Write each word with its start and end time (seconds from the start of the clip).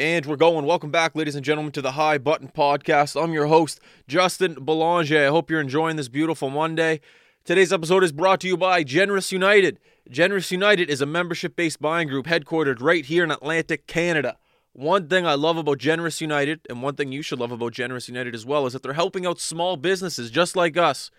And 0.00 0.24
we're 0.24 0.36
going. 0.36 0.64
Welcome 0.64 0.90
back, 0.90 1.14
ladies 1.14 1.34
and 1.34 1.44
gentlemen, 1.44 1.72
to 1.72 1.82
the 1.82 1.92
High 1.92 2.16
Button 2.16 2.48
Podcast. 2.48 3.22
I'm 3.22 3.34
your 3.34 3.48
host, 3.48 3.80
Justin 4.08 4.54
Belanger. 4.54 5.26
I 5.26 5.28
hope 5.28 5.50
you're 5.50 5.60
enjoying 5.60 5.96
this 5.96 6.08
beautiful 6.08 6.48
Monday. 6.48 7.02
Today's 7.44 7.70
episode 7.70 8.02
is 8.02 8.10
brought 8.10 8.40
to 8.40 8.48
you 8.48 8.56
by 8.56 8.82
Generous 8.82 9.30
United. 9.30 9.78
Generous 10.08 10.50
United 10.50 10.88
is 10.88 11.02
a 11.02 11.06
membership 11.06 11.54
based 11.54 11.82
buying 11.82 12.08
group 12.08 12.24
headquartered 12.24 12.80
right 12.80 13.04
here 13.04 13.22
in 13.24 13.30
Atlantic, 13.30 13.86
Canada. 13.86 14.38
One 14.72 15.06
thing 15.06 15.26
I 15.26 15.34
love 15.34 15.58
about 15.58 15.76
Generous 15.76 16.22
United, 16.22 16.62
and 16.70 16.82
one 16.82 16.94
thing 16.94 17.12
you 17.12 17.20
should 17.20 17.38
love 17.38 17.52
about 17.52 17.74
Generous 17.74 18.08
United 18.08 18.34
as 18.34 18.46
well, 18.46 18.64
is 18.64 18.72
that 18.72 18.82
they're 18.82 18.94
helping 18.94 19.26
out 19.26 19.38
small 19.38 19.76
businesses 19.76 20.30
just 20.30 20.56
like 20.56 20.78
us 20.78 21.10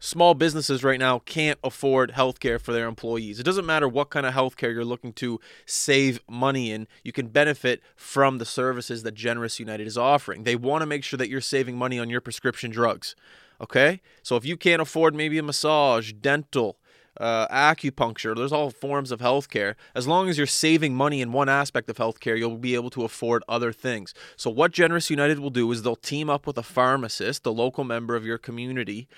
small 0.00 0.34
businesses 0.34 0.84
right 0.84 0.98
now 0.98 1.20
can't 1.20 1.58
afford 1.62 2.12
healthcare 2.12 2.60
for 2.60 2.72
their 2.72 2.86
employees. 2.86 3.38
It 3.38 3.44
doesn't 3.44 3.66
matter 3.66 3.88
what 3.88 4.10
kind 4.10 4.26
of 4.26 4.34
healthcare 4.34 4.72
you're 4.72 4.84
looking 4.84 5.12
to 5.14 5.40
save 5.66 6.20
money 6.28 6.70
in, 6.70 6.86
you 7.02 7.12
can 7.12 7.28
benefit 7.28 7.82
from 7.96 8.38
the 8.38 8.44
services 8.44 9.02
that 9.02 9.14
Generous 9.14 9.58
United 9.58 9.86
is 9.86 9.98
offering. 9.98 10.44
They 10.44 10.56
want 10.56 10.82
to 10.82 10.86
make 10.86 11.04
sure 11.04 11.18
that 11.18 11.28
you're 11.28 11.40
saving 11.40 11.76
money 11.76 11.98
on 11.98 12.10
your 12.10 12.20
prescription 12.20 12.70
drugs. 12.70 13.14
Okay? 13.60 14.00
So 14.22 14.36
if 14.36 14.44
you 14.44 14.56
can't 14.56 14.82
afford 14.82 15.14
maybe 15.14 15.38
a 15.38 15.42
massage, 15.42 16.12
dental, 16.12 16.78
uh, 17.18 17.48
acupuncture, 17.48 18.36
there's 18.36 18.52
all 18.52 18.70
forms 18.70 19.10
of 19.10 19.20
healthcare. 19.20 19.74
As 19.94 20.06
long 20.06 20.28
as 20.28 20.38
you're 20.38 20.46
saving 20.46 20.94
money 20.94 21.20
in 21.20 21.32
one 21.32 21.48
aspect 21.48 21.90
of 21.90 21.96
healthcare, 21.96 22.38
you'll 22.38 22.56
be 22.56 22.76
able 22.76 22.90
to 22.90 23.04
afford 23.04 23.42
other 23.48 23.72
things. 23.72 24.14
So, 24.36 24.50
what 24.50 24.72
Generous 24.72 25.10
United 25.10 25.40
will 25.40 25.50
do 25.50 25.70
is 25.72 25.82
they'll 25.82 25.96
team 25.96 26.30
up 26.30 26.46
with 26.46 26.56
a 26.56 26.62
pharmacist, 26.62 27.42
the 27.42 27.52
local 27.52 27.82
member 27.82 28.14
of 28.14 28.24
your 28.24 28.38
community, 28.38 29.08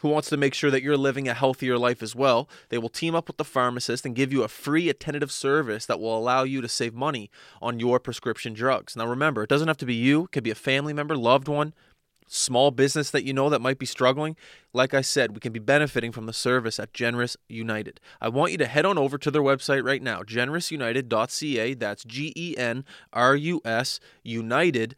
who 0.00 0.08
wants 0.08 0.28
to 0.28 0.36
make 0.36 0.54
sure 0.54 0.70
that 0.70 0.82
you're 0.82 0.96
living 0.96 1.28
a 1.28 1.34
healthier 1.34 1.78
life 1.78 2.02
as 2.02 2.14
well. 2.14 2.48
They 2.68 2.78
will 2.78 2.88
team 2.88 3.14
up 3.14 3.26
with 3.26 3.36
the 3.36 3.44
pharmacist 3.44 4.04
and 4.04 4.14
give 4.14 4.32
you 4.32 4.42
a 4.42 4.48
free 4.48 4.88
attentive 4.88 5.32
service 5.32 5.86
that 5.86 6.00
will 6.00 6.16
allow 6.16 6.42
you 6.42 6.60
to 6.60 6.68
save 6.68 6.94
money 6.94 7.30
on 7.62 7.80
your 7.80 7.98
prescription 7.98 8.52
drugs. 8.52 8.96
Now, 8.96 9.06
remember, 9.06 9.42
it 9.42 9.50
doesn't 9.50 9.68
have 9.68 9.78
to 9.78 9.86
be 9.86 9.94
you, 9.94 10.24
it 10.24 10.32
could 10.32 10.44
be 10.44 10.50
a 10.50 10.54
family 10.54 10.92
member, 10.92 11.16
loved 11.16 11.48
one, 11.48 11.72
small 12.26 12.70
business 12.70 13.10
that 13.10 13.24
you 13.24 13.32
know 13.32 13.48
that 13.48 13.60
might 13.60 13.78
be 13.78 13.86
struggling. 13.86 14.36
Like 14.72 14.94
I 14.94 15.00
said, 15.00 15.34
we 15.34 15.40
can 15.40 15.52
be 15.52 15.58
benefiting 15.60 16.12
from 16.12 16.26
the 16.26 16.32
service 16.32 16.78
at 16.78 16.92
Generous 16.92 17.36
United. 17.48 18.00
I 18.20 18.28
want 18.28 18.52
you 18.52 18.58
to 18.58 18.66
head 18.66 18.84
on 18.84 18.98
over 18.98 19.18
to 19.18 19.30
their 19.30 19.42
website 19.42 19.84
right 19.84 20.02
now, 20.02 20.22
generousunited.ca. 20.22 21.74
That's 21.74 22.04
G 22.04 22.32
E 22.36 22.56
N 22.56 22.84
R 23.12 23.36
U 23.36 23.60
S 23.64 24.00
United.ca. 24.22 24.96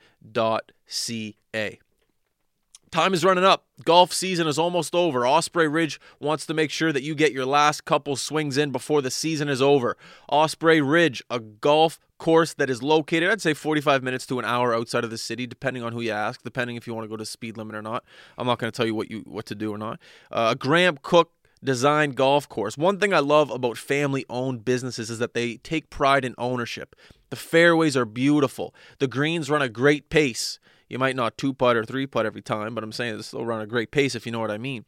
Time 2.91 3.13
is 3.13 3.25
running 3.25 3.45
up. 3.45 3.67
Golf 3.85 4.13
season 4.13 4.47
is 4.47 4.59
almost 4.59 4.95
over. 4.95 5.27
Osprey 5.27 5.69
Ridge 5.69 6.01
wants 6.21 6.47
to 6.47 6.55
make 6.55 6.71
sure 6.71 6.93
that 6.93 7.03
you 7.03 7.15
get 7.15 7.33
your 7.33 7.45
last 7.45 7.85
couple 7.85 8.17
swings 8.17 8.57
in 8.57 8.71
before 8.71 9.03
the 9.03 9.11
season 9.11 9.49
is 9.49 9.61
over. 9.61 9.97
Osprey 10.29 10.81
Ridge, 10.81 11.23
a 11.29 11.41
golf 11.41 11.99
course 12.19 12.55
that 12.55 12.71
is 12.71 12.83
located, 12.83 13.29
I'd 13.29 13.43
say 13.43 13.55
45 13.55 14.03
minutes 14.03 14.25
to 14.27 14.39
an 14.39 14.45
hour 14.45 14.75
outside 14.75 15.05
of 15.05 15.11
the 15.11 15.19
city, 15.19 15.47
depending 15.47 15.83
on 15.83 15.93
who 15.93 16.01
you 16.01 16.13
ask, 16.13 16.43
depending 16.43 16.77
if 16.77 16.87
you 16.87 16.95
want 16.95 17.05
to 17.05 17.09
go 17.09 17.17
to 17.17 17.27
speed 17.27 17.57
limit 17.57 17.75
or 17.75 17.83
not. 17.83 18.05
I'm 18.39 18.47
not 18.47 18.59
going 18.59 18.71
to 18.71 18.77
tell 18.77 18.87
you 18.87 18.95
what 18.95 19.11
you 19.11 19.23
what 19.27 19.47
to 19.47 19.55
do 19.55 19.75
or 19.75 19.79
not. 19.79 20.01
Uh, 20.31 20.51
a 20.53 20.57
Graham 20.57 20.99
Cooke 21.03 21.33
designed 21.63 22.17
golf 22.17 22.49
course. 22.49 22.79
One 22.79 22.99
thing 22.99 23.13
I 23.13 23.19
love 23.19 23.51
about 23.51 23.77
family 23.77 24.25
owned 24.31 24.65
businesses 24.65 25.11
is 25.11 25.19
that 25.19 25.35
they 25.35 25.57
take 25.57 25.91
pride 25.91 26.25
in 26.25 26.35
ownership. 26.39 26.95
The 27.31 27.37
fairways 27.37 27.97
are 27.97 28.05
beautiful. 28.05 28.75
The 28.99 29.09
greens 29.09 29.51
run 29.51 29.63
a 29.63 29.69
great 29.69 30.09
pace. 30.09 30.59
You 30.89 30.99
might 30.99 31.17
not 31.17 31.37
two 31.37 31.53
putt 31.53 31.77
or 31.77 31.85
three 31.85 32.07
putt 32.07 32.27
every 32.27 32.43
time, 32.43 32.75
but 32.75 32.85
I'm 32.85 32.93
saying 32.93 33.19
it 33.19 33.23
still 33.23 33.45
run 33.45 33.61
a 33.61 33.67
great 33.67 33.91
pace 33.91 34.15
if 34.15 34.27
you 34.27 34.33
know 34.33 34.41
what 34.41 34.51
I 34.51 34.59
mean. 34.59 34.85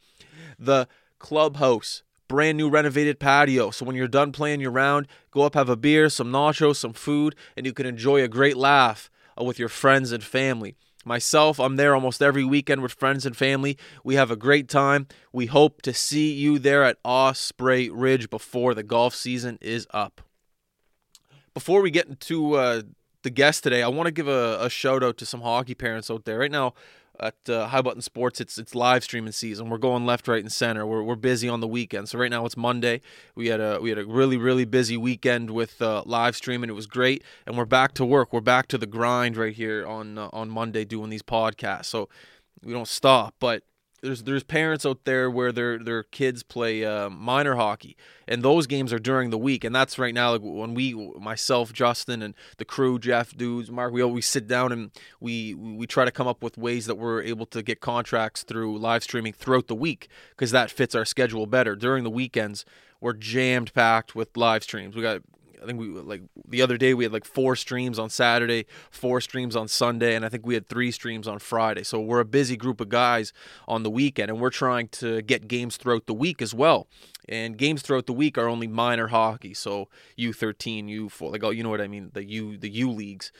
The 0.59 0.89
clubhouse, 1.19 2.03
brand 2.29 2.59
new 2.59 2.69
renovated 2.69 3.19
patio. 3.19 3.71
So 3.71 3.85
when 3.85 3.97
you're 3.97 4.09
done 4.09 4.33
playing 4.33 4.61
your 4.61 4.71
round, 4.71 5.09
go 5.31 5.43
up, 5.43 5.55
have 5.55 5.69
a 5.69 5.77
beer, 5.77 6.09
some 6.09 6.31
nachos, 6.31 6.77
some 6.77 6.93
food, 6.93 7.35
and 7.57 7.67
you 7.67 7.73
can 7.73 7.87
enjoy 7.87 8.23
a 8.23 8.29
great 8.29 8.57
laugh 8.57 9.11
uh, 9.41 9.45
with 9.45 9.59
your 9.59 9.69
friends 9.69 10.13
and 10.13 10.23
family. 10.23 10.77
Myself, 11.05 11.59
I'm 11.59 11.77
there 11.77 11.95
almost 11.95 12.21
every 12.21 12.45
weekend 12.45 12.83
with 12.83 12.93
friends 12.93 13.25
and 13.25 13.37
family. 13.37 13.79
We 14.05 14.17
have 14.17 14.31
a 14.31 14.37
great 14.37 14.69
time. 14.69 15.07
We 15.33 15.47
hope 15.47 15.81
to 15.83 15.95
see 15.95 16.33
you 16.33 16.59
there 16.59 16.85
at 16.85 16.99
Osprey 17.05 17.89
Ridge 17.89 18.29
before 18.29 18.75
the 18.75 18.83
golf 18.83 19.15
season 19.15 19.59
is 19.61 19.87
up. 19.91 20.21
Before 21.55 21.81
we 21.81 21.91
get 21.91 22.09
into 22.09 22.55
uh, 22.55 22.83
the 23.23 23.31
guest 23.31 23.63
today, 23.65 23.83
I 23.83 23.89
want 23.89 24.07
to 24.07 24.13
give 24.13 24.29
a, 24.29 24.59
a, 24.61 24.71
shout 24.71 25.03
out 25.03 25.17
to 25.19 25.27
some 25.27 25.41
hockey 25.41 25.75
parents 25.75 26.11
out 26.11 26.25
there. 26.25 26.39
Right 26.39 26.51
now 26.51 26.75
at 27.21 27.35
uh, 27.49 27.67
High 27.67 27.83
Button 27.83 28.01
Sports, 28.01 28.41
it's 28.41 28.59
it's 28.59 28.75
live 28.75 29.03
streaming 29.03 29.33
season. 29.33 29.71
We're 29.71 29.79
going 29.79 30.07
left, 30.07 30.29
right, 30.29 30.43
and 30.43 30.53
center. 30.53 30.87
We're, 30.87 31.03
we're 31.03 31.17
busy 31.17 31.49
on 31.49 31.61
the 31.61 31.67
weekend. 31.67 32.09
So 32.09 32.19
right 32.19 32.31
now 32.31 32.47
it's 32.47 32.57
Monday. 32.57 33.01
We 33.35 33.49
had 33.49 33.61
a 33.61 33.81
we 33.81 33.89
had 33.89 33.99
a 33.99 34.07
really 34.07 34.37
really 34.37 34.65
busy 34.65 34.97
weekend 34.97 35.51
with 35.51 35.83
uh, 35.83 36.03
live 36.07 36.37
streaming. 36.37 36.71
It 36.71 36.75
was 36.75 36.87
great, 36.87 37.25
and 37.47 37.57
we're 37.57 37.65
back 37.65 37.93
to 37.95 38.05
work. 38.05 38.33
We're 38.33 38.41
back 38.41 38.69
to 38.69 38.79
the 38.79 38.87
grind 38.87 39.37
right 39.37 39.55
here 39.55 39.87
on 39.87 40.19
uh, 40.19 40.31
on 40.33 40.49
Monday 40.49 40.85
doing 40.85 41.11
these 41.11 41.23
podcasts. 41.23 41.87
So 41.87 42.09
we 42.63 42.73
don't 42.73 42.89
stop, 42.89 43.35
but 43.41 43.63
there's 44.03 44.23
there's 44.23 44.45
parents 44.45 44.87
out 44.87 45.05
there 45.05 45.31
where 45.31 45.53
their 45.53 45.79
their 45.79 46.03
kids 46.03 46.43
play 46.43 46.85
uh, 46.85 47.11
minor 47.11 47.57
hockey, 47.57 47.97
and 48.27 48.43
those 48.43 48.67
games 48.67 48.93
are 48.93 48.99
during 48.99 49.31
the 49.31 49.39
week, 49.39 49.65
and 49.65 49.75
that's 49.75 49.99
right 49.99 50.15
now. 50.15 50.33
Like 50.33 50.41
when 50.43 50.75
we, 50.75 50.95
myself, 51.19 51.73
Justin, 51.73 52.23
and 52.23 52.35
the 52.59 52.65
crew, 52.65 52.99
Jeff, 52.99 53.37
dudes, 53.37 53.71
Mark, 53.71 53.93
we 53.93 54.03
always 54.03 54.27
sit 54.27 54.47
down 54.47 54.73
and 54.73 54.91
we 55.21 55.55
we 55.55 55.87
try 55.87 56.05
to 56.05 56.13
come 56.13 56.29
up 56.29 56.43
with 56.43 56.57
ways 56.57 56.87
that 56.87 56.97
we're 56.97 57.23
able 57.23 57.47
to 57.47 57.63
get 57.63 57.81
contracts 57.81 58.43
through 58.43 58.79
live 58.79 59.03
streaming 59.03 59.33
throughout 59.33 59.67
the 59.67 59.75
week 59.75 60.09
because 60.31 60.51
that 60.51 60.71
fits 60.71 60.95
our 60.95 61.05
schedule 61.05 61.47
better. 61.47 61.75
During 61.75 62.05
the 62.05 62.11
weekends, 62.11 62.65
we're 63.01 63.15
jammed 63.15 63.75
packed 63.75 64.15
with 64.15 64.37
live 64.37 64.63
streams. 64.63 64.95
We 64.95 65.03
got 65.03 65.23
I 65.63 65.67
think 65.67 65.79
we 65.79 65.87
like 65.89 66.23
the 66.47 66.63
other 66.63 66.77
day 66.77 66.95
we 66.95 67.05
had 67.05 67.13
like 67.13 67.25
four 67.25 67.57
streams 67.57 67.99
on 67.99 68.11
Saturday, 68.11 68.67
four 68.91 69.21
streams 69.21 69.57
on 69.57 69.69
Sunday, 69.69 70.15
and 70.15 70.25
I 70.25 70.29
think 70.29 70.47
we 70.47 70.55
had 70.55 70.69
three 70.69 70.91
streams 70.91 71.27
on 71.27 71.39
Friday. 71.39 71.83
So 71.83 72.01
we're 72.01 72.21
a 72.21 72.25
busy 72.25 72.57
group 72.57 72.81
of 72.81 72.89
guys 72.89 73.33
on 73.67 73.83
the 73.83 73.91
weekend, 73.91 74.31
and 74.31 74.41
we're 74.41 74.51
trying 74.51 74.89
to 74.89 75.23
get 75.23 75.49
games 75.49 75.77
throughout 75.77 76.07
the 76.07 76.15
week 76.15 76.41
as 76.43 76.55
well. 76.55 76.87
And 77.29 77.59
games 77.59 77.83
throughout 77.83 78.07
the 78.07 78.13
week 78.13 78.39
are 78.39 78.49
only 78.49 78.67
minor 78.67 79.09
hockey, 79.09 79.55
so 79.55 79.89
U13, 80.19 80.89
U4, 80.89 81.33
like 81.33 81.45
oh, 81.45 81.51
you 81.51 81.63
know 81.63 81.71
what 81.71 81.81
I 81.81 81.89
mean, 81.89 82.11
the 82.15 82.25
U 82.25 82.57
the 82.57 82.71
U 82.71 82.91
leagues. 82.91 83.33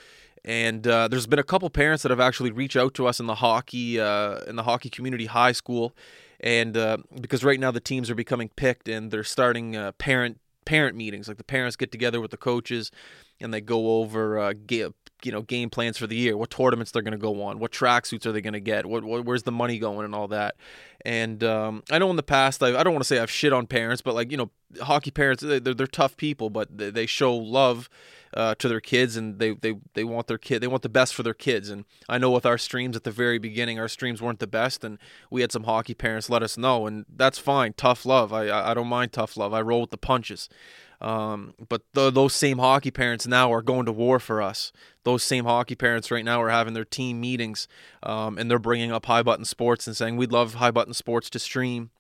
And 0.45 0.87
uh, 0.87 1.09
there's 1.09 1.27
been 1.27 1.39
a 1.39 1.45
couple 1.45 1.69
parents 1.69 2.03
that 2.05 2.11
have 2.11 2.21
actually 2.21 2.53
reached 2.53 2.77
out 2.77 2.95
to 2.95 3.07
us 3.07 3.21
in 3.21 3.27
the 3.27 3.37
hockey 3.37 4.01
uh, 4.01 4.41
in 4.47 4.57
the 4.57 4.63
hockey 4.63 4.89
community 4.89 5.27
high 5.27 5.53
school, 5.53 5.95
and 6.41 6.77
uh, 6.77 6.99
because 7.21 7.45
right 7.45 7.59
now 7.59 7.71
the 7.71 7.81
teams 7.81 8.11
are 8.11 8.15
becoming 8.15 8.49
picked 8.57 8.89
and 8.89 9.11
they're 9.11 9.25
starting 9.25 9.77
uh, 9.77 9.93
parent 9.93 10.39
parent 10.69 10.95
meetings. 10.95 11.29
Like 11.29 11.39
the 11.39 11.45
parents 11.45 11.77
get 11.77 11.91
together 11.91 12.21
with 12.21 12.31
the 12.31 12.37
coaches 12.37 12.93
and 13.41 13.55
they 13.55 13.63
go 13.63 14.01
over 14.01 14.39
uh, 14.39 14.53
you 14.69 15.33
know 15.33 15.41
game 15.41 15.71
plans 15.71 15.97
for 15.97 16.07
the 16.07 16.15
year, 16.15 16.37
what 16.37 16.51
tournaments 16.51 16.91
they're 16.91 17.01
going 17.01 17.13
to 17.13 17.19
go 17.19 17.43
on, 17.43 17.59
what 17.59 17.73
tracksuits 17.73 18.27
are 18.27 18.33
they 18.33 18.43
going 18.43 18.53
to 18.53 18.61
get, 18.61 18.85
what, 18.85 19.03
what, 19.03 19.25
where's 19.25 19.45
the 19.45 19.53
money 19.53 19.79
going, 19.79 20.05
and 20.05 20.15
all 20.15 20.29
that. 20.29 20.57
And 21.07 21.43
um, 21.43 21.83
I 21.91 21.99
know 21.99 22.11
in 22.11 22.17
the 22.17 22.23
past, 22.23 22.63
I, 22.63 22.79
I 22.79 22.83
don't 22.83 22.93
want 22.93 23.03
to 23.03 23.09
say 23.09 23.19
I've 23.19 23.31
shit 23.31 23.55
on 23.55 23.67
parents, 23.67 24.03
but 24.03 24.15
like 24.15 24.31
you 24.31 24.37
know, 24.37 24.51
hockey 24.83 25.11
parents, 25.11 25.43
they're, 25.43 25.59
they're 25.59 25.87
tough 25.87 26.19
people, 26.19 26.51
but 26.51 26.77
they, 26.77 26.91
they 26.91 27.07
show 27.07 27.35
love 27.35 27.89
uh, 28.35 28.55
to 28.57 28.69
their 28.69 28.81
kids 28.81 29.17
and 29.17 29.39
they, 29.39 29.53
they 29.53 29.75
they 29.95 30.05
want 30.05 30.27
their 30.27 30.39
kid 30.39 30.61
they 30.61 30.67
want 30.67 30.83
the 30.83 30.89
best 30.89 31.15
for 31.15 31.23
their 31.23 31.35
kids. 31.35 31.71
And 31.71 31.85
I 32.09 32.19
know 32.19 32.31
with 32.31 32.47
our 32.47 32.59
streams 32.59 32.97
at 32.97 33.05
the 33.05 33.11
very 33.11 33.39
beginning 33.39 33.79
our 33.79 33.89
streams 33.89 34.23
weren't 34.23 34.41
the 34.41 34.47
best 34.47 34.85
and 34.85 34.99
we 35.31 35.41
had 35.41 35.53
some 35.53 35.65
hockey 35.65 35.95
parents 35.95 36.31
let 36.31 36.43
us 36.43 36.57
know 36.57 36.87
and 36.87 37.07
that's 37.15 37.39
fine. 37.39 37.73
Tough 37.75 38.05
love. 38.05 38.33
I 38.33 38.51
I 38.51 38.75
don't 38.75 38.89
mind 38.89 39.13
tough 39.13 39.37
love. 39.37 39.53
I 39.53 39.61
roll 39.61 39.83
with 39.83 39.91
the 39.91 39.99
punches. 39.99 40.49
Um, 41.01 41.55
but 41.69 41.83
those 41.93 42.35
same 42.35 42.59
hockey 42.59 42.91
parents 42.91 43.27
now 43.27 43.53
are 43.53 43.63
going 43.63 43.87
to 43.87 43.93
war 43.93 44.19
for 44.19 44.43
us. 44.43 44.73
Those 45.05 45.23
same 45.23 45.45
hockey 45.45 45.77
parents 45.77 46.11
right 46.11 46.25
now 46.25 46.43
are 46.43 46.51
having 46.51 46.75
their 46.75 46.85
team 46.85 47.21
meetings 47.21 47.69
um, 48.03 48.37
and 48.37 48.51
they're 48.51 48.59
bringing 48.59 48.91
up 48.91 49.07
high 49.07 49.23
button 49.23 49.45
sports 49.45 49.87
and 49.87 49.97
saying 49.97 50.17
we'd 50.17 50.33
love 50.33 50.55
high 50.55 50.73
button 50.73 50.95
sports 50.95 51.31
to 51.31 51.39
stream 51.39 51.91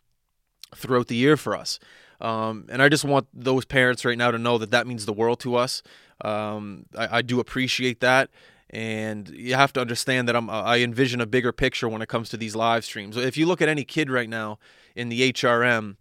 throughout 0.75 1.06
the 1.06 1.15
year 1.15 1.37
for 1.37 1.56
us. 1.56 1.78
Um, 2.21 2.67
and 2.69 2.83
I 2.83 2.88
just 2.88 3.05
want 3.05 3.28
those 3.33 3.65
parents 3.65 4.05
right 4.05 4.19
now 4.19 4.33
to 4.33 4.38
know 4.38 4.59
that 4.59 4.72
that 4.72 4.87
means 4.87 5.06
the 5.06 5.12
world 5.12 5.38
to 5.41 5.55
us. 5.55 5.83
Um, 6.25 6.87
I, 6.97 7.19
I, 7.19 7.23
do 7.23 7.41
appreciate 7.41 8.00
that. 8.00 8.31
And 8.70 9.29
you 9.29 9.55
have 9.55 9.73
to 9.75 9.81
understand 9.81 10.29
that 10.29 10.37
I'm, 10.37 10.50
I 10.50 10.79
envision 10.79 11.20
a 11.20 11.26
bigger 11.26 11.53
picture 11.53 11.88
when 11.88 12.03
it 12.03 12.09
comes 12.09 12.29
to 12.31 12.37
these 12.37 12.56
live 12.56 12.85
streams. 12.85 13.17
If 13.17 13.37
you 13.37 13.47
look 13.47 13.62
at 13.62 13.69
any 13.69 13.85
kid 13.85 14.11
right 14.11 14.29
now 14.29 14.59
in 14.94 15.09
the 15.09 15.32
HRM, 15.32 15.97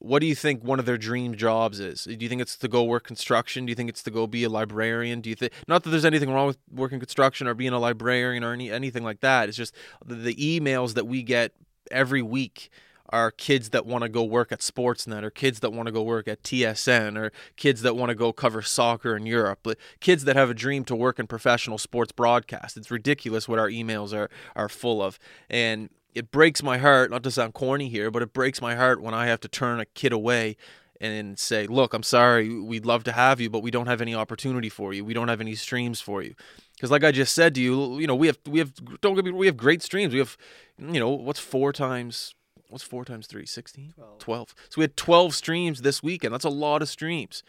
what 0.00 0.20
do 0.20 0.26
you 0.26 0.34
think 0.34 0.64
one 0.64 0.78
of 0.78 0.86
their 0.86 0.96
dream 0.96 1.36
jobs 1.36 1.78
is? 1.78 2.04
Do 2.04 2.16
you 2.18 2.28
think 2.28 2.40
it's 2.40 2.56
to 2.56 2.68
go 2.68 2.82
work 2.82 3.06
construction? 3.06 3.66
Do 3.66 3.70
you 3.70 3.76
think 3.76 3.90
it's 3.90 4.02
to 4.04 4.10
go 4.10 4.26
be 4.26 4.44
a 4.44 4.48
librarian? 4.48 5.20
Do 5.20 5.28
you 5.28 5.36
think 5.36 5.52
not 5.68 5.84
that 5.84 5.90
there's 5.90 6.06
anything 6.06 6.32
wrong 6.32 6.46
with 6.46 6.58
working 6.72 6.98
construction 6.98 7.46
or 7.46 7.52
being 7.52 7.74
a 7.74 7.78
librarian 7.78 8.42
or 8.42 8.54
any 8.54 8.70
anything 8.70 9.04
like 9.04 9.20
that? 9.20 9.50
It's 9.50 9.58
just 9.58 9.74
the, 10.04 10.14
the 10.14 10.34
emails 10.34 10.94
that 10.94 11.06
we 11.06 11.22
get 11.22 11.52
every 11.90 12.22
week 12.22 12.70
are 13.10 13.30
kids 13.30 13.70
that 13.70 13.84
want 13.84 14.02
to 14.02 14.08
go 14.08 14.24
work 14.24 14.52
at 14.52 14.60
Sportsnet 14.60 15.22
or 15.22 15.30
kids 15.30 15.60
that 15.60 15.72
want 15.72 15.86
to 15.86 15.92
go 15.92 16.02
work 16.02 16.28
at 16.28 16.42
TSN 16.42 17.18
or 17.18 17.32
kids 17.56 17.82
that 17.82 17.96
want 17.96 18.10
to 18.10 18.14
go 18.14 18.32
cover 18.32 18.62
soccer 18.62 19.16
in 19.16 19.26
Europe. 19.26 19.60
But 19.62 19.78
kids 20.00 20.24
that 20.24 20.36
have 20.36 20.50
a 20.50 20.54
dream 20.54 20.84
to 20.84 20.96
work 20.96 21.18
in 21.18 21.26
professional 21.26 21.78
sports 21.78 22.12
broadcast. 22.12 22.76
It's 22.76 22.90
ridiculous 22.90 23.48
what 23.48 23.58
our 23.58 23.68
emails 23.68 24.14
are 24.14 24.30
are 24.56 24.68
full 24.68 25.02
of. 25.02 25.18
And 25.48 25.90
it 26.14 26.30
breaks 26.30 26.62
my 26.62 26.78
heart, 26.78 27.10
not 27.10 27.22
to 27.24 27.30
sound 27.30 27.54
corny 27.54 27.88
here, 27.88 28.10
but 28.10 28.22
it 28.22 28.32
breaks 28.32 28.60
my 28.60 28.74
heart 28.74 29.00
when 29.02 29.14
I 29.14 29.26
have 29.26 29.40
to 29.40 29.48
turn 29.48 29.80
a 29.80 29.84
kid 29.86 30.12
away 30.12 30.56
and 31.00 31.38
say, 31.38 31.66
"Look, 31.66 31.94
I'm 31.94 32.02
sorry, 32.02 32.60
we'd 32.60 32.84
love 32.84 33.04
to 33.04 33.12
have 33.12 33.40
you, 33.40 33.48
but 33.48 33.62
we 33.62 33.70
don't 33.70 33.86
have 33.86 34.02
any 34.02 34.14
opportunity 34.14 34.68
for 34.68 34.92
you. 34.92 35.04
We 35.04 35.14
don't 35.14 35.28
have 35.28 35.40
any 35.40 35.54
streams 35.54 36.00
for 36.00 36.22
you." 36.22 36.34
Because, 36.74 36.90
like 36.90 37.04
I 37.04 37.12
just 37.12 37.34
said 37.34 37.54
to 37.54 37.60
you, 37.60 37.98
you 37.98 38.06
know, 38.06 38.14
we 38.14 38.26
have 38.26 38.38
we 38.46 38.58
have 38.58 38.72
don't 39.00 39.14
get 39.14 39.24
me 39.24 39.32
we 39.32 39.46
have 39.46 39.56
great 39.56 39.82
streams. 39.82 40.12
We 40.12 40.18
have, 40.18 40.36
you 40.78 41.00
know, 41.00 41.10
what's 41.10 41.40
four 41.40 41.72
times 41.72 42.34
what's 42.70 42.84
four 42.84 43.04
times 43.04 43.26
three? 43.26 43.46
16? 43.46 43.94
12. 43.96 44.18
12. 44.18 44.54
So 44.68 44.78
we 44.78 44.84
had 44.84 44.96
12 44.96 45.34
streams 45.34 45.82
this 45.82 46.02
weekend. 46.02 46.32
That's 46.32 46.44
a 46.44 46.50
lot 46.50 46.82
of 46.82 46.88
streams. 46.88 47.42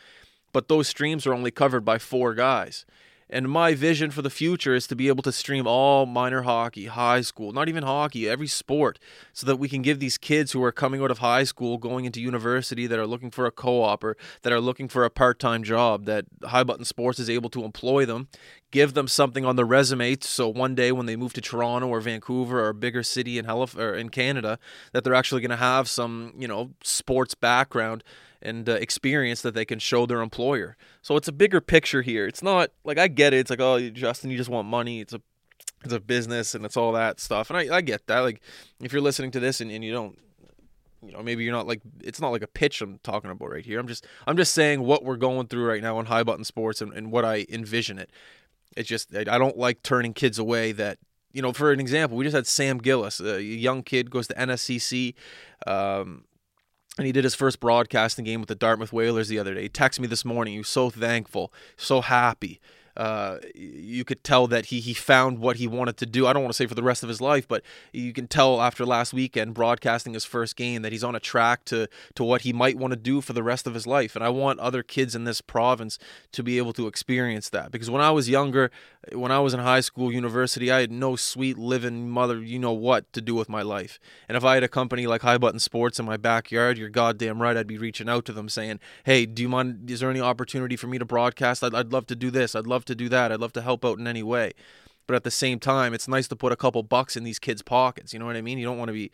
But 0.54 0.68
those 0.68 0.88
streams 0.88 1.26
are 1.26 1.34
only 1.34 1.52
covered 1.52 1.86
by 1.86 1.98
four 1.98 2.34
guys. 2.34 2.86
And 3.32 3.50
my 3.50 3.74
vision 3.74 4.12
for 4.12 4.22
the 4.22 4.30
future 4.30 4.76
is 4.76 4.88
to 4.88 4.96
be 4.96 5.08
able 5.08 5.24
to 5.24 5.32
stream 5.32 5.66
all 5.66 6.06
minor 6.06 6.42
hockey, 6.42 6.88
high 6.88 7.22
school, 7.22 7.54
not 7.54 7.70
even 7.70 7.84
hockey, 7.84 8.28
every 8.28 8.48
sport, 8.48 9.00
so 9.32 9.48
that 9.48 9.56
we 9.56 9.70
can 9.70 9.82
give 9.82 10.00
these 10.00 10.18
kids 10.18 10.52
who 10.52 10.62
are 10.64 10.72
coming 10.74 11.02
out 11.02 11.12
of 11.12 11.20
high 11.20 11.46
school, 11.46 11.78
going 11.78 12.04
into 12.04 12.20
university, 12.20 12.88
that 12.88 13.00
are 13.00 13.08
looking 13.08 13.32
for 13.32 13.46
a 13.46 13.52
co 13.52 13.84
op 13.84 14.04
or 14.04 14.18
that 14.42 14.52
are 14.52 14.60
looking 14.60 14.90
for 14.90 15.06
a 15.06 15.10
part 15.10 15.40
time 15.40 15.64
job, 15.64 16.06
that 16.06 16.26
High 16.44 16.66
Button 16.66 16.84
Sports 16.84 17.20
is 17.20 17.30
able 17.30 17.50
to 17.52 17.64
employ 17.64 18.06
them, 18.06 18.28
give 18.70 18.94
them 18.96 19.08
something 19.08 19.46
on 19.46 19.56
the 19.56 19.66
resume 19.66 20.18
so 20.20 20.50
one 20.50 20.76
day 20.76 20.92
when 20.92 21.06
they 21.06 21.16
move 21.16 21.32
to 21.34 21.42
Toronto 21.42 21.88
or 21.88 22.02
Vancouver 22.02 22.60
or 22.66 22.70
a 22.70 22.74
bigger 22.74 23.02
city 23.02 23.38
in 23.38 23.50
or 23.50 23.96
in 23.96 24.10
Canada, 24.10 24.60
that 24.92 25.06
they're 25.06 25.16
actually 25.16 25.40
going 25.40 25.52
to 25.52 25.56
have 25.56 25.88
some, 25.88 26.34
you 26.38 26.50
know, 26.50 26.72
sports 26.84 27.34
background 27.34 28.04
and 28.42 28.68
uh, 28.68 28.74
experience 28.74 29.42
that 29.42 29.54
they 29.54 29.66
can 29.66 29.80
show 29.80 30.06
their 30.06 30.22
employer. 30.22 30.78
So 31.02 31.16
it's 31.16 31.28
a 31.28 31.32
bigger 31.32 31.62
picture 31.62 32.02
here. 32.02 32.28
It's 32.28 32.44
not 32.44 32.72
like 32.84 32.98
I 32.98 33.08
get 33.08 33.34
it. 33.34 33.38
It's 33.38 33.50
like, 33.50 33.60
oh, 33.60 33.90
Justin, 33.90 34.30
you 34.32 34.38
just 34.38 34.50
want 34.50 34.68
money. 34.68 35.02
It's 35.02 35.14
a 35.14 35.22
it's 35.84 35.94
a 35.94 36.00
business 36.00 36.54
and 36.54 36.64
it's 36.64 36.78
all 36.78 36.92
that 36.94 37.20
stuff. 37.20 37.50
And 37.50 37.58
I, 37.58 37.78
I 37.78 37.82
get 37.82 38.06
that. 38.08 38.20
Like 38.20 38.42
if 38.82 38.94
you're 38.94 39.02
listening 39.02 39.32
to 39.32 39.40
this 39.40 39.62
and, 39.62 39.72
and 39.72 39.84
you 39.84 39.92
don't 39.92 40.18
you 41.04 41.12
know, 41.12 41.24
maybe 41.24 41.44
you're 41.44 41.54
not 41.54 41.68
like 41.68 41.82
it's 42.02 42.22
not 42.22 42.30
like 42.30 42.44
a 42.44 42.48
pitch 42.48 42.82
I'm 42.82 43.00
talking 43.04 43.32
about 43.32 43.50
right 43.50 43.66
here. 43.66 43.80
I'm 43.80 43.88
just 43.88 44.06
I'm 44.28 44.38
just 44.38 44.54
saying 44.54 44.82
what 44.82 45.04
we're 45.04 45.18
going 45.18 45.48
through 45.48 45.66
right 45.66 45.82
now 45.82 45.98
on 45.98 46.06
high 46.06 46.24
button 46.24 46.44
sports 46.44 46.82
and, 46.82 46.94
and 46.94 47.12
what 47.12 47.26
I 47.26 47.46
envision 47.50 47.98
it. 47.98 48.12
It's 48.78 48.88
just 48.88 49.16
I 49.16 49.24
don't 49.24 49.58
like 49.58 49.84
turning 49.84 50.14
kids 50.14 50.38
away 50.38 50.72
that 50.74 51.00
you 51.34 51.42
know, 51.42 51.54
for 51.54 51.72
an 51.72 51.80
example, 51.80 52.18
we 52.18 52.26
just 52.26 52.36
had 52.36 52.46
Sam 52.46 52.78
Gillis, 52.78 53.20
a 53.20 53.42
young 53.42 53.84
kid, 53.84 54.12
goes 54.12 54.28
to 54.28 54.34
NSCC. 54.34 55.14
Um, 55.66 56.26
and 57.02 57.08
he 57.08 57.12
did 57.12 57.24
his 57.24 57.34
first 57.34 57.60
broadcasting 57.60 58.26
game 58.26 58.42
with 58.42 58.48
the 58.48 58.56
Dartmouth 58.56 58.94
Whalers 58.94 59.28
the 59.28 59.40
other 59.40 59.56
day. 59.56 59.64
He 59.64 59.70
texted 59.70 60.02
me 60.02 60.08
this 60.08 60.24
morning. 60.24 60.54
He 60.54 60.60
was 60.60 60.68
so 60.68 60.92
thankful, 60.92 61.52
so 61.76 62.02
happy 62.02 62.62
uh, 62.98 63.38
you 63.56 64.04
could 64.04 64.24
tell 64.24 64.48
that 64.48 64.68
he 64.68 64.80
he 64.80 64.94
found 64.94 65.40
what 65.40 65.58
he 65.58 65.68
wanted 65.68 65.98
to 65.98 66.06
do. 66.06 66.28
I 66.28 66.34
don't 66.34 66.44
want 66.44 66.54
to 66.54 66.58
say 66.58 66.68
for 66.68 66.76
the 66.76 66.84
rest 66.84 67.04
of 67.04 67.10
his 67.10 67.22
life, 67.22 67.48
but 67.48 67.64
you 67.92 68.14
can 68.14 68.28
tell 68.28 68.62
after 68.62 68.86
last 68.86 69.14
weekend 69.14 69.54
broadcasting 69.54 70.14
his 70.14 70.26
first 70.26 70.56
game 70.56 70.82
that 70.82 70.92
he's 70.92 71.04
on 71.04 71.16
a 71.16 71.20
track 71.20 71.66
to 71.66 71.88
to 72.16 72.24
what 72.24 72.42
he 72.42 72.54
might 72.54 72.78
want 72.78 72.92
to 72.92 72.98
do 72.98 73.22
for 73.22 73.34
the 73.34 73.44
rest 73.44 73.68
of 73.68 73.74
his 73.74 73.88
life. 73.88 74.16
And 74.16 74.24
I 74.24 74.30
want 74.30 74.60
other 74.60 74.84
kids 74.84 75.16
in 75.16 75.24
this 75.24 75.42
province 75.42 75.98
to 76.32 76.44
be 76.44 76.58
able 76.58 76.74
to 76.74 76.88
experience 76.88 77.50
that 77.50 77.72
because 77.72 77.90
when 77.90 78.02
I 78.02 78.12
was 78.12 78.30
younger, 78.30 78.72
when 79.14 79.32
I 79.32 79.40
was 79.40 79.54
in 79.54 79.60
high 79.60 79.80
school, 79.82 80.12
university, 80.12 80.72
I 80.72 80.82
had 80.82 80.92
no 80.92 81.16
sweet 81.16 81.58
living 81.58 82.10
mother, 82.10 82.42
you 82.42 82.60
know 82.60 82.72
what, 82.72 83.12
to 83.14 83.22
do 83.22 83.36
with 83.36 83.50
my 83.50 83.62
life. 83.62 84.00
And 84.28 84.38
if 84.38 84.44
I 84.44 84.56
had 84.56 84.64
a 84.64 84.68
company 84.68 85.08
like 85.08 85.22
High 85.22 85.38
Button 85.38 85.60
Sports 85.60 86.00
in 86.00 86.06
my 86.06 86.18
backyard, 86.18 86.78
you're 86.78 86.90
goddamn 86.90 87.42
right, 87.42 87.58
I'd 87.58 87.68
be 87.68 87.78
reaching 87.78 88.10
out 88.10 88.26
to 88.26 88.34
them 88.34 88.50
saying, 88.50 88.80
"Hey, 89.04 89.26
do 89.26 89.42
you 89.42 89.50
mind? 89.50 89.90
Is 89.90 90.02
there 90.02 90.10
any 90.10 90.22
opportunity 90.22 90.76
for 90.76 90.88
me 90.88 91.00
to 91.00 91.06
broadcast? 91.06 91.64
I'd, 91.64 91.74
I'd 91.74 91.92
love 91.92 92.08
to 92.08 92.16
do 92.16 92.30
this. 92.30 92.56
I'd 92.56 92.68
love 92.68 92.81
love 92.82 92.86
to 92.86 92.96
do 92.96 93.10
that. 93.10 93.32
I'd 93.32 93.40
love 93.40 93.54
to 93.54 93.62
help 93.62 93.86
out 93.86 94.00
in 94.00 94.08
any 94.08 94.24
way. 94.24 94.54
But 95.08 95.16
at 95.16 95.24
the 95.24 95.32
same 95.32 95.60
time, 95.60 95.94
it's 95.94 96.08
nice 96.08 96.28
to 96.30 96.36
put 96.36 96.54
a 96.54 96.56
couple 96.56 96.82
bucks 96.84 97.18
in 97.18 97.24
these 97.24 97.38
kids' 97.38 97.62
pockets. 97.62 98.14
You 98.14 98.20
know 98.20 98.26
what 98.26 98.38
I 98.38 98.42
mean? 98.42 98.58
You 98.58 98.66
don't 98.66 98.78
want 98.78 98.90
to 98.90 98.94
be, 98.94 99.12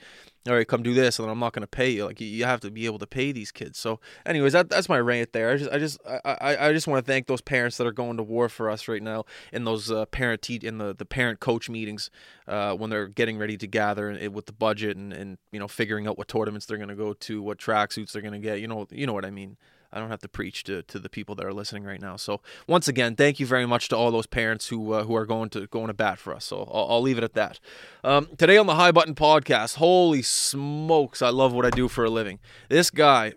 all 0.47 0.53
right, 0.53 0.67
come 0.67 0.83
do 0.83 0.93
this, 0.93 1.17
and 1.17 1.29
I'm 1.29 1.39
not 1.39 1.53
going 1.53 1.63
to 1.63 1.67
pay 1.67 1.89
you. 1.89 2.05
Like 2.05 2.21
you 2.21 2.45
have 2.45 2.59
to 2.59 2.69
be 2.69 2.85
able 2.85 2.99
to 2.99 3.07
pay 3.07 3.31
these 3.31 3.51
kids. 3.51 3.79
So, 3.79 3.99
anyways, 4.25 4.53
that, 4.53 4.69
that's 4.69 4.89
my 4.89 4.99
rant 4.99 5.33
there. 5.33 5.49
I 5.49 5.57
just, 5.57 5.71
I 5.71 5.79
just, 5.79 5.99
I, 6.05 6.67
I 6.67 6.73
just 6.73 6.87
want 6.87 7.03
to 7.03 7.11
thank 7.11 7.25
those 7.25 7.41
parents 7.41 7.77
that 7.77 7.87
are 7.87 7.91
going 7.91 8.17
to 8.17 8.23
war 8.23 8.47
for 8.47 8.69
us 8.69 8.87
right 8.87 9.01
now 9.01 9.25
in 9.51 9.63
those 9.63 9.89
uh, 9.89 10.05
parent 10.05 10.43
te- 10.43 10.59
in 10.61 10.77
the 10.77 10.93
the 10.93 11.05
parent 11.05 11.39
coach 11.39 11.67
meetings 11.67 12.11
uh, 12.47 12.75
when 12.75 12.91
they're 12.91 13.07
getting 13.07 13.39
ready 13.39 13.57
to 13.57 13.65
gather 13.65 14.29
with 14.29 14.45
the 14.45 14.53
budget 14.53 14.97
and 14.97 15.13
and 15.13 15.37
you 15.51 15.59
know 15.59 15.67
figuring 15.67 16.05
out 16.05 16.17
what 16.17 16.27
tournaments 16.27 16.67
they're 16.67 16.77
going 16.77 16.89
to 16.89 16.95
go 16.95 17.13
to, 17.13 17.41
what 17.41 17.57
tracksuits 17.57 18.11
they're 18.11 18.21
going 18.21 18.39
to 18.39 18.39
get. 18.39 18.59
You 18.59 18.67
know, 18.67 18.87
you 18.91 19.07
know 19.07 19.13
what 19.13 19.25
I 19.25 19.31
mean. 19.31 19.57
I 19.91 19.99
don't 19.99 20.09
have 20.09 20.21
to 20.21 20.27
preach 20.27 20.63
to, 20.65 20.83
to 20.83 20.99
the 20.99 21.09
people 21.09 21.35
that 21.35 21.45
are 21.45 21.53
listening 21.53 21.83
right 21.83 22.01
now. 22.01 22.17
So 22.17 22.41
once 22.67 22.87
again, 22.87 23.15
thank 23.15 23.39
you 23.39 23.45
very 23.45 23.65
much 23.65 23.89
to 23.89 23.97
all 23.97 24.11
those 24.11 24.27
parents 24.27 24.67
who 24.67 24.93
uh, 24.93 25.03
who 25.03 25.15
are 25.15 25.25
going 25.25 25.49
to 25.51 25.67
going 25.67 25.87
to 25.87 25.93
bat 25.93 26.19
for 26.19 26.33
us. 26.33 26.45
So 26.45 26.69
I'll, 26.71 26.87
I'll 26.89 27.01
leave 27.01 27.17
it 27.17 27.23
at 27.23 27.33
that. 27.33 27.59
Um, 28.03 28.27
today 28.37 28.57
on 28.57 28.67
the 28.67 28.75
High 28.75 28.91
Button 28.91 29.15
Podcast, 29.15 29.75
holy 29.75 30.21
smokes, 30.21 31.21
I 31.21 31.29
love 31.29 31.53
what 31.53 31.65
I 31.65 31.69
do 31.69 31.87
for 31.87 32.05
a 32.05 32.09
living. 32.09 32.39
This 32.69 32.89
guy, 32.89 33.33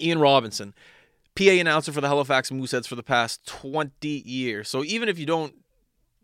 Ian 0.00 0.18
Robinson, 0.18 0.74
PA 1.36 1.44
announcer 1.44 1.92
for 1.92 2.00
the 2.00 2.08
Halifax 2.08 2.50
Mooseheads 2.50 2.86
for 2.86 2.96
the 2.96 3.02
past 3.02 3.46
20 3.46 4.08
years. 4.08 4.68
So 4.68 4.84
even 4.84 5.08
if 5.08 5.18
you 5.18 5.26
don't 5.26 5.54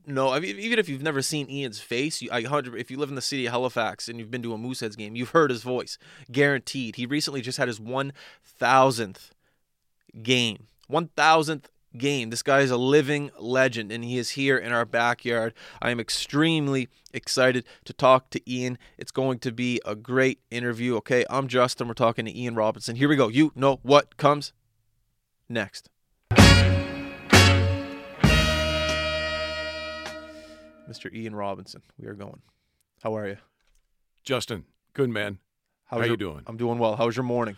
no, 0.07 0.31
I 0.31 0.41
mean, 0.41 0.59
even 0.59 0.79
if 0.79 0.89
you've 0.89 1.03
never 1.03 1.23
seen 1.23 1.49
Ian's 1.49 1.81
face, 1.81 2.21
you, 2.23 2.29
I 2.33 2.43
hundred. 2.43 2.77
If 2.79 2.91
you 2.91 2.99
live 2.99 3.09
in 3.09 3.15
the 3.15 3.23
city 3.23 3.47
of 3.47 3.53
Halifax 3.53 4.09
and 4.09 4.19
you've 4.19 4.31
been 4.31 4.43
to 4.43 4.53
a 4.53 4.59
Mooseheads 4.59 4.97
game, 4.97 5.15
you've 5.15 5.31
heard 5.31 5.51
his 5.51 5.63
voice, 5.63 5.99
guaranteed. 6.31 6.97
He 6.97 7.07
recently 7.07 7.41
just 7.41 7.59
had 7.59 7.69
his 7.69 7.81
one 7.81 8.13
thousandth 8.45 9.31
game, 10.23 10.67
one 10.89 11.09
thousandth 11.17 11.71
game. 11.97 12.31
This 12.31 12.43
guy 12.43 12.61
is 12.61 12.71
a 12.71 12.77
living 12.77 13.31
legend, 13.39 13.93
and 13.93 14.05
he 14.05 14.19
is 14.19 14.31
here 14.31 14.59
in 14.59 14.73
our 14.73 14.85
backyard. 14.85 15.55
I 15.81 15.91
am 15.91 16.01
extremely 16.01 16.89
excited 17.13 17.65
to 17.85 17.93
talk 17.93 18.31
to 18.31 18.51
Ian. 18.51 18.79
It's 18.99 19.13
going 19.13 19.39
to 19.41 19.53
be 19.53 19.81
a 19.85 19.95
great 19.95 20.41
interview. 20.51 20.97
Okay, 20.97 21.25
I'm 21.31 21.49
Justin. 21.49 21.89
We're 21.89 21.95
talking 21.95 22.25
to 22.25 22.37
Ian 22.37 22.55
Robinson. 22.55 22.97
Here 22.97 23.09
we 23.09 23.17
go. 23.17 23.29
You 23.29 23.53
know 23.55 23.79
what 23.83 24.17
comes 24.17 24.53
next. 25.49 25.89
Mr. 30.93 31.13
Ian 31.15 31.35
Robinson. 31.35 31.81
We 31.99 32.07
are 32.07 32.15
going. 32.15 32.43
How 33.03 33.17
are 33.17 33.27
you? 33.27 33.39
Justin, 34.25 34.65
good 34.93 35.09
man. 35.09 35.39
How's 35.87 36.01
How 36.01 36.05
your, 36.05 36.13
you 36.13 36.17
doing? 36.19 36.43
I'm 36.47 36.59
doing 36.59 36.79
well. 36.79 36.97
How's 36.97 37.17
your 37.17 37.25
morning? 37.25 37.57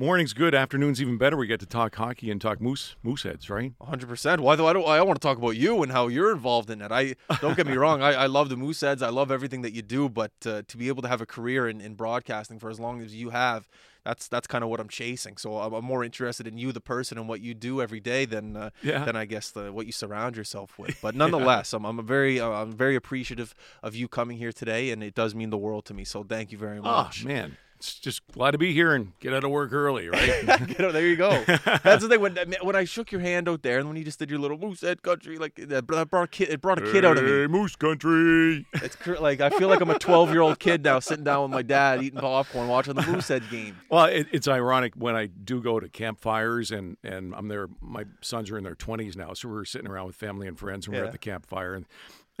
Morning's 0.00 0.32
good. 0.32 0.54
Afternoon's 0.54 1.02
even 1.02 1.18
better. 1.18 1.36
We 1.36 1.46
get 1.46 1.60
to 1.60 1.66
talk 1.66 1.94
hockey 1.94 2.30
and 2.30 2.40
talk 2.40 2.58
moose 2.58 2.96
moose 3.02 3.22
heads, 3.24 3.50
right? 3.50 3.74
100. 3.76 4.08
percent 4.08 4.40
Why 4.40 4.56
though? 4.56 4.66
I 4.66 4.72
don't. 4.72 4.88
I 4.88 5.02
want 5.02 5.20
to 5.20 5.22
talk 5.22 5.36
about 5.36 5.56
you 5.56 5.82
and 5.82 5.92
how 5.92 6.08
you're 6.08 6.32
involved 6.32 6.70
in 6.70 6.80
it. 6.80 6.90
I 6.90 7.16
don't 7.42 7.54
get 7.54 7.66
me 7.66 7.74
wrong. 7.76 8.00
I, 8.00 8.12
I 8.12 8.26
love 8.26 8.48
the 8.48 8.56
moose 8.56 8.80
heads. 8.80 9.02
I 9.02 9.10
love 9.10 9.30
everything 9.30 9.60
that 9.60 9.74
you 9.74 9.82
do. 9.82 10.08
But 10.08 10.32
uh, 10.46 10.62
to 10.68 10.76
be 10.78 10.88
able 10.88 11.02
to 11.02 11.08
have 11.08 11.20
a 11.20 11.26
career 11.26 11.68
in, 11.68 11.82
in 11.82 11.96
broadcasting 11.96 12.58
for 12.58 12.70
as 12.70 12.80
long 12.80 13.02
as 13.02 13.14
you 13.14 13.28
have, 13.28 13.68
that's 14.02 14.26
that's 14.26 14.46
kind 14.46 14.64
of 14.64 14.70
what 14.70 14.80
I'm 14.80 14.88
chasing. 14.88 15.36
So 15.36 15.58
I'm, 15.58 15.74
I'm, 15.74 15.84
more 15.84 16.02
interested 16.02 16.46
in 16.46 16.56
you, 16.56 16.72
the 16.72 16.80
person, 16.80 17.18
and 17.18 17.28
what 17.28 17.42
you 17.42 17.52
do 17.52 17.82
every 17.82 18.00
day 18.00 18.24
than 18.24 18.56
uh, 18.56 18.70
yeah. 18.82 19.04
than 19.04 19.16
I 19.16 19.26
guess 19.26 19.50
the 19.50 19.70
what 19.70 19.84
you 19.84 19.92
surround 19.92 20.34
yourself 20.34 20.78
with. 20.78 20.98
But 21.02 21.14
nonetheless, 21.24 21.74
yeah. 21.74 21.76
I'm 21.76 21.84
I'm 21.84 22.06
very 22.06 22.40
uh, 22.40 22.48
I'm 22.48 22.72
very 22.72 22.96
appreciative 22.96 23.54
of 23.82 23.94
you 23.94 24.08
coming 24.08 24.38
here 24.38 24.50
today, 24.52 24.92
and 24.92 25.02
it 25.02 25.14
does 25.14 25.34
mean 25.34 25.50
the 25.50 25.58
world 25.58 25.84
to 25.86 25.94
me. 25.94 26.04
So 26.04 26.24
thank 26.24 26.52
you 26.52 26.56
very 26.56 26.80
much. 26.80 27.22
Oh 27.22 27.28
man, 27.28 27.58
it's 27.80 27.94
just 27.94 28.20
glad 28.30 28.50
to 28.50 28.58
be 28.58 28.74
here 28.74 28.94
and 28.94 29.18
get 29.20 29.32
out 29.32 29.42
of 29.42 29.50
work 29.50 29.72
early, 29.72 30.10
right? 30.10 30.46
there 30.78 31.06
you 31.06 31.16
go. 31.16 31.30
That's 31.46 32.02
the 32.02 32.08
thing. 32.10 32.20
When 32.20 32.36
when 32.60 32.76
I 32.76 32.84
shook 32.84 33.10
your 33.10 33.22
hand 33.22 33.48
out 33.48 33.62
there, 33.62 33.78
and 33.78 33.88
when 33.88 33.96
you 33.96 34.04
just 34.04 34.18
did 34.18 34.28
your 34.28 34.38
little 34.38 34.58
moose 34.58 34.82
head 34.82 35.02
country, 35.02 35.38
like 35.38 35.54
that 35.54 35.86
brought 35.86 36.12
a 36.12 36.26
kid, 36.26 36.50
it 36.50 36.60
brought 36.60 36.78
a 36.78 36.82
kid 36.82 37.04
hey, 37.04 37.10
out 37.10 37.16
of 37.16 37.24
me. 37.24 37.46
Moose 37.46 37.76
country. 37.76 38.66
It's 38.74 39.06
like 39.06 39.40
I 39.40 39.48
feel 39.48 39.68
like 39.68 39.80
I'm 39.80 39.88
a 39.88 39.98
12 39.98 40.30
year 40.30 40.42
old 40.42 40.58
kid 40.58 40.84
now, 40.84 40.98
sitting 40.98 41.24
down 41.24 41.44
with 41.44 41.52
my 41.52 41.62
dad, 41.62 42.02
eating 42.02 42.20
popcorn, 42.20 42.68
watching 42.68 42.94
the 42.94 43.02
Moosehead 43.02 43.48
game. 43.50 43.78
Well, 43.88 44.04
it, 44.04 44.26
it's 44.30 44.46
ironic 44.46 44.92
when 44.94 45.16
I 45.16 45.26
do 45.26 45.62
go 45.62 45.80
to 45.80 45.88
campfires, 45.88 46.70
and 46.70 46.98
and 47.02 47.34
I'm 47.34 47.48
there. 47.48 47.68
My 47.80 48.04
sons 48.20 48.50
are 48.50 48.58
in 48.58 48.64
their 48.64 48.76
20s 48.76 49.16
now, 49.16 49.32
so 49.32 49.48
we're 49.48 49.64
sitting 49.64 49.88
around 49.88 50.06
with 50.06 50.16
family 50.16 50.46
and 50.46 50.58
friends, 50.58 50.86
and 50.86 50.94
we're 50.94 51.04
at 51.04 51.12
the 51.12 51.18
campfire, 51.18 51.74
and 51.74 51.86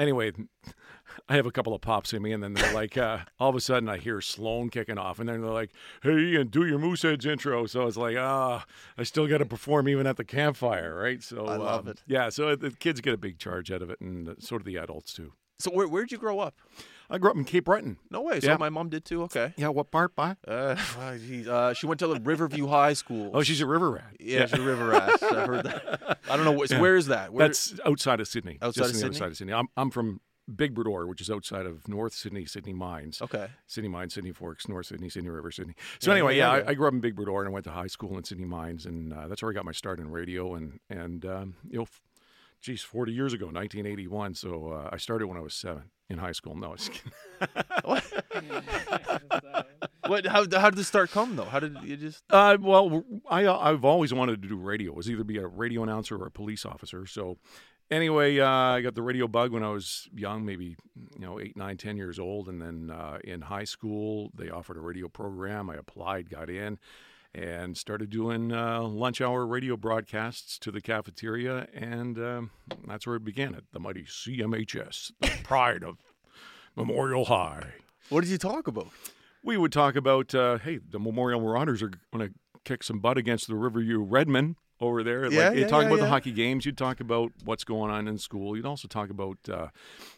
anyway, 0.00 0.32
I 1.28 1.36
have 1.36 1.46
a 1.46 1.50
couple 1.52 1.74
of 1.74 1.80
pops 1.80 2.12
in 2.12 2.22
me, 2.22 2.32
and 2.32 2.42
then 2.42 2.54
they're 2.54 2.74
like, 2.74 2.96
uh, 2.96 3.18
all 3.38 3.50
of 3.50 3.56
a 3.56 3.60
sudden 3.60 3.88
I 3.88 3.98
hear 3.98 4.20
Sloan 4.20 4.70
kicking 4.70 4.98
off, 4.98 5.18
and 5.18 5.28
then 5.28 5.42
they're 5.42 5.50
like, 5.50 5.70
hey, 6.02 6.36
and 6.36 6.50
do 6.50 6.66
your 6.66 6.78
Mooseheads 6.78 7.26
intro. 7.26 7.66
So 7.66 7.86
it's 7.86 7.96
like, 7.96 8.16
ah, 8.16 8.64
I 8.96 9.02
still 9.02 9.26
got 9.26 9.38
to 9.38 9.46
perform 9.46 9.88
even 9.88 10.06
at 10.06 10.16
the 10.16 10.24
campfire, 10.24 10.94
right? 10.94 11.22
So 11.22 11.46
I 11.46 11.56
love 11.56 11.86
um, 11.86 11.88
it. 11.88 12.02
Yeah, 12.06 12.28
so 12.30 12.56
the 12.56 12.70
kids 12.70 13.00
get 13.00 13.14
a 13.14 13.18
big 13.18 13.38
charge 13.38 13.70
out 13.70 13.82
of 13.82 13.90
it, 13.90 14.00
and 14.00 14.36
so 14.38 14.58
do 14.58 14.64
the 14.64 14.76
adults 14.76 15.12
too. 15.12 15.32
So 15.58 15.70
where 15.70 15.86
where'd 15.86 16.10
you 16.10 16.18
grow 16.18 16.40
up? 16.40 16.56
I 17.10 17.18
grew 17.18 17.30
up 17.30 17.36
in 17.36 17.44
Cape 17.44 17.64
Breton. 17.64 17.98
No 18.10 18.22
way. 18.22 18.40
So 18.40 18.48
yeah. 18.48 18.56
my 18.56 18.68
mom 18.68 18.88
did 18.88 19.04
too. 19.04 19.24
Okay. 19.24 19.52
Yeah. 19.56 19.68
What 19.68 19.90
part, 19.90 20.14
by? 20.14 20.36
Uh, 20.46 20.76
uh, 21.50 21.74
she 21.74 21.86
went 21.86 21.98
to 22.00 22.06
the 22.06 22.20
Riverview 22.20 22.68
High 22.68 22.92
School. 22.92 23.30
Oh, 23.34 23.42
she's 23.42 23.60
a 23.60 23.66
river 23.66 23.90
rat. 23.90 24.16
Yeah, 24.20 24.40
yeah. 24.40 24.46
she's 24.46 24.58
a 24.58 24.62
river 24.62 24.86
rat. 24.86 25.22
I 25.22 25.46
heard 25.46 25.64
that. 25.64 26.18
I 26.30 26.36
don't 26.36 26.44
know. 26.44 26.52
What, 26.52 26.70
yeah. 26.70 26.80
Where 26.80 26.96
is 26.96 27.06
that? 27.06 27.32
Where, 27.32 27.48
That's 27.48 27.74
outside 27.84 28.20
of 28.20 28.28
Sydney. 28.28 28.58
Outside 28.62 28.90
of 28.90 28.96
Sydney. 28.96 29.08
Outside 29.08 29.28
of 29.28 29.36
Sydney. 29.36 29.52
I'm 29.52 29.68
I'm 29.76 29.90
from 29.90 30.20
Big 30.54 30.74
Bras 30.74 30.84
d'Or, 30.84 31.06
which 31.06 31.20
is 31.20 31.30
outside 31.30 31.66
of 31.66 31.88
North 31.88 32.12
Sydney, 32.14 32.44
Sydney 32.44 32.72
Mines. 32.72 33.20
Okay. 33.20 33.48
Sydney 33.66 33.88
Mines, 33.88 34.14
Sydney 34.14 34.32
Forks, 34.32 34.68
North 34.68 34.86
Sydney, 34.86 35.08
Sydney 35.08 35.30
River, 35.30 35.50
Sydney. 35.50 35.74
So 35.98 36.10
yeah, 36.10 36.16
anyway, 36.16 36.36
yeah, 36.36 36.56
yeah, 36.56 36.64
I, 36.66 36.70
I, 36.70 36.74
grew 36.74 36.86
up 36.86 36.94
in 36.94 37.00
Big 37.00 37.16
Bras 37.16 37.26
d'Or 37.26 37.40
and 37.40 37.48
I 37.48 37.52
went 37.52 37.64
to 37.64 37.70
high 37.72 37.86
school 37.86 38.16
in 38.16 38.24
Sydney 38.24 38.46
Mines, 38.46 38.86
and 38.86 39.12
uh, 39.12 39.28
that's 39.28 39.42
where 39.42 39.50
I 39.50 39.54
got 39.54 39.64
my 39.64 39.72
start 39.72 39.98
in 39.98 40.10
radio 40.10 40.54
and 40.54 40.78
and 40.88 41.24
um, 41.24 41.54
you 41.68 41.78
know. 41.78 41.86
geez, 42.60 42.82
40 42.82 43.12
years 43.12 43.32
ago, 43.32 43.46
1981. 43.46 44.34
So 44.34 44.72
uh, 44.72 44.90
I 44.92 44.96
started 44.96 45.26
when 45.26 45.36
I 45.36 45.40
was 45.40 45.54
seven 45.54 45.84
in 46.10 46.18
high 46.18 46.32
school. 46.32 46.56
No, 46.56 46.74
just 46.76 46.92
kidding. 46.92 47.12
What? 50.06 50.26
How, 50.26 50.44
how 50.58 50.70
did 50.70 50.76
this 50.76 50.88
start 50.88 51.12
come 51.12 51.36
though? 51.36 51.44
How 51.44 51.60
did 51.60 51.76
you 51.84 51.96
just? 51.96 52.24
Uh, 52.30 52.56
well, 52.60 53.04
I 53.28 53.46
I've 53.46 53.84
always 53.84 54.12
wanted 54.12 54.42
to 54.42 54.48
do 54.48 54.56
radio. 54.56 54.90
It 54.90 54.96
was 54.96 55.08
either 55.08 55.22
be 55.22 55.38
a 55.38 55.46
radio 55.46 55.84
announcer 55.84 56.16
or 56.16 56.26
a 56.26 56.32
police 56.32 56.66
officer. 56.66 57.06
So 57.06 57.36
anyway, 57.92 58.40
uh, 58.40 58.48
I 58.48 58.80
got 58.80 58.96
the 58.96 59.02
radio 59.02 59.28
bug 59.28 59.52
when 59.52 59.62
I 59.62 59.68
was 59.68 60.08
young, 60.12 60.44
maybe 60.44 60.74
you 61.14 61.20
know 61.20 61.38
eight, 61.38 61.56
nine, 61.56 61.76
ten 61.76 61.96
years 61.96 62.18
old, 62.18 62.48
and 62.48 62.60
then 62.60 62.90
uh, 62.90 63.18
in 63.22 63.42
high 63.42 63.62
school 63.62 64.32
they 64.34 64.50
offered 64.50 64.78
a 64.78 64.80
radio 64.80 65.06
program. 65.06 65.70
I 65.70 65.76
applied, 65.76 66.28
got 66.28 66.50
in, 66.50 66.80
and 67.34 67.76
started 67.76 68.10
doing 68.10 68.52
uh, 68.52 68.82
lunch 68.82 69.20
hour 69.20 69.46
radio 69.46 69.76
broadcasts 69.76 70.58
to 70.58 70.70
the 70.70 70.80
cafeteria, 70.80 71.68
and 71.74 72.18
um, 72.18 72.50
that's 72.86 73.06
where 73.06 73.16
it 73.16 73.24
began 73.24 73.54
at 73.54 73.64
the 73.72 73.80
mighty 73.80 74.04
CMHS, 74.04 75.12
the 75.20 75.30
pride 75.42 75.84
of 75.84 75.98
Memorial 76.76 77.26
High. 77.26 77.74
What 78.08 78.22
did 78.22 78.30
you 78.30 78.38
talk 78.38 78.66
about? 78.66 78.88
We 79.42 79.56
would 79.56 79.72
talk 79.72 79.96
about, 79.96 80.34
uh, 80.34 80.58
hey, 80.58 80.78
the 80.78 80.98
Memorial 80.98 81.40
Marauders 81.40 81.82
are 81.82 81.92
going 82.12 82.28
to 82.28 82.34
kick 82.64 82.82
some 82.82 82.98
butt 82.98 83.16
against 83.16 83.46
the 83.46 83.54
Riverview 83.54 84.00
Redmen 84.00 84.56
over 84.80 85.02
there. 85.02 85.30
Yeah, 85.30 85.48
like, 85.48 85.58
you'd 85.58 85.68
talk 85.68 85.82
yeah, 85.82 85.86
about 85.86 85.98
yeah. 85.98 86.04
the 86.04 86.10
hockey 86.10 86.32
games. 86.32 86.66
You'd 86.66 86.76
talk 86.76 87.00
about 87.00 87.32
what's 87.44 87.64
going 87.64 87.90
on 87.90 88.08
in 88.08 88.18
school. 88.18 88.56
You'd 88.56 88.66
also 88.66 88.88
talk 88.88 89.10
about, 89.10 89.38
uh, 89.48 89.68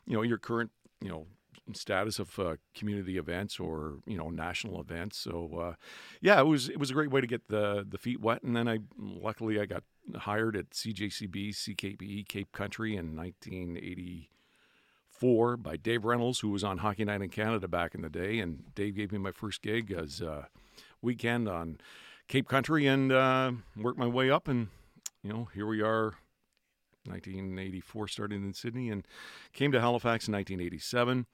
you 0.07 0.15
know, 0.15 0.23
your 0.23 0.39
current, 0.39 0.71
you 1.01 1.09
know, 1.09 1.27
status 1.75 2.19
of 2.19 2.39
uh, 2.39 2.57
community 2.75 3.17
events 3.17 3.59
or 3.61 3.99
you 4.07 4.19
know 4.19 4.31
national 4.31 4.81
events. 4.81 5.19
So 5.19 5.51
uh, 5.61 5.75
yeah, 6.21 6.41
it 6.41 6.47
was 6.47 6.69
it 6.69 6.79
was 6.79 6.91
a 6.91 6.95
great 6.95 7.11
way 7.11 7.21
to 7.21 7.27
get 7.27 7.49
the 7.49 7.85
the 7.89 7.99
feet 7.99 8.21
wet. 8.21 8.43
And 8.43 8.57
then 8.57 8.69
I 8.69 8.79
luckily 8.99 9.61
I 9.61 9.67
got 9.67 9.83
hired 10.17 10.57
at 10.57 10.71
CJCB 10.71 11.51
CKPE 11.51 12.27
Cape 12.29 12.53
Country 12.53 12.97
in 12.97 13.17
1984 13.17 15.57
by 15.57 15.77
Dave 15.77 16.05
Reynolds, 16.05 16.41
who 16.41 16.51
was 16.51 16.65
on 16.65 16.79
Hockey 16.79 17.05
Night 17.05 17.23
in 17.23 17.29
Canada 17.29 17.69
back 17.69 17.95
in 17.95 18.03
the 18.03 18.11
day. 18.11 18.41
And 18.41 18.75
Dave 18.75 18.97
gave 18.97 19.13
me 19.13 19.19
my 19.19 19.33
first 19.33 19.63
gig 19.63 19.93
as 19.93 20.21
uh, 20.21 20.47
weekend 21.01 21.49
on 21.49 21.79
Cape 22.29 22.49
Country 22.49 22.87
and 22.87 23.13
uh, 23.13 23.53
worked 23.77 23.99
my 23.99 24.09
way 24.09 24.31
up. 24.31 24.49
And 24.49 24.69
you 25.23 25.33
know 25.33 25.49
here 25.55 25.67
we 25.67 25.81
are. 25.81 26.15
1984 27.05 28.07
started 28.07 28.37
in 28.37 28.55
Sydney 28.55 28.89
and 28.89 29.05
came 29.53 29.73
to 29.73 29.81
Halifax 29.81 30.29
in 30.29 30.35
1987 30.35 31.27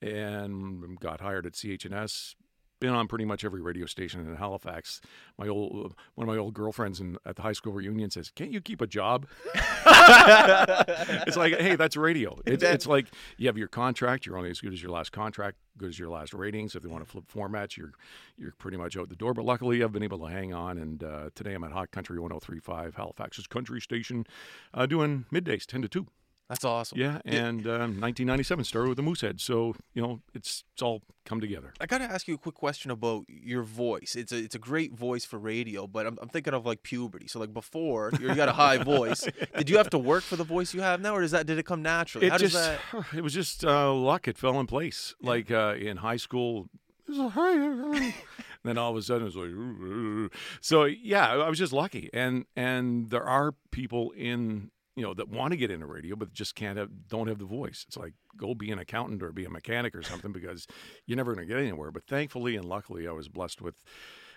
and 0.00 0.98
got 1.00 1.20
hired 1.20 1.46
at 1.46 1.52
CHNS. 1.52 2.34
Been 2.80 2.90
on 2.92 3.06
pretty 3.08 3.24
much 3.24 3.44
every 3.44 3.62
radio 3.62 3.86
station 3.86 4.20
in 4.26 4.34
Halifax. 4.36 5.00
My 5.38 5.48
old 5.48 5.94
one 6.16 6.28
of 6.28 6.34
my 6.34 6.38
old 6.38 6.54
girlfriends 6.54 7.00
in, 7.00 7.16
at 7.24 7.36
the 7.36 7.42
high 7.42 7.52
school 7.52 7.72
reunion 7.72 8.10
says, 8.10 8.30
"Can't 8.30 8.50
you 8.50 8.60
keep 8.60 8.80
a 8.80 8.86
job?" 8.86 9.26
it's 9.54 11.36
like, 11.36 11.54
hey, 11.58 11.76
that's 11.76 11.96
radio. 11.96 12.38
It's, 12.46 12.62
it's 12.62 12.86
like 12.86 13.06
you 13.38 13.46
have 13.46 13.56
your 13.56 13.68
contract. 13.68 14.26
You're 14.26 14.36
only 14.36 14.50
as 14.50 14.60
good 14.60 14.72
as 14.72 14.82
your 14.82 14.90
last 14.90 15.12
contract, 15.12 15.56
good 15.78 15.88
as 15.88 15.98
your 15.98 16.08
last 16.08 16.34
ratings. 16.34 16.74
If 16.74 16.82
they 16.82 16.88
want 16.88 17.04
to 17.04 17.10
flip 17.10 17.24
formats, 17.32 17.76
you're 17.76 17.92
you're 18.36 18.52
pretty 18.58 18.76
much 18.76 18.96
out 18.96 19.08
the 19.08 19.16
door. 19.16 19.34
But 19.34 19.44
luckily, 19.44 19.82
I've 19.82 19.92
been 19.92 20.02
able 20.02 20.18
to 20.18 20.26
hang 20.26 20.52
on. 20.52 20.76
And 20.76 21.02
uh, 21.02 21.30
today, 21.34 21.54
I'm 21.54 21.64
at 21.64 21.72
Hot 21.72 21.90
Country 21.90 22.18
103.5, 22.18 22.94
Halifax's 22.94 23.46
country 23.46 23.80
station, 23.80 24.26
uh, 24.74 24.86
doing 24.86 25.24
middays, 25.32 25.64
10 25.64 25.82
to 25.82 25.88
2. 25.88 26.06
That's 26.48 26.64
awesome. 26.64 26.98
Yeah, 26.98 27.20
and 27.24 27.66
um, 27.66 28.00
1997 28.00 28.64
started 28.66 28.88
with 28.90 28.96
the 28.96 29.02
Moosehead, 29.02 29.40
so 29.40 29.74
you 29.94 30.02
know 30.02 30.20
it's 30.34 30.64
it's 30.74 30.82
all 30.82 31.02
come 31.24 31.40
together. 31.40 31.72
I 31.80 31.86
gotta 31.86 32.04
ask 32.04 32.28
you 32.28 32.34
a 32.34 32.38
quick 32.38 32.54
question 32.54 32.90
about 32.90 33.24
your 33.28 33.62
voice. 33.62 34.14
It's 34.14 34.30
a 34.30 34.36
it's 34.36 34.54
a 34.54 34.58
great 34.58 34.92
voice 34.92 35.24
for 35.24 35.38
radio, 35.38 35.86
but 35.86 36.06
I'm, 36.06 36.18
I'm 36.20 36.28
thinking 36.28 36.52
of 36.52 36.66
like 36.66 36.82
puberty. 36.82 37.28
So 37.28 37.38
like 37.40 37.54
before, 37.54 38.12
you 38.20 38.34
got 38.34 38.50
a 38.50 38.52
high 38.52 38.76
voice. 38.76 39.26
Did 39.56 39.70
you 39.70 39.78
have 39.78 39.88
to 39.90 39.98
work 39.98 40.22
for 40.22 40.36
the 40.36 40.44
voice 40.44 40.74
you 40.74 40.82
have 40.82 41.00
now, 41.00 41.14
or 41.14 41.22
does 41.22 41.30
that 41.30 41.46
did 41.46 41.58
it 41.58 41.64
come 41.64 41.82
naturally? 41.82 42.26
It 42.26 42.30
How 42.30 42.38
just 42.38 42.54
does 42.54 42.78
that? 42.92 43.06
it 43.16 43.22
was 43.22 43.32
just 43.32 43.64
uh, 43.64 43.92
luck. 43.94 44.28
It 44.28 44.36
fell 44.36 44.60
in 44.60 44.66
place. 44.66 45.14
Like 45.22 45.50
uh, 45.50 45.76
in 45.78 45.96
high 45.98 46.18
school, 46.18 46.68
it 47.08 47.16
was 47.16 47.18
a 47.18 48.12
then 48.64 48.76
all 48.76 48.90
of 48.90 48.96
a 48.98 49.02
sudden 49.02 49.26
it 49.26 49.34
was 49.34 49.36
like 49.36 50.30
so 50.60 50.84
yeah. 50.84 51.32
I 51.32 51.48
was 51.48 51.58
just 51.58 51.72
lucky, 51.72 52.10
and 52.12 52.44
and 52.54 53.08
there 53.08 53.24
are 53.24 53.54
people 53.70 54.10
in 54.12 54.70
you 54.96 55.02
know 55.02 55.14
that 55.14 55.28
want 55.28 55.52
to 55.52 55.56
get 55.56 55.70
into 55.70 55.86
radio 55.86 56.14
but 56.16 56.32
just 56.32 56.54
can't 56.54 56.78
have 56.78 56.88
don't 57.08 57.26
have 57.28 57.38
the 57.38 57.44
voice. 57.44 57.84
It's 57.88 57.96
like 57.96 58.14
go 58.36 58.54
be 58.54 58.70
an 58.70 58.78
accountant 58.78 59.22
or 59.22 59.32
be 59.32 59.44
a 59.44 59.50
mechanic 59.50 59.94
or 59.94 60.02
something 60.02 60.32
because 60.32 60.66
you're 61.06 61.16
never 61.16 61.34
going 61.34 61.46
to 61.46 61.52
get 61.54 61.60
anywhere. 61.60 61.90
But 61.90 62.06
thankfully 62.06 62.56
and 62.56 62.64
luckily, 62.64 63.06
I 63.08 63.12
was 63.12 63.28
blessed 63.28 63.60
with. 63.62 63.76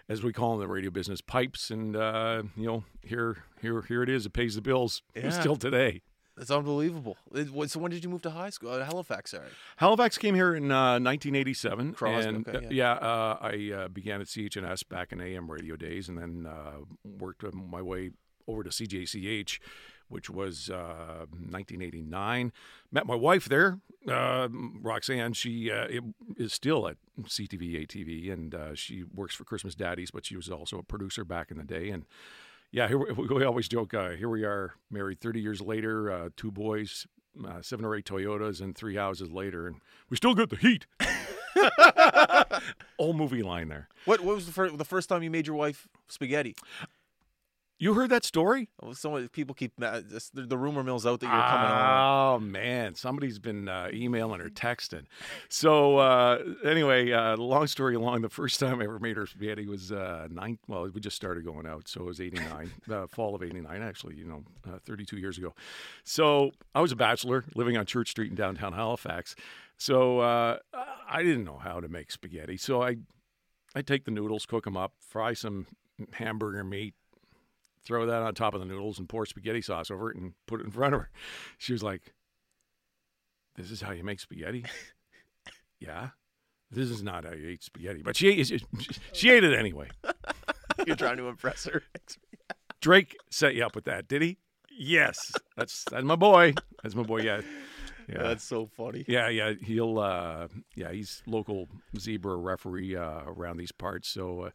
As 0.09 0.23
we 0.23 0.31
call 0.31 0.53
in 0.53 0.61
the 0.61 0.69
radio 0.69 0.89
business, 0.89 1.19
pipes, 1.19 1.69
and 1.69 1.93
uh, 1.93 2.43
you 2.55 2.65
know, 2.65 2.85
here, 3.03 3.43
here, 3.61 3.81
here 3.81 4.01
it 4.03 4.07
is. 4.07 4.25
It 4.25 4.31
pays 4.31 4.55
the 4.55 4.61
bills 4.61 5.01
Yeah. 5.15 5.31
still 5.31 5.57
today. 5.57 6.01
That's 6.37 6.49
unbelievable. 6.49 7.17
It- 7.35 7.49
so 7.69 7.77
when 7.81 7.91
did 7.91 8.05
you 8.05 8.09
move 8.09 8.21
to 8.21 8.29
high 8.29 8.51
school? 8.51 8.71
Uh, 8.71 8.85
Halifax, 8.85 9.31
sorry. 9.31 9.49
Halifax 9.75 10.17
came 10.17 10.33
here 10.33 10.55
in 10.55 10.71
uh, 10.71 10.97
1987. 10.99 11.93
Crosby, 11.93 12.29
and, 12.29 12.47
okay, 12.47 12.67
uh, 12.67 12.69
yeah. 12.69 12.93
uh, 12.93 13.37
I 13.41 13.71
uh, 13.75 13.87
began 13.89 14.21
at 14.21 14.27
CHNS 14.27 14.87
back 14.87 15.11
in 15.11 15.19
AM 15.19 15.51
radio 15.51 15.75
days, 15.75 16.07
and 16.07 16.17
then 16.17 16.45
uh, 16.49 16.77
worked 17.03 17.43
my 17.53 17.81
way 17.81 18.11
over 18.47 18.63
to 18.63 18.69
CJCH, 18.69 19.59
which 20.09 20.29
was 20.29 20.69
uh, 20.69 21.25
1989. 21.29 22.51
Met 22.91 23.05
my 23.05 23.15
wife 23.15 23.45
there, 23.45 23.79
uh, 24.07 24.47
Roxanne. 24.51 25.33
She 25.33 25.71
uh, 25.71 25.87
is 26.37 26.53
still 26.53 26.87
at 26.87 26.97
CTV 27.21 27.87
ATV, 27.87 28.31
and 28.31 28.55
uh, 28.55 28.75
she 28.75 29.03
works 29.03 29.35
for 29.35 29.43
Christmas 29.43 29.75
Daddies, 29.75 30.11
but 30.11 30.25
she 30.25 30.35
was 30.35 30.49
also 30.49 30.77
a 30.77 30.83
producer 30.83 31.23
back 31.23 31.51
in 31.51 31.57
the 31.57 31.63
day, 31.63 31.89
and. 31.89 32.05
Yeah, 32.69 32.89
here 32.89 32.97
we, 32.97 33.05
always 33.45 33.69
joke. 33.69 33.93
Uh, 33.93 34.09
here 34.09 34.27
we 34.27 34.43
are, 34.43 34.73
married 34.91 35.21
30 35.21 35.39
years 35.39 35.61
later, 35.61 36.11
uh, 36.11 36.29
two 36.35 36.51
boys, 36.51 37.07
seven 37.61 37.85
or 37.85 37.95
eight 37.95 38.03
Toyotas, 38.03 38.59
and 38.59 38.75
three 38.75 38.97
houses 38.97 39.31
later, 39.31 39.67
and 39.67 39.77
we 40.09 40.17
still 40.17 40.35
get 40.35 40.49
the 40.49 40.57
heat. 40.57 40.85
Old 42.99 43.15
movie 43.15 43.43
line 43.43 43.69
there. 43.69 43.87
What 44.05 44.21
what 44.21 44.35
was 44.35 44.51
the 44.51 44.71
the 44.75 44.85
first 44.85 45.09
time 45.09 45.23
you 45.23 45.31
made 45.31 45.47
your 45.47 45.55
wife 45.55 45.87
spaghetti? 46.07 46.55
You 47.79 47.93
heard 47.93 48.09
that 48.09 48.23
story? 48.23 48.69
Well, 48.81 48.95
Some 48.95 49.27
people 49.29 49.53
keep 49.53 49.73
ma- 49.77 49.99
the, 49.99 50.21
the 50.33 50.57
rumor 50.57 50.83
mills 50.83 51.05
out 51.05 51.19
that 51.19 51.27
you're 51.27 51.31
coming 51.47 51.71
on. 51.71 52.35
Oh 52.35 52.39
man, 52.39 52.95
somebody's 52.95 53.37
been 53.37 53.69
uh, 53.69 53.89
emailing 53.93 54.41
or 54.41 54.49
texting. 54.49 55.03
So 55.47 55.97
uh, 55.97 56.39
anyway, 56.65 57.11
uh, 57.11 57.37
long 57.37 57.67
story 57.67 57.95
long, 57.97 58.21
the 58.21 58.29
first 58.29 58.59
time 58.59 58.81
I 58.81 58.85
ever 58.85 58.97
made 58.97 59.15
her 59.15 59.27
spaghetti 59.27 59.67
was 59.67 59.91
uh, 59.91 60.27
nine. 60.31 60.57
Well, 60.67 60.89
we 60.91 60.99
just 60.99 61.15
started 61.15 61.45
going 61.45 61.67
out, 61.67 61.87
so 61.87 62.01
it 62.01 62.05
was 62.05 62.19
'89, 62.19 62.71
uh, 62.91 63.05
fall 63.07 63.35
of 63.35 63.43
'89, 63.43 63.81
actually. 63.83 64.15
You 64.15 64.25
know, 64.25 64.43
uh, 64.67 64.79
32 64.85 65.17
years 65.17 65.37
ago. 65.37 65.53
So 66.03 66.51
I 66.73 66.81
was 66.81 66.91
a 66.91 66.95
bachelor 66.95 67.45
living 67.53 67.77
on 67.77 67.85
Church 67.85 68.09
Street 68.09 68.31
in 68.31 68.35
downtown 68.35 68.73
Halifax. 68.73 69.35
So 69.77 70.19
uh, 70.21 70.57
I 71.07 71.21
didn't 71.21 71.43
know 71.43 71.57
how 71.57 71.79
to 71.79 71.87
make 71.87 72.09
spaghetti. 72.11 72.57
So 72.57 72.81
I 72.81 72.97
I 73.75 73.83
take 73.83 74.05
the 74.05 74.11
noodles, 74.11 74.47
cook 74.47 74.63
them 74.63 74.75
up, 74.75 74.93
fry 74.99 75.33
some 75.33 75.67
hamburger 76.13 76.63
meat, 76.63 76.95
throw 77.87 78.05
that 78.05 78.21
on 78.21 78.35
top 78.35 78.53
of 78.53 78.59
the 78.59 78.65
noodles, 78.65 78.99
and 78.99 79.07
pour 79.07 79.25
spaghetti 79.25 79.61
sauce 79.61 79.89
over 79.89 80.11
it 80.11 80.17
and 80.17 80.33
put 80.45 80.59
it 80.59 80.65
in 80.65 80.71
front 80.71 80.93
of 80.93 81.01
her. 81.01 81.09
She 81.57 81.73
was 81.73 81.81
like, 81.81 82.13
"This 83.55 83.71
is 83.71 83.81
how 83.81 83.91
you 83.91 84.03
make 84.03 84.19
spaghetti." 84.19 84.65
yeah, 85.79 86.09
this 86.69 86.89
is 86.89 87.01
not 87.01 87.23
how 87.23 87.33
you 87.33 87.47
eat 87.47 87.63
spaghetti, 87.63 88.01
but 88.03 88.15
she 88.15 88.29
ate, 88.29 88.63
she 89.13 89.29
ate 89.31 89.43
it 89.43 89.57
anyway. 89.57 89.89
You're 90.85 90.95
trying 90.95 91.17
to 91.17 91.27
impress 91.27 91.65
her. 91.65 91.83
Drake 92.81 93.17
set 93.31 93.55
you 93.55 93.65
up 93.65 93.73
with 93.75 93.85
that, 93.85 94.07
did 94.07 94.21
he? 94.21 94.37
Yes, 94.77 95.31
that's 95.55 95.85
that's 95.89 96.03
my 96.03 96.15
boy. 96.15 96.53
That's 96.83 96.93
my 96.93 97.03
boy. 97.03 97.21
Yeah, 97.21 97.41
yeah. 98.07 98.23
That's 98.23 98.43
so 98.43 98.67
funny. 98.67 99.05
Yeah, 99.07 99.29
yeah, 99.29 99.53
he'll. 99.59 99.97
Uh, 99.97 100.47
yeah, 100.75 100.91
he's 100.91 101.23
local 101.25 101.67
zebra 101.97 102.35
referee 102.35 102.95
uh, 102.95 103.21
around 103.25 103.57
these 103.57 103.71
parts, 103.71 104.07
so 104.07 104.41
uh, 104.41 104.49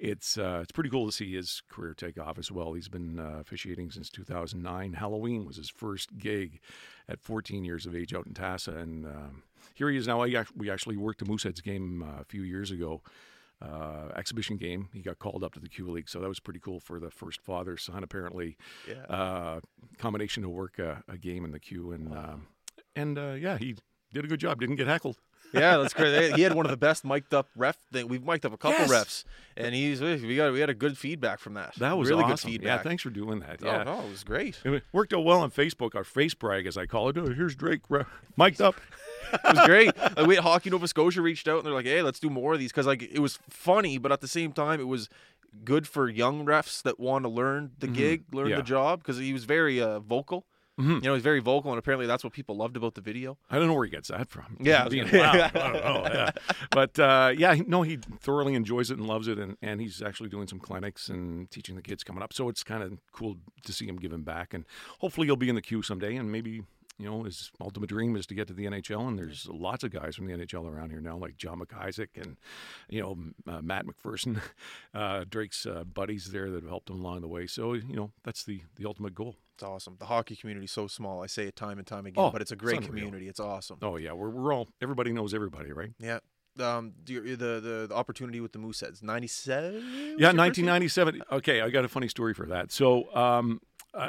it's 0.00 0.38
uh, 0.38 0.60
it's 0.62 0.72
pretty 0.72 0.90
cool 0.90 1.06
to 1.06 1.12
see 1.12 1.34
his 1.34 1.62
career 1.68 1.94
take 1.94 2.18
off 2.18 2.38
as 2.38 2.50
well. 2.50 2.72
He's 2.72 2.88
been 2.88 3.20
uh, 3.20 3.38
officiating 3.40 3.90
since 3.90 4.08
2009. 4.10 4.94
Halloween 4.94 5.44
was 5.44 5.56
his 5.56 5.68
first 5.70 6.16
gig 6.18 6.60
at 7.08 7.20
14 7.20 7.64
years 7.64 7.86
of 7.86 7.94
age 7.94 8.14
out 8.14 8.26
in 8.26 8.32
Tassa, 8.34 8.76
and 8.76 9.04
um, 9.06 9.42
here 9.74 9.90
he 9.90 9.96
is 9.96 10.06
now. 10.06 10.22
I, 10.22 10.44
we 10.56 10.70
actually 10.70 10.96
worked 10.96 11.20
a 11.22 11.24
Mooseheads 11.26 11.62
game 11.62 12.02
uh, 12.02 12.20
a 12.22 12.24
few 12.24 12.42
years 12.42 12.70
ago. 12.70 13.02
Uh, 13.62 14.08
exhibition 14.16 14.56
game. 14.56 14.88
He 14.94 15.00
got 15.02 15.18
called 15.18 15.44
up 15.44 15.52
to 15.52 15.60
the 15.60 15.68
Q 15.68 15.90
League, 15.90 16.08
so 16.08 16.18
that 16.20 16.28
was 16.28 16.40
pretty 16.40 16.60
cool 16.60 16.80
for 16.80 16.98
the 16.98 17.10
first 17.10 17.42
father 17.42 17.76
son. 17.76 18.02
Apparently, 18.02 18.56
Yeah. 18.88 19.02
uh, 19.14 19.60
combination 19.98 20.42
to 20.44 20.48
work 20.48 20.78
a, 20.78 21.02
a 21.08 21.18
game 21.18 21.44
in 21.44 21.50
the 21.52 21.60
Q, 21.60 21.92
and 21.92 22.10
um, 22.16 22.46
and 22.96 23.18
uh, 23.18 23.32
yeah, 23.32 23.58
he 23.58 23.76
did 24.14 24.24
a 24.24 24.28
good 24.28 24.40
job. 24.40 24.60
Didn't 24.60 24.76
get 24.76 24.86
heckled. 24.86 25.18
Yeah, 25.52 25.78
that's 25.78 25.94
great. 25.94 26.34
He 26.36 26.42
had 26.42 26.54
one 26.54 26.64
of 26.66 26.70
the 26.70 26.76
best 26.76 27.04
mic'd 27.04 27.34
up 27.34 27.48
ref 27.56 27.76
thing. 27.92 28.08
We've 28.08 28.22
mic'd 28.24 28.46
up 28.46 28.52
a 28.52 28.56
couple 28.56 28.86
Yes. 28.86 28.90
refs, 28.90 29.24
and 29.56 29.74
he's 29.74 30.00
we 30.00 30.36
got 30.36 30.52
we 30.52 30.60
had 30.60 30.70
a 30.70 30.74
good 30.74 30.96
feedback 30.96 31.38
from 31.40 31.54
that. 31.54 31.74
That 31.76 31.96
was 31.98 32.08
really 32.08 32.22
awesome. 32.24 32.34
good 32.34 32.40
feedback. 32.58 32.78
Yeah, 32.80 32.82
thanks 32.88 33.02
for 33.02 33.10
doing 33.10 33.40
that. 33.40 33.58
Oh, 33.62 33.66
Yeah. 33.66 33.82
no, 33.82 34.00
it 34.02 34.10
was 34.10 34.22
great. 34.24 34.60
It 34.64 34.82
worked 34.92 35.12
out 35.12 35.24
well 35.24 35.40
on 35.40 35.50
Facebook. 35.50 35.94
Our 35.94 36.04
face 36.04 36.34
brag, 36.34 36.66
as 36.66 36.76
I 36.76 36.86
call 36.86 37.08
it. 37.08 37.18
Oh, 37.18 37.32
here's 37.32 37.54
Drake, 37.54 37.80
uh, 37.90 38.04
mic'd 38.36 38.60
up. 38.62 38.76
It 39.32 39.40
was 39.44 39.66
great. 39.66 39.96
like, 39.96 40.26
we 40.26 40.36
Hockey 40.36 40.70
Nova 40.70 40.86
Scotia 40.88 41.22
reached 41.22 41.46
out 41.48 41.58
and 41.58 41.66
they're 41.66 41.74
like, 41.74 41.86
"Hey, 41.86 42.02
let's 42.02 42.20
do 42.20 42.30
more 42.30 42.52
of 42.54 42.58
these," 42.58 42.70
because 42.72 42.86
like 42.86 43.02
it 43.02 43.18
was 43.20 43.38
funny, 43.48 43.98
but 43.98 44.12
at 44.12 44.20
the 44.20 44.28
same 44.28 44.52
time, 44.52 44.80
it 44.80 44.88
was 44.88 45.08
good 45.64 45.88
for 45.88 46.08
young 46.08 46.46
refs 46.46 46.80
that 46.82 47.00
want 47.00 47.24
to 47.24 47.28
learn 47.28 47.72
the 47.80 47.88
gig, 47.88 48.22
learn 48.32 48.44
Mm-hmm. 48.44 48.50
Yeah. 48.50 48.56
the 48.58 48.62
job, 48.62 49.00
because 49.00 49.18
he 49.18 49.32
was 49.32 49.44
very 49.44 49.80
uh, 49.82 49.98
vocal. 49.98 50.46
Mm-hmm. 50.80 50.94
You 50.94 51.00
know, 51.00 51.14
he's 51.14 51.22
very 51.22 51.40
vocal, 51.40 51.70
and 51.70 51.78
apparently 51.78 52.06
that's 52.06 52.24
what 52.24 52.32
people 52.32 52.56
loved 52.56 52.76
about 52.76 52.94
the 52.94 53.00
video. 53.00 53.36
I 53.50 53.58
don't 53.58 53.66
know 53.66 53.74
where 53.74 53.84
he 53.84 53.90
gets 53.90 54.08
that 54.08 54.28
from. 54.28 54.56
Yeah, 54.60 54.88
being 54.88 55.08
loud. 55.12 55.40
I 55.40 55.50
don't 55.50 55.72
know. 55.74 56.08
Yeah. 56.12 56.30
But 56.70 56.98
uh, 56.98 57.32
yeah, 57.36 57.54
no, 57.66 57.82
he 57.82 57.98
thoroughly 58.20 58.54
enjoys 58.54 58.90
it 58.90 58.98
and 58.98 59.06
loves 59.06 59.28
it, 59.28 59.38
and, 59.38 59.56
and 59.62 59.80
he's 59.80 60.00
actually 60.02 60.28
doing 60.28 60.46
some 60.46 60.58
clinics 60.58 61.08
and 61.08 61.50
teaching 61.50 61.76
the 61.76 61.82
kids 61.82 62.02
coming 62.02 62.22
up. 62.22 62.32
So 62.32 62.48
it's 62.48 62.64
kind 62.64 62.82
of 62.82 62.98
cool 63.12 63.36
to 63.64 63.72
see 63.72 63.86
him 63.86 63.96
giving 63.96 64.22
back, 64.22 64.54
and 64.54 64.64
hopefully 64.98 65.26
he'll 65.26 65.36
be 65.36 65.48
in 65.48 65.54
the 65.54 65.62
Q 65.62 65.82
someday, 65.82 66.16
and 66.16 66.32
maybe 66.32 66.62
you 67.00 67.06
know, 67.06 67.22
his 67.22 67.50
ultimate 67.60 67.88
dream 67.88 68.14
is 68.14 68.26
to 68.26 68.34
get 68.34 68.46
to 68.48 68.52
the 68.52 68.66
NHL, 68.66 69.08
and 69.08 69.18
there's 69.18 69.48
lots 69.50 69.84
of 69.84 69.90
guys 69.90 70.16
from 70.16 70.26
the 70.26 70.34
NHL 70.34 70.70
around 70.70 70.90
here 70.90 71.00
now, 71.00 71.16
like 71.16 71.36
John 71.38 71.58
McIsaac 71.58 72.08
and 72.16 72.36
you 72.90 73.00
know 73.00 73.16
uh, 73.50 73.62
Matt 73.62 73.86
McPherson, 73.86 74.40
uh, 74.94 75.24
Drake's 75.28 75.64
uh, 75.64 75.84
buddies 75.84 76.30
there 76.30 76.50
that 76.50 76.62
have 76.62 76.68
helped 76.68 76.90
him 76.90 77.00
along 77.00 77.22
the 77.22 77.28
way. 77.28 77.46
So 77.46 77.72
you 77.72 77.96
know, 77.96 78.12
that's 78.22 78.44
the 78.44 78.62
the 78.76 78.86
ultimate 78.86 79.14
goal. 79.14 79.36
It's 79.60 79.68
awesome. 79.68 79.96
The 79.98 80.06
hockey 80.06 80.36
community 80.36 80.64
is 80.64 80.70
so 80.70 80.86
small. 80.86 81.22
I 81.22 81.26
say 81.26 81.44
it 81.44 81.54
time 81.54 81.76
and 81.76 81.86
time 81.86 82.06
again, 82.06 82.24
oh, 82.24 82.30
but 82.30 82.40
it's 82.40 82.50
a 82.50 82.56
great 82.56 82.78
it's 82.78 82.86
community. 82.86 83.28
It's 83.28 83.40
awesome. 83.40 83.76
Oh 83.82 83.96
yeah, 83.96 84.12
we're 84.12 84.30
we're 84.30 84.54
all 84.54 84.68
everybody 84.80 85.12
knows 85.12 85.34
everybody, 85.34 85.70
right? 85.70 85.90
Yeah. 85.98 86.20
Um, 86.58 86.94
the, 87.04 87.18
the 87.18 87.86
the 87.88 87.94
opportunity 87.94 88.40
with 88.40 88.52
the 88.52 88.58
Mooseheads, 88.58 89.02
ninety 89.02 89.26
seven. 89.26 90.16
Yeah, 90.18 90.32
nineteen 90.32 90.64
ninety 90.64 90.88
seven. 90.88 91.20
Okay, 91.30 91.60
I 91.60 91.68
got 91.68 91.84
a 91.84 91.88
funny 91.88 92.08
story 92.08 92.32
for 92.32 92.46
that. 92.46 92.72
So, 92.72 93.14
um, 93.14 93.60
uh, 93.92 94.08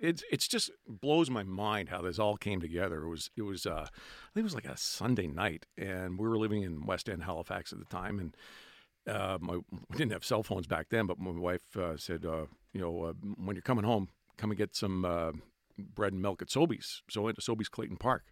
it's 0.00 0.24
it's 0.32 0.48
just 0.48 0.70
blows 0.88 1.28
my 1.28 1.42
mind 1.42 1.90
how 1.90 2.00
this 2.00 2.18
all 2.18 2.38
came 2.38 2.62
together. 2.62 3.02
It 3.02 3.08
was 3.10 3.30
it 3.36 3.42
was 3.42 3.66
uh, 3.66 3.84
I 3.86 4.30
think 4.32 4.36
it 4.36 4.42
was 4.44 4.54
like 4.54 4.64
a 4.64 4.78
Sunday 4.78 5.26
night, 5.26 5.66
and 5.76 6.18
we 6.18 6.26
were 6.26 6.38
living 6.38 6.62
in 6.62 6.86
West 6.86 7.06
End, 7.10 7.24
Halifax 7.24 7.70
at 7.70 7.80
the 7.80 7.84
time, 7.84 8.18
and 8.18 8.34
uh, 9.06 9.36
my 9.42 9.56
we 9.56 9.96
didn't 9.98 10.12
have 10.12 10.24
cell 10.24 10.42
phones 10.42 10.66
back 10.66 10.86
then, 10.88 11.06
but 11.06 11.18
my 11.18 11.32
wife 11.32 11.76
uh, 11.76 11.98
said, 11.98 12.24
uh, 12.24 12.46
you 12.72 12.80
know, 12.80 13.04
uh, 13.04 13.12
when 13.36 13.54
you're 13.54 13.62
coming 13.62 13.84
home, 13.84 14.08
come 14.40 14.50
and 14.50 14.58
get 14.58 14.74
some 14.74 15.04
uh, 15.04 15.32
bread 15.78 16.12
and 16.12 16.22
milk 16.22 16.42
at 16.42 16.48
Sobeys. 16.48 17.02
So 17.10 17.22
I 17.22 17.24
went 17.26 17.38
to 17.38 17.42
Sobeys 17.42 17.70
Clayton 17.70 17.98
Park. 17.98 18.24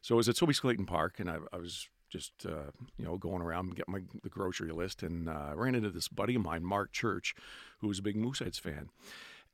So 0.00 0.14
I 0.14 0.16
was 0.16 0.28
at 0.28 0.36
Sobeys 0.36 0.60
Clayton 0.60 0.86
Park, 0.86 1.18
and 1.18 1.28
I, 1.28 1.38
I 1.52 1.58
was 1.58 1.88
just 2.08 2.32
uh, 2.46 2.70
you 2.96 3.04
know 3.04 3.16
going 3.16 3.42
around 3.42 3.66
and 3.66 3.76
get 3.76 3.88
my 3.88 4.00
the 4.22 4.28
grocery 4.28 4.72
list, 4.72 5.02
and 5.02 5.28
uh, 5.28 5.52
ran 5.54 5.74
into 5.74 5.90
this 5.90 6.08
buddy 6.08 6.34
of 6.36 6.42
mine, 6.42 6.64
Mark 6.64 6.92
Church, 6.92 7.34
who 7.80 7.88
was 7.88 7.98
a 7.98 8.02
big 8.02 8.16
Mooseheads 8.16 8.60
fan. 8.60 8.88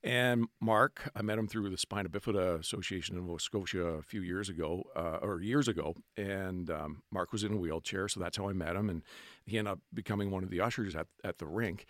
And 0.05 0.47
Mark, 0.61 1.11
I 1.17 1.23
met 1.23 1.39
him 1.39 1.49
through 1.49 1.71
the 1.71 1.77
Spina 1.77 2.09
Bifida 2.09 2.61
Association 2.61 3.17
in 3.17 3.27
Nova 3.27 3.41
Scotia 3.41 3.85
a 3.85 4.03
few 4.03 4.21
years 4.21 4.49
ago, 4.49 4.85
uh, 4.95 5.19
or 5.21 5.41
years 5.41 5.67
ago. 5.67 5.97
And 6.17 6.71
um, 6.71 7.03
Mark 7.11 7.33
was 7.33 7.43
in 7.43 7.53
a 7.53 7.57
wheelchair, 7.57 8.07
so 8.07 8.21
that's 8.21 8.37
how 8.37 8.49
I 8.49 8.53
met 8.53 8.77
him. 8.77 8.89
And 8.89 9.03
he 9.45 9.59
ended 9.59 9.73
up 9.73 9.81
becoming 9.93 10.31
one 10.31 10.45
of 10.45 10.51
the 10.51 10.61
ushers 10.61 10.95
at, 10.95 11.09
at 11.25 11.39
the 11.39 11.47
rink. 11.47 11.85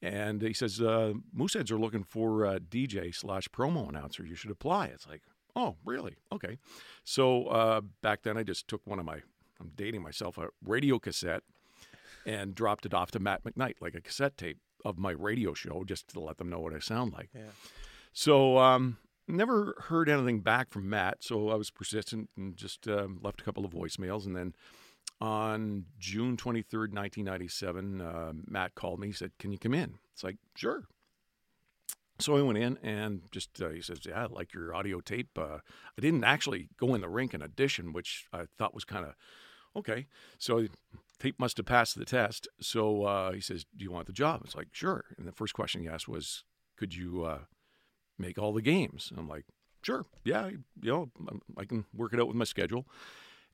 And 0.00 0.42
he 0.42 0.52
says, 0.52 0.80
uh, 0.80 1.14
Mooseheads 1.36 1.70
are 1.72 1.78
looking 1.78 2.04
for 2.04 2.44
a 2.44 2.60
DJ 2.60 3.14
slash 3.14 3.48
promo 3.48 3.88
announcer. 3.88 4.24
You 4.24 4.36
should 4.36 4.50
apply. 4.50 4.86
It's 4.86 5.08
like, 5.08 5.22
oh, 5.56 5.76
really? 5.84 6.16
Okay. 6.32 6.58
So 7.04 7.46
uh, 7.46 7.80
back 8.02 8.22
then, 8.22 8.36
I 8.36 8.44
just 8.44 8.68
took 8.68 8.80
one 8.86 9.00
of 9.00 9.04
my, 9.04 9.20
I'm 9.60 9.72
dating 9.74 10.02
myself, 10.02 10.38
a 10.38 10.48
radio 10.64 10.98
cassette 10.98 11.42
and 12.24 12.54
dropped 12.54 12.86
it 12.86 12.94
off 12.94 13.10
to 13.12 13.18
Matt 13.18 13.42
McKnight, 13.42 13.74
like 13.80 13.94
a 13.94 14.00
cassette 14.00 14.36
tape 14.36 14.58
of 14.84 14.98
my 14.98 15.10
radio 15.10 15.54
show 15.54 15.82
just 15.84 16.08
to 16.08 16.20
let 16.20 16.38
them 16.38 16.48
know 16.48 16.60
what 16.60 16.74
I 16.74 16.78
sound 16.78 17.12
like. 17.12 17.30
Yeah. 17.34 17.50
So 18.12 18.58
um, 18.58 18.98
never 19.26 19.74
heard 19.88 20.08
anything 20.08 20.40
back 20.40 20.70
from 20.70 20.88
Matt, 20.88 21.18
so 21.20 21.50
I 21.50 21.56
was 21.56 21.70
persistent 21.70 22.30
and 22.36 22.56
just 22.56 22.86
uh, 22.86 23.08
left 23.20 23.40
a 23.40 23.44
couple 23.44 23.64
of 23.64 23.72
voicemails. 23.72 24.26
And 24.26 24.36
then 24.36 24.54
on 25.20 25.86
June 25.98 26.36
23rd, 26.36 26.92
1997, 26.94 28.00
uh, 28.00 28.32
Matt 28.46 28.74
called 28.74 29.00
me. 29.00 29.08
He 29.08 29.12
said, 29.12 29.32
Can 29.38 29.52
you 29.52 29.58
come 29.58 29.74
in? 29.74 29.94
It's 30.12 30.24
like, 30.24 30.36
Sure. 30.54 30.84
So 32.20 32.36
I 32.36 32.42
went 32.42 32.58
in 32.58 32.78
and 32.82 33.22
just, 33.30 33.62
uh, 33.62 33.70
he 33.70 33.80
says, 33.80 34.00
Yeah, 34.06 34.24
I 34.24 34.26
like 34.26 34.52
your 34.54 34.74
audio 34.74 35.00
tape. 35.00 35.36
Uh, 35.36 35.58
I 35.96 36.00
didn't 36.00 36.24
actually 36.24 36.68
go 36.76 36.94
in 36.94 37.00
the 37.00 37.08
rink 37.08 37.34
and 37.34 37.42
audition, 37.42 37.92
which 37.92 38.26
I 38.32 38.44
thought 38.58 38.74
was 38.74 38.84
kind 38.84 39.04
of 39.04 39.14
okay. 39.76 40.06
So 40.38 40.66
tape 41.18 41.38
must 41.38 41.56
have 41.56 41.66
passed 41.66 41.98
the 41.98 42.04
test. 42.04 42.48
So 42.60 43.04
uh, 43.04 43.32
he 43.32 43.40
says, 43.40 43.64
Do 43.76 43.84
you 43.84 43.92
want 43.92 44.06
the 44.06 44.12
job? 44.12 44.42
It's 44.44 44.56
like, 44.56 44.68
Sure. 44.72 45.04
And 45.16 45.26
the 45.26 45.32
first 45.32 45.54
question 45.54 45.80
he 45.80 45.88
asked 45.88 46.08
was, 46.08 46.44
Could 46.76 46.94
you 46.94 47.24
uh, 47.24 47.40
make 48.18 48.38
all 48.38 48.52
the 48.52 48.62
games? 48.62 49.08
And 49.10 49.18
I'm 49.18 49.28
like, 49.28 49.46
Sure. 49.82 50.04
Yeah, 50.24 50.48
you 50.48 50.62
know, 50.82 51.10
I 51.56 51.64
can 51.64 51.86
work 51.94 52.12
it 52.12 52.20
out 52.20 52.28
with 52.28 52.36
my 52.36 52.44
schedule. 52.44 52.86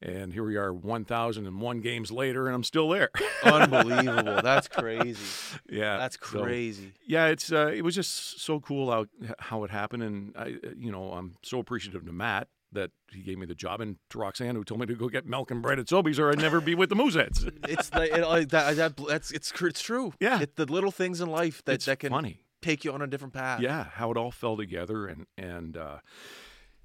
And 0.04 0.34
here 0.34 0.44
we 0.44 0.56
are, 0.56 0.70
1,001 0.70 1.80
games 1.80 2.12
later, 2.12 2.46
and 2.46 2.54
I'm 2.54 2.62
still 2.62 2.90
there. 2.90 3.08
Unbelievable! 3.42 4.42
That's 4.42 4.68
crazy. 4.68 5.18
Yeah, 5.66 5.96
that's 5.96 6.18
crazy. 6.18 6.88
So, 6.88 7.00
yeah, 7.06 7.26
it's 7.28 7.50
uh, 7.50 7.72
it 7.74 7.80
was 7.80 7.94
just 7.94 8.42
so 8.42 8.60
cool 8.60 8.90
how 8.90 9.06
how 9.38 9.64
it 9.64 9.70
happened, 9.70 10.02
and 10.02 10.36
I, 10.36 10.56
you 10.76 10.92
know, 10.92 11.12
I'm 11.12 11.36
so 11.42 11.58
appreciative 11.58 12.04
to 12.04 12.12
Matt 12.12 12.48
that 12.72 12.90
he 13.12 13.22
gave 13.22 13.38
me 13.38 13.46
the 13.46 13.54
job, 13.54 13.80
and 13.80 13.96
to 14.10 14.18
Roxanne, 14.18 14.56
who 14.56 14.62
told 14.64 14.80
me 14.80 14.86
to 14.86 14.94
go 14.94 15.08
get 15.08 15.26
milk 15.26 15.50
and 15.50 15.62
bread 15.62 15.78
at 15.78 15.86
Sobeys, 15.86 16.18
or 16.18 16.30
I'd 16.30 16.38
never 16.38 16.60
be 16.60 16.74
with 16.74 16.90
the 16.90 16.96
Mooseheads. 16.96 17.50
it's 17.68 17.90
like 17.94 18.10
it, 18.12 18.50
that, 18.50 18.76
that, 18.76 18.96
That's 19.08 19.30
it's 19.30 19.52
it's 19.58 19.80
true. 19.80 20.12
Yeah, 20.20 20.42
it, 20.42 20.56
the 20.56 20.66
little 20.66 20.90
things 20.90 21.22
in 21.22 21.30
life 21.30 21.64
that 21.64 21.72
it's 21.72 21.86
that 21.86 22.00
can 22.00 22.10
funny. 22.10 22.40
take 22.60 22.84
you 22.84 22.92
on 22.92 23.00
a 23.00 23.06
different 23.06 23.32
path. 23.32 23.60
Yeah, 23.60 23.84
how 23.84 24.10
it 24.10 24.18
all 24.18 24.30
fell 24.30 24.58
together, 24.58 25.06
and 25.06 25.26
and 25.38 25.78
uh, 25.78 25.96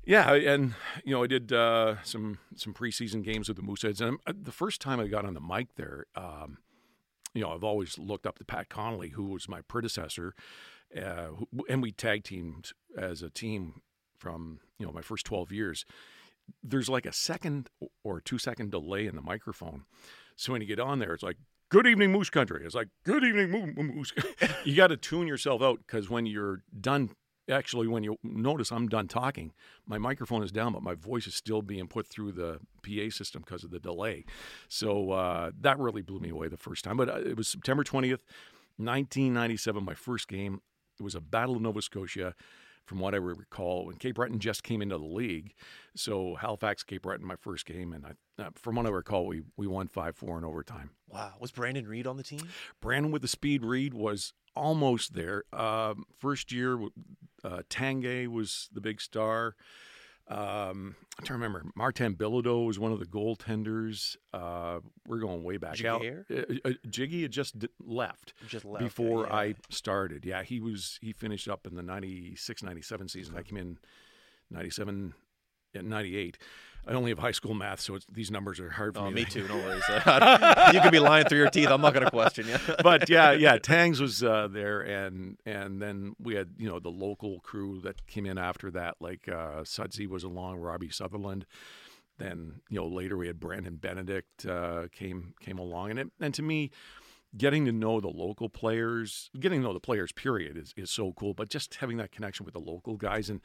yeah, 0.06 0.34
and 0.34 0.74
you 1.04 1.14
know, 1.14 1.24
I 1.24 1.28
did 1.28 1.52
uh, 1.52 1.96
some 2.04 2.40
some 2.56 2.74
preseason 2.74 3.24
games 3.24 3.48
with 3.48 3.58
the 3.58 3.64
Mooseheads, 3.64 4.02
and 4.02 4.20
uh, 4.26 4.34
the 4.40 4.52
first 4.52 4.82
time 4.82 5.00
I 5.00 5.08
got 5.08 5.26
on 5.26 5.34
the 5.34 5.42
mic 5.42 5.76
there. 5.76 6.06
Um, 6.16 6.58
you 7.36 7.42
know, 7.42 7.52
I've 7.52 7.64
always 7.64 8.00
looked 8.00 8.26
up 8.26 8.40
to 8.40 8.46
Pat 8.46 8.70
Connolly, 8.70 9.10
who 9.10 9.26
was 9.26 9.48
my 9.48 9.62
predecessor, 9.62 10.34
uh, 11.00 11.28
and 11.70 11.82
we 11.82 11.92
tag 11.92 12.24
teamed 12.24 12.72
as 12.98 13.22
a 13.22 13.30
team 13.30 13.82
from 14.18 14.60
you 14.78 14.86
know 14.86 14.92
my 14.92 15.02
first 15.02 15.26
12 15.26 15.52
years 15.52 15.86
there's 16.64 16.90
like 16.90 17.06
a 17.06 17.14
second 17.14 17.70
or 18.04 18.20
two 18.20 18.38
second 18.38 18.72
delay 18.72 19.08
in 19.08 19.16
the 19.16 19.22
microphone 19.22 19.84
so 20.36 20.52
when 20.52 20.62
you 20.62 20.68
get 20.68 20.80
on 20.80 21.00
there 21.00 21.14
it's 21.14 21.24
like 21.24 21.38
good 21.70 21.88
evening 21.88 22.12
moose 22.12 22.30
country 22.30 22.64
it's 22.66 22.76
like 22.76 22.90
good 23.06 23.24
evening 23.24 23.74
moose 23.78 24.14
you 24.66 24.76
got 24.76 24.88
to 24.88 24.98
tune 24.98 25.28
yourself 25.28 25.62
out 25.62 25.80
because 25.86 26.10
when 26.10 26.26
you're 26.26 26.64
done 26.82 27.10
actually 27.50 27.88
when 27.88 28.04
you 28.04 28.18
notice 28.24 28.72
i'm 28.72 28.88
done 28.88 29.08
talking 29.08 29.52
my 29.86 29.98
microphone 29.98 30.44
is 30.44 30.52
down 30.52 30.74
but 30.74 30.84
my 30.84 30.94
voice 30.96 31.28
is 31.28 31.36
still 31.36 31.62
being 31.62 31.88
put 31.88 32.08
through 32.08 32.32
the 32.32 32.60
pa 32.84 33.10
system 33.10 33.42
because 33.46 33.64
of 33.64 33.72
the 33.72 33.80
delay. 33.80 34.26
So 34.68 35.12
uh, 35.12 35.52
that 35.62 35.80
really 35.80 36.02
blew 36.02 36.20
me 36.20 36.30
away 36.30 36.48
the 36.48 36.58
first 36.58 36.84
time 36.84 36.98
but 36.98 37.10
uh, 37.10 37.20
it 37.20 37.38
was 37.38 37.48
september 37.48 37.84
20th 37.84 38.22
1997 38.78 39.84
my 39.84 39.94
first 39.94 40.28
game. 40.30 40.62
It 41.00 41.04
was 41.04 41.16
a 41.16 41.22
battle 41.22 41.56
of 41.56 41.62
nova 41.62 41.82
scotia 41.82 42.36
from 42.90 43.00
what 43.00 43.14
I 43.14 43.18
recall, 43.18 43.86
when 43.86 43.98
Cape 43.98 44.16
Breton 44.16 44.40
just 44.40 44.64
came 44.64 44.82
into 44.82 44.98
the 44.98 45.04
league. 45.04 45.54
So 45.96 46.34
Halifax, 46.34 46.84
Cape 46.84 47.04
Breton, 47.04 47.26
my 47.26 47.36
first 47.36 47.68
game, 47.68 47.94
and 47.94 48.04
I, 48.04 48.42
uh, 48.42 48.50
from 48.56 48.76
what 48.76 48.88
I 48.88 48.90
recall, 48.90 49.28
we 49.28 49.44
we 49.56 49.68
won 49.68 49.88
five 49.88 50.16
four 50.16 50.40
in 50.40 50.44
overtime. 50.44 50.90
Wow, 51.08 51.34
was 51.40 51.52
Brandon 51.52 51.88
Reid 51.88 52.08
on 52.08 52.18
the 52.18 52.24
team? 52.24 52.50
Brandon 52.82 53.12
with 53.12 53.22
the 53.22 53.28
speed. 53.28 53.64
Reid 53.64 53.94
was 53.94 54.34
almost 54.56 55.14
there. 55.14 55.44
Um, 55.54 56.06
first 56.18 56.52
year, 56.52 56.80
uh, 57.44 57.62
was 58.28 58.70
the 58.74 58.82
big 58.82 59.02
star. 59.02 59.56
Um, 60.30 60.96
I'm 61.18 61.26
trying 61.26 61.40
to 61.40 61.46
remember. 61.46 61.64
Martin 61.76 62.16
Bilodeau 62.16 62.66
was 62.66 62.78
one 62.78 62.92
of 62.92 63.00
the 63.00 63.06
goaltenders. 63.06 64.16
Uh, 64.32 64.80
we're 65.08 65.20
going 65.20 65.44
way 65.44 65.58
back. 65.58 65.74
Jiggy, 65.74 66.12
uh, 66.12 66.42
uh, 66.66 66.72
Jiggy 66.88 67.24
had 67.24 67.32
just 67.32 67.58
d- 67.58 67.68
left, 67.84 68.34
just 68.48 68.64
left 68.64 68.84
before 68.84 69.26
yeah. 69.26 69.36
I 69.36 69.56
started. 69.70 70.26
Yeah, 70.26 70.44
he 70.44 70.60
was. 70.60 71.00
He 71.02 71.14
finished 71.14 71.50
up 71.50 71.66
in 71.66 71.76
the 71.76 71.82
96, 71.82 72.62
97 72.62 73.10
season. 73.10 73.36
I 73.36 73.42
came 73.42 73.58
in 73.58 73.80
97, 74.52 75.14
98. 75.74 76.38
I 76.88 76.94
only 76.94 77.12
have 77.12 77.20
high 77.20 77.32
school 77.32 77.54
math, 77.54 77.82
so 77.82 78.00
these 78.12 78.32
numbers 78.32 78.60
are 78.60 78.70
hard 78.70 78.96
for 78.96 79.02
oh, 79.02 79.12
me. 79.12 79.22
me 79.22 79.26
too. 79.26 79.48
No 79.50 79.56
worries. 79.58 79.84
you 80.74 80.82
could 80.82 80.92
be 80.92 81.00
lying 81.00 81.26
through 81.26 81.40
your 81.40 81.50
teeth. 81.50 81.70
I'm 81.70 81.82
not 81.82 81.94
going 81.94 82.06
to 82.06 82.12
question 82.12 82.48
you. 82.48 82.58
but 82.84 83.10
yeah, 83.10 83.32
yeah, 83.32 83.58
Tangs 83.58 84.02
was 84.02 84.24
uh, 84.24 84.48
there, 84.50 84.82
and 84.82 85.38
and 85.46 85.82
then 85.82 86.16
we 86.20 86.36
had 86.36 86.50
you 86.58 86.68
know 86.68 86.80
the 86.80 86.90
local 86.90 87.40
crew 87.42 87.80
that 87.82 88.08
came 88.08 88.26
in 88.26 88.38
after 88.38 88.72
that, 88.72 88.96
like 89.00 89.28
uh, 89.28 89.64
Sudsy 89.64 90.08
was 90.08 90.24
along, 90.24 90.58
Robbie 90.58 90.90
Sutherland. 90.90 91.46
Then 92.18 92.62
you 92.70 92.80
know 92.80 92.88
later 92.88 93.18
we 93.18 93.28
had 93.28 93.40
Brandon 93.40 93.76
Benedict 93.76 94.46
uh, 94.46 94.88
came 94.92 95.34
came 95.40 95.58
along, 95.58 95.92
and 95.92 96.00
it, 96.00 96.08
and 96.20 96.34
to 96.34 96.42
me, 96.42 96.72
getting 97.38 97.66
to 97.66 97.72
know 97.72 98.00
the 98.00 98.10
local 98.10 98.50
players, 98.50 99.30
getting 99.40 99.62
to 99.62 99.68
know 99.68 99.74
the 99.74 99.80
players, 99.80 100.12
period, 100.12 100.58
is, 100.58 100.74
is 100.76 100.90
so 100.90 101.14
cool. 101.14 101.34
But 101.34 101.50
just 101.50 101.76
having 101.76 101.98
that 101.98 102.12
connection 102.12 102.46
with 102.46 102.54
the 102.54 102.60
local 102.60 102.98
guys 102.98 103.30
and 103.30 103.42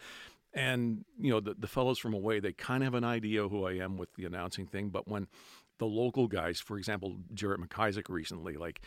and 0.54 1.04
you 1.18 1.30
know 1.30 1.40
the, 1.40 1.54
the 1.58 1.66
fellows 1.66 1.98
from 1.98 2.14
away 2.14 2.40
they 2.40 2.52
kind 2.52 2.82
of 2.82 2.86
have 2.86 2.94
an 2.94 3.04
idea 3.04 3.48
who 3.48 3.66
i 3.66 3.72
am 3.72 3.96
with 3.96 4.12
the 4.14 4.24
announcing 4.24 4.66
thing 4.66 4.88
but 4.88 5.08
when 5.08 5.26
the 5.78 5.86
local 5.86 6.26
guys 6.28 6.60
for 6.60 6.78
example 6.78 7.16
jarrett 7.32 7.60
mcisaac 7.60 8.08
recently 8.08 8.56
like 8.56 8.80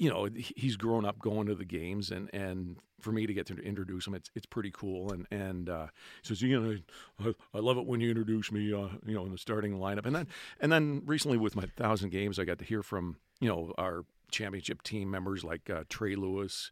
you 0.00 0.08
know 0.08 0.28
he's 0.34 0.76
grown 0.76 1.04
up 1.04 1.18
going 1.18 1.46
to 1.46 1.54
the 1.54 1.64
games 1.64 2.10
and 2.10 2.30
and 2.32 2.76
for 3.00 3.12
me 3.12 3.26
to 3.26 3.34
get 3.34 3.46
to 3.46 3.54
introduce 3.56 4.06
him 4.06 4.14
it's 4.14 4.30
it's 4.34 4.46
pretty 4.46 4.70
cool. 4.72 5.12
And 5.12 5.26
and 5.30 5.68
uh, 5.68 5.86
says 6.22 6.40
you 6.42 6.58
know 6.58 6.76
I, 7.20 7.34
I, 7.54 7.60
love 7.60 7.76
it 7.76 7.86
when 7.86 8.00
you 8.00 8.08
introduce 8.08 8.50
me 8.50 8.72
uh, 8.72 8.88
you 9.06 9.14
know 9.14 9.24
in 9.26 9.32
the 9.32 9.38
starting 9.38 9.78
lineup. 9.78 10.06
And 10.06 10.14
then 10.14 10.26
and 10.60 10.72
then 10.72 11.02
recently 11.04 11.36
with 11.36 11.56
my 11.56 11.66
thousand 11.76 12.10
games 12.10 12.38
I 12.38 12.44
got 12.44 12.58
to 12.58 12.64
hear 12.64 12.82
from 12.82 13.16
you 13.40 13.48
know 13.48 13.72
our 13.76 14.04
championship 14.30 14.82
team 14.82 15.10
members 15.10 15.44
like 15.44 15.68
uh, 15.68 15.84
Trey 15.88 16.14
Lewis 16.14 16.70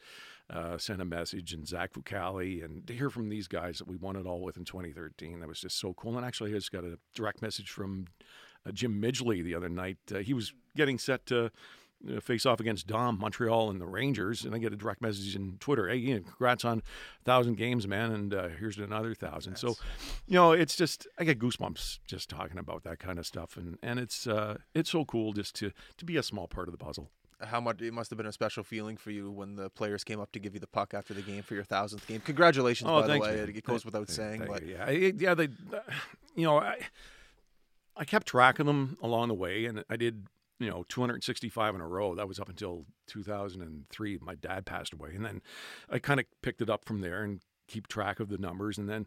uh, 0.51 0.79
sent 0.79 1.03
a 1.03 1.05
message, 1.05 1.53
and 1.53 1.67
Zach 1.67 1.93
Fucale, 1.93 2.65
and 2.65 2.87
to 2.87 2.95
hear 2.95 3.11
from 3.11 3.29
these 3.29 3.49
guys 3.49 3.79
that 3.79 3.89
we 3.89 3.97
won 3.97 4.17
it 4.17 4.27
all 4.27 4.41
with 4.41 4.57
in 4.57 4.65
2013, 4.65 5.41
that 5.41 5.49
was 5.49 5.61
just 5.61 5.79
so 5.79 5.95
cool. 5.95 6.17
And 6.17 6.27
actually, 6.27 6.51
I 6.51 6.55
just 6.55 6.73
got 6.73 6.85
a 6.85 6.99
direct 7.15 7.43
message 7.43 7.71
from 7.71 8.07
uh, 8.67 8.73
Jim 8.73 9.01
Midgley 9.01 9.43
the 9.43 9.55
other 9.55 9.69
night. 9.69 9.99
Uh, 10.13 10.19
he 10.19 10.33
was 10.33 10.53
getting 10.75 10.99
set 10.99 11.27
to 11.27 11.51
face 12.21 12.47
off 12.47 12.61
against 12.61 12.87
Dom, 12.87 13.19
Montreal, 13.19 13.71
and 13.71 13.81
the 13.81 13.87
Rangers. 13.87 14.45
And 14.45 14.55
I 14.55 14.59
get 14.59 14.73
a 14.73 14.77
direct 14.77 15.03
message 15.03 15.35
in 15.35 15.59
Twitter. 15.59 15.89
Hey, 15.89 15.97
Ian, 15.99 16.25
congrats 16.25 16.65
on 16.65 16.79
a 16.79 17.25
thousand 17.25 17.57
games, 17.57 17.87
man. 17.87 18.13
And 18.13 18.35
uh, 18.35 18.49
here's 18.49 18.79
another 18.79 19.15
thousand. 19.15 19.53
Yes. 19.53 19.61
So, 19.61 19.75
you 20.27 20.35
know, 20.35 20.53
it's 20.53 20.77
just 20.77 21.07
I 21.19 21.25
get 21.25 21.39
goosebumps 21.39 21.99
just 22.07 22.31
talking 22.31 22.59
about 22.59 22.85
that 22.85 22.99
kind 22.99 23.19
of 23.19 23.27
stuff, 23.27 23.57
and 23.57 23.79
and 23.83 23.99
it's 23.99 24.27
uh, 24.27 24.59
it's 24.75 24.91
so 24.91 25.05
cool 25.05 25.33
just 25.33 25.55
to 25.57 25.73
to 25.97 26.05
be 26.05 26.17
a 26.17 26.23
small 26.23 26.47
part 26.47 26.69
of 26.69 26.73
the 26.73 26.79
puzzle. 26.79 27.11
How 27.41 27.61
much 27.61 27.81
it 27.81 27.93
must 27.93 28.11
have 28.11 28.17
been 28.17 28.27
a 28.27 28.33
special 28.33 28.65
feeling 28.65 28.97
for 28.97 29.11
you 29.11 29.31
when 29.31 29.57
the 29.57 29.71
players 29.71 30.05
came 30.05 30.21
up 30.21 30.33
to 30.33 30.39
give 30.39 30.55
you 30.55 30.61
the 30.61 30.67
puck 30.67 30.95
after 30.95 31.15
the 31.15 31.23
game 31.23 31.43
for 31.43 31.55
your 31.55 31.65
thousandth 31.65 32.07
game. 32.07 32.21
Congratulations, 32.21 32.91
oh, 32.91 33.01
by 33.01 33.07
the 33.07 33.19
way. 33.19 33.37
You. 33.37 33.45
It 33.45 33.65
goes 33.65 33.85
without 33.85 34.11
saying, 34.11 34.45
but 34.47 34.63
you. 34.65 34.77
yeah, 34.77 34.91
yeah, 34.91 35.35
they, 35.35 35.49
you 36.35 36.45
know, 36.45 36.59
I 36.59 36.79
I 37.97 38.05
kept 38.05 38.27
track 38.27 38.59
of 38.59 38.67
them 38.67 38.99
along 39.03 39.29
the 39.29 39.35
way, 39.35 39.67
and 39.67 39.85
I 39.89 39.97
did 39.97 40.27
you 40.59 40.69
know 40.69 40.85
265 40.89 41.75
in 41.75 41.81
a 41.81 41.87
row 41.87 42.15
that 42.15 42.29
was 42.29 42.41
up 42.41 42.49
until 42.49 42.85
2003 43.07 44.19
my 44.21 44.35
dad 44.35 44.67
passed 44.67 44.93
away 44.93 45.11
and 45.15 45.25
then 45.25 45.41
i 45.89 45.99
kind 45.99 46.19
of 46.19 46.27
picked 46.43 46.61
it 46.61 46.69
up 46.69 46.85
from 46.85 47.01
there 47.01 47.23
and 47.23 47.41
keep 47.69 47.87
track 47.87 48.19
of 48.21 48.29
the 48.29 48.39
numbers 48.39 48.79
and 48.79 48.89
then 48.89 49.07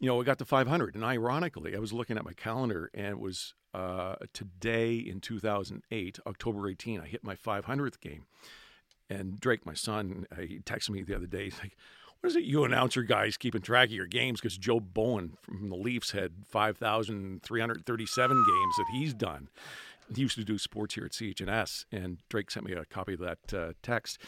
you 0.00 0.08
know 0.08 0.16
we 0.16 0.24
got 0.24 0.38
to 0.38 0.44
500 0.44 0.94
and 0.94 1.04
ironically 1.04 1.76
i 1.76 1.78
was 1.78 1.92
looking 1.92 2.16
at 2.16 2.24
my 2.24 2.32
calendar 2.32 2.90
and 2.94 3.06
it 3.06 3.20
was 3.20 3.54
uh, 3.74 4.16
today 4.32 4.96
in 4.96 5.20
2008 5.20 6.18
october 6.26 6.68
18 6.68 7.00
i 7.00 7.06
hit 7.06 7.22
my 7.22 7.36
500th 7.36 8.00
game. 8.00 8.24
And 9.10 9.38
drake 9.40 9.64
my 9.64 9.74
son 9.74 10.26
uh, 10.32 10.42
he 10.42 10.58
texted 10.58 10.90
me 10.90 11.02
the 11.02 11.14
other 11.14 11.26
day 11.26 11.44
he's 11.44 11.58
like 11.60 11.76
what 12.20 12.30
is 12.30 12.36
it 12.36 12.44
you 12.44 12.64
announcer 12.64 13.02
guys 13.02 13.36
keeping 13.36 13.60
track 13.60 13.88
of 13.88 13.92
your 13.92 14.06
games? 14.06 14.40
Because 14.40 14.58
joe 14.58 14.80
bowen 14.80 15.36
from 15.42 15.68
the 15.68 15.76
leafs 15.76 16.10
had 16.10 16.32
5337 16.46 18.36
games 18.36 18.76
that 18.76 18.86
he's 18.92 19.14
done. 19.14 19.48
He 20.14 20.22
used 20.22 20.36
to 20.36 20.44
do 20.44 20.58
sports 20.58 20.94
here 20.94 21.04
at 21.04 21.12
CHNS, 21.12 21.84
and 21.92 22.18
Drake 22.28 22.50
sent 22.50 22.66
me 22.66 22.72
a 22.72 22.84
copy 22.86 23.14
of 23.14 23.20
that 23.20 23.54
uh, 23.54 23.72
text. 23.82 24.18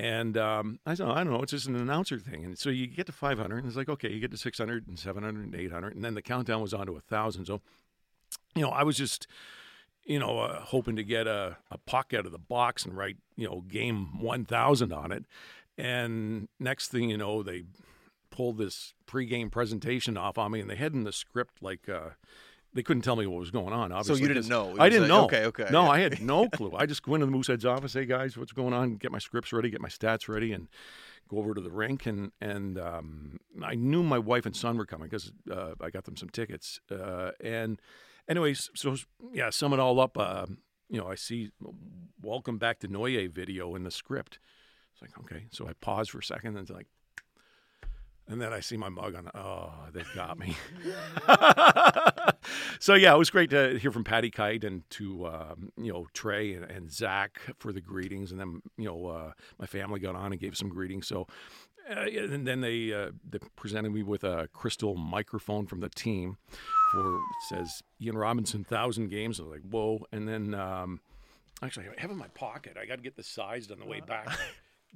And 0.00 0.38
um, 0.38 0.80
I 0.86 0.94
said, 0.94 1.08
I 1.08 1.22
don't 1.22 1.34
know, 1.34 1.42
it's 1.42 1.50
just 1.50 1.66
an 1.66 1.76
announcer 1.76 2.18
thing. 2.18 2.42
And 2.42 2.58
so 2.58 2.70
you 2.70 2.86
get 2.86 3.04
to 3.04 3.12
500, 3.12 3.58
and 3.58 3.66
it's 3.66 3.76
like, 3.76 3.90
okay, 3.90 4.10
you 4.10 4.18
get 4.18 4.30
to 4.30 4.38
600 4.38 4.88
and 4.88 4.98
700 4.98 5.44
and 5.44 5.54
800. 5.54 5.94
And 5.94 6.02
then 6.02 6.14
the 6.14 6.22
countdown 6.22 6.62
was 6.62 6.72
on 6.72 6.86
to 6.86 6.92
1,000. 6.92 7.44
So, 7.44 7.60
you 8.54 8.62
know, 8.62 8.70
I 8.70 8.82
was 8.82 8.96
just, 8.96 9.26
you 10.06 10.18
know, 10.18 10.38
uh, 10.38 10.62
hoping 10.62 10.96
to 10.96 11.04
get 11.04 11.26
a, 11.26 11.58
a 11.70 11.76
puck 11.76 12.14
out 12.14 12.24
of 12.24 12.32
the 12.32 12.38
box 12.38 12.86
and 12.86 12.96
write, 12.96 13.18
you 13.36 13.46
know, 13.46 13.60
game 13.68 14.18
1,000 14.18 14.90
on 14.90 15.12
it. 15.12 15.26
And 15.76 16.48
next 16.58 16.88
thing 16.88 17.10
you 17.10 17.18
know, 17.18 17.42
they 17.42 17.64
pulled 18.30 18.56
this 18.56 18.94
pregame 19.06 19.50
presentation 19.50 20.16
off 20.16 20.38
on 20.38 20.52
me, 20.52 20.60
and 20.60 20.70
they 20.70 20.76
had 20.76 20.94
in 20.94 21.04
the 21.04 21.12
script 21.12 21.62
like, 21.62 21.90
uh, 21.90 22.10
they 22.72 22.82
couldn't 22.82 23.02
tell 23.02 23.16
me 23.16 23.26
what 23.26 23.38
was 23.38 23.50
going 23.50 23.72
on. 23.72 23.92
Obviously, 23.92 24.16
so 24.16 24.22
you 24.22 24.28
didn't 24.28 24.48
know. 24.48 24.76
I 24.78 24.88
didn't 24.88 25.02
like, 25.02 25.08
know. 25.08 25.24
Okay, 25.24 25.44
okay. 25.46 25.66
No, 25.70 25.84
yeah. 25.84 25.90
I 25.90 26.00
had 26.00 26.22
no 26.22 26.48
clue. 26.52 26.72
I 26.76 26.86
just 26.86 27.02
go 27.02 27.14
into 27.14 27.26
the 27.26 27.32
Mooseheads 27.32 27.64
office, 27.64 27.94
hey 27.94 28.06
guys, 28.06 28.36
what's 28.36 28.52
going 28.52 28.72
on? 28.72 28.96
Get 28.96 29.10
my 29.10 29.18
scripts 29.18 29.52
ready, 29.52 29.70
get 29.70 29.80
my 29.80 29.88
stats 29.88 30.28
ready, 30.28 30.52
and 30.52 30.68
go 31.28 31.38
over 31.38 31.54
to 31.54 31.60
the 31.60 31.70
rink. 31.70 32.06
And 32.06 32.32
and 32.40 32.78
um, 32.78 33.40
I 33.62 33.74
knew 33.74 34.02
my 34.02 34.18
wife 34.18 34.46
and 34.46 34.54
son 34.54 34.76
were 34.76 34.86
coming 34.86 35.08
because 35.08 35.32
uh, 35.50 35.74
I 35.80 35.90
got 35.90 36.04
them 36.04 36.16
some 36.16 36.28
tickets. 36.28 36.80
Uh, 36.90 37.32
and 37.42 37.80
anyways, 38.28 38.70
so 38.74 38.96
yeah, 39.32 39.50
sum 39.50 39.72
it 39.72 39.80
all 39.80 39.98
up. 39.98 40.16
Uh, 40.16 40.46
you 40.88 41.00
know, 41.00 41.08
I 41.08 41.16
see 41.16 41.50
"Welcome 42.22 42.58
Back 42.58 42.78
to 42.80 42.88
Noye" 42.88 43.28
video 43.30 43.74
in 43.74 43.82
the 43.82 43.90
script. 43.90 44.38
It's 44.92 45.02
like 45.02 45.18
okay, 45.24 45.46
so 45.50 45.66
I 45.66 45.72
pause 45.80 46.08
for 46.08 46.18
a 46.18 46.22
second 46.24 46.56
and 46.56 46.68
it's 46.68 46.70
like 46.70 46.86
and 48.30 48.40
then 48.40 48.52
I 48.52 48.60
see 48.60 48.76
my 48.76 48.88
mug 48.88 49.16
on. 49.16 49.28
Oh, 49.34 49.72
they've 49.92 50.08
got 50.14 50.38
me. 50.38 50.56
so 52.78 52.94
yeah, 52.94 53.12
it 53.12 53.18
was 53.18 53.28
great 53.28 53.50
to 53.50 53.76
hear 53.78 53.90
from 53.90 54.04
Patty 54.04 54.30
Kite 54.30 54.62
and 54.62 54.88
to 54.90 55.26
um, 55.26 55.72
you 55.76 55.92
know 55.92 56.06
Trey 56.14 56.54
and, 56.54 56.64
and, 56.64 56.90
Zach 56.92 57.40
for 57.58 57.72
the 57.72 57.80
greetings, 57.80 58.30
and 58.30 58.40
then 58.40 58.62
you 58.78 58.86
know 58.86 59.06
uh, 59.06 59.32
my 59.58 59.66
family 59.66 59.98
got 59.98 60.14
on 60.14 60.32
and 60.32 60.40
gave 60.40 60.56
some 60.56 60.68
greetings. 60.68 61.08
So 61.08 61.26
uh, 61.90 62.02
and 62.02 62.46
then 62.46 62.60
they, 62.60 62.92
uh, 62.92 63.10
they 63.28 63.38
presented 63.56 63.90
me 63.90 64.04
with 64.04 64.22
a 64.22 64.48
crystal 64.52 64.94
microphone 64.94 65.66
from 65.66 65.80
the 65.80 65.88
team 65.88 66.36
for 66.92 67.16
it 67.16 67.22
says 67.48 67.82
Ian 68.00 68.16
Robinson 68.16 68.62
thousand 68.62 69.08
games. 69.08 69.40
I 69.40 69.42
was 69.42 69.52
like 69.52 69.62
whoa, 69.68 70.06
and 70.12 70.28
then 70.28 70.54
um, 70.54 71.00
actually 71.62 71.86
I 71.86 72.00
have 72.00 72.10
it 72.10 72.14
in 72.14 72.18
my 72.18 72.28
pocket. 72.28 72.76
I 72.80 72.86
got 72.86 72.96
to 72.96 73.02
get 73.02 73.16
this 73.16 73.26
sized 73.26 73.72
on 73.72 73.80
the 73.80 73.86
way 73.86 74.00
back. 74.00 74.28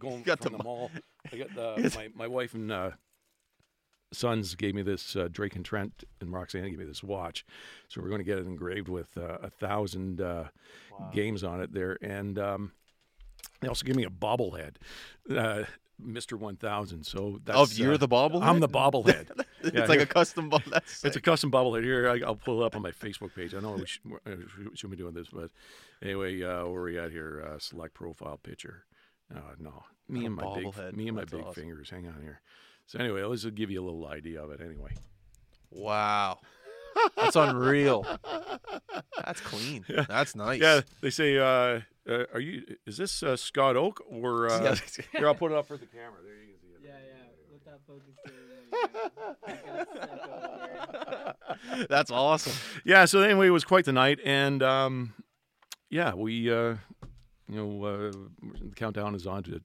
Going 0.01 0.25
from 0.25 0.35
the, 0.41 0.51
the 0.51 0.65
mall, 0.65 0.91
I 1.33 1.37
got 1.37 1.55
the, 1.55 1.93
my 1.97 2.09
my 2.17 2.27
wife 2.27 2.55
and 2.55 2.73
uh, 2.73 2.91
sons 4.15 4.55
gave 4.55 4.75
me 4.75 4.83
this 4.83 5.17
uh, 5.17 5.29
Drake 5.31 5.57
and 5.57 5.65
Trent 5.65 6.05
and 6.21 6.33
Roxanne 6.33 6.69
gave 6.69 6.79
me 6.79 6.85
this 6.85 7.03
watch, 7.03 7.45
so 7.89 8.01
we're 8.01 8.09
going 8.09 8.21
to 8.21 8.25
get 8.25 8.39
it 8.39 8.47
engraved 8.47 8.89
with 8.89 9.17
uh, 9.17 9.39
a 9.43 9.51
thousand 9.51 10.21
uh, 10.21 10.45
wow. 10.99 11.11
games 11.13 11.45
on 11.45 11.61
it 11.61 11.73
there, 11.73 11.99
and 12.03 12.39
um, 12.39 12.73
they 13.61 13.69
also 13.69 13.85
gave 13.85 13.97
me 13.97 14.05
a 14.05 14.11
bobblehead. 14.11 14.77
Uh, 15.31 15.65
Mr. 16.03 16.35
1000. 16.35 17.05
So 17.05 17.41
that's 17.45 17.59
of 17.73 17.79
you're 17.79 17.95
uh, 17.95 17.99
the 17.99 18.09
bobblehead. 18.09 18.43
I'm 18.43 18.61
the 18.61 18.69
bobblehead. 18.69 19.31
it's 19.63 19.75
yeah, 19.75 19.81
like 19.83 19.91
here, 19.91 20.01
a 20.01 20.07
custom. 20.07 20.49
Bo- 20.49 20.59
it's 20.77 21.17
a 21.17 21.21
custom 21.21 21.51
bobblehead. 21.51 21.85
Here, 21.85 22.09
I, 22.09 22.27
will 22.27 22.37
pull 22.37 22.63
it 22.63 22.67
up 22.67 22.77
on 22.77 22.83
my 22.83 22.91
Facebook 22.91 23.35
page. 23.35 23.55
I 23.55 23.61
know 23.61 23.73
we 23.73 23.87
should, 23.87 24.03
we 24.05 24.77
should 24.77 24.91
be 24.91 24.97
doing 24.97 25.15
this, 25.15 25.29
but 25.33 25.51
anyway, 26.03 26.43
uh, 26.43 26.67
where 26.67 26.83
are 26.83 26.85
we 26.85 26.99
at 26.99 27.11
here? 27.11 27.49
Uh, 27.49 27.59
select 27.59 27.95
profile 27.95 28.39
picture. 28.39 28.85
Uh, 29.35 29.55
no, 29.59 29.85
me 30.09 30.27
and 30.27 30.35
my 30.35 30.55
big, 30.55 30.97
me 30.97 31.09
and 31.09 31.17
my 31.17 31.25
big 31.25 31.41
awesome. 31.41 31.55
fingers. 31.55 31.91
Hang 31.91 32.07
on 32.07 32.21
here. 32.21 32.41
So 32.87 32.99
anyway, 32.99 33.23
let's 33.23 33.43
just 33.43 33.55
give 33.55 33.71
you 33.71 33.83
a 33.83 33.85
little 33.85 34.07
idea 34.07 34.43
of 34.43 34.51
it. 34.51 34.61
Anyway. 34.61 34.91
Wow. 35.71 36.39
That's 37.17 37.37
unreal. 37.37 38.07
That's 39.25 39.41
clean. 39.41 39.85
Yeah. 39.89 40.05
That's 40.09 40.35
nice. 40.37 40.61
Yeah, 40.61 40.81
they 41.01 41.11
say, 41.11 41.37
uh, 41.39 41.81
uh, 42.09 42.25
"Are 42.33 42.41
you? 42.41 42.63
Is 42.87 42.97
this 42.97 43.23
uh, 43.23 43.37
Scott 43.37 43.77
Oak 43.77 44.03
or?" 44.09 44.49
Uh, 44.49 44.77
here, 45.13 45.27
I'll 45.27 45.35
put 45.35 45.53
it 45.53 45.59
up 45.59 45.67
for 45.67 45.77
the 45.77 45.87
camera. 45.87 46.21
There 46.23 46.35
you 46.35 46.53
can 46.53 46.61
see 46.61 46.69
it. 46.75 46.81
Yeah, 46.85 46.99
yeah. 47.11 47.27
Let 47.51 47.65
that 47.65 47.81
focus. 47.87 48.15
That's 51.89 52.11
awesome. 52.11 52.53
Yeah. 52.85 53.05
So 53.07 53.21
anyway, 53.23 53.49
it 53.49 53.51
was 53.51 53.65
quite 53.65 53.85
the 53.85 53.93
night, 53.93 54.21
and 54.25 54.63
um, 54.63 55.15
yeah, 55.91 56.15
we, 56.15 56.51
uh, 56.51 56.77
you 57.49 57.57
know, 57.57 57.85
uh, 57.85 58.13
the 58.43 58.75
countdown 58.77 59.15
is 59.15 59.27
on 59.27 59.43
to 59.45 59.61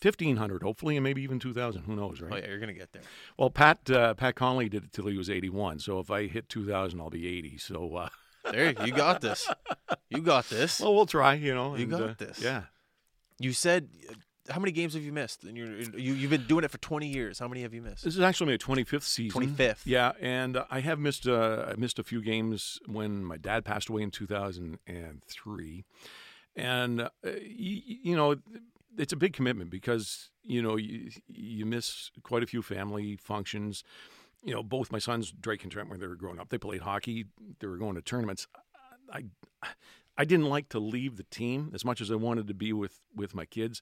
1500 0.00 0.62
hopefully 0.62 0.96
and 0.96 1.04
maybe 1.04 1.22
even 1.22 1.38
2000 1.38 1.82
who 1.82 1.94
knows 1.94 2.20
right 2.20 2.32
oh 2.32 2.36
yeah 2.36 2.48
you're 2.48 2.60
gonna 2.60 2.72
get 2.72 2.92
there 2.92 3.02
well 3.38 3.50
pat 3.50 3.90
uh, 3.90 4.14
pat 4.14 4.34
connolly 4.34 4.68
did 4.68 4.84
it 4.84 4.92
till 4.92 5.06
he 5.06 5.16
was 5.16 5.28
81 5.28 5.78
so 5.78 5.98
if 5.98 6.10
i 6.10 6.26
hit 6.26 6.48
2000 6.48 7.00
i'll 7.00 7.10
be 7.10 7.26
80 7.26 7.58
so 7.58 7.96
uh... 7.96 8.08
there 8.52 8.74
you 8.84 8.92
got 8.92 9.22
this 9.22 9.48
you 10.10 10.20
got 10.20 10.48
this 10.50 10.80
well 10.80 10.94
we'll 10.94 11.06
try 11.06 11.34
you 11.34 11.54
know 11.54 11.76
you 11.76 11.84
and, 11.84 11.90
got 11.90 12.02
uh, 12.02 12.14
this 12.18 12.40
yeah 12.42 12.64
you 13.38 13.52
said 13.52 13.88
how 14.50 14.60
many 14.60 14.72
games 14.72 14.94
have 14.94 15.02
you 15.02 15.12
missed? 15.12 15.44
And 15.44 15.56
you're, 15.56 15.80
you 15.98 16.14
you've 16.14 16.30
been 16.30 16.46
doing 16.46 16.64
it 16.64 16.70
for 16.70 16.78
20 16.78 17.06
years. 17.06 17.38
How 17.38 17.48
many 17.48 17.62
have 17.62 17.72
you 17.72 17.82
missed? 17.82 18.04
This 18.04 18.14
is 18.14 18.20
actually 18.20 18.52
my 18.52 18.56
25th 18.58 19.02
season. 19.02 19.40
25th. 19.40 19.80
Yeah, 19.84 20.12
and 20.20 20.58
I 20.70 20.80
have 20.80 20.98
missed 20.98 21.26
uh, 21.26 21.66
I 21.68 21.74
missed 21.76 21.98
a 21.98 22.04
few 22.04 22.20
games 22.20 22.78
when 22.86 23.24
my 23.24 23.36
dad 23.36 23.64
passed 23.64 23.88
away 23.88 24.02
in 24.02 24.10
2003, 24.10 25.84
and 26.56 27.00
uh, 27.00 27.08
you, 27.24 27.80
you 28.02 28.16
know 28.16 28.36
it's 28.98 29.12
a 29.12 29.16
big 29.16 29.32
commitment 29.32 29.70
because 29.70 30.30
you 30.42 30.62
know 30.62 30.76
you, 30.76 31.10
you 31.28 31.66
miss 31.66 32.10
quite 32.22 32.42
a 32.42 32.46
few 32.46 32.62
family 32.62 33.16
functions. 33.16 33.82
You 34.42 34.54
know, 34.54 34.62
both 34.62 34.92
my 34.92 34.98
sons 34.98 35.32
Drake 35.32 35.62
and 35.62 35.72
Trent 35.72 35.88
when 35.88 36.00
they 36.00 36.06
were 36.06 36.16
growing 36.16 36.38
up, 36.38 36.50
they 36.50 36.58
played 36.58 36.82
hockey. 36.82 37.26
They 37.60 37.66
were 37.66 37.78
going 37.78 37.94
to 37.94 38.02
tournaments. 38.02 38.46
I 39.12 39.24
I 40.16 40.24
didn't 40.24 40.48
like 40.48 40.68
to 40.70 40.78
leave 40.78 41.16
the 41.16 41.24
team 41.24 41.70
as 41.74 41.84
much 41.84 42.00
as 42.00 42.10
I 42.10 42.16
wanted 42.16 42.46
to 42.48 42.54
be 42.54 42.72
with 42.72 43.00
with 43.14 43.34
my 43.34 43.44
kids. 43.44 43.80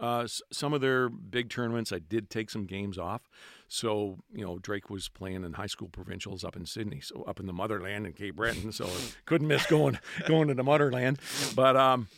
Uh, 0.00 0.26
some 0.50 0.72
of 0.72 0.80
their 0.80 1.08
big 1.08 1.48
tournaments, 1.48 1.92
I 1.92 2.00
did 2.00 2.28
take 2.28 2.50
some 2.50 2.66
games 2.66 2.98
off. 2.98 3.28
So, 3.68 4.18
you 4.32 4.44
know, 4.44 4.58
Drake 4.58 4.90
was 4.90 5.08
playing 5.08 5.44
in 5.44 5.52
high 5.52 5.68
school 5.68 5.88
provincials 5.88 6.42
up 6.42 6.56
in 6.56 6.66
Sydney, 6.66 7.00
so 7.00 7.22
up 7.28 7.38
in 7.38 7.46
the 7.46 7.52
motherland 7.52 8.04
in 8.04 8.12
Cape 8.12 8.34
Breton. 8.34 8.72
So 8.72 8.88
couldn't 9.24 9.46
miss 9.46 9.66
going 9.66 9.98
going 10.26 10.48
to 10.48 10.54
the 10.54 10.64
motherland. 10.64 11.20
But 11.54 11.76
um, 11.76 12.08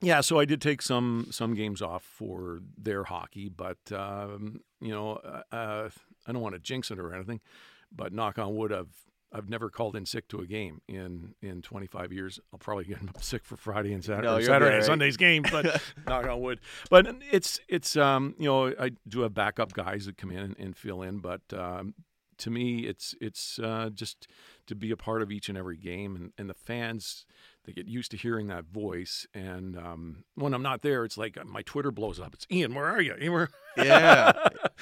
yeah, 0.00 0.20
so 0.20 0.38
I 0.38 0.44
did 0.44 0.60
take 0.60 0.82
some 0.82 1.28
some 1.30 1.54
games 1.54 1.80
off 1.80 2.02
for 2.02 2.60
their 2.76 3.04
hockey, 3.04 3.48
but 3.48 3.78
um, 3.92 4.60
you 4.80 4.92
know, 4.92 5.16
uh, 5.16 5.42
uh, 5.54 5.88
I 6.26 6.32
don't 6.32 6.42
want 6.42 6.54
to 6.54 6.58
jinx 6.60 6.90
it 6.90 6.98
or 6.98 7.14
anything, 7.14 7.40
but 7.90 8.12
knock 8.12 8.38
on 8.38 8.54
wood, 8.56 8.72
I've 8.72 8.92
I've 9.32 9.48
never 9.48 9.70
called 9.70 9.96
in 9.96 10.06
sick 10.06 10.28
to 10.28 10.40
a 10.40 10.46
game 10.46 10.80
in 10.88 11.34
in 11.42 11.62
25 11.62 12.12
years. 12.12 12.38
I'll 12.52 12.58
probably 12.58 12.84
get 12.84 12.98
sick 13.22 13.44
for 13.44 13.56
Friday 13.56 13.92
and 13.92 14.04
Saturday, 14.04 14.26
no, 14.26 14.40
Saturday 14.40 14.76
and 14.76 14.84
Sunday's 14.84 15.16
games, 15.16 15.50
but 15.50 15.82
knock 16.06 16.26
on 16.26 16.40
wood. 16.40 16.60
But 16.90 17.16
it's 17.32 17.58
it's 17.68 17.96
um, 17.96 18.34
you 18.38 18.46
know 18.46 18.74
I 18.78 18.92
do 19.08 19.20
have 19.20 19.34
backup 19.34 19.72
guys 19.72 20.06
that 20.06 20.18
come 20.18 20.30
in 20.30 20.38
and, 20.38 20.56
and 20.58 20.76
fill 20.76 21.02
in, 21.02 21.18
but 21.18 21.42
um, 21.52 21.94
to 22.38 22.50
me, 22.50 22.80
it's 22.80 23.14
it's 23.20 23.58
uh, 23.58 23.90
just 23.92 24.28
to 24.66 24.74
be 24.74 24.90
a 24.90 24.96
part 24.96 25.22
of 25.22 25.30
each 25.30 25.48
and 25.48 25.56
every 25.56 25.76
game, 25.76 26.16
and, 26.16 26.32
and 26.38 26.50
the 26.50 26.54
fans 26.54 27.24
they 27.66 27.72
get 27.72 27.86
used 27.88 28.12
to 28.12 28.16
hearing 28.16 28.46
that 28.46 28.64
voice. 28.64 29.26
And 29.34 29.76
um, 29.76 30.24
when 30.36 30.54
I'm 30.54 30.62
not 30.62 30.82
there, 30.82 31.04
it's 31.04 31.18
like 31.18 31.44
my 31.44 31.62
Twitter 31.62 31.90
blows 31.90 32.20
up. 32.20 32.32
It's 32.32 32.46
Ian, 32.50 32.74
where 32.74 32.86
are 32.86 33.00
you? 33.00 33.14
Ian, 33.20 33.32
where? 33.32 33.48
Yeah, 33.84 34.32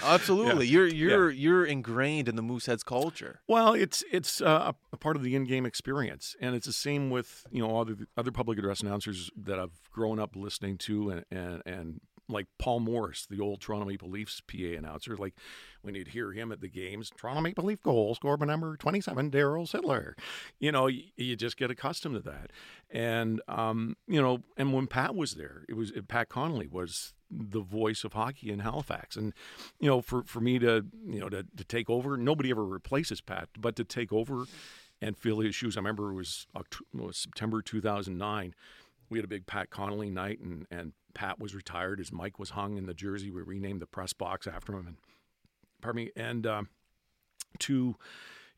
absolutely. 0.05 0.69
You're 0.69 0.87
you're 0.87 1.29
you're 1.29 1.64
ingrained 1.64 2.29
in 2.29 2.37
the 2.37 2.43
Mooseheads 2.43 2.85
culture. 2.85 3.40
Well, 3.49 3.75
it's 3.75 4.05
it's 4.12 4.40
uh, 4.40 4.71
a 4.93 4.97
part 4.97 5.17
of 5.17 5.25
the 5.25 5.35
in-game 5.35 5.67
experience, 5.67 6.37
and 6.40 6.55
it's 6.55 6.67
the 6.67 6.73
same 6.73 7.11
with 7.11 7.45
you 7.51 7.61
know 7.61 7.81
other 7.81 7.97
other 8.17 8.31
public 8.31 8.57
address 8.57 8.83
announcers 8.83 9.33
that 9.37 9.59
I've 9.59 9.90
grown 9.90 10.21
up 10.21 10.37
listening 10.37 10.79
to, 10.79 11.11
and 11.11 11.25
and, 11.33 11.62
and 11.67 12.01
like 12.28 12.46
Paul 12.58 12.80
Morris, 12.80 13.26
the 13.26 13.40
old 13.40 13.60
Toronto 13.60 13.87
Maple 13.87 14.08
Leafs 14.08 14.40
PA 14.40 14.76
announcer. 14.78 15.16
Like 15.16 15.34
when 15.82 15.94
you'd 15.94 16.08
hear 16.08 16.32
him 16.32 16.52
at 16.52 16.60
the 16.60 16.68
games, 16.68 17.10
Toronto 17.16 17.40
Maple 17.40 17.64
Leaf 17.64 17.82
goal 17.82 18.14
scored 18.14 18.40
by 18.40 18.46
number 18.46 18.76
27, 18.76 19.30
Daryl 19.30 19.68
Sittler. 19.68 20.14
You 20.58 20.72
know, 20.72 20.87
you, 20.87 21.04
you, 21.16 21.37
just 21.37 21.56
get 21.56 21.70
accustomed 21.70 22.14
to 22.16 22.20
that. 22.22 22.50
And, 22.90 23.42
um, 23.48 23.96
you 24.06 24.20
know, 24.20 24.42
and 24.56 24.72
when 24.72 24.87
Pat 24.87 25.14
was 25.14 25.32
there, 25.32 25.64
it 25.68 25.74
was 25.74 25.92
Pat 26.08 26.28
Connolly 26.28 26.66
was 26.66 27.12
the 27.30 27.60
voice 27.60 28.04
of 28.04 28.12
hockey 28.12 28.50
in 28.50 28.60
Halifax. 28.60 29.16
And, 29.16 29.32
you 29.80 29.88
know, 29.88 30.00
for, 30.00 30.22
for 30.22 30.40
me 30.40 30.58
to, 30.60 30.87
you 31.06 31.20
know, 31.20 31.28
to, 31.28 31.44
to 31.56 31.64
take 31.64 31.90
over, 31.90 32.16
nobody 32.16 32.50
ever 32.50 32.64
replaces 32.64 33.20
Pat, 33.20 33.48
but 33.58 33.76
to 33.76 33.84
take 33.84 34.12
over 34.12 34.44
and 35.02 35.18
fill 35.18 35.40
his 35.40 35.54
shoes. 35.54 35.76
I 35.76 35.80
remember 35.80 36.12
it 36.12 36.14
was, 36.14 36.46
October, 36.54 36.84
it 36.94 37.06
was 37.06 37.18
September 37.18 37.60
2009 37.60 38.54
we 39.10 39.18
had 39.18 39.24
a 39.24 39.28
big 39.28 39.46
Pat 39.46 39.70
Connolly 39.70 40.10
night, 40.10 40.40
and, 40.40 40.66
and 40.70 40.92
Pat 41.14 41.38
was 41.38 41.55
retired. 41.55 41.98
His 41.98 42.12
mic 42.12 42.38
was 42.38 42.50
hung 42.50 42.77
in 42.77 42.87
the 42.87 42.94
jersey. 42.94 43.31
We 43.31 43.42
renamed 43.42 43.81
the 43.81 43.87
press 43.87 44.12
box 44.12 44.46
after 44.46 44.74
him. 44.74 44.87
And 44.87 44.96
pardon 45.81 46.05
me. 46.05 46.11
And 46.16 46.46
um, 46.46 46.68
to, 47.61 47.96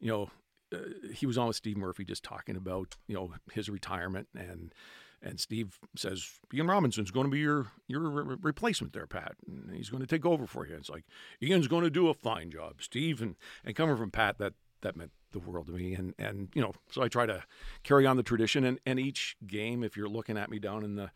you 0.00 0.08
know, 0.08 0.30
uh, 0.74 0.78
he 1.12 1.26
was 1.26 1.38
on 1.38 1.48
with 1.48 1.56
Steve 1.56 1.76
Murphy 1.76 2.04
just 2.04 2.24
talking 2.24 2.56
about 2.56 2.96
you 3.06 3.14
know 3.14 3.32
his 3.52 3.68
retirement 3.68 4.26
and 4.34 4.74
and 5.22 5.40
Steve 5.40 5.78
says 5.96 6.28
Ian 6.52 6.66
Robinson's 6.66 7.10
going 7.10 7.26
to 7.26 7.30
be 7.30 7.38
your 7.38 7.66
your 7.88 8.00
re- 8.00 8.36
replacement 8.40 8.92
there, 8.92 9.06
Pat. 9.06 9.34
And 9.46 9.74
he's 9.74 9.90
going 9.90 10.02
to 10.02 10.06
take 10.06 10.26
over 10.26 10.46
for 10.46 10.66
you. 10.66 10.74
It's 10.74 10.90
like 10.90 11.04
Ian's 11.42 11.68
going 11.68 11.84
to 11.84 11.90
do 11.90 12.08
a 12.08 12.14
fine 12.14 12.50
job, 12.50 12.76
Steve. 12.80 13.22
And 13.22 13.36
and 13.64 13.74
coming 13.74 13.96
from 13.96 14.10
Pat, 14.10 14.38
that 14.38 14.54
that 14.82 14.96
meant 14.96 15.12
the 15.32 15.38
world 15.38 15.66
to 15.68 15.72
me. 15.72 15.94
And 15.94 16.14
and 16.18 16.48
you 16.54 16.62
know, 16.62 16.72
so 16.90 17.02
I 17.02 17.08
try 17.08 17.26
to 17.26 17.44
carry 17.82 18.06
on 18.06 18.16
the 18.16 18.22
tradition. 18.22 18.64
And 18.64 18.78
and 18.86 18.98
each 18.98 19.36
game, 19.46 19.82
if 19.82 19.96
you're 19.96 20.08
looking 20.08 20.36
at 20.36 20.50
me 20.50 20.58
down 20.58 20.84
in 20.84 20.96
the 20.96 21.10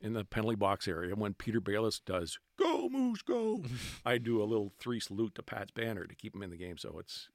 in 0.00 0.12
the 0.14 0.24
penalty 0.24 0.56
box 0.56 0.88
area 0.88 1.14
when 1.14 1.34
Peter 1.34 1.60
Balis 1.60 2.00
does 2.04 2.38
"Go 2.58 2.88
Moose 2.88 3.22
Go," 3.22 3.62
I 4.06 4.18
do 4.18 4.42
a 4.42 4.44
little 4.44 4.72
three 4.78 5.00
salute 5.00 5.34
to 5.36 5.42
Pat's 5.42 5.70
banner 5.70 6.06
to 6.06 6.14
keep 6.14 6.34
him 6.34 6.42
in 6.42 6.50
the 6.50 6.56
game. 6.56 6.78
So 6.78 6.98
it's 6.98 7.28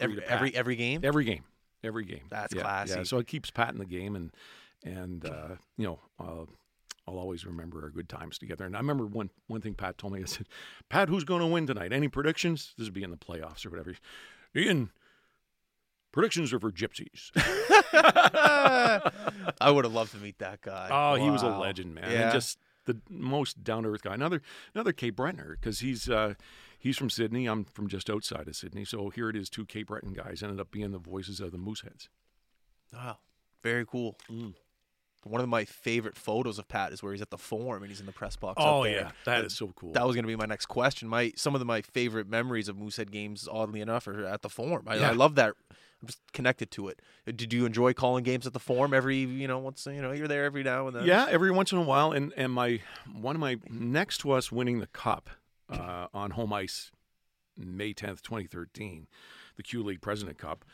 every 0.00 0.22
every 0.24 0.54
every 0.54 0.76
game. 0.76 1.00
Every 1.02 1.24
game. 1.24 1.44
Every 1.84 2.04
game. 2.04 2.22
That's 2.30 2.54
yeah, 2.54 2.62
classy. 2.62 2.98
Yeah. 2.98 3.02
So 3.02 3.18
it 3.18 3.26
keeps 3.26 3.50
Pat 3.50 3.70
in 3.70 3.78
the 3.78 3.84
game, 3.84 4.16
and 4.16 4.30
and 4.84 5.24
uh, 5.24 5.56
you 5.76 5.86
know. 5.86 6.00
Uh, 6.18 6.44
I'll 7.08 7.18
always 7.18 7.44
remember 7.44 7.82
our 7.82 7.90
good 7.90 8.08
times 8.08 8.38
together. 8.38 8.64
And 8.64 8.76
I 8.76 8.78
remember 8.78 9.06
one 9.06 9.30
one 9.48 9.60
thing 9.60 9.74
Pat 9.74 9.98
told 9.98 10.12
me. 10.12 10.20
I 10.22 10.26
said, 10.26 10.46
"Pat, 10.88 11.08
who's 11.08 11.24
going 11.24 11.40
to 11.40 11.48
win 11.48 11.66
tonight? 11.66 11.92
Any 11.92 12.06
predictions? 12.06 12.74
This 12.78 12.86
would 12.86 12.94
be 12.94 13.02
in 13.02 13.10
the 13.10 13.16
playoffs 13.16 13.66
or 13.66 13.70
whatever." 13.70 13.94
Ian, 14.54 14.90
predictions 16.12 16.52
are 16.52 16.60
for 16.60 16.70
gypsies. 16.70 17.30
I 19.60 19.70
would 19.70 19.84
have 19.84 19.92
loved 19.94 20.12
to 20.12 20.18
meet 20.18 20.38
that 20.38 20.60
guy. 20.62 20.88
Oh, 20.90 21.14
he 21.16 21.30
was 21.30 21.42
a 21.42 21.48
legend, 21.48 21.94
man. 21.94 22.10
Yeah. 22.10 22.22
And 22.24 22.32
just 22.32 22.58
the 22.84 22.98
most 23.08 23.62
down 23.64 23.82
to 23.84 23.90
earth 23.90 24.02
guy. 24.02 24.14
Another 24.14 24.42
another 24.74 24.92
Cape 24.92 25.16
Bretoner 25.16 25.56
because 25.60 25.80
he's 25.80 26.08
uh, 26.08 26.34
he's 26.78 26.96
from 26.96 27.10
Sydney. 27.10 27.46
I'm 27.46 27.64
from 27.64 27.88
just 27.88 28.08
outside 28.10 28.48
of 28.48 28.56
Sydney. 28.56 28.84
So 28.84 29.10
here 29.10 29.28
it 29.28 29.36
is, 29.36 29.48
two 29.48 29.64
Cape 29.64 29.88
Breton 29.88 30.12
guys 30.12 30.42
ended 30.42 30.60
up 30.60 30.70
being 30.70 30.90
the 30.92 30.98
voices 30.98 31.40
of 31.40 31.52
the 31.52 31.58
Mooseheads. 31.58 32.08
Wow, 32.92 33.18
very 33.62 33.86
cool. 33.86 34.16
Mm. 34.30 34.54
One 35.24 35.40
of 35.40 35.48
my 35.48 35.64
favorite 35.64 36.16
photos 36.16 36.58
of 36.58 36.66
Pat 36.66 36.92
is 36.92 37.00
where 37.00 37.12
he's 37.12 37.22
at 37.22 37.30
the 37.30 37.38
forum 37.38 37.84
and 37.84 37.90
he's 37.90 38.00
in 38.00 38.06
the 38.06 38.12
press 38.12 38.34
box. 38.34 38.56
Oh 38.58 38.78
up 38.80 38.84
there. 38.84 38.92
yeah, 38.92 39.10
that 39.24 39.44
is 39.44 39.54
so 39.54 39.68
cool. 39.76 39.92
That 39.92 40.04
was 40.04 40.16
going 40.16 40.24
to 40.24 40.28
be 40.28 40.34
my 40.34 40.46
next 40.46 40.66
question. 40.66 41.06
My 41.08 41.32
some 41.36 41.54
of 41.54 41.60
the, 41.60 41.64
my 41.64 41.80
favorite 41.82 42.28
memories 42.28 42.68
of 42.68 42.76
Moosehead 42.76 43.12
games, 43.12 43.48
oddly 43.50 43.80
enough, 43.80 44.08
are 44.08 44.24
at 44.26 44.42
the 44.42 44.48
Forum. 44.48 44.86
I, 44.88 44.96
Yeah. 44.96 45.10
I 45.10 45.12
love 45.12 45.36
that. 45.36 45.54
I'm 46.02 46.08
just 46.08 46.20
connected 46.32 46.70
to 46.72 46.88
it. 46.88 47.00
Uh, 47.26 47.32
Did 47.34 47.52
you 47.52 47.64
enjoy 47.64 47.92
calling 47.92 48.24
games 48.24 48.46
at 48.46 48.52
the 48.52 48.58
Forum 48.58 48.92
every 48.92 49.18
you 49.18 49.46
know 49.46 49.58
once 49.58 49.86
you 49.86 50.02
know 50.02 50.12
you're 50.12 50.28
there 50.28 50.44
every 50.44 50.62
now 50.62 50.88
and 50.88 50.96
then? 50.96 51.06
Yeah, 51.06 51.26
every 51.30 51.50
once 51.50 51.72
in 51.72 51.78
a 51.78 51.82
while, 51.82 52.12
and 52.12 52.32
and 52.36 52.52
my 52.52 52.80
one 53.12 53.36
of 53.36 53.40
my 53.40 53.58
next 53.70 54.18
to 54.18 54.32
us 54.32 54.50
winning 54.50 54.80
the 54.80 54.88
cup 54.88 55.30
uh, 55.70 56.08
on 56.12 56.32
home 56.32 56.52
ice, 56.52 56.90
May 57.56 57.92
tenth, 57.92 58.22
twenty 58.22 58.46
thirteen, 58.46 59.06
the 59.56 59.62
Q 59.62 59.82
League 59.82 60.00
President 60.00 60.38
Cup 60.38 60.64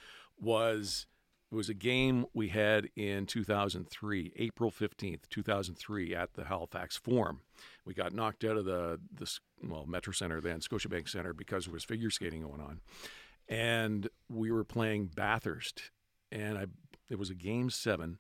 was 0.40 1.06
it 1.50 1.54
was 1.54 1.68
a 1.68 1.74
game 1.74 2.26
we 2.32 2.48
had 2.48 2.88
in 2.96 3.26
two 3.26 3.44
thousand 3.44 3.88
three, 3.90 4.32
April 4.36 4.70
fifteenth, 4.70 5.28
two 5.28 5.42
thousand 5.42 5.74
three, 5.76 6.14
at 6.14 6.34
the 6.34 6.44
Halifax 6.44 6.96
Forum. 6.96 7.40
We 7.84 7.94
got 7.94 8.12
knocked 8.14 8.44
out 8.44 8.56
of 8.56 8.64
the 8.64 8.98
the 9.12 9.30
well 9.62 9.84
Metro 9.86 10.12
Center 10.12 10.40
then 10.40 10.60
Scotiabank 10.60 11.08
Center 11.08 11.32
because 11.34 11.64
there 11.64 11.74
was 11.74 11.84
figure 11.84 12.10
skating 12.10 12.42
going 12.42 12.60
on, 12.60 12.80
and 13.48 14.08
we 14.28 14.50
were 14.50 14.64
playing 14.64 15.10
Bathurst, 15.14 15.90
and 16.30 16.58
I 16.58 16.66
it 17.10 17.18
was 17.18 17.30
a 17.30 17.34
game 17.34 17.70
seven 17.70 18.18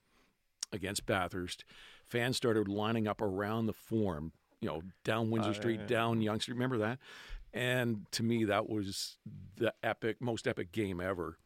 against 0.72 1.06
Bathurst. 1.06 1.64
Fans 2.06 2.36
started 2.36 2.68
lining 2.68 3.06
up 3.06 3.20
around 3.20 3.66
the 3.66 3.72
forum, 3.74 4.32
you 4.60 4.68
know, 4.68 4.82
down 5.04 5.30
Windsor 5.30 5.50
Oh, 5.50 5.52
yeah, 5.52 5.58
Street, 5.58 5.80
yeah. 5.80 5.86
down 5.86 6.22
Young 6.22 6.40
Street. 6.40 6.54
Remember 6.54 6.78
that? 6.78 6.98
And 7.52 8.06
to 8.12 8.22
me, 8.22 8.44
that 8.44 8.68
was 8.68 9.16
the 9.56 9.72
epic, 9.82 10.20
most 10.20 10.46
epic 10.46 10.72
game 10.72 11.00
ever. 11.00 11.38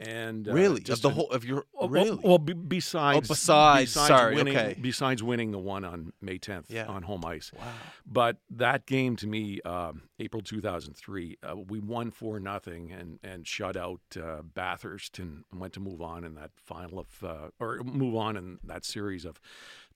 And 0.00 0.46
uh, 0.48 0.52
really, 0.52 0.78
of 0.80 0.84
just 0.84 1.02
the 1.02 1.08
an- 1.08 1.14
whole 1.16 1.30
of 1.30 1.44
your 1.44 1.64
well, 1.72 1.88
really. 1.88 2.10
well, 2.12 2.20
well, 2.22 2.38
besides, 2.38 3.16
Oh, 3.28 3.32
besides, 3.34 3.90
sorry, 3.90 4.36
winning, 4.36 4.56
okay. 4.56 4.76
besides 4.80 5.24
winning 5.24 5.50
the 5.50 5.58
one 5.58 5.84
on 5.84 6.12
May 6.20 6.38
10th 6.38 6.66
Yeah. 6.68 6.86
on 6.86 7.02
home 7.02 7.24
ice. 7.24 7.50
wow. 7.52 7.64
But 8.06 8.36
that 8.48 8.86
game 8.86 9.16
to 9.16 9.26
me, 9.26 9.60
um, 9.62 10.02
April 10.20 10.40
2003, 10.40 11.38
uh, 11.42 11.56
we 11.56 11.80
won 11.80 12.12
four 12.12 12.38
nothing 12.38 12.92
and 12.92 13.18
and 13.24 13.44
shut 13.46 13.76
out 13.76 14.00
uh, 14.16 14.42
Bathurst 14.42 15.18
and 15.18 15.44
went 15.52 15.72
to 15.72 15.80
move 15.80 16.00
on 16.00 16.22
in 16.22 16.36
that 16.36 16.52
final 16.64 17.00
of 17.00 17.24
uh, 17.24 17.48
or 17.58 17.78
move 17.82 18.14
on 18.14 18.36
in 18.36 18.58
that 18.62 18.84
series 18.84 19.24
of 19.24 19.40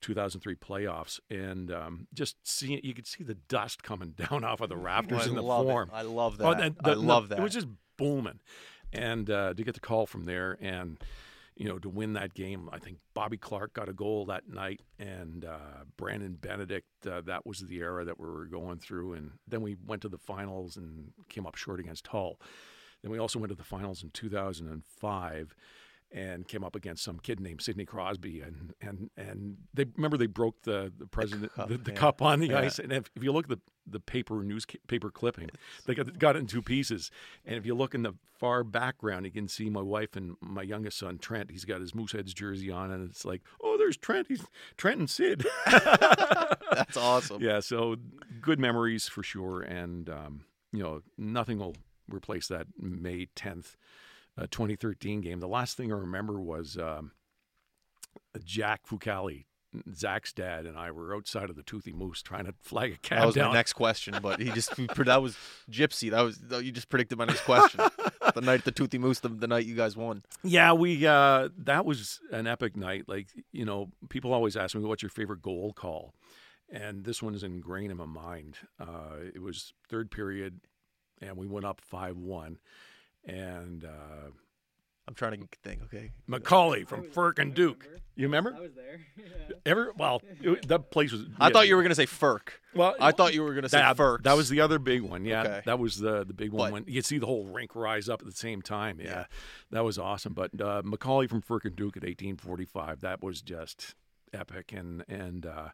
2003 0.01 0.55
playoffs. 0.55 1.21
And 1.29 1.71
um, 1.71 2.07
just 2.13 2.35
seeing 2.43 2.81
you 2.83 2.93
could 2.93 3.07
see 3.07 3.23
the 3.23 3.35
dust 3.35 3.83
coming 3.83 4.09
down 4.29 4.43
off 4.43 4.59
of 4.59 4.67
the 4.67 4.75
rafters 4.77 5.27
in 5.27 5.35
the 5.35 5.41
form. 5.41 5.89
It. 5.93 5.95
I 5.95 6.01
love 6.01 6.37
that. 6.39 6.45
Oh, 6.45 6.51
and 6.51 6.75
I 6.83 6.93
love 6.93 7.29
the- 7.29 7.35
that. 7.35 7.41
It 7.41 7.43
was 7.43 7.53
just 7.53 7.67
booming, 7.95 8.39
and 8.93 9.29
uh, 9.29 9.53
to 9.53 9.63
get 9.63 9.73
the 9.73 9.79
call 9.79 10.05
from 10.05 10.25
there 10.25 10.57
and 10.61 10.97
you 11.55 11.67
know 11.67 11.77
to 11.79 11.89
win 11.89 12.13
that 12.13 12.33
game, 12.33 12.69
I 12.71 12.79
think 12.79 12.97
Bobby 13.13 13.37
Clark 13.37 13.73
got 13.73 13.89
a 13.89 13.93
goal 13.93 14.25
that 14.25 14.47
night, 14.47 14.81
and 14.99 15.45
uh, 15.45 15.85
Brandon 15.97 16.37
Benedict. 16.39 16.87
Uh, 17.05 17.21
that 17.21 17.45
was 17.45 17.59
the 17.59 17.77
era 17.77 18.05
that 18.05 18.19
we 18.19 18.27
were 18.27 18.45
going 18.45 18.79
through, 18.79 19.13
and 19.13 19.31
then 19.47 19.61
we 19.61 19.75
went 19.85 20.01
to 20.03 20.09
the 20.09 20.17
finals 20.17 20.77
and 20.77 21.11
came 21.29 21.45
up 21.45 21.55
short 21.55 21.79
against 21.79 22.07
Hull. 22.07 22.39
Then 23.01 23.11
we 23.11 23.19
also 23.19 23.37
went 23.37 23.49
to 23.49 23.57
the 23.57 23.63
finals 23.63 24.01
in 24.01 24.09
2005 24.11 25.55
and 26.13 26.47
came 26.47 26.63
up 26.63 26.75
against 26.75 27.03
some 27.03 27.17
kid 27.19 27.39
named 27.39 27.61
Sidney 27.61 27.85
Crosby, 27.85 28.41
and 28.41 28.73
and 28.81 29.09
and 29.17 29.57
they 29.73 29.85
remember 29.95 30.15
they 30.17 30.27
broke 30.27 30.61
the 30.61 30.91
the 30.97 31.07
president 31.07 31.43
the, 31.43 31.49
cup, 31.49 31.69
the, 31.69 31.91
yeah. 31.91 31.97
cup 31.97 32.21
on 32.21 32.39
the 32.39 32.47
Yeah. 32.49 32.59
ice, 32.59 32.77
and 32.79 32.91
if, 32.93 33.09
if 33.15 33.23
you 33.23 33.31
look 33.31 33.45
at 33.45 33.49
the 33.49 33.59
the 33.85 33.99
paper 33.99 34.43
newspaper 34.43 35.09
clipping, 35.11 35.49
they 35.85 35.95
got 35.95 36.17
got 36.19 36.35
it 36.35 36.39
in 36.39 36.47
two 36.47 36.61
pieces, 36.61 37.09
and 37.45 37.55
if 37.57 37.65
you 37.65 37.73
look 37.75 37.93
in 37.95 38.03
the 38.03 38.13
far 38.39 38.63
background, 38.63 39.25
you 39.25 39.31
can 39.31 39.47
see 39.47 39.69
my 39.69 39.81
wife 39.81 40.15
and 40.15 40.35
my 40.39 40.61
youngest 40.61 40.99
son 40.99 41.17
Trent. 41.17 41.49
He's 41.51 41.65
got 41.65 41.81
his 41.81 41.93
Mooseheads 41.93 42.33
jersey 42.33 42.69
on, 42.71 42.91
and 42.91 43.09
it's 43.09 43.25
like, 43.25 43.41
oh, 43.61 43.77
there's 43.77 43.97
Trent. 43.97 44.27
He's 44.27 44.45
Trent 44.77 44.99
and 44.99 45.09
Sid. 45.09 45.45
That's 45.65 46.97
awesome. 46.97 47.41
yeah, 47.41 47.59
so 47.59 47.95
good 48.41 48.59
memories 48.59 49.07
for 49.07 49.23
sure, 49.23 49.61
and 49.61 50.09
um, 50.09 50.45
you 50.71 50.83
know 50.83 51.01
nothing 51.17 51.59
will 51.59 51.75
replace 52.09 52.47
that 52.47 52.67
May 52.79 53.27
tenth, 53.35 53.75
uh, 54.37 54.47
twenty 54.51 54.75
thirteen 54.75 55.21
game. 55.21 55.39
The 55.39 55.47
last 55.47 55.77
thing 55.77 55.91
I 55.91 55.95
remember 55.95 56.39
was 56.39 56.77
um, 56.77 57.11
Jack 58.43 58.81
Fucale, 58.87 59.45
Zach's 59.93 60.33
dad, 60.33 60.65
and 60.65 60.77
I 60.77 60.91
were 60.91 61.15
outside 61.15 61.49
of 61.49 61.55
the 61.55 61.63
Toothy 61.63 61.93
Moose 61.93 62.21
trying 62.21 62.45
to 62.45 62.53
flag 62.61 62.93
a 62.93 62.97
cab 62.97 63.19
That 63.19 63.25
was 63.27 63.35
down. 63.35 63.49
my 63.49 63.53
next 63.55 63.73
question, 63.73 64.15
but 64.21 64.39
he 64.39 64.49
just 64.51 64.75
that 64.97 65.21
was 65.21 65.37
Gypsy. 65.69 66.11
That 66.11 66.21
was 66.21 66.39
you 66.63 66.71
just 66.71 66.89
predicted 66.89 67.17
my 67.17 67.25
next 67.25 67.41
question. 67.41 67.81
the 68.33 68.41
night 68.41 68.63
the 68.65 68.71
Toothy 68.71 68.97
Moose, 68.97 69.19
the, 69.19 69.29
the 69.29 69.47
night 69.47 69.65
you 69.65 69.75
guys 69.75 69.95
won. 69.95 70.23
Yeah, 70.43 70.73
we 70.73 71.05
uh 71.05 71.49
that 71.59 71.85
was 71.85 72.19
an 72.31 72.47
epic 72.47 72.75
night. 72.75 73.03
Like, 73.07 73.27
you 73.51 73.65
know, 73.65 73.89
people 74.09 74.33
always 74.33 74.55
ask 74.57 74.75
me 74.75 74.81
what's 74.83 75.03
your 75.03 75.09
favorite 75.09 75.41
goal 75.41 75.73
call. 75.73 76.13
And 76.71 77.03
this 77.03 77.21
one's 77.21 77.43
ingrained 77.43 77.91
in 77.91 77.97
my 77.97 78.05
mind. 78.05 78.57
Uh 78.79 79.17
it 79.33 79.41
was 79.41 79.73
third 79.89 80.09
period 80.09 80.61
and 81.21 81.37
we 81.37 81.45
went 81.47 81.65
up 81.65 81.79
5-1 81.91 82.57
and 83.25 83.85
uh 83.85 84.29
I'm 85.05 85.15
trying 85.15 85.41
to 85.41 85.47
think. 85.63 85.81
Okay. 85.83 86.11
Macaulay 86.27 86.85
from 86.85 87.03
Frk 87.03 87.37
and 87.37 87.53
Duke. 87.53 87.85
You 88.15 88.25
remember? 88.27 88.53
I 88.55 88.59
was 88.61 88.73
there. 88.73 88.99
Yeah. 89.17 89.55
Ever? 89.65 89.91
Well, 89.97 90.21
it, 90.41 90.67
that 90.69 90.89
place 90.89 91.11
was. 91.11 91.25
I 91.37 91.47
yeah. 91.47 91.53
thought 91.53 91.67
you 91.67 91.75
were 91.75 91.81
gonna 91.83 91.95
say 91.95 92.05
Frk. 92.05 92.49
Well, 92.73 92.95
I 92.99 93.11
thought 93.11 93.33
you 93.33 93.43
were 93.43 93.53
gonna 93.53 93.67
say 93.67 93.79
that, 93.79 93.97
Frk. 93.97 94.23
that 94.23 94.37
was 94.37 94.47
the 94.47 94.61
other 94.61 94.79
big 94.79 95.01
one. 95.01 95.25
Yeah, 95.25 95.41
Okay. 95.41 95.61
that 95.65 95.79
was 95.79 95.97
the 95.97 96.23
the 96.23 96.33
big 96.33 96.51
one 96.53 96.69
But- 96.71 96.73
when 96.73 96.85
you 96.93 97.01
see 97.01 97.17
the 97.17 97.25
whole 97.25 97.45
rink 97.45 97.75
rise 97.75 98.07
up 98.07 98.21
at 98.21 98.25
the 98.25 98.31
same 98.33 98.61
time. 98.61 98.99
Yeah, 99.01 99.05
Yeah. 99.09 99.25
that 99.71 99.83
was 99.83 99.97
awesome. 99.99 100.33
But 100.33 100.59
uh, 100.61 100.81
Macaulay 100.85 101.27
from 101.27 101.41
Frk 101.41 101.65
and 101.65 101.75
Duke 101.75 101.97
at 101.97 102.03
1845, 102.03 103.01
that 103.01 103.21
was 103.21 103.41
just 103.41 103.95
epic. 104.33 104.71
And 104.71 105.03
and 105.09 105.45
uh, 105.45 105.69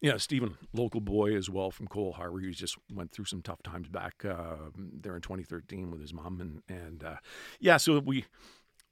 yeah, 0.00 0.18
Stephen, 0.18 0.58
local 0.72 1.00
boy 1.00 1.34
as 1.34 1.48
well 1.48 1.70
from 1.70 1.86
Cole 1.88 2.12
Harbour. 2.12 2.38
He 2.40 2.50
just 2.50 2.76
went 2.92 3.12
through 3.12 3.24
some 3.24 3.42
tough 3.42 3.62
times 3.62 3.88
back 3.88 4.24
uh, 4.24 4.56
there 4.76 5.16
in 5.16 5.22
2013 5.22 5.90
with 5.90 6.00
his 6.00 6.12
mom. 6.12 6.40
And 6.40 6.62
and 6.68 7.02
uh, 7.02 7.16
yeah, 7.60 7.78
so 7.78 7.98
we 8.00 8.26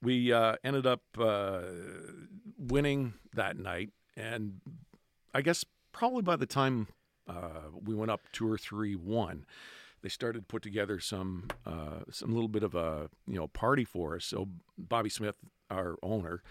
we 0.03 0.33
uh, 0.33 0.57
ended 0.65 0.87
up 0.87 1.03
uh, 1.19 1.63
winning 2.59 3.15
that 3.35 3.59
night, 3.59 3.91
and 4.17 4.61
I 5.35 5.43
guess 5.43 5.65
probably 5.93 6.23
by 6.23 6.37
the 6.37 6.47
time 6.47 6.89
uh, 7.29 7.69
we 7.73 7.95
went 7.95 8.11
up 8.11 8.21
two 8.33 8.51
or 8.51 8.57
three 8.57 8.95
one, 8.95 9.45
they 10.03 10.09
started 10.09 10.41
to 10.41 10.47
put 10.47 10.63
together 10.63 11.01
some 11.01 11.49
uh, 11.67 12.01
some 12.11 12.33
little 12.33 12.49
bit 12.49 12.63
of 12.63 12.75
a 12.75 13.11
you 13.27 13.37
know 13.37 13.49
party 13.49 13.85
for 13.85 14.17
us. 14.17 14.25
So 14.25 14.49
Bobby 14.79 15.11
Smith, 15.11 15.37
our 15.71 15.97
owner, 16.03 16.43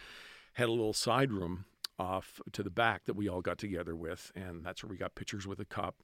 had 0.53 0.67
a 0.67 0.71
little 0.71 0.93
side 0.93 1.31
room 1.31 1.65
off 1.99 2.41
to 2.51 2.63
the 2.63 2.69
back 2.69 3.05
that 3.05 3.15
we 3.15 3.27
all 3.27 3.41
got 3.41 3.57
together 3.57 3.95
with, 3.95 4.31
and 4.35 4.63
that's 4.65 4.83
where 4.83 4.89
we 4.89 4.97
got 4.97 5.15
pictures 5.15 5.47
with 5.47 5.59
a 5.59 5.65
cup. 5.65 5.95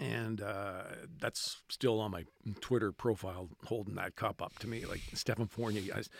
And 0.00 0.40
uh, 0.40 0.84
that's 1.18 1.62
still 1.68 2.00
on 2.00 2.10
my 2.10 2.24
Twitter 2.60 2.92
profile, 2.92 3.50
holding 3.64 3.96
that 3.96 4.16
cup 4.16 4.40
up 4.40 4.58
to 4.60 4.66
me, 4.66 4.86
like 4.86 5.02
Stephen 5.12 5.46
Fournier. 5.46 5.92
I, 5.94 5.98
was, 5.98 6.08
"Can 6.08 6.14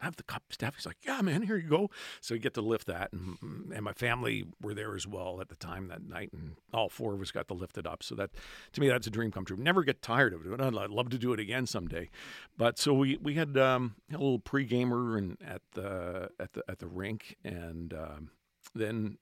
I 0.00 0.04
have 0.04 0.16
the 0.16 0.22
cup, 0.22 0.44
Steph. 0.50 0.76
He's 0.76 0.86
like, 0.86 0.98
yeah, 1.02 1.20
man, 1.22 1.42
here 1.42 1.56
you 1.56 1.68
go. 1.68 1.90
So 2.20 2.34
you 2.34 2.40
get 2.40 2.54
to 2.54 2.60
lift 2.60 2.86
that, 2.86 3.12
and, 3.12 3.72
and 3.74 3.82
my 3.82 3.92
family 3.92 4.44
were 4.62 4.74
there 4.74 4.94
as 4.94 5.06
well 5.06 5.40
at 5.40 5.48
the 5.48 5.56
time 5.56 5.88
that 5.88 6.06
night, 6.06 6.30
and 6.32 6.56
all 6.72 6.88
four 6.88 7.14
of 7.14 7.20
us 7.20 7.30
got 7.30 7.48
to 7.48 7.54
lift 7.54 7.78
it 7.78 7.86
up. 7.86 8.02
So 8.02 8.14
that, 8.14 8.30
to 8.72 8.80
me, 8.80 8.88
that's 8.88 9.06
a 9.06 9.10
dream 9.10 9.32
come 9.32 9.44
true. 9.44 9.56
Never 9.56 9.82
get 9.82 10.02
tired 10.02 10.34
of 10.34 10.46
it. 10.46 10.60
I'd 10.60 10.72
love 10.72 11.10
to 11.10 11.18
do 11.18 11.32
it 11.32 11.40
again 11.40 11.66
someday. 11.66 12.10
But 12.56 12.78
so 12.78 12.94
we 12.94 13.16
we 13.20 13.34
had 13.34 13.56
um, 13.56 13.96
a 14.10 14.12
little 14.12 14.38
pre-gamer 14.38 15.16
and 15.16 15.36
at 15.44 15.62
the 15.72 16.30
at 16.38 16.52
the 16.52 16.62
at 16.68 16.78
the 16.78 16.86
rink, 16.86 17.36
and 17.44 17.92
um, 17.92 18.30
then 18.74 19.18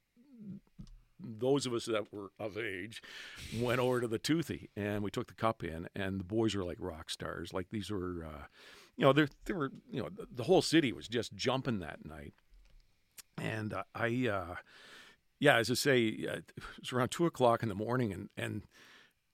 those 1.18 1.66
of 1.66 1.72
us 1.72 1.86
that 1.86 2.12
were 2.12 2.30
of 2.38 2.58
age 2.58 3.02
went 3.58 3.80
over 3.80 4.00
to 4.00 4.08
the 4.08 4.18
toothy 4.18 4.68
and 4.76 5.02
we 5.02 5.10
took 5.10 5.28
the 5.28 5.34
cup 5.34 5.64
in 5.64 5.88
and 5.96 6.20
the 6.20 6.24
boys 6.24 6.54
were 6.54 6.64
like 6.64 6.76
rock 6.78 7.08
stars 7.08 7.54
like 7.54 7.70
these 7.70 7.90
were 7.90 8.26
uh, 8.26 8.44
you 8.96 9.04
know 9.04 9.12
there 9.12 9.28
there 9.44 9.56
were 9.56 9.70
you 9.90 10.02
know 10.02 10.08
the, 10.08 10.26
the 10.30 10.44
whole 10.44 10.62
city 10.62 10.92
was 10.92 11.08
just 11.08 11.34
jumping 11.34 11.80
that 11.80 12.04
night. 12.04 12.34
And 13.38 13.74
uh, 13.74 13.82
i 13.94 14.28
uh 14.28 14.54
yeah 15.38 15.56
as 15.56 15.70
i 15.70 15.74
say 15.74 16.26
uh, 16.28 16.36
it 16.36 16.52
was 16.80 16.92
around 16.92 17.10
two 17.10 17.26
o'clock 17.26 17.62
in 17.62 17.68
the 17.68 17.74
morning 17.74 18.12
and 18.12 18.30
and 18.36 18.62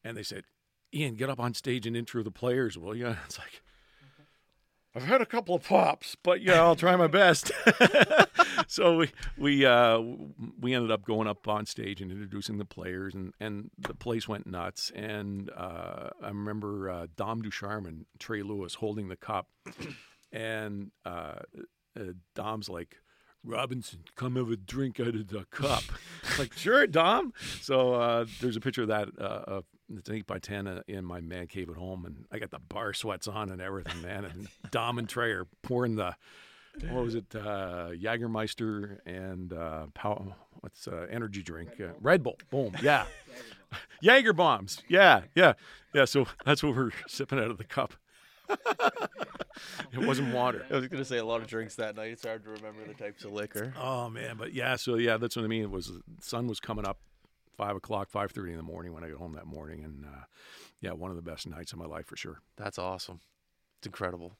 and 0.02 0.16
they 0.16 0.24
said 0.24 0.44
ian 0.92 1.14
get 1.14 1.30
up 1.30 1.38
on 1.38 1.54
stage 1.54 1.86
and 1.86 1.96
intro 1.96 2.22
the 2.22 2.30
players 2.32 2.76
will 2.76 2.96
you 2.96 3.06
it's 3.24 3.38
like 3.38 3.62
I've 4.94 5.04
had 5.04 5.22
a 5.22 5.26
couple 5.26 5.54
of 5.54 5.64
pops, 5.64 6.16
but 6.22 6.42
yeah, 6.42 6.60
I'll 6.60 6.76
try 6.76 6.94
my 6.96 7.06
best. 7.06 7.50
so 8.66 8.98
we 8.98 9.10
we 9.38 9.64
uh, 9.64 9.98
we 10.60 10.74
ended 10.74 10.90
up 10.90 11.04
going 11.04 11.26
up 11.26 11.48
on 11.48 11.64
stage 11.64 12.02
and 12.02 12.12
introducing 12.12 12.58
the 12.58 12.66
players, 12.66 13.14
and, 13.14 13.32
and 13.40 13.70
the 13.78 13.94
place 13.94 14.28
went 14.28 14.46
nuts. 14.46 14.92
And 14.94 15.50
uh, 15.56 16.10
I 16.22 16.28
remember 16.28 16.90
uh, 16.90 17.06
Dom 17.16 17.42
and 17.42 18.06
Trey 18.18 18.42
Lewis 18.42 18.74
holding 18.74 19.08
the 19.08 19.16
cup, 19.16 19.48
and 20.30 20.90
uh, 21.04 21.40
uh, 21.98 22.12
Dom's 22.34 22.68
like. 22.68 22.96
Robinson, 23.44 24.04
come 24.14 24.36
have 24.36 24.50
a 24.52 24.56
drink 24.56 25.00
out 25.00 25.16
of 25.16 25.26
the 25.26 25.44
cup. 25.50 25.82
like, 26.38 26.52
sure, 26.52 26.86
Dom. 26.86 27.32
So 27.60 27.94
uh, 27.94 28.26
there's 28.40 28.54
a 28.54 28.60
picture 28.60 28.82
of 28.82 28.88
that. 28.88 29.08
Uh, 29.18 29.62
it's 29.98 30.08
an 30.08 30.16
eight 30.16 30.26
by 30.26 30.38
ten 30.38 30.66
uh, 30.66 30.82
in 30.88 31.04
my 31.04 31.20
man 31.20 31.46
cave 31.46 31.68
at 31.68 31.76
home, 31.76 32.04
and 32.04 32.24
I 32.32 32.38
got 32.38 32.50
the 32.50 32.58
bar 32.58 32.92
sweats 32.92 33.28
on 33.28 33.50
and 33.50 33.60
everything, 33.60 34.00
man. 34.02 34.24
And 34.24 34.48
Dom 34.70 34.98
and 34.98 35.08
Trey 35.08 35.30
are 35.32 35.46
pouring 35.62 35.96
the 35.96 36.14
what 36.88 37.04
was 37.04 37.14
it, 37.14 37.26
uh, 37.34 37.90
Jagermeister 37.90 38.98
and 39.04 39.52
uh, 39.52 39.86
pow- 39.92 40.34
what's 40.60 40.88
uh, 40.88 41.06
energy 41.10 41.42
drink? 41.42 41.70
Uh, 41.78 41.88
Red 42.00 42.22
Bull. 42.22 42.38
Boom. 42.50 42.72
Yeah. 42.82 43.04
Jaeger 44.02 44.32
bombs. 44.34 44.82
Yeah, 44.88 45.22
yeah, 45.34 45.54
yeah. 45.94 46.04
So 46.04 46.26
that's 46.44 46.62
what 46.62 46.74
we're 46.76 46.90
sipping 47.08 47.38
out 47.38 47.50
of 47.50 47.56
the 47.58 47.64
cup. 47.64 47.94
it 49.92 50.06
wasn't 50.06 50.34
water. 50.34 50.66
I 50.70 50.74
was 50.74 50.88
gonna 50.88 51.04
say 51.04 51.18
a 51.18 51.24
lot 51.24 51.40
of 51.40 51.46
drinks 51.46 51.76
that 51.76 51.96
night. 51.96 52.10
It's 52.12 52.24
hard 52.24 52.44
to 52.44 52.50
remember 52.50 52.80
the 52.86 52.94
types 52.94 53.24
of 53.24 53.32
liquor. 53.32 53.72
Oh 53.80 54.10
man, 54.10 54.36
but 54.36 54.52
yeah, 54.52 54.76
so 54.76 54.96
yeah, 54.96 55.16
that's 55.16 55.36
what 55.36 55.44
I 55.44 55.48
mean. 55.48 55.62
It 55.62 55.70
was 55.70 55.86
the 55.86 56.02
sun 56.20 56.46
was 56.48 56.60
coming 56.60 56.86
up, 56.86 56.98
five 57.56 57.76
o'clock, 57.76 58.10
five 58.10 58.30
thirty 58.30 58.52
in 58.52 58.56
the 58.56 58.62
morning 58.62 58.92
when 58.92 59.04
I 59.04 59.08
got 59.08 59.18
home 59.18 59.34
that 59.34 59.46
morning, 59.46 59.84
and 59.84 60.04
uh, 60.04 60.24
yeah, 60.80 60.92
one 60.92 61.10
of 61.10 61.16
the 61.16 61.22
best 61.22 61.46
nights 61.46 61.72
of 61.72 61.78
my 61.78 61.86
life 61.86 62.06
for 62.06 62.16
sure. 62.16 62.40
That's 62.56 62.78
awesome. 62.78 63.20
It's 63.78 63.86
incredible. 63.86 64.32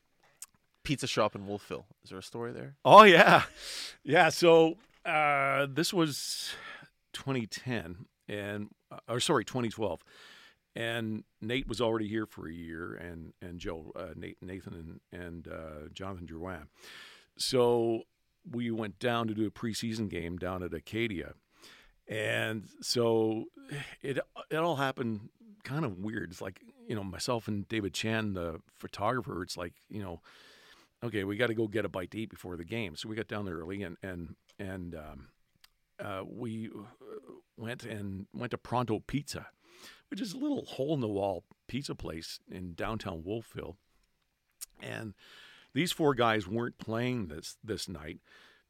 Pizza 0.84 1.06
shop 1.06 1.34
in 1.34 1.46
Wolfville. 1.46 1.86
Is 2.02 2.10
there 2.10 2.18
a 2.18 2.22
story 2.22 2.52
there? 2.52 2.74
Oh 2.84 3.04
yeah, 3.04 3.44
yeah. 4.02 4.28
So 4.28 4.76
uh, 5.04 5.66
this 5.70 5.92
was 5.92 6.52
2010, 7.12 8.06
and 8.28 8.68
uh, 8.90 8.98
or 9.08 9.20
sorry, 9.20 9.44
2012, 9.44 10.02
and 10.74 11.24
Nate 11.40 11.68
was 11.68 11.80
already 11.80 12.08
here 12.08 12.26
for 12.26 12.48
a 12.48 12.52
year, 12.52 12.94
and 12.94 13.32
and 13.40 13.58
Joe, 13.58 13.92
uh, 13.94 14.14
Nate, 14.16 14.38
Nathan, 14.42 15.00
and 15.12 15.22
and 15.22 15.48
uh, 15.48 15.88
Jonathan 15.92 16.26
Drouin. 16.26 16.66
So 17.36 18.02
we 18.50 18.70
went 18.70 18.98
down 18.98 19.28
to 19.28 19.34
do 19.34 19.46
a 19.46 19.50
preseason 19.50 20.08
game 20.08 20.36
down 20.36 20.62
at 20.62 20.74
Acadia, 20.74 21.34
and 22.08 22.64
so 22.80 23.46
it 24.02 24.18
it 24.50 24.56
all 24.56 24.76
happened 24.76 25.28
kind 25.64 25.84
of 25.84 25.98
weird. 25.98 26.30
It's 26.30 26.42
like 26.42 26.60
you 26.86 26.94
know 26.94 27.04
myself 27.04 27.48
and 27.48 27.68
David 27.68 27.94
Chan, 27.94 28.34
the 28.34 28.60
photographer. 28.74 29.42
It's 29.42 29.56
like 29.56 29.74
you 29.88 30.02
know 30.02 30.20
okay, 31.04 31.24
we 31.24 31.36
got 31.36 31.48
to 31.48 31.54
go 31.54 31.66
get 31.66 31.84
a 31.84 31.88
bite 31.88 32.10
to 32.12 32.18
eat 32.18 32.30
before 32.30 32.56
the 32.56 32.64
game. 32.64 32.96
So 32.96 33.08
we 33.08 33.16
got 33.16 33.28
down 33.28 33.44
there 33.44 33.56
early 33.56 33.82
and 33.82 33.96
and 34.02 34.36
and 34.58 34.94
um, 34.94 35.28
uh, 36.02 36.22
we 36.26 36.68
uh, 36.68 37.32
went 37.56 37.84
and 37.84 38.26
went 38.34 38.50
to 38.52 38.58
Pronto 38.58 39.00
Pizza, 39.00 39.48
which 40.10 40.20
is 40.20 40.32
a 40.32 40.38
little 40.38 40.64
hole 40.64 40.94
in 40.94 41.00
the 41.00 41.08
wall 41.08 41.44
pizza 41.66 41.94
place 41.94 42.38
in 42.50 42.74
downtown 42.74 43.22
Wolfville. 43.24 43.76
And 44.80 45.14
these 45.74 45.92
four 45.92 46.14
guys 46.14 46.46
weren't 46.46 46.78
playing 46.78 47.28
this 47.28 47.56
this 47.62 47.88
night, 47.88 48.20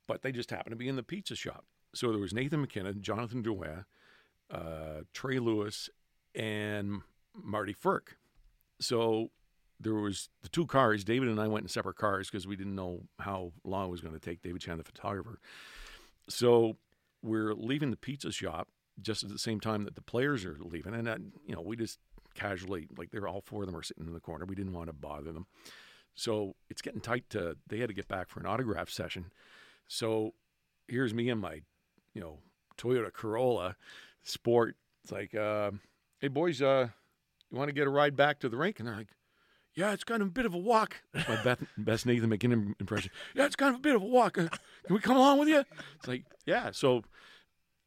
but 0.06 0.22
they 0.22 0.32
just 0.32 0.50
happened 0.50 0.72
to 0.72 0.76
be 0.76 0.88
in 0.88 0.96
the 0.96 1.02
pizza 1.02 1.34
shop. 1.34 1.64
So 1.94 2.10
there 2.10 2.20
was 2.20 2.32
Nathan 2.32 2.60
MacKinnon, 2.60 3.02
Jonathan 3.02 3.42
Drouin, 3.42 3.84
uh, 4.50 5.02
Trey 5.12 5.38
Lewis, 5.38 5.90
and 6.34 7.02
Marty 7.34 7.74
Frk. 7.74 8.14
So 8.80 9.30
there 9.78 9.94
was 9.94 10.28
the 10.42 10.48
two 10.48 10.66
cars. 10.66 11.04
David 11.04 11.28
and 11.28 11.40
I 11.40 11.48
went 11.48 11.64
in 11.64 11.68
separate 11.68 11.96
cars 11.96 12.30
because 12.30 12.46
we 12.46 12.56
didn't 12.56 12.74
know 12.74 13.02
how 13.18 13.52
long 13.64 13.88
it 13.88 13.90
was 13.90 14.00
going 14.00 14.14
to 14.14 14.20
take. 14.20 14.42
David 14.42 14.60
Chan, 14.60 14.78
the 14.78 14.84
photographer. 14.84 15.38
So 16.28 16.76
we're 17.22 17.54
leaving 17.54 17.90
the 17.90 17.96
pizza 17.96 18.32
shop 18.32 18.68
just 19.00 19.22
at 19.22 19.30
the 19.30 19.38
same 19.38 19.60
time 19.60 19.84
that 19.84 19.94
the 19.94 20.02
players 20.02 20.44
are 20.44 20.58
leaving, 20.60 20.94
and 20.94 21.08
uh, 21.08 21.16
you 21.46 21.54
know 21.54 21.62
we 21.62 21.76
just 21.76 21.98
casually 22.34 22.88
like 22.96 23.10
they're 23.10 23.28
all 23.28 23.40
four 23.40 23.62
of 23.62 23.66
them 23.66 23.76
are 23.76 23.82
sitting 23.82 24.06
in 24.06 24.12
the 24.12 24.20
corner. 24.20 24.44
We 24.44 24.54
didn't 24.54 24.72
want 24.72 24.88
to 24.88 24.92
bother 24.92 25.32
them. 25.32 25.46
So 26.14 26.56
it's 26.68 26.82
getting 26.82 27.00
tight 27.00 27.28
to 27.30 27.56
they 27.66 27.78
had 27.78 27.88
to 27.88 27.94
get 27.94 28.08
back 28.08 28.28
for 28.28 28.40
an 28.40 28.46
autograph 28.46 28.90
session. 28.90 29.26
So 29.88 30.34
here's 30.88 31.14
me 31.14 31.28
and 31.30 31.40
my, 31.40 31.62
you 32.14 32.20
know, 32.20 32.38
Toyota 32.78 33.12
Corolla 33.12 33.76
Sport. 34.22 34.76
It's 35.02 35.12
like, 35.12 35.34
uh, 35.34 35.72
hey 36.20 36.28
boys, 36.28 36.62
uh, 36.62 36.88
you 37.50 37.58
want 37.58 37.68
to 37.68 37.74
get 37.74 37.86
a 37.86 37.90
ride 37.90 38.16
back 38.16 38.38
to 38.40 38.48
the 38.48 38.56
rink? 38.56 38.78
And 38.78 38.88
they're 38.88 38.96
like, 38.96 39.10
yeah, 39.74 39.92
it's 39.92 40.04
kind 40.04 40.22
of 40.22 40.28
a 40.28 40.32
bit 40.32 40.46
of 40.46 40.54
a 40.54 40.58
walk. 40.58 41.02
That's 41.14 41.28
my 41.28 41.42
best, 41.42 41.62
best 41.78 42.06
Nathan 42.06 42.28
MacKinnon 42.28 42.76
impression. 42.78 43.10
Yeah, 43.34 43.46
it's 43.46 43.56
kind 43.56 43.74
of 43.74 43.80
a 43.80 43.82
bit 43.82 43.96
of 43.96 44.02
a 44.02 44.06
walk. 44.06 44.38
Uh, 44.38 44.48
can 44.84 44.94
we 44.94 45.00
come 45.00 45.16
along 45.16 45.38
with 45.38 45.48
you? 45.48 45.64
It's 45.96 46.08
like, 46.08 46.24
yeah. 46.44 46.70
So 46.72 47.02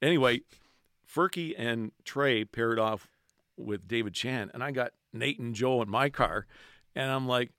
anyway, 0.02 0.42
Furky 1.08 1.54
and 1.58 1.92
Trey 2.04 2.44
paired 2.44 2.80
off 2.80 3.08
with 3.58 3.88
David 3.88 4.14
Chan, 4.14 4.52
and 4.54 4.64
I 4.64 4.72
got 4.72 4.92
Nate 5.14 5.40
and 5.40 5.56
Joe 5.56 5.82
in 5.82 5.90
my 5.90 6.10
car, 6.10 6.48
and 6.96 7.12
I'm 7.12 7.28
like, 7.28 7.52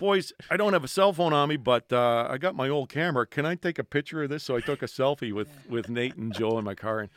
boys, 0.00 0.32
I 0.50 0.56
don't 0.56 0.72
have 0.72 0.82
a 0.82 0.88
cell 0.88 1.12
phone 1.12 1.32
on 1.32 1.48
me, 1.48 1.56
but 1.56 1.92
uh, 1.92 2.26
I 2.28 2.38
got 2.38 2.56
my 2.56 2.68
old 2.68 2.88
camera. 2.88 3.24
Can 3.26 3.46
I 3.46 3.54
take 3.54 3.78
a 3.78 3.84
picture 3.84 4.24
of 4.24 4.30
this? 4.30 4.42
So 4.42 4.56
I 4.56 4.60
took 4.60 4.82
a 4.82 4.86
selfie 4.86 5.32
with 5.32 5.48
with 5.68 5.88
Nate 5.88 6.16
and 6.16 6.34
Joe 6.34 6.58
in 6.58 6.64
my 6.64 6.74
car, 6.74 6.98
and 7.00 7.10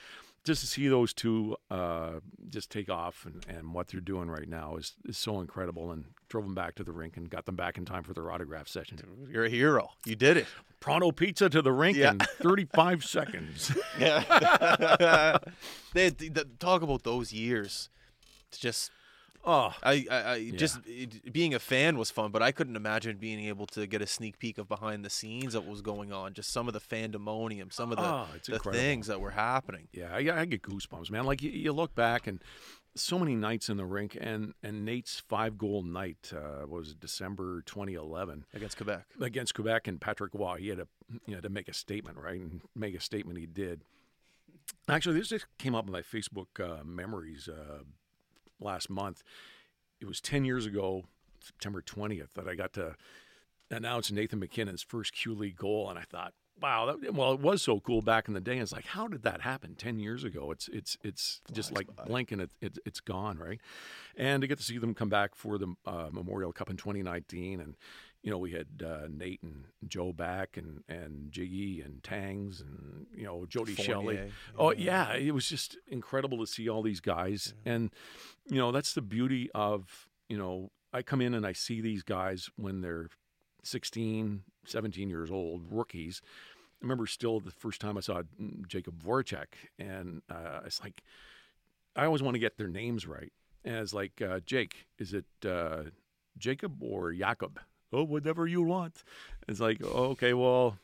just 0.44 0.62
to 0.62 0.68
see 0.68 0.88
those 0.90 1.14
two 1.14 1.56
uh, 1.72 2.20
just 2.50 2.70
take 2.70 2.90
off 2.90 3.26
and, 3.26 3.46
and 3.48 3.74
what 3.74 3.88
they're 3.88 4.02
doing 4.02 4.30
right 4.30 4.48
now 4.50 4.76
is, 4.76 4.94
is 5.06 5.18
so 5.18 5.40
incredible. 5.40 5.92
And 5.92 6.04
drove 6.28 6.44
them 6.46 6.56
back 6.56 6.74
to 6.76 6.84
the 6.84 6.92
rink 6.92 7.16
and 7.16 7.30
got 7.30 7.46
them 7.46 7.56
back 7.56 7.78
in 7.78 7.86
time 7.86 8.02
for 8.04 8.14
their 8.14 8.32
autograph 8.32 8.68
session. 8.68 9.00
You're 9.30 9.46
a 9.46 9.50
hero. 9.50 9.92
You 10.04 10.16
did 10.16 10.36
it. 10.36 10.48
Pronto 10.80 11.12
pizza 11.12 11.48
to 11.48 11.62
the 11.62 11.72
rink 11.72 11.96
Yeah. 11.96 12.12
in 12.12 12.20
35 12.20 13.06
seconds. 13.18 13.72
Yeah. 14.00 15.38
they, 15.94 16.10
they- 16.10 16.44
talk 16.60 16.82
about 16.82 17.04
those 17.04 17.32
years. 17.32 17.90
It's 18.50 18.58
just 18.58 18.92
Oh, 19.46 19.74
I, 19.84 20.06
I, 20.10 20.32
I 20.32 20.52
just 20.52 20.80
it, 20.86 21.34
being 21.34 21.54
a 21.54 21.60
fan 21.60 21.98
was 21.98 22.10
fun, 22.10 22.32
but 22.32 22.42
I 22.42 22.54
couldn't 22.54 22.78
imagine 22.78 23.18
being 23.18 23.44
able 23.46 23.66
to 23.68 23.86
get 23.86 24.02
a 24.02 24.08
sneak 24.08 24.40
peek 24.40 24.58
of 24.58 24.70
behind 24.70 25.04
the 25.04 25.10
scenes 25.10 25.54
of 25.54 25.64
what 25.64 25.72
was 25.72 25.82
going 25.82 26.14
on. 26.14 26.34
Just 26.34 26.52
some 26.52 26.68
of 26.68 26.74
the 26.74 26.80
fandemonium, 26.80 27.74
some 27.74 27.92
of 27.92 27.98
the, 27.98 28.04
Oh, 28.06 28.26
the 28.48 28.60
things 28.60 29.08
that 29.08 29.20
were 29.20 29.32
happening. 29.32 29.90
Yeah, 29.92 30.14
I, 30.14 30.42
I 30.42 30.46
get 30.46 30.62
goosebumps, 30.62 31.12
man. 31.12 31.26
Like 31.26 31.42
you, 31.42 31.52
you 31.52 31.74
look 31.74 31.94
back 31.94 32.26
and 32.26 32.42
so 32.96 33.18
many 33.20 33.36
nights 33.36 33.70
in 33.70 33.78
the 33.78 33.86
rink, 33.86 34.18
and 34.20 34.54
and 34.64 34.86
Nate's 34.86 35.20
five 35.20 35.58
goal 35.58 35.84
night 35.84 36.32
uh, 36.34 36.66
was 36.68 36.94
December 36.94 37.64
2011 37.66 38.46
against 38.54 38.78
Quebec. 38.78 39.06
against 39.20 39.56
Quebec 39.56 39.88
and 39.88 40.00
Patrick 40.00 40.34
Waugh. 40.34 40.56
He 40.56 40.70
had 40.70 40.78
to 40.78 40.88
you 41.26 41.36
know 41.36 41.42
to 41.42 41.50
make 41.50 41.68
a 41.68 41.74
statement, 41.74 42.18
right, 42.18 42.40
and 42.40 42.62
make 42.76 42.96
a 42.96 43.02
statement. 43.02 43.40
He 43.40 43.46
did. 43.46 43.82
Actually, 44.88 45.20
this 45.20 45.30
just 45.30 45.46
came 45.58 45.76
up 45.76 45.86
in 45.86 45.92
my 45.92 46.02
Facebook 46.02 46.60
uh, 46.60 46.84
memories 46.84 47.50
uh, 47.50 47.80
last 48.64 48.90
month. 48.90 49.24
It 50.02 50.08
was 50.08 50.22
10 50.22 50.46
years 50.46 50.66
ago, 50.66 51.04
September 51.40 51.82
20th, 51.82 52.34
that 52.34 52.48
I 52.48 52.56
got 52.56 52.74
to 52.74 52.96
announce 53.72 54.12
Nathan 54.12 54.40
MacKinnon's 54.40 54.84
first 54.84 55.14
Q 55.14 55.34
League 55.34 55.58
goal, 55.58 55.90
and 55.90 55.98
I 55.98 56.04
thought, 56.04 56.34
wow, 56.62 56.86
that, 56.86 57.14
well, 57.14 57.34
it 57.34 57.40
was 57.40 57.62
so 57.62 57.80
cool 57.80 58.02
back 58.02 58.28
in 58.28 58.34
the 58.34 58.42
day. 58.42 58.58
It's 58.58 58.72
like, 58.72 58.86
how 58.86 59.08
did 59.08 59.24
that 59.24 59.42
happen 59.42 59.76
10 59.76 60.00
years 60.00 60.24
ago? 60.24 60.52
It's 60.52 60.68
it's 60.70 60.98
it's 61.04 61.42
just 61.52 61.74
like 61.74 61.94
by. 61.96 62.06
blinking, 62.06 62.40
it, 62.40 62.52
it, 62.62 62.78
it's 62.86 63.00
gone, 63.00 63.38
right? 63.38 63.60
And 64.16 64.42
to 64.42 64.48
get 64.48 64.58
to 64.60 64.64
see 64.64 64.78
them 64.78 64.94
come 64.94 65.10
back 65.10 65.36
for 65.36 65.58
the 65.58 65.74
uh, 65.86 66.10
Memorial 66.12 66.54
Cup 66.54 66.70
in 66.70 66.78
2019, 66.78 67.60
and 67.60 67.76
you 68.24 68.32
know, 68.32 68.38
we 68.38 68.52
had 68.52 68.68
uh, 68.84 69.08
Nate 69.10 69.44
and 69.44 69.66
Joe 69.88 70.14
back, 70.14 70.56
and 70.56 70.84
and 70.88 71.32
Jiggy 71.32 71.82
and 71.82 72.02
Tangs, 72.04 72.62
and 72.62 73.06
you 73.14 73.26
know, 73.26 73.46
Jody 73.46 73.76
Shelley. 73.76 74.16
Fournier, 74.16 74.32
Oh 74.58 74.72
yeah, 74.72 75.14
it 75.14 75.34
was 75.34 75.48
just 75.48 75.78
incredible 75.88 76.38
to 76.40 76.48
see 76.48 76.70
all 76.70 76.82
these 76.82 77.02
guys, 77.02 77.54
and 77.66 77.92
you 78.50 78.58
know 78.58 78.72
that's 78.72 78.94
the 78.94 79.02
beauty 79.02 79.50
of 79.54 80.08
you 80.30 80.38
know 80.38 80.72
I 80.94 81.02
come 81.02 81.22
in 81.22 81.34
and 81.34 81.46
I 81.46 81.52
see 81.52 81.82
these 81.82 82.04
guys 82.04 82.50
when 82.56 82.82
they're 82.82 83.10
16, 83.64 84.44
17 84.66 85.10
years 85.10 85.30
old, 85.30 85.66
rookies. 85.70 86.22
I 86.24 86.86
remember 86.86 87.08
still 87.08 87.40
the 87.40 87.52
first 87.52 87.82
time 87.82 87.98
I 87.98 88.02
saw 88.02 88.22
mm, 88.42 88.68
Jacob 88.68 89.04
Voracek, 89.04 89.48
and 89.78 90.22
uh, 90.30 90.62
it's 90.66 90.82
like 90.82 91.04
I 91.96 92.06
always 92.06 92.24
want 92.24 92.36
to 92.36 92.40
get 92.40 92.58
their 92.58 92.70
names 92.70 93.06
right. 93.06 93.34
And 93.66 93.76
it's 93.76 93.94
like 93.94 94.22
uh, 94.22 94.40
Jake, 94.46 94.88
is 94.98 95.14
it 95.14 95.26
uh, 95.46 95.84
Jacob 96.38 96.82
or 96.82 97.12
Jakob? 97.12 97.60
Oh, 97.94 98.04
whatever 98.04 98.48
you 98.48 98.62
want. 98.62 99.04
It's 99.48 99.60
like 99.60 99.80
oh, 99.84 100.12
okay, 100.12 100.34
well, 100.34 100.78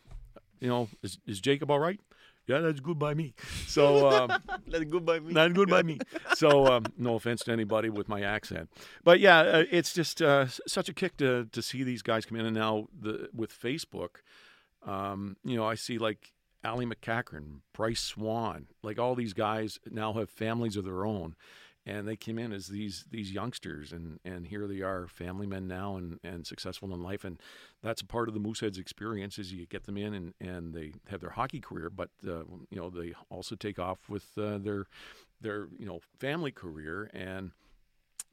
you 0.59 0.67
know, 0.67 0.87
is, 1.03 1.17
is 1.25 1.39
Jacob 1.39 1.71
all 1.71 1.79
right? 1.79 1.99
Yeah, 2.47 2.59
that's 2.61 2.79
good 2.79 2.97
by 2.97 3.13
me. 3.13 3.35
So 3.67 4.09
um, 4.09 4.41
That's 4.67 4.85
good 4.85 5.05
by 5.05 5.19
me. 5.19 5.33
not 5.33 5.53
good 5.53 5.69
by 5.69 5.83
me. 5.83 5.99
So 6.33 6.65
um, 6.65 6.85
no 6.97 7.13
offense 7.15 7.43
to 7.43 7.51
anybody 7.51 7.89
with 7.89 8.09
my 8.09 8.21
accent, 8.21 8.71
but 9.03 9.19
yeah, 9.19 9.39
uh, 9.39 9.63
it's 9.69 9.93
just 9.93 10.19
uh, 10.21 10.47
such 10.65 10.89
a 10.89 10.93
kick 10.93 11.17
to 11.17 11.45
to 11.51 11.61
see 11.61 11.83
these 11.83 12.01
guys 12.01 12.25
come 12.25 12.39
in. 12.39 12.45
And 12.47 12.55
now 12.55 12.87
the 12.99 13.29
with 13.35 13.51
Facebook, 13.53 14.21
um, 14.85 15.37
you 15.43 15.57
know, 15.57 15.65
I 15.65 15.75
see 15.75 15.99
like 15.99 16.33
Ali 16.65 16.87
McCachran, 16.87 17.59
Bryce 17.73 18.01
Swan, 18.01 18.65
like 18.81 18.97
all 18.97 19.13
these 19.13 19.33
guys 19.33 19.79
now 19.89 20.13
have 20.13 20.29
families 20.29 20.75
of 20.75 20.85
their 20.85 21.05
own. 21.05 21.35
And 21.89 22.07
they 22.07 22.15
came 22.15 22.37
in 22.37 22.53
as 22.53 22.67
these 22.67 23.05
these 23.09 23.31
youngsters, 23.31 23.91
and, 23.91 24.19
and 24.23 24.45
here 24.45 24.67
they 24.67 24.81
are, 24.81 25.07
family 25.07 25.47
men 25.47 25.67
now, 25.67 25.95
and, 25.95 26.19
and 26.23 26.45
successful 26.45 26.93
in 26.93 27.01
life. 27.01 27.23
And 27.23 27.41
that's 27.81 28.01
a 28.01 28.05
part 28.05 28.27
of 28.27 28.35
the 28.35 28.39
Mooseheads 28.39 28.77
experience 28.77 29.39
is 29.39 29.51
you 29.51 29.65
get 29.65 29.85
them 29.85 29.97
in 29.97 30.13
and, 30.13 30.33
and 30.39 30.75
they 30.75 30.93
have 31.09 31.19
their 31.19 31.31
hockey 31.31 31.59
career, 31.59 31.89
but 31.89 32.09
uh, 32.27 32.43
you 32.69 32.77
know 32.77 32.91
they 32.91 33.13
also 33.31 33.55
take 33.55 33.79
off 33.79 34.07
with 34.07 34.37
uh, 34.37 34.59
their 34.59 34.85
their 35.41 35.67
you 35.79 35.85
know 35.87 35.99
family 36.19 36.51
career, 36.51 37.09
and 37.11 37.51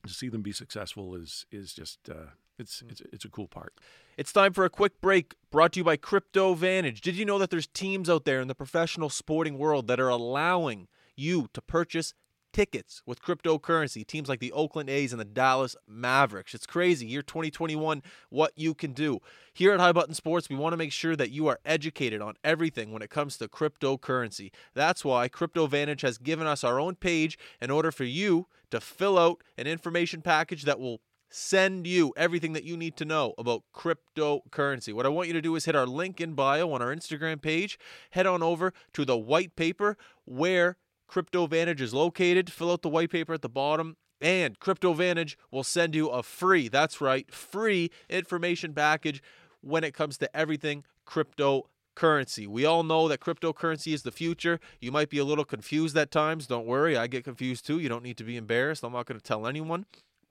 to 0.06 0.12
see 0.12 0.28
them 0.28 0.42
be 0.42 0.52
successful 0.52 1.14
is 1.14 1.46
is 1.50 1.72
just 1.72 2.10
uh, 2.10 2.32
it's 2.58 2.82
it's 2.90 3.00
it's 3.10 3.24
a 3.24 3.30
cool 3.30 3.48
part. 3.48 3.72
It's 4.18 4.34
time 4.34 4.52
for 4.52 4.66
a 4.66 4.70
quick 4.70 5.00
break 5.00 5.34
brought 5.50 5.72
to 5.72 5.80
you 5.80 5.84
by 5.84 5.96
Crypto 5.96 6.52
Vantage. 6.52 7.00
Did 7.00 7.16
you 7.16 7.24
know 7.24 7.38
that 7.38 7.48
there's 7.48 7.68
teams 7.68 8.10
out 8.10 8.26
there 8.26 8.42
in 8.42 8.48
the 8.48 8.54
professional 8.54 9.08
sporting 9.08 9.56
world 9.56 9.86
that 9.86 9.98
are 9.98 10.10
allowing 10.10 10.88
you 11.16 11.48
to 11.54 11.62
purchase 11.62 12.12
tickets 12.56 13.02
with 13.04 13.20
cryptocurrency? 13.20 14.06
Teams 14.06 14.30
like 14.30 14.40
the 14.40 14.52
Oakland 14.52 14.88
A's 14.88 15.12
and 15.12 15.20
the 15.20 15.26
Dallas 15.26 15.76
Mavericks. 15.86 16.54
It's 16.54 16.64
crazy. 16.64 17.04
Year 17.06 17.20
2021, 17.20 18.02
what 18.30 18.52
you 18.56 18.72
can 18.72 18.92
do. 18.92 19.18
Here 19.52 19.74
at 19.74 19.80
High 19.80 19.92
Button 19.92 20.14
Sports, 20.14 20.48
we 20.48 20.56
want 20.56 20.72
to 20.72 20.78
make 20.78 20.90
sure 20.90 21.14
that 21.16 21.30
you 21.30 21.48
are 21.48 21.58
educated 21.66 22.22
on 22.22 22.32
everything 22.42 22.92
when 22.92 23.02
it 23.02 23.10
comes 23.10 23.36
to 23.36 23.48
cryptocurrency. 23.48 24.52
That's 24.72 25.04
why 25.04 25.28
Crypto 25.28 25.66
Vantage 25.66 26.00
has 26.00 26.16
given 26.16 26.46
us 26.46 26.64
our 26.64 26.80
own 26.80 26.94
page 26.94 27.38
in 27.60 27.70
order 27.70 27.92
for 27.92 28.04
you 28.04 28.46
to 28.70 28.80
fill 28.80 29.18
out 29.18 29.44
an 29.58 29.66
information 29.66 30.22
package 30.22 30.62
that 30.62 30.80
will 30.80 31.02
send 31.28 31.86
you 31.86 32.14
everything 32.16 32.54
that 32.54 32.64
you 32.64 32.74
need 32.74 32.96
to 32.96 33.04
know 33.04 33.34
about 33.36 33.64
cryptocurrency. 33.74 34.94
What 34.94 35.04
I 35.04 35.10
want 35.10 35.28
you 35.28 35.34
to 35.34 35.42
do 35.42 35.56
is 35.56 35.66
hit 35.66 35.76
our 35.76 35.86
link 35.86 36.22
in 36.22 36.32
bio 36.32 36.72
on 36.72 36.80
our 36.80 36.94
Instagram 36.94 37.42
page, 37.42 37.78
head 38.12 38.26
on 38.26 38.42
over 38.42 38.72
to 38.94 39.04
the 39.04 39.18
white 39.18 39.56
paper 39.56 39.98
where 40.24 40.78
CryptoVantage 41.10 41.80
is 41.80 41.94
located, 41.94 42.52
fill 42.52 42.72
out 42.72 42.82
the 42.82 42.88
white 42.88 43.10
paper 43.10 43.34
at 43.34 43.42
the 43.42 43.48
bottom. 43.48 43.96
And 44.20 44.58
CryptoVantage 44.58 45.36
will 45.50 45.64
send 45.64 45.94
you 45.94 46.08
a 46.08 46.22
free, 46.22 46.68
that's 46.68 47.00
right, 47.00 47.30
free 47.32 47.90
information 48.08 48.72
package 48.72 49.22
when 49.60 49.84
it 49.84 49.92
comes 49.92 50.16
to 50.18 50.36
everything 50.36 50.84
cryptocurrency. 51.06 52.46
We 52.46 52.64
all 52.64 52.82
know 52.82 53.08
that 53.08 53.20
cryptocurrency 53.20 53.92
is 53.92 54.04
the 54.04 54.10
future. 54.10 54.58
You 54.80 54.90
might 54.90 55.10
be 55.10 55.18
a 55.18 55.24
little 55.24 55.44
confused 55.44 55.96
at 55.98 56.10
times. 56.10 56.46
Don't 56.46 56.66
worry, 56.66 56.96
I 56.96 57.08
get 57.08 57.24
confused 57.24 57.66
too. 57.66 57.78
You 57.78 57.90
don't 57.90 58.02
need 58.02 58.16
to 58.16 58.24
be 58.24 58.36
embarrassed. 58.38 58.84
I'm 58.84 58.94
not 58.94 59.04
going 59.06 59.20
to 59.20 59.24
tell 59.24 59.46
anyone. 59.46 59.84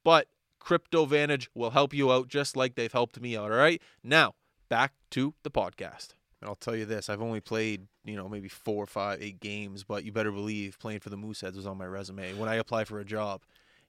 But 0.04 0.28
CryptoVantage 0.60 1.50
will 1.54 1.72
help 1.72 1.94
you 1.94 2.12
out 2.12 2.28
just 2.28 2.58
like 2.58 2.74
they've 2.74 2.92
helped 2.92 3.22
me 3.22 3.38
out. 3.38 3.52
All 3.52 3.58
right. 3.58 3.82
Now, 4.04 4.34
back 4.68 4.94
to 5.12 5.36
the 5.44 5.52
podcast. 5.52 6.16
And 6.42 6.50
I'll 6.50 6.56
tell 6.56 6.76
you 6.76 6.86
this 6.86 7.10
I've 7.10 7.22
only 7.22 7.40
played, 7.42 7.88
you 8.04 8.16
know, 8.16 8.28
maybe 8.30 8.50
four, 8.50 8.86
five, 8.86 9.22
eight 9.22 9.40
games, 9.40 9.84
but 9.84 10.04
you 10.04 10.12
better 10.12 10.32
believe 10.32 10.78
playing 10.80 11.00
for 11.00 11.10
the 11.10 11.18
Mooseheads 11.18 11.56
was 11.56 11.66
on 11.66 11.78
my 11.78 11.86
resume 11.86 12.34
when 12.38 12.50
I 12.50 12.56
apply 12.56 12.84
for 12.86 13.00
a 13.00 13.06
job. 13.06 13.42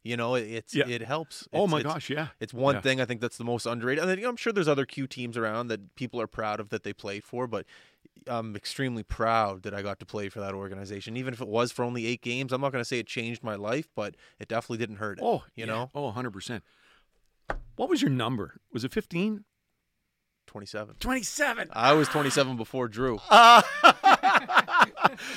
You 0.05 0.17
know, 0.17 0.37
it, 0.37 0.43
it's 0.45 0.75
Yeah. 0.75 0.87
it 0.87 1.03
helps. 1.03 1.49
oh 1.53 1.67
my 1.67 1.81
it's- 1.81 1.93
gosh, 1.93 2.11
yeah. 2.11 2.29
It's 2.39 2.55
one 2.55 2.77
Yeah. 2.77 2.81
thing 2.83 3.01
I 3.01 3.05
think 3.05 3.21
that's 3.21 3.37
the 3.39 3.45
most 3.45 3.67
underrated. 3.67 4.03
And 4.03 4.11
then, 4.11 4.19
you 4.19 4.23
know, 4.25 4.31
I'm 4.31 4.37
sure 4.37 4.53
there's 4.53 4.69
other 4.69 4.87
Q 4.87 5.07
teams 5.09 5.37
around 5.37 5.67
that 5.69 5.97
people 5.97 6.21
are 6.21 6.29
proud 6.29 6.61
of 6.61 6.69
that 6.69 6.85
they 6.85 6.93
played 6.93 7.25
for, 7.25 7.49
but 7.49 7.67
I'm 8.29 8.55
extremely 8.57 9.03
proud 9.03 9.63
that 9.65 9.75
I 9.75 9.83
got 9.83 9.99
to 9.99 10.07
play 10.07 10.29
for 10.29 10.39
that 10.41 10.55
organization. 10.55 11.17
Even 11.17 11.35
if 11.35 11.41
it 11.41 11.49
was 11.49 11.73
for 11.73 11.85
only 11.85 12.07
eight 12.07 12.23
games, 12.23 12.53
I'm 12.53 12.61
not 12.61 12.71
going 12.73 12.81
to 12.81 12.89
say 12.89 13.01
it 13.01 13.07
changed 13.09 13.43
my 13.43 13.57
life, 13.57 13.89
but 13.97 14.15
it 14.39 14.47
definitely 14.49 14.79
didn't 14.79 14.97
hurt 14.97 15.19
it. 15.19 15.25
Oh, 15.25 15.43
you 15.57 15.65
yeah. 15.65 15.67
know, 15.67 15.91
Oh, 15.95 16.13
100%. 16.13 16.63
What 17.77 17.89
was 17.89 18.01
your 18.01 18.11
number? 18.11 18.61
Was 18.73 18.85
it 18.85 18.93
15? 18.93 19.45
27. 20.47 20.97
27. 21.01 21.69
I 21.73 21.93
was 21.93 22.09
27 22.09 22.57
before 22.57 22.89
Drew. 22.89 23.19
Uh, 23.31 23.63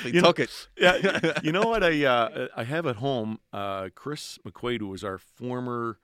He 0.03 0.10
you 0.10 0.22
know- 0.22 0.28
took 0.30 0.39
it. 0.39 0.68
yeah, 0.78 1.39
you 1.43 1.51
know 1.51 1.62
what 1.62 1.84
I 1.84 2.03
uh, 2.05 2.47
I 2.55 2.64
have 2.66 2.86
at 2.86 2.97
home. 2.97 3.39
Uh, 3.53 3.89
Chris 3.95 4.38
McQuaid, 4.45 4.80
who 4.80 4.88
was 4.89 5.03
our 5.03 5.18
former 5.18 5.99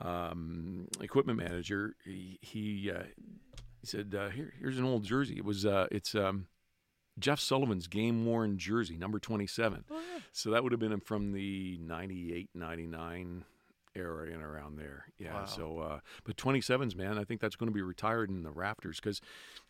um, 0.00 0.88
equipment 1.00 1.38
manager, 1.38 1.94
he 2.04 2.38
he, 2.42 2.90
uh, 2.90 3.02
he 3.80 3.86
said, 3.86 4.14
uh, 4.18 4.28
"Here, 4.30 4.52
here's 4.58 4.78
an 4.78 4.84
old 4.84 5.04
jersey. 5.04 5.36
It 5.36 5.44
was 5.44 5.64
uh, 5.64 5.86
it's 5.92 6.14
um, 6.14 6.46
Jeff 7.18 7.38
Sullivan's 7.38 7.86
game 7.86 8.26
worn 8.26 8.58
jersey, 8.58 8.96
number 8.96 9.18
27. 9.18 9.84
So 10.32 10.50
that 10.50 10.62
would 10.62 10.72
have 10.72 10.80
been 10.80 10.98
from 11.00 11.32
the 11.32 11.78
98, 11.80 12.50
99 12.54 13.44
era 13.96 14.30
and 14.32 14.42
around 14.42 14.78
there. 14.78 15.06
Yeah. 15.18 15.34
Wow. 15.34 15.44
So, 15.46 15.78
uh, 15.78 16.00
but 16.24 16.36
27s, 16.36 16.94
man, 16.94 17.18
I 17.18 17.24
think 17.24 17.40
that's 17.40 17.56
going 17.56 17.68
to 17.68 17.74
be 17.74 17.82
retired 17.82 18.30
in 18.30 18.42
the 18.42 18.50
rafters 18.50 19.00
because 19.00 19.20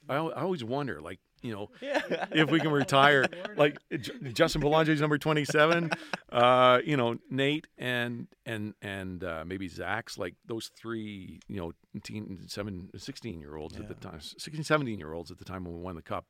I, 0.09 0.17
I 0.17 0.43
always 0.43 0.65
wonder, 0.65 1.01
like, 1.01 1.21
you 1.43 1.53
know, 1.53 1.71
if 1.81 2.51
we 2.51 2.61
can 2.61 2.71
retire, 2.71 3.27
like 3.57 3.79
Justin 4.33 4.61
Belange's 4.61 5.01
number 5.01 5.19
27, 5.19 5.91
uh, 6.33 6.81
you 6.85 6.97
know, 6.97 7.19
Nate 7.31 7.67
and, 7.79 8.27
and, 8.45 8.75
and, 8.83 9.23
uh, 9.23 9.45
maybe 9.47 9.69
Zach's 9.69 10.19
like 10.19 10.35
those 10.47 10.71
three, 10.77 11.41
you 11.49 11.57
know, 11.57 11.73
teen, 12.03 12.45
seven, 12.49 12.91
16 12.97 13.41
year 13.41 13.57
olds 13.57 13.77
at 13.77 13.89
the 13.89 13.95
time, 13.95 14.21
16, 14.21 14.65
17 14.65 14.99
year 14.99 15.13
olds 15.13 15.31
at 15.31 15.39
the 15.39 15.45
time 15.45 15.65
when 15.65 15.75
we 15.75 15.81
won 15.81 15.95
the 15.95 16.03
cup, 16.03 16.27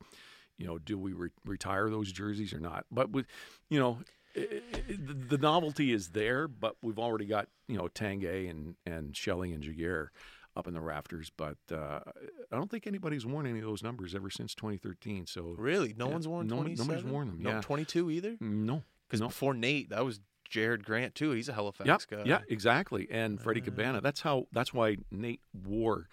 you 0.59 0.67
know, 0.67 0.79
do 0.79 0.99
we 0.99 1.13
re- 1.13 1.31
retire 1.45 1.91
those 1.91 2.11
jerseys 2.13 2.53
or 2.53 2.61
not? 2.61 2.85
But 2.91 3.11
with, 3.11 3.27
you 3.69 3.79
know, 3.79 3.99
the 4.37 5.39
novelty 5.39 5.93
is 5.93 6.09
there, 6.09 6.49
but 6.49 6.77
we've 6.83 6.99
already 6.99 7.27
got, 7.27 7.49
you 7.69 7.77
know, 7.77 7.89
Tanguay 7.89 8.51
and, 8.51 8.75
and 8.87 9.17
Shelley 9.17 9.53
and 9.53 9.63
Giguère 9.63 10.09
up 10.57 10.67
in 10.67 10.75
the 10.75 10.81
rafters, 10.81 11.31
but 11.37 11.59
uh, 11.71 12.01
I 12.51 12.57
don't 12.57 12.71
think 12.71 12.87
anybody's 12.87 13.27
worn 13.27 13.47
any 13.47 13.59
of 13.59 13.65
those 13.67 13.83
numbers 13.83 14.15
ever 14.15 14.31
since 14.31 14.55
2013. 14.55 15.27
So 15.27 15.55
Really? 15.59 15.95
No 15.99 16.07
Yeah, 16.07 16.13
one's 16.13 16.29
worn 16.29 16.47
no 16.47 16.57
one- 16.57 16.65
27? 16.67 16.89
nobody's 16.95 17.13
worn 17.13 17.27
them, 17.29 17.43
No, 17.43 17.51
yeah. 17.51 17.61
22 17.61 18.11
either? 18.11 18.37
no, 18.41 18.83
Because 19.07 19.21
no. 19.21 19.27
before 19.29 19.53
Nate, 19.55 19.91
that 19.91 20.05
was 20.05 20.21
Jared 20.49 20.85
Grant, 20.85 21.15
too. 21.15 21.33
He's 21.33 21.49
a 21.49 21.53
Halifax 21.53 21.87
yeah, 22.11 22.17
guy. 22.17 22.23
yeah, 22.25 22.41
exactly. 22.49 23.07
And 23.11 23.41
Freddie 23.41 23.61
Uh. 23.61 23.65
Cabana. 23.65 24.01
That's 24.01 24.21
how. 24.21 24.47
That's 24.53 24.73
why 24.73 24.97
Nate 25.11 25.41
wore 25.53 26.09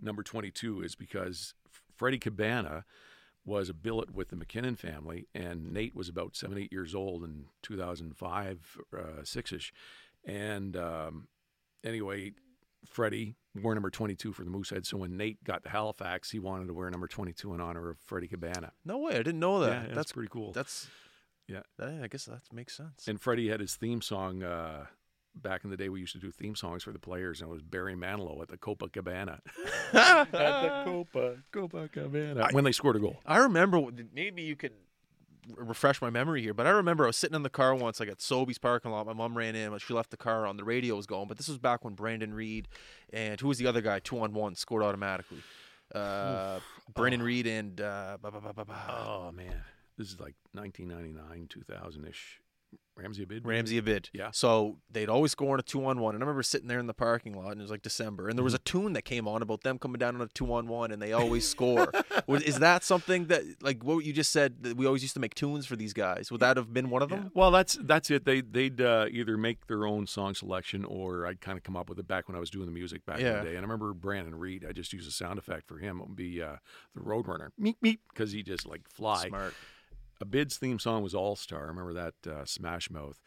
number 0.00 0.22
22 0.22 0.82
is 0.82 0.94
because 0.94 1.52
Freddie 1.96 2.18
Cabana 2.20 2.84
was 3.44 3.68
a 3.68 3.74
billet 3.74 4.14
with 4.14 4.28
the 4.28 4.36
MacKinnon 4.36 4.76
family, 4.76 5.26
and 5.34 5.72
Nate 5.72 5.94
was 5.94 6.08
about 6.08 6.36
seven, 6.36 6.58
eight 6.58 6.72
years 6.72 6.94
old 6.94 7.24
in 7.24 7.46
2005, 7.62 8.78
uh, 8.96 8.98
six 9.24 9.52
ish. 9.52 9.72
And 10.24 10.76
um, 10.76 11.26
anyway, 11.82 12.32
Freddie 12.86 13.34
wore 13.60 13.74
number 13.74 13.90
22 13.90 14.32
for 14.32 14.44
the 14.44 14.50
Moosehead. 14.50 14.86
So 14.86 14.96
when 14.96 15.16
Nate 15.16 15.42
got 15.44 15.64
to 15.64 15.70
Halifax, 15.70 16.30
he 16.30 16.38
wanted 16.38 16.68
to 16.68 16.74
wear 16.74 16.90
number 16.90 17.08
22 17.08 17.52
in 17.54 17.60
honor 17.60 17.90
of 17.90 17.98
Freddie 17.98 18.28
Cabana. 18.28 18.72
No 18.84 18.98
way, 18.98 19.14
I 19.14 19.18
didn't 19.18 19.40
know 19.40 19.60
that. 19.60 19.68
Yeah, 19.68 19.74
yeah, 19.74 19.86
that's 19.86 19.96
that's 19.96 20.12
pretty 20.12 20.28
cool. 20.30 20.52
That's 20.52 20.88
Yeah. 21.48 21.62
I 21.80 22.06
guess 22.08 22.26
that 22.26 22.42
makes 22.52 22.76
sense. 22.76 23.08
And 23.08 23.20
Freddie 23.20 23.48
had 23.48 23.60
his 23.60 23.74
theme 23.74 24.02
song. 24.02 24.42
Uh, 24.42 24.86
back 25.34 25.64
in 25.64 25.70
the 25.70 25.76
day, 25.76 25.88
we 25.88 26.00
used 26.00 26.12
to 26.12 26.18
do 26.18 26.30
theme 26.30 26.54
songs 26.54 26.82
for 26.82 26.92
the 26.92 26.98
players, 26.98 27.40
and 27.40 27.50
it 27.50 27.52
was 27.52 27.62
Barry 27.62 27.94
Manilow 27.94 28.40
at 28.42 28.48
the 28.48 28.56
Copacabana. 28.58 29.40
at 29.92 30.30
the 30.32 30.82
Copa 30.84 31.36
Copacabana 31.52 32.52
when 32.52 32.64
they 32.64 32.72
scored 32.72 32.96
a 32.96 33.00
goal. 33.00 33.16
I 33.26 33.38
remember 33.38 33.82
maybe 34.14 34.42
you 34.42 34.56
could 34.56 34.72
refresh 35.56 36.00
my 36.00 36.10
memory 36.10 36.40
here, 36.42 36.54
but 36.54 36.66
I 36.66 36.70
remember 36.70 37.04
I 37.04 37.08
was 37.08 37.16
sitting 37.16 37.34
in 37.34 37.42
the 37.42 37.50
car 37.50 37.74
once, 37.74 37.98
like 37.98 38.08
at 38.08 38.18
Sobeys 38.18 38.60
parking 38.60 38.90
lot. 38.90 39.06
My 39.06 39.12
mom 39.12 39.36
ran 39.36 39.56
in, 39.56 39.70
but 39.70 39.80
she 39.80 39.92
left 39.92 40.10
the 40.10 40.16
car 40.16 40.46
on. 40.46 40.56
The 40.56 40.64
radio 40.64 40.94
was 40.96 41.06
going, 41.06 41.26
but 41.28 41.36
this 41.36 41.48
was 41.48 41.58
back 41.58 41.84
when 41.84 41.94
Brandon 41.94 42.32
Reid 42.34 42.68
and 43.12 43.40
who 43.40 43.48
was 43.48 43.58
the 43.58 43.66
other 43.66 43.80
guy? 43.80 43.98
Two 43.98 44.20
on 44.20 44.32
one 44.34 44.54
scored 44.54 44.82
automatically. 44.82 45.42
Uh, 45.94 46.60
Brandon 46.94 47.22
Reid 47.22 47.46
and 47.46 47.80
uh, 47.80 48.16
ba- 48.22 48.30
ba- 48.30 48.40
ba- 48.40 48.54
ba- 48.54 48.64
ba- 48.64 49.04
Oh 49.06 49.32
man, 49.32 49.62
this 49.98 50.08
is 50.08 50.20
like 50.20 50.34
1999, 50.52 51.48
2000 51.48 52.06
ish. 52.06 52.40
Ramsey 52.94 53.24
Abid. 53.24 53.40
Ramsey 53.44 53.80
Abid. 53.80 54.10
Yeah. 54.12 54.30
So 54.32 54.76
they'd 54.90 55.08
always 55.08 55.32
score 55.32 55.54
on 55.54 55.58
a 55.58 55.62
two 55.62 55.84
on 55.86 55.98
one. 55.98 56.14
And 56.14 56.22
I 56.22 56.26
remember 56.26 56.42
sitting 56.42 56.68
there 56.68 56.78
in 56.78 56.86
the 56.86 56.94
parking 56.94 57.32
lot, 57.34 57.52
and 57.52 57.58
it 57.60 57.62
was 57.62 57.70
like 57.70 57.80
December, 57.82 58.28
and 58.28 58.36
there 58.38 58.44
was 58.44 58.52
a 58.54 58.58
tune 58.58 58.92
that 58.92 59.02
came 59.06 59.26
on 59.26 59.40
about 59.40 59.62
them 59.62 59.78
coming 59.78 59.98
down 59.98 60.14
on 60.14 60.20
a 60.20 60.26
two 60.28 60.52
on 60.52 60.68
one, 60.68 60.92
and 60.92 61.00
they 61.00 61.12
always 61.14 61.48
score. 61.56 61.90
Is 62.28 62.58
that 62.58 62.84
something 62.84 63.26
that, 63.26 63.42
like 63.62 63.82
what 63.82 64.04
you 64.04 64.12
just 64.12 64.30
said, 64.30 64.62
that 64.62 64.76
we 64.76 64.84
always 64.86 65.00
used 65.02 65.14
to 65.14 65.20
make 65.20 65.34
tunes 65.34 65.64
for 65.66 65.74
these 65.74 65.94
guys? 65.94 66.30
Would 66.30 66.40
that 66.40 66.56
have 66.58 66.72
been 66.74 66.90
one 66.90 67.00
of 67.02 67.10
Yeah. 67.10 67.16
them? 67.16 67.30
Well, 67.34 67.50
that's 67.50 67.78
that's 67.80 68.10
it. 68.10 68.24
They 68.26 68.42
they'd 68.42 68.80
uh, 68.80 69.06
either 69.10 69.38
make 69.38 69.66
their 69.68 69.86
own 69.86 70.06
song 70.06 70.34
selection, 70.34 70.84
or 70.84 71.26
I'd 71.26 71.40
kind 71.40 71.56
of 71.56 71.64
come 71.64 71.76
up 71.76 71.88
with 71.88 71.98
it 71.98 72.06
back 72.06 72.28
when 72.28 72.36
I 72.36 72.40
was 72.40 72.50
doing 72.50 72.66
the 72.66 72.72
music 72.72 73.04
back 73.06 73.20
in 73.20 73.24
the 73.24 73.42
day. 73.42 73.48
And 73.56 73.58
I 73.58 73.62
remember 73.62 73.94
Brandon 73.94 74.34
Reid. 74.34 74.66
I 74.68 74.72
just 74.72 74.92
used 74.92 75.08
a 75.08 75.12
sound 75.12 75.38
effect 75.38 75.66
for 75.66 75.78
him. 75.78 75.98
It 75.98 76.08
would 76.08 76.16
be 76.16 76.42
uh, 76.42 76.56
the 76.94 77.00
Roadrunner, 77.00 77.48
meep 77.60 77.76
meep, 77.82 77.98
because 78.12 78.32
he 78.32 78.42
just 78.42 78.66
like 78.66 78.86
fly. 78.86 79.28
Smart. 79.28 79.54
Abid's 80.22 80.56
theme 80.56 80.78
song 80.78 81.02
was 81.02 81.14
All 81.14 81.36
Star. 81.36 81.64
I 81.64 81.68
remember 81.68 81.92
that 81.94 82.14
uh, 82.30 82.44
Smash 82.44 82.90
Mouth. 82.90 83.20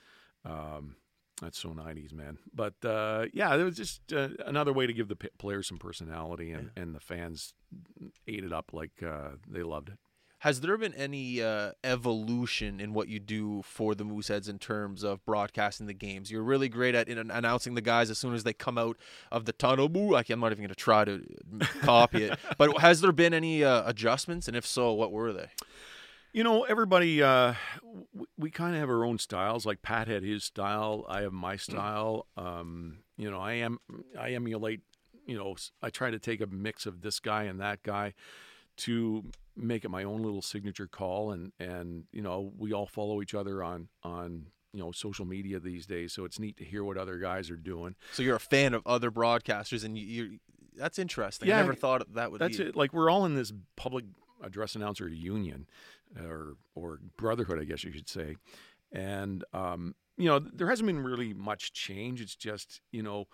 Um, 0.44 0.96
that's 1.42 1.60
so 1.60 1.70
90s, 1.70 2.14
man. 2.14 2.38
But 2.54 2.76
uh, 2.84 3.26
yeah, 3.34 3.54
it 3.56 3.64
was 3.64 3.76
just 3.76 4.14
uh, 4.14 4.30
another 4.46 4.72
way 4.72 4.88
to 4.88 4.94
give 4.94 5.10
the 5.10 5.18
players 5.38 5.68
some 5.68 5.78
personality, 5.78 6.52
and, 6.52 6.72
and 6.78 6.96
the 6.96 7.00
fans 7.00 7.54
ate 8.28 8.44
it 8.44 8.54
up 8.54 8.72
like 8.72 9.04
uh, 9.06 9.32
they 9.48 9.64
loved 9.64 9.90
it. 9.90 10.00
Has 10.40 10.62
there 10.62 10.78
been 10.78 10.94
any 10.94 11.42
uh, 11.42 11.72
evolution 11.84 12.80
in 12.80 12.94
what 12.94 13.08
you 13.08 13.20
do 13.20 13.64
for 13.64 13.96
the 13.96 14.04
Mooseheads 14.04 14.48
in 14.48 14.60
terms 14.60 15.04
of 15.04 15.26
broadcasting 15.26 15.88
the 15.88 15.94
games? 15.94 16.30
You're 16.30 16.44
really 16.44 16.70
great 16.70 16.94
at 16.94 17.08
in 17.08 17.18
announcing 17.32 17.74
the 17.74 17.82
guys 17.82 18.12
as 18.12 18.20
soon 18.20 18.36
as 18.36 18.44
they 18.44 18.54
come 18.54 18.78
out 18.78 18.96
of 19.32 19.46
the 19.46 19.54
tunnel. 19.54 19.90
Boo! 19.90 20.16
I'm 20.16 20.40
not 20.40 20.52
even 20.52 20.60
going 20.64 20.68
to 20.68 20.76
try 20.76 21.04
to 21.04 21.24
copy 21.82 22.26
it. 22.26 22.40
But 22.60 22.80
has 22.80 23.02
there 23.02 23.12
been 23.12 23.34
any 23.34 23.64
uh, 23.64 23.90
adjustments? 23.90 24.48
And 24.48 24.56
if 24.56 24.68
so, 24.68 24.94
what 24.94 25.12
were 25.12 25.34
they? 25.34 25.50
You 26.36 26.44
know, 26.44 26.64
everybody, 26.64 27.24
uh, 27.24 27.54
w- 27.82 28.28
we 28.38 28.52
kind 28.52 28.76
of 28.76 28.82
have 28.82 28.90
our 28.90 29.06
own 29.06 29.20
styles. 29.20 29.66
Like 29.66 29.82
Pat 29.82 30.10
had 30.10 30.22
his 30.22 30.44
style, 30.44 31.06
I 31.08 31.22
have 31.22 31.32
my 31.32 31.56
style. 31.56 32.28
Um, 32.36 32.98
you 33.16 33.32
know, 33.32 33.40
I 33.40 33.54
am, 33.54 33.80
I 34.20 34.32
emulate. 34.32 34.82
You 35.26 35.38
know, 35.38 35.56
I 35.82 35.90
try 35.90 36.12
to 36.12 36.20
take 36.20 36.42
a 36.42 36.46
mix 36.48 36.86
of 36.86 37.00
this 37.00 37.22
guy 37.22 37.44
and 37.44 37.62
that 37.62 37.84
guy 37.84 38.16
to 38.80 39.24
make 39.56 39.86
it 39.86 39.90
my 39.90 40.04
own 40.04 40.24
little 40.24 40.42
signature 40.42 40.88
call. 40.88 41.32
And 41.32 41.54
and 41.58 42.04
you 42.12 42.22
know, 42.22 42.52
we 42.58 42.74
all 42.74 42.86
follow 42.86 43.22
each 43.22 43.34
other 43.34 43.64
on 43.64 43.88
on 44.04 44.48
you 44.74 44.82
know 44.82 44.92
social 44.92 45.24
media 45.24 45.62
these 45.62 45.86
days, 45.86 46.12
so 46.12 46.26
it's 46.26 46.38
neat 46.38 46.58
to 46.58 46.66
hear 46.66 46.84
what 46.84 46.98
other 46.98 47.18
guys 47.18 47.50
are 47.50 47.56
doing. 47.56 47.96
So 48.12 48.24
you're 48.24 48.36
a 48.36 48.42
fan 48.42 48.74
of 48.74 48.86
other 48.86 49.10
broadcasters, 49.10 49.86
and 49.86 49.98
you, 49.98 50.06
you're 50.06 50.28
that's 50.76 51.00
interesting. 51.00 51.48
Yeah, 51.48 51.60
I 51.60 51.62
never 51.62 51.76
thought 51.76 52.14
that 52.14 52.34
would 52.34 52.42
That's 52.42 52.58
be 52.58 52.66
it. 52.66 52.76
Like 52.76 52.92
we're 52.92 53.10
all 53.10 53.26
in 53.26 53.36
this 53.36 53.54
public 53.78 54.04
address 54.44 54.76
announcer 54.76 55.08
union, 55.08 55.66
or 56.20 56.56
or 56.76 57.00
brotherhood, 57.18 57.60
I 57.60 57.66
guess 57.66 57.84
you 57.84 57.92
should 57.92 58.10
say. 58.10 58.36
And 58.92 59.44
um, 59.54 59.96
you 60.18 60.26
know, 60.26 60.40
there 60.40 60.70
hasn't 60.70 60.88
been 60.88 61.04
really 61.04 61.34
much 61.34 61.74
change. 61.74 62.22
It's 62.22 62.36
just 62.36 62.82
you 62.92 63.04
know, 63.04 63.26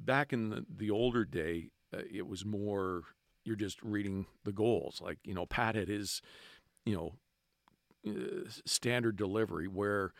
back 0.00 0.32
in 0.32 0.50
the, 0.50 0.64
the 0.74 0.90
older 0.90 1.24
day, 1.24 1.70
uh, 1.94 2.02
it 2.12 2.26
was 2.26 2.44
more 2.44 3.02
you're 3.44 3.56
just 3.56 3.82
reading 3.82 4.26
the 4.44 4.52
goals. 4.52 5.00
Like 5.02 5.18
you 5.24 5.34
know, 5.34 5.46
Pat 5.46 5.74
had 5.74 5.88
his 5.88 6.22
you 6.84 6.94
know 6.94 7.12
uh, 8.06 8.48
standard 8.64 9.16
delivery 9.16 9.68
where 9.68 10.12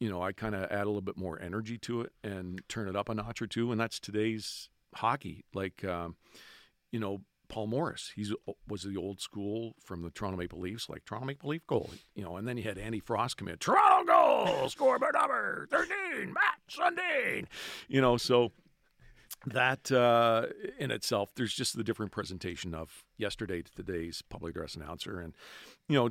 you 0.00 0.08
know 0.10 0.22
I 0.22 0.32
kind 0.32 0.54
of 0.54 0.64
add 0.64 0.82
a 0.82 0.86
little 0.86 1.00
bit 1.00 1.16
more 1.16 1.40
energy 1.40 1.78
to 1.78 2.02
it 2.02 2.12
and 2.22 2.60
turn 2.68 2.88
it 2.88 2.96
up 2.96 3.08
a 3.08 3.14
notch 3.14 3.40
or 3.42 3.46
two, 3.46 3.70
and 3.70 3.80
that's 3.80 4.00
today's 4.00 4.68
hockey. 4.94 5.44
Like 5.54 5.84
um, 5.84 6.16
you 6.90 7.00
know, 7.00 7.20
Paul 7.48 7.66
Morris. 7.66 8.12
He's 8.14 8.32
was 8.68 8.82
the 8.82 8.96
old 8.96 9.20
school 9.20 9.74
from 9.80 10.02
the 10.02 10.10
Toronto 10.10 10.38
Maple 10.38 10.60
Leafs, 10.60 10.88
like 10.88 11.04
Toronto 11.04 11.26
Maple 11.26 11.50
Leaf 11.50 11.66
goal. 11.66 11.90
You 12.14 12.24
know, 12.24 12.36
and 12.36 12.46
then 12.46 12.56
you 12.56 12.62
had 12.64 12.78
Andy 12.78 13.00
Frost 13.00 13.36
come 13.36 13.48
in, 13.48 13.58
Toronto 13.58 14.04
goal, 14.04 14.68
score 14.68 14.98
by 14.98 15.10
number 15.12 15.66
thirteen, 15.70 16.32
Matt 16.32 16.60
Sundin. 16.68 17.46
You 17.88 18.00
know, 18.00 18.16
so 18.16 18.52
that 19.46 19.92
uh, 19.92 20.46
in 20.78 20.90
itself, 20.90 21.32
there's 21.34 21.54
just 21.54 21.76
the 21.76 21.84
different 21.84 22.12
presentation 22.12 22.74
of 22.74 23.04
yesterday 23.16 23.62
to 23.62 23.70
today's 23.72 24.22
public 24.22 24.50
address 24.50 24.74
announcer, 24.74 25.20
and 25.20 25.34
you 25.88 25.96
know, 25.96 26.10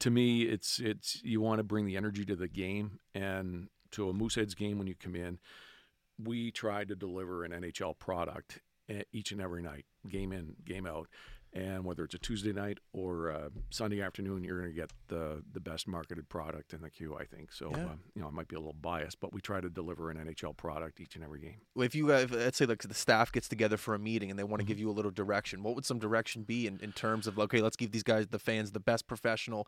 to 0.00 0.10
me, 0.10 0.42
it's 0.42 0.78
it's 0.78 1.22
you 1.22 1.40
want 1.40 1.58
to 1.58 1.64
bring 1.64 1.86
the 1.86 1.96
energy 1.96 2.24
to 2.24 2.36
the 2.36 2.48
game 2.48 2.98
and 3.14 3.68
to 3.92 4.08
a 4.08 4.12
Mooseheads 4.12 4.56
game 4.56 4.78
when 4.78 4.86
you 4.86 4.94
come 4.94 5.16
in. 5.16 5.38
We 6.22 6.50
try 6.50 6.84
to 6.84 6.96
deliver 6.96 7.44
an 7.44 7.52
NHL 7.52 7.98
product 7.98 8.60
eh, 8.88 9.02
each 9.12 9.32
and 9.32 9.40
every 9.40 9.62
night, 9.62 9.84
game 10.06 10.32
in, 10.32 10.54
game 10.64 10.86
out. 10.86 11.08
And 11.52 11.86
whether 11.86 12.04
it's 12.04 12.14
a 12.14 12.18
Tuesday 12.18 12.52
night 12.52 12.78
or 12.92 13.28
a 13.28 13.50
Sunday 13.70 14.02
afternoon, 14.02 14.44
you're 14.44 14.58
going 14.58 14.70
to 14.70 14.76
get 14.76 14.92
the 15.08 15.42
the 15.54 15.60
best 15.60 15.88
marketed 15.88 16.28
product 16.28 16.74
in 16.74 16.82
the 16.82 16.90
Q. 16.90 17.16
I 17.18 17.24
think 17.24 17.50
so. 17.50 17.70
Yeah. 17.70 17.84
Um, 17.84 18.00
you 18.14 18.20
know, 18.20 18.28
I 18.28 18.30
might 18.30 18.48
be 18.48 18.56
a 18.56 18.58
little 18.58 18.74
biased, 18.74 19.20
but 19.20 19.32
we 19.32 19.40
try 19.40 19.62
to 19.62 19.70
deliver 19.70 20.10
an 20.10 20.18
NHL 20.18 20.54
product 20.54 21.00
each 21.00 21.14
and 21.14 21.24
every 21.24 21.40
game. 21.40 21.56
if 21.78 21.94
you 21.94 22.12
uh, 22.12 22.18
if, 22.18 22.30
let's 22.30 22.58
say 22.58 22.66
like 22.66 22.82
the 22.82 22.92
staff 22.92 23.32
gets 23.32 23.48
together 23.48 23.78
for 23.78 23.94
a 23.94 23.98
meeting 23.98 24.28
and 24.28 24.38
they 24.38 24.44
want 24.44 24.60
to 24.60 24.66
give 24.66 24.78
you 24.78 24.90
a 24.90 24.92
little 24.92 25.10
direction 25.10 25.62
what 25.62 25.74
would 25.74 25.86
some 25.86 25.98
direction 25.98 26.42
be 26.42 26.66
in, 26.66 26.78
in 26.80 26.92
terms 26.92 27.26
of 27.26 27.38
okay 27.38 27.62
let's 27.62 27.76
give 27.76 27.90
these 27.90 28.02
guys 28.02 28.26
the 28.26 28.38
fans 28.38 28.72
the 28.72 28.80
best 28.80 29.06
professional 29.06 29.66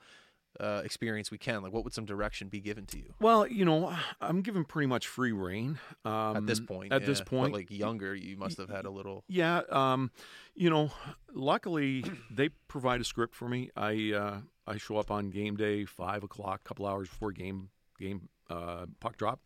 uh, 0.60 0.82
experience 0.84 1.30
we 1.30 1.38
can 1.38 1.62
like 1.62 1.72
what 1.72 1.84
would 1.84 1.94
some 1.94 2.04
direction 2.04 2.48
be 2.48 2.60
given 2.60 2.84
to 2.86 2.98
you 2.98 3.14
Well, 3.20 3.46
you 3.46 3.64
know, 3.64 3.94
I'm 4.20 4.42
given 4.42 4.64
pretty 4.64 4.86
much 4.86 5.06
free 5.06 5.32
reign 5.32 5.78
um, 6.04 6.36
at 6.36 6.46
this 6.46 6.60
point 6.60 6.92
At 6.92 7.06
this 7.06 7.18
yeah. 7.18 7.24
But, 7.24 7.30
point, 7.30 7.52
like 7.54 7.70
younger 7.70 8.14
you 8.14 8.36
must 8.36 8.58
have 8.58 8.68
had 8.68 8.84
a 8.84 8.90
little 8.90 9.24
Yeah, 9.28 9.62
um, 9.70 10.10
you 10.54 10.70
know, 10.70 10.90
luckily 11.32 12.04
they 12.30 12.48
provide 12.66 13.00
a 13.00 13.04
script 13.04 13.34
for 13.34 13.48
me. 13.48 13.70
I 13.76 14.12
uh, 14.12 14.40
I 14.66 14.76
show 14.78 14.96
up 14.96 15.10
on 15.10 15.30
game 15.30 15.56
day 15.56 15.84
five 15.84 16.24
o'clock, 16.24 16.62
a 16.64 16.68
couple 16.68 16.86
hours 16.86 17.08
before 17.08 17.32
game 17.32 17.70
game 17.98 18.28
uh, 18.50 18.86
puck 19.00 19.16
drop, 19.16 19.40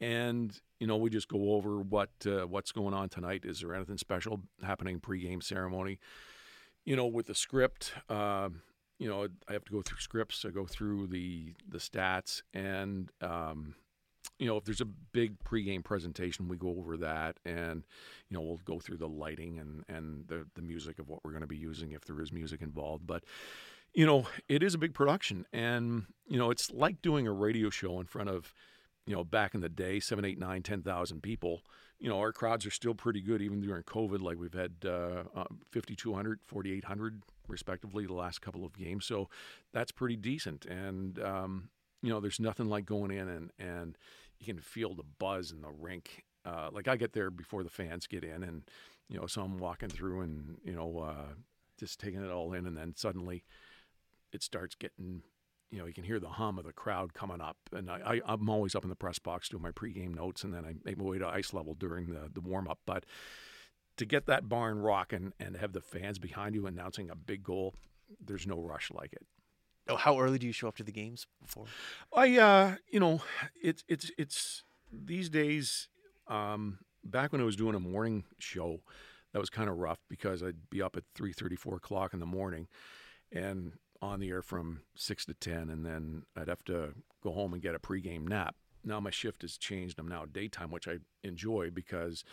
and 0.00 0.58
you 0.80 0.86
know 0.86 0.96
we 0.96 1.10
just 1.10 1.28
go 1.28 1.52
over 1.52 1.80
what 1.80 2.10
uh, 2.26 2.46
what's 2.46 2.72
going 2.72 2.94
on 2.94 3.08
tonight. 3.08 3.44
Is 3.44 3.60
there 3.60 3.74
anything 3.74 3.98
special 3.98 4.40
happening 4.62 5.00
pregame 5.00 5.42
ceremony? 5.42 5.98
You 6.84 6.96
know, 6.96 7.06
with 7.06 7.26
the 7.26 7.34
script. 7.34 7.92
Um, 8.08 8.62
you 8.98 9.08
know, 9.08 9.28
I 9.48 9.52
have 9.52 9.64
to 9.64 9.72
go 9.72 9.82
through 9.82 10.00
scripts. 10.00 10.44
I 10.44 10.50
go 10.50 10.66
through 10.66 11.08
the 11.08 11.54
the 11.68 11.78
stats, 11.78 12.42
and 12.52 13.10
um, 13.20 13.74
you 14.38 14.46
know, 14.46 14.56
if 14.56 14.64
there's 14.64 14.80
a 14.80 14.86
big 14.86 15.38
pregame 15.42 15.84
presentation, 15.84 16.48
we 16.48 16.56
go 16.56 16.70
over 16.70 16.96
that, 16.98 17.38
and 17.44 17.84
you 18.28 18.36
know, 18.36 18.42
we'll 18.42 18.60
go 18.64 18.78
through 18.78 18.98
the 18.98 19.08
lighting 19.08 19.58
and 19.58 19.84
and 19.88 20.26
the 20.28 20.46
the 20.54 20.62
music 20.62 20.98
of 20.98 21.08
what 21.08 21.24
we're 21.24 21.30
going 21.30 21.42
to 21.42 21.46
be 21.46 21.56
using 21.56 21.92
if 21.92 22.04
there 22.04 22.20
is 22.20 22.32
music 22.32 22.60
involved. 22.60 23.06
But 23.06 23.24
you 23.94 24.06
know, 24.06 24.26
it 24.48 24.62
is 24.62 24.74
a 24.74 24.78
big 24.78 24.94
production, 24.94 25.46
and 25.52 26.06
you 26.26 26.38
know, 26.38 26.50
it's 26.50 26.70
like 26.72 27.00
doing 27.02 27.26
a 27.26 27.32
radio 27.32 27.70
show 27.70 28.00
in 28.00 28.06
front 28.06 28.30
of 28.30 28.52
you 29.06 29.14
know 29.14 29.24
back 29.24 29.54
in 29.54 29.60
the 29.60 29.68
day, 29.68 30.00
seven, 30.00 30.24
eight, 30.24 30.38
nine, 30.38 30.62
ten 30.62 30.82
thousand 30.82 31.22
people. 31.22 31.62
You 31.98 32.08
know, 32.08 32.18
our 32.18 32.32
crowds 32.32 32.64
are 32.64 32.70
still 32.70 32.94
pretty 32.94 33.20
good 33.20 33.42
even 33.42 33.60
during 33.60 33.82
COVID. 33.82 34.20
Like 34.20 34.38
we've 34.38 34.52
had 34.52 34.72
uh, 34.84 35.24
uh, 35.34 35.44
5,200, 35.72 36.40
4,800 36.46 37.22
respectively 37.48 38.06
the 38.06 38.12
last 38.12 38.40
couple 38.40 38.64
of 38.64 38.76
games, 38.76 39.04
so 39.06 39.28
that's 39.72 39.90
pretty 39.90 40.16
decent. 40.16 40.64
And 40.66 41.18
um, 41.20 41.70
you 42.02 42.10
know, 42.10 42.20
there's 42.20 42.40
nothing 42.40 42.66
like 42.66 42.86
going 42.86 43.10
in 43.10 43.28
and 43.28 43.50
and 43.58 43.98
you 44.38 44.46
can 44.46 44.62
feel 44.62 44.94
the 44.94 45.04
buzz 45.18 45.50
in 45.50 45.62
the 45.62 45.70
rink. 45.70 46.24
Uh, 46.44 46.68
like 46.72 46.88
I 46.88 46.96
get 46.96 47.12
there 47.12 47.30
before 47.30 47.62
the 47.64 47.70
fans 47.70 48.06
get 48.06 48.24
in, 48.24 48.42
and 48.42 48.62
you 49.08 49.18
know, 49.18 49.26
so 49.26 49.42
I'm 49.42 49.58
walking 49.58 49.88
through 49.88 50.20
and 50.20 50.58
you 50.64 50.72
know, 50.72 50.98
uh, 51.00 51.34
just 51.78 51.98
taking 51.98 52.22
it 52.22 52.30
all 52.30 52.52
in, 52.52 52.66
and 52.66 52.76
then 52.76 52.94
suddenly 52.96 53.44
it 54.32 54.42
starts 54.42 54.74
getting. 54.74 55.22
You 55.70 55.78
know, 55.78 55.86
you 55.86 55.92
can 55.92 56.04
hear 56.04 56.18
the 56.18 56.28
hum 56.28 56.58
of 56.58 56.64
the 56.64 56.72
crowd 56.72 57.12
coming 57.12 57.40
up, 57.40 57.56
and 57.72 57.90
I, 57.90 58.00
I, 58.26 58.32
I'm 58.32 58.48
always 58.48 58.74
up 58.74 58.84
in 58.84 58.88
the 58.88 58.96
press 58.96 59.18
box 59.18 59.48
doing 59.50 59.62
my 59.62 59.70
pregame 59.70 60.14
notes, 60.14 60.42
and 60.42 60.54
then 60.54 60.64
I 60.64 60.74
make 60.84 60.96
my 60.96 61.04
way 61.04 61.18
to 61.18 61.28
ice 61.28 61.52
level 61.52 61.74
during 61.74 62.06
the, 62.06 62.30
the 62.32 62.40
warm 62.40 62.66
up. 62.68 62.78
But 62.86 63.04
to 63.98 64.06
get 64.06 64.26
that 64.26 64.48
barn 64.48 64.78
rocking 64.78 65.32
and 65.38 65.56
have 65.56 65.72
the 65.72 65.80
fans 65.82 66.18
behind 66.18 66.54
you 66.54 66.66
announcing 66.66 67.10
a 67.10 67.14
big 67.16 67.42
goal, 67.42 67.74
there's 68.24 68.46
no 68.46 68.60
rush 68.60 68.90
like 68.94 69.12
it. 69.12 69.26
oh, 69.88 69.96
how 69.96 70.18
early 70.20 70.38
do 70.38 70.46
you 70.46 70.52
show 70.52 70.68
up 70.68 70.76
to 70.76 70.84
the 70.84 70.92
games 70.92 71.26
before 71.42 71.66
I, 72.14 72.38
uh, 72.38 72.74
you 72.90 73.00
know, 73.00 73.20
it's 73.62 73.84
it's 73.88 74.10
it's 74.16 74.62
these 74.92 75.28
days, 75.28 75.88
um, 76.28 76.78
back 77.04 77.32
when 77.32 77.40
I 77.40 77.44
was 77.44 77.56
doing 77.56 77.74
a 77.74 77.80
morning 77.80 78.24
show, 78.38 78.80
that 79.32 79.38
was 79.40 79.50
kind 79.50 79.68
of 79.68 79.76
rough 79.76 79.98
because 80.08 80.42
I'd 80.42 80.70
be 80.70 80.80
up 80.80 80.96
at 80.96 81.04
three 81.14 81.32
thirty, 81.32 81.56
four 81.56 81.76
o'clock 81.76 82.14
in 82.14 82.20
the 82.20 82.26
morning, 82.26 82.68
and 83.32 83.74
on 84.00 84.20
the 84.20 84.28
air 84.28 84.42
from 84.42 84.80
six 84.94 85.24
to 85.26 85.34
ten, 85.34 85.70
and 85.70 85.84
then 85.84 86.22
I'd 86.36 86.48
have 86.48 86.64
to 86.64 86.94
go 87.22 87.32
home 87.32 87.52
and 87.52 87.62
get 87.62 87.74
a 87.74 87.78
pregame 87.78 88.28
nap. 88.28 88.54
Now 88.84 89.00
my 89.00 89.10
shift 89.10 89.42
has 89.42 89.56
changed. 89.56 89.98
I'm 89.98 90.08
now 90.08 90.24
daytime, 90.24 90.70
which 90.70 90.88
I 90.88 90.98
enjoy 91.24 91.70
because, 91.70 92.24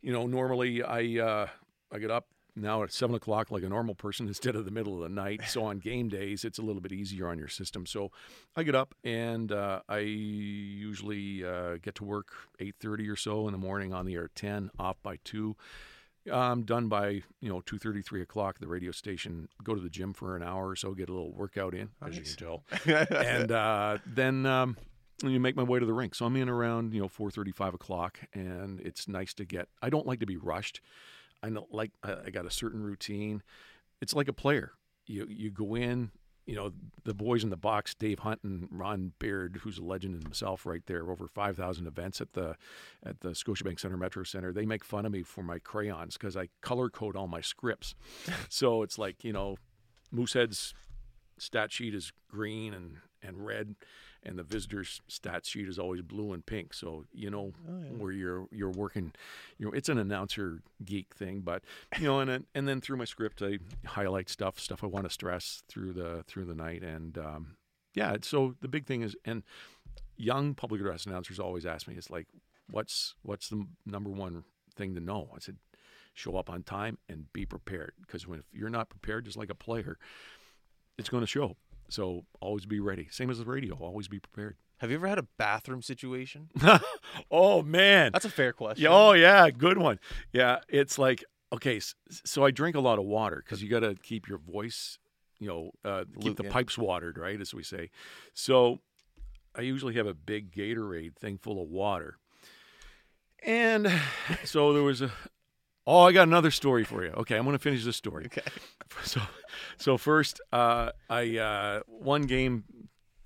you 0.00 0.12
know, 0.12 0.26
normally 0.26 0.82
I 0.82 1.20
uh, 1.22 1.46
I 1.92 1.98
get 1.98 2.10
up 2.10 2.26
now 2.56 2.84
at 2.84 2.92
seven 2.92 3.16
o'clock 3.16 3.50
like 3.50 3.64
a 3.64 3.68
normal 3.68 3.94
person 3.94 4.28
instead 4.28 4.54
of 4.54 4.64
the 4.64 4.70
middle 4.70 4.94
of 4.94 5.00
the 5.00 5.08
night. 5.08 5.42
So 5.48 5.64
on 5.64 5.78
game 5.78 6.08
days, 6.08 6.44
it's 6.44 6.58
a 6.58 6.62
little 6.62 6.80
bit 6.80 6.92
easier 6.92 7.28
on 7.28 7.38
your 7.38 7.48
system. 7.48 7.86
So 7.86 8.10
I 8.56 8.62
get 8.62 8.74
up 8.74 8.94
and 9.02 9.50
uh, 9.50 9.80
I 9.88 9.98
usually 9.98 11.44
uh, 11.44 11.76
get 11.82 11.96
to 11.96 12.04
work 12.04 12.28
eight 12.60 12.76
thirty 12.80 13.08
or 13.08 13.16
so 13.16 13.46
in 13.48 13.52
the 13.52 13.58
morning 13.58 13.92
on 13.92 14.06
the 14.06 14.14
air 14.14 14.30
ten, 14.34 14.70
off 14.78 14.96
by 15.02 15.18
two. 15.24 15.56
I'm 16.32 16.62
done 16.62 16.88
by 16.88 17.22
you 17.40 17.48
know 17.48 17.60
two 17.60 17.78
thirty, 17.78 18.02
three 18.02 18.22
o'clock. 18.22 18.56
at 18.56 18.60
The 18.60 18.68
radio 18.68 18.90
station. 18.92 19.48
Go 19.62 19.74
to 19.74 19.80
the 19.80 19.90
gym 19.90 20.12
for 20.12 20.36
an 20.36 20.42
hour 20.42 20.68
or 20.68 20.76
so, 20.76 20.94
get 20.94 21.08
a 21.08 21.12
little 21.12 21.32
workout 21.32 21.74
in, 21.74 21.90
as 22.06 22.16
you 22.16 22.22
can 22.22 22.36
tell, 22.36 22.64
and 23.10 23.52
uh, 23.52 23.98
then 24.06 24.46
um, 24.46 24.76
you 25.22 25.38
make 25.40 25.56
my 25.56 25.62
way 25.62 25.78
to 25.78 25.86
the 25.86 25.92
rink. 25.92 26.14
So 26.14 26.24
I'm 26.26 26.36
in 26.36 26.48
around 26.48 26.94
you 26.94 27.00
know 27.00 27.08
four 27.08 27.30
thirty, 27.30 27.52
five 27.52 27.74
o'clock, 27.74 28.18
and 28.32 28.80
it's 28.80 29.06
nice 29.08 29.34
to 29.34 29.44
get. 29.44 29.68
I 29.82 29.90
don't 29.90 30.06
like 30.06 30.20
to 30.20 30.26
be 30.26 30.36
rushed. 30.36 30.80
I 31.42 31.50
don't 31.50 31.72
like. 31.72 31.92
I 32.02 32.16
I 32.26 32.30
got 32.30 32.46
a 32.46 32.50
certain 32.50 32.82
routine. 32.82 33.42
It's 34.00 34.14
like 34.14 34.28
a 34.28 34.32
player. 34.32 34.72
You 35.06 35.26
you 35.28 35.50
go 35.50 35.74
in. 35.74 36.10
You 36.46 36.54
know 36.54 36.72
the 37.04 37.14
boys 37.14 37.42
in 37.42 37.50
the 37.50 37.56
box, 37.56 37.94
Dave 37.94 38.20
Hunt 38.20 38.40
and 38.44 38.68
Ron 38.70 39.12
Beard, 39.18 39.60
who's 39.62 39.78
a 39.78 39.84
legend 39.84 40.16
in 40.16 40.22
himself, 40.22 40.66
right 40.66 40.84
there. 40.86 41.10
Over 41.10 41.26
five 41.26 41.56
thousand 41.56 41.86
events 41.86 42.20
at 42.20 42.32
the 42.34 42.56
at 43.04 43.20
the 43.20 43.30
Scotiabank 43.30 43.80
Center 43.80 43.96
Metro 43.96 44.24
Center. 44.24 44.52
They 44.52 44.66
make 44.66 44.84
fun 44.84 45.06
of 45.06 45.12
me 45.12 45.22
for 45.22 45.42
my 45.42 45.58
crayons 45.58 46.16
because 46.16 46.36
I 46.36 46.48
color 46.60 46.90
code 46.90 47.16
all 47.16 47.28
my 47.28 47.40
scripts. 47.40 47.94
so 48.48 48.82
it's 48.82 48.98
like 48.98 49.24
you 49.24 49.32
know, 49.32 49.56
Moosehead's 50.12 50.74
stat 51.38 51.72
sheet 51.72 51.94
is 51.94 52.12
green 52.28 52.74
and 52.74 52.98
and 53.22 53.44
red, 53.44 53.74
and 54.26 54.38
the 54.38 54.42
visitors' 54.42 55.00
stat 55.08 55.44
sheet 55.46 55.68
is 55.68 55.78
always 55.78 56.02
blue 56.02 56.32
and 56.32 56.44
pink. 56.44 56.74
So 56.74 57.04
you 57.12 57.30
know 57.30 57.52
where 57.98 58.12
you're 58.12 58.46
you're 58.50 58.70
working. 58.70 59.12
You 59.58 59.66
know, 59.66 59.72
it's 59.72 59.88
an 59.88 59.98
announcer 59.98 60.60
geek 60.84 61.14
thing, 61.14 61.40
but 61.40 61.62
you 61.98 62.04
know, 62.04 62.20
and 62.20 62.30
then- 62.30 62.46
and 62.54 62.66
then 62.68 62.80
through 62.80 62.96
my 62.96 63.04
script, 63.04 63.42
I 63.42 63.58
highlight 63.86 64.28
stuff, 64.28 64.58
stuff 64.58 64.82
I 64.82 64.86
want 64.86 65.06
to 65.06 65.10
stress 65.10 65.62
through 65.68 65.92
the 65.92 66.24
through 66.26 66.46
the 66.46 66.54
night, 66.54 66.82
and 66.82 67.16
um, 67.18 67.56
yeah. 67.94 68.16
So 68.22 68.54
the 68.60 68.68
big 68.68 68.86
thing 68.86 69.02
is, 69.02 69.14
and 69.24 69.42
young 70.16 70.54
public 70.54 70.80
address 70.80 71.06
announcers 71.06 71.38
always 71.40 71.66
ask 71.66 71.88
me, 71.88 71.94
it's 71.96 72.10
like, 72.10 72.26
what's 72.70 73.14
what's 73.22 73.48
the 73.48 73.66
number 73.84 74.10
one 74.10 74.44
thing 74.76 74.94
to 74.94 75.00
know? 75.00 75.30
I 75.34 75.38
said, 75.40 75.56
show 76.14 76.36
up 76.36 76.48
on 76.48 76.62
time 76.62 76.98
and 77.08 77.32
be 77.32 77.44
prepared, 77.46 77.92
because 78.00 78.26
when 78.26 78.38
if 78.38 78.46
you're 78.52 78.70
not 78.70 78.88
prepared, 78.88 79.24
just 79.24 79.36
like 79.36 79.50
a 79.50 79.54
player, 79.54 79.98
it's 80.98 81.08
going 81.08 81.22
to 81.22 81.26
show. 81.26 81.56
So 81.88 82.24
always 82.40 82.66
be 82.66 82.80
ready. 82.80 83.08
Same 83.10 83.30
as 83.30 83.38
the 83.38 83.44
radio, 83.44 83.74
always 83.76 84.08
be 84.08 84.18
prepared. 84.18 84.56
Have 84.78 84.90
you 84.90 84.96
ever 84.96 85.06
had 85.06 85.18
a 85.18 85.26
bathroom 85.38 85.82
situation? 85.82 86.50
oh 87.30 87.62
man, 87.62 88.12
That's 88.12 88.24
a 88.24 88.30
fair 88.30 88.52
question. 88.52 88.84
Yeah, 88.84 88.90
oh 88.92 89.12
yeah, 89.12 89.48
good 89.50 89.78
one. 89.78 89.98
Yeah, 90.32 90.58
it's 90.68 90.98
like 90.98 91.24
okay, 91.52 91.80
so 92.10 92.44
I 92.44 92.50
drink 92.50 92.74
a 92.76 92.80
lot 92.80 92.98
of 92.98 93.04
water 93.04 93.42
because 93.44 93.62
you 93.62 93.70
got 93.70 93.80
to 93.80 93.94
keep 93.94 94.28
your 94.28 94.38
voice, 94.38 94.98
you 95.38 95.46
know, 95.46 95.70
uh, 95.84 96.04
keep 96.16 96.24
Lu- 96.24 96.34
the 96.34 96.44
yeah. 96.44 96.50
pipes 96.50 96.76
watered, 96.76 97.16
right, 97.16 97.40
as 97.40 97.54
we 97.54 97.62
say. 97.62 97.90
So 98.32 98.80
I 99.54 99.60
usually 99.60 99.94
have 99.94 100.06
a 100.08 100.14
big 100.14 100.52
Gatorade 100.52 101.16
thing 101.16 101.38
full 101.38 101.62
of 101.62 101.68
water, 101.68 102.18
and 103.42 103.90
so 104.44 104.72
there 104.72 104.82
was 104.82 105.00
a. 105.02 105.12
Oh, 105.86 106.00
I 106.02 106.12
got 106.12 106.26
another 106.28 106.50
story 106.50 106.84
for 106.84 107.04
you. 107.04 107.10
Okay, 107.10 107.36
I'm 107.36 107.44
going 107.44 107.54
to 107.54 107.62
finish 107.62 107.84
this 107.84 107.96
story. 107.96 108.26
Okay. 108.26 108.42
So, 109.02 109.20
so 109.76 109.96
first, 109.98 110.40
uh, 110.52 110.92
I 111.10 111.38
uh, 111.38 111.80
one 111.86 112.22
game 112.22 112.62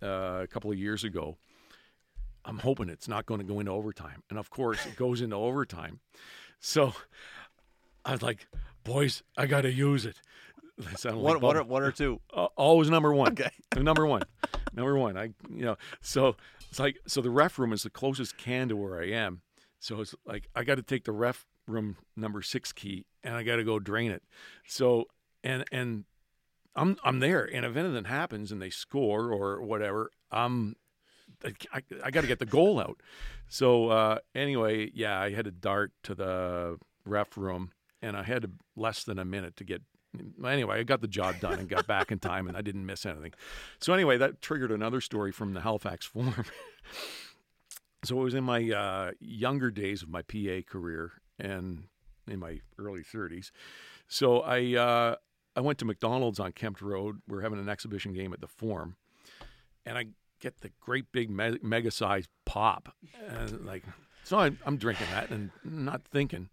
uh, 0.03 0.41
a 0.43 0.47
couple 0.47 0.71
of 0.71 0.79
years 0.79 1.05
ago. 1.05 1.37
I'm 2.45 2.59
hoping 2.59 2.89
it's 2.89 3.07
not 3.09 3.27
going 3.27 3.41
to 3.41 3.47
go 3.47 3.61
into 3.61 3.73
overtime, 3.73 4.23
and 4.31 4.39
of 4.39 4.49
course, 4.49 4.87
it 4.87 4.97
goes 4.97 5.21
into 5.21 5.37
overtime. 5.37 6.01
So, 6.59 6.95
I 8.05 8.13
was 8.13 8.23
like, 8.23 8.47
"Boys, 8.83 9.23
I 9.37 9.47
got 9.47 9.63
to 9.63 9.73
use 9.73 10.07
it." 10.07 10.23
Like 10.79 11.05
One, 11.05 11.41
one, 11.41 11.57
or, 11.57 11.65
Bubba. 11.65 11.95
two. 11.95 12.21
Always 12.57 12.89
number 12.89 13.13
one. 13.13 13.33
Okay. 13.33 13.51
number 13.77 14.07
one, 14.07 14.23
number 14.73 14.97
one. 14.97 15.19
I, 15.19 15.25
you 15.51 15.65
know, 15.65 15.77
so 16.01 16.37
it's 16.71 16.79
like, 16.79 16.99
so 17.07 17.21
the 17.21 17.31
ref 17.31 17.59
room 17.59 17.73
is 17.75 17.83
the 17.83 17.91
closest 17.91 18.39
can 18.39 18.69
to 18.69 18.77
where 18.77 19.03
I 19.03 19.09
am. 19.09 19.43
So 19.81 20.01
it's 20.01 20.15
like 20.25 20.49
I 20.55 20.65
got 20.65 20.77
to 20.77 20.83
take 20.83 21.05
the 21.05 21.13
ref 21.13 21.45
room 21.69 21.97
number 22.17 22.43
six 22.43 22.73
key 22.73 23.05
and 23.23 23.37
I 23.37 23.43
got 23.43 23.57
to 23.57 23.65
go 23.65 23.79
drain 23.79 24.11
it. 24.11 24.23
So 24.67 25.07
and 25.45 25.65
and 25.71 26.05
I'm 26.75 26.97
I'm 27.05 27.21
there, 27.21 27.45
and 27.45 27.65
if 27.65 27.77
anything 27.77 28.05
happens 28.05 28.53
and 28.53 28.61
they 28.61 28.71
score 28.71 29.33
or 29.33 29.63
whatever, 29.63 30.11
I'm 30.31 30.77
I, 31.45 31.83
I, 32.03 32.11
got 32.11 32.23
to 32.23 32.27
get 32.27 32.39
the 32.39 32.47
goal 32.47 32.81
out. 32.81 33.01
So 33.49 33.91
uh, 33.91 34.19
anyway, 34.35 34.91
yeah, 34.95 35.21
I 35.21 35.31
had 35.31 35.45
to 35.45 35.51
dart 35.51 35.93
to 36.05 36.15
the 36.15 36.79
ref 37.05 37.37
room, 37.37 37.71
and 38.03 38.17
I 38.17 38.23
had 38.23 38.51
less 38.77 39.05
than 39.05 39.19
a 39.19 39.25
minute 39.25 39.57
to 39.57 39.65
get. 39.65 39.83
Anyway, 40.45 40.81
I 40.81 40.83
got 40.85 41.01
the 41.01 41.09
job 41.09 41.39
done 41.39 41.59
and 41.59 41.69
got 41.69 41.87
back 41.87 42.11
in 42.11 42.19
time, 42.19 42.49
and 42.49 42.57
I 42.57 42.63
didn't 42.63 42.87
miss 42.87 43.05
anything. 43.05 43.33
So 43.79 43.93
anyway, 43.93 44.17
that 44.19 44.41
triggered 44.41 44.73
another 44.73 45.01
story 45.01 45.33
from 45.33 45.53
the 45.53 45.61
Halifax 45.61 46.07
Forum. 46.07 46.45
so 48.05 48.19
it 48.21 48.25
was 48.25 48.35
in 48.35 48.43
my 48.43 48.71
uh, 48.71 49.11
younger 49.21 49.71
days 49.71 50.03
of 50.03 50.09
my 50.09 50.23
PA 50.23 50.63
career 50.67 51.13
and 51.39 51.85
in 52.27 52.39
my 52.39 52.61
early 52.79 53.03
30s. 53.03 53.51
So 54.07 54.41
I 54.41 54.75
uh, 54.75 55.17
I 55.57 55.61
went 55.61 55.79
to 55.79 55.85
McDonald's 55.85 56.39
on 56.39 56.53
Kempt 56.53 56.81
Road. 56.81 57.21
We 57.27 57.39
are 57.39 57.43
having 57.43 57.59
an 57.59 57.69
exhibition 57.69 58.13
game 58.13 58.33
at 58.33 58.41
the 58.41 58.47
Forum, 58.47 58.97
and 59.85 59.99
I 59.99 60.07
get 60.41 60.61
the 60.61 60.71
great 60.81 61.11
big 61.13 61.31
me- 61.31 61.59
mega 61.63 61.91
sized 61.91 62.31
pop, 62.45 62.95
and 63.27 63.65
like 63.67 63.85
so 64.25 64.39
I, 64.39 64.53
I'm 64.67 64.77
drinking 64.77 65.07
that 65.13 65.31
and 65.31 65.51
not 65.65 66.03
thinking. 66.05 66.49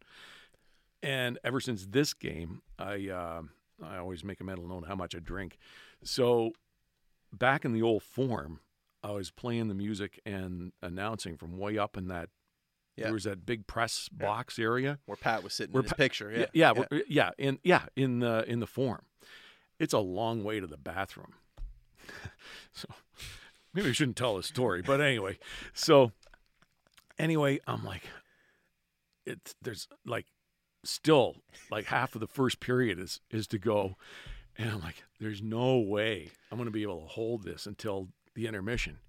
And 1.04 1.38
ever 1.44 1.60
since 1.60 1.86
this 1.86 2.14
game, 2.14 2.62
I 2.80 3.10
uh, 3.10 3.42
I 3.84 3.98
always 3.98 4.24
make 4.24 4.40
a 4.40 4.44
mental 4.44 4.68
note 4.68 4.86
how 4.88 4.96
much 4.96 5.16
I 5.16 5.20
drink. 5.20 5.58
So 6.04 6.52
back 7.32 7.66
in 7.66 7.74
the 7.74 7.82
old 7.82 8.04
Forum, 8.04 8.60
I 9.04 9.12
was 9.12 9.30
playing 9.30 9.68
the 9.68 9.76
music 9.76 10.20
and 10.26 10.72
announcing 10.82 11.38
from 11.38 11.58
way 11.58 11.78
up 11.78 11.98
in 11.98 12.08
that. 12.08 12.30
Yeah. 12.96 13.06
There 13.06 13.14
was 13.14 13.26
that 13.26 13.46
big 13.46 13.68
press 13.68 14.10
Yeah. 14.18 14.26
box 14.26 14.58
area. 14.58 15.00
Where 15.06 15.18
Pat 15.18 15.44
was 15.44 15.54
sitting 15.54 15.74
Where 15.74 15.84
in 15.84 15.90
picture. 15.90 16.32
Yeah. 16.32 16.46
yeah, 16.54 16.84
yeah, 16.92 17.00
yeah, 17.08 17.30
in 17.38 17.60
yeah 17.64 17.86
in 17.96 18.20
the 18.20 18.44
in 18.48 18.60
the 18.60 18.68
Forum. 18.68 19.06
It's 19.80 19.94
a 19.94 20.00
long 20.00 20.44
way 20.44 20.60
to 20.62 20.68
the 20.68 20.78
bathroom, 20.78 21.34
so 22.72 22.88
maybe 23.74 23.88
we 23.88 23.94
shouldn't 23.94 24.16
tell 24.16 24.38
the 24.38 24.44
story. 24.44 24.82
But 24.82 25.02
anyway, 25.02 25.38
so 25.74 26.14
anyway, 27.20 27.60
I'm 27.68 27.84
like, 27.84 28.04
it's 29.26 29.54
there's 29.62 29.88
like 30.06 30.28
still 30.86 31.36
like 31.70 31.86
half 31.86 32.16
of 32.16 32.22
the 32.22 32.28
first 32.28 32.60
period 32.62 33.00
is 33.00 33.20
is 33.30 33.48
to 33.48 33.60
go, 33.60 33.98
and 34.58 34.70
I'm 34.70 34.80
like, 34.82 35.04
there's 35.20 35.42
no 35.42 35.78
way 35.80 36.30
I'm 36.50 36.58
going 36.58 36.68
to 36.68 36.72
be 36.72 36.84
able 36.84 37.02
to 37.02 37.08
hold 37.08 37.44
this 37.44 37.66
until 37.66 38.08
the 38.34 38.48
intermission. 38.48 39.00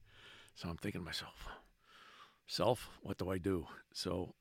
So 0.56 0.68
I'm 0.68 0.76
thinking 0.78 1.02
to 1.02 1.04
myself, 1.04 1.46
self, 2.46 2.88
what 3.02 3.18
do 3.18 3.30
I 3.30 3.38
do? 3.38 3.66
So 3.92 4.34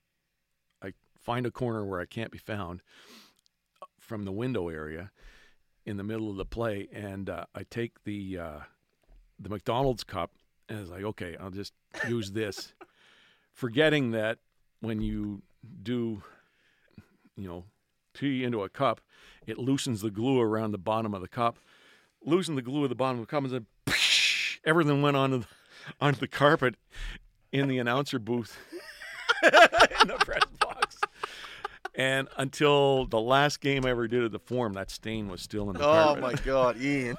I 0.82 0.92
find 1.20 1.46
a 1.46 1.50
corner 1.50 1.84
where 1.84 2.00
I 2.00 2.06
can't 2.06 2.30
be 2.30 2.38
found 2.38 2.82
uh, 3.82 3.86
from 3.98 4.24
the 4.24 4.32
window 4.32 4.68
area 4.68 5.10
in 5.84 5.96
the 5.96 6.04
middle 6.04 6.30
of 6.30 6.36
the 6.36 6.44
play, 6.44 6.88
and 6.92 7.30
uh, 7.30 7.44
I 7.54 7.64
take 7.68 8.04
the 8.04 8.38
uh, 8.38 8.58
the 9.38 9.48
McDonald's 9.48 10.04
cup, 10.04 10.32
and 10.68 10.80
it's 10.80 10.90
like, 10.90 11.04
okay, 11.04 11.36
I'll 11.38 11.50
just 11.50 11.72
use 12.08 12.32
this, 12.32 12.74
forgetting 13.52 14.10
that 14.12 14.38
when 14.80 15.00
you 15.00 15.42
do, 15.82 16.22
you 17.36 17.48
know, 17.48 17.64
tea 18.14 18.44
into 18.44 18.62
a 18.62 18.68
cup, 18.68 19.00
it 19.46 19.58
loosens 19.58 20.00
the 20.00 20.10
glue 20.10 20.40
around 20.40 20.72
the 20.72 20.78
bottom 20.78 21.14
of 21.14 21.20
the 21.20 21.28
cup, 21.28 21.58
loosen 22.24 22.56
the 22.56 22.62
glue 22.62 22.84
at 22.84 22.88
the 22.88 22.96
bottom 22.96 23.20
of 23.20 23.26
the 23.26 23.30
cup, 23.30 23.44
and 23.44 23.52
then 23.52 23.66
everything 24.64 25.02
went 25.02 25.16
onto 25.16 25.40
the, 25.40 25.46
onto 26.00 26.18
the 26.18 26.28
carpet 26.28 26.74
in 27.60 27.68
the 27.68 27.78
announcer 27.78 28.18
booth 28.18 28.58
in 29.44 30.08
the 30.08 30.16
press 30.20 30.42
box. 30.60 30.98
And 31.94 32.28
until 32.36 33.06
the 33.06 33.20
last 33.20 33.60
game 33.60 33.86
I 33.86 33.90
ever 33.90 34.06
did 34.08 34.22
at 34.24 34.30
the 34.32 34.38
Forum, 34.38 34.74
that 34.74 34.90
stain 34.90 35.28
was 35.28 35.40
still 35.40 35.70
in 35.70 35.76
the 35.76 35.80
Oh 35.86 35.92
carpet. 36.14 36.22
my 36.22 36.34
God, 36.44 36.80
Ian. 36.80 37.16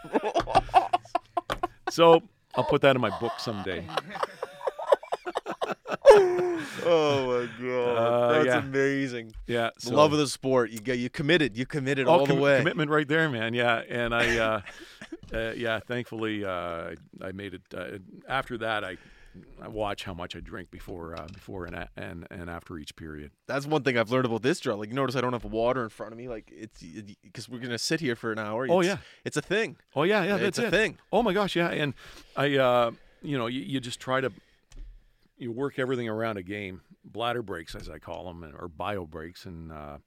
So 1.90 2.22
I'll 2.56 2.64
put 2.64 2.82
that 2.82 2.96
in 2.96 3.02
my 3.02 3.18
book 3.20 3.34
someday. 3.40 3.86
oh 6.10 7.48
my 7.60 7.66
God, 7.66 7.98
Uh, 7.98 8.32
that's 8.34 8.46
yeah. 8.46 8.60
amazing. 8.60 9.34
Yeah, 9.48 9.70
so, 9.80 9.96
love 9.96 10.14
of 10.14 10.20
the 10.20 10.28
sport. 10.28 10.70
You 10.72 10.80
get 10.80 11.00
you 11.00 11.10
committed. 11.10 11.58
You 11.58 11.66
committed 11.66 12.08
oh, 12.08 12.12
all 12.12 12.26
the 12.26 12.34
commi- 12.34 12.42
way. 12.42 12.58
commitment 12.60 12.92
right 12.92 13.08
there, 13.08 13.30
man. 13.30 13.54
Yeah, 13.54 13.82
and 13.90 14.14
I, 14.14 14.38
uh, 14.38 14.62
uh, 15.34 15.52
yeah, 15.56 15.80
thankfully 15.80 16.46
uh, 16.46 16.50
I, 16.52 16.96
I 17.22 17.32
made 17.32 17.54
it. 17.56 17.62
Uh, 17.76 17.98
after 18.28 18.58
that, 18.60 18.84
I 18.84 18.98
I 19.62 19.68
watch 19.68 20.04
how 20.04 20.14
much 20.14 20.36
I 20.36 20.40
drink 20.40 20.72
before 20.72 21.16
uh, 21.20 21.28
before 21.34 21.66
and, 21.66 21.76
a- 21.76 21.90
and 21.98 22.28
and 22.32 22.50
after 22.50 22.78
each 22.78 22.96
period. 22.96 23.32
That's 23.48 23.66
one 23.66 23.84
thing 23.84 23.98
I've 23.98 24.12
learned 24.12 24.26
about 24.26 24.42
this 24.42 24.60
drill. 24.60 24.78
Like, 24.78 24.90
you 24.90 24.96
notice 24.96 25.16
I 25.16 25.22
don't 25.22 25.34
have 25.34 25.46
water 25.46 25.84
in 25.84 25.90
front 25.90 26.12
of 26.12 26.18
me. 26.18 26.28
Like, 26.30 26.52
it's 26.56 26.82
because 27.24 27.50
we're 27.50 27.60
gonna 27.60 27.78
sit 27.78 28.00
here 28.00 28.16
for 28.16 28.32
an 28.32 28.40
hour. 28.40 28.68
Oh, 28.70 28.82
yeah. 28.82 28.98
it's 29.26 29.38
a 29.38 29.42
thing. 29.42 29.78
Oh 29.96 30.04
yeah, 30.04 30.24
yeah, 30.24 30.36
it's 30.36 30.58
that's 30.58 30.60
a 30.60 30.68
it. 30.68 30.72
thing. 30.72 30.98
Oh 31.12 31.24
my 31.24 31.34
gosh, 31.34 31.56
yeah, 31.56 31.70
and 31.70 31.94
I, 32.36 32.56
uh, 32.58 32.92
you 33.22 33.38
know, 33.38 33.48
you, 33.48 33.62
you 33.62 33.80
just 33.80 34.00
try 34.00 34.22
to 34.22 34.32
you 35.38 35.52
work 35.52 35.78
everything 35.78 36.10
around 36.10 36.38
a 36.38 36.44
game, 36.44 36.82
bladder 37.06 37.42
breaks 37.44 37.76
as 37.76 37.90
I 37.90 38.00
call 38.00 38.26
them, 38.26 38.44
or 38.60 38.68
bio 38.68 39.06
breaks, 39.06 39.46
and 39.46 39.72
uh, 39.72 39.98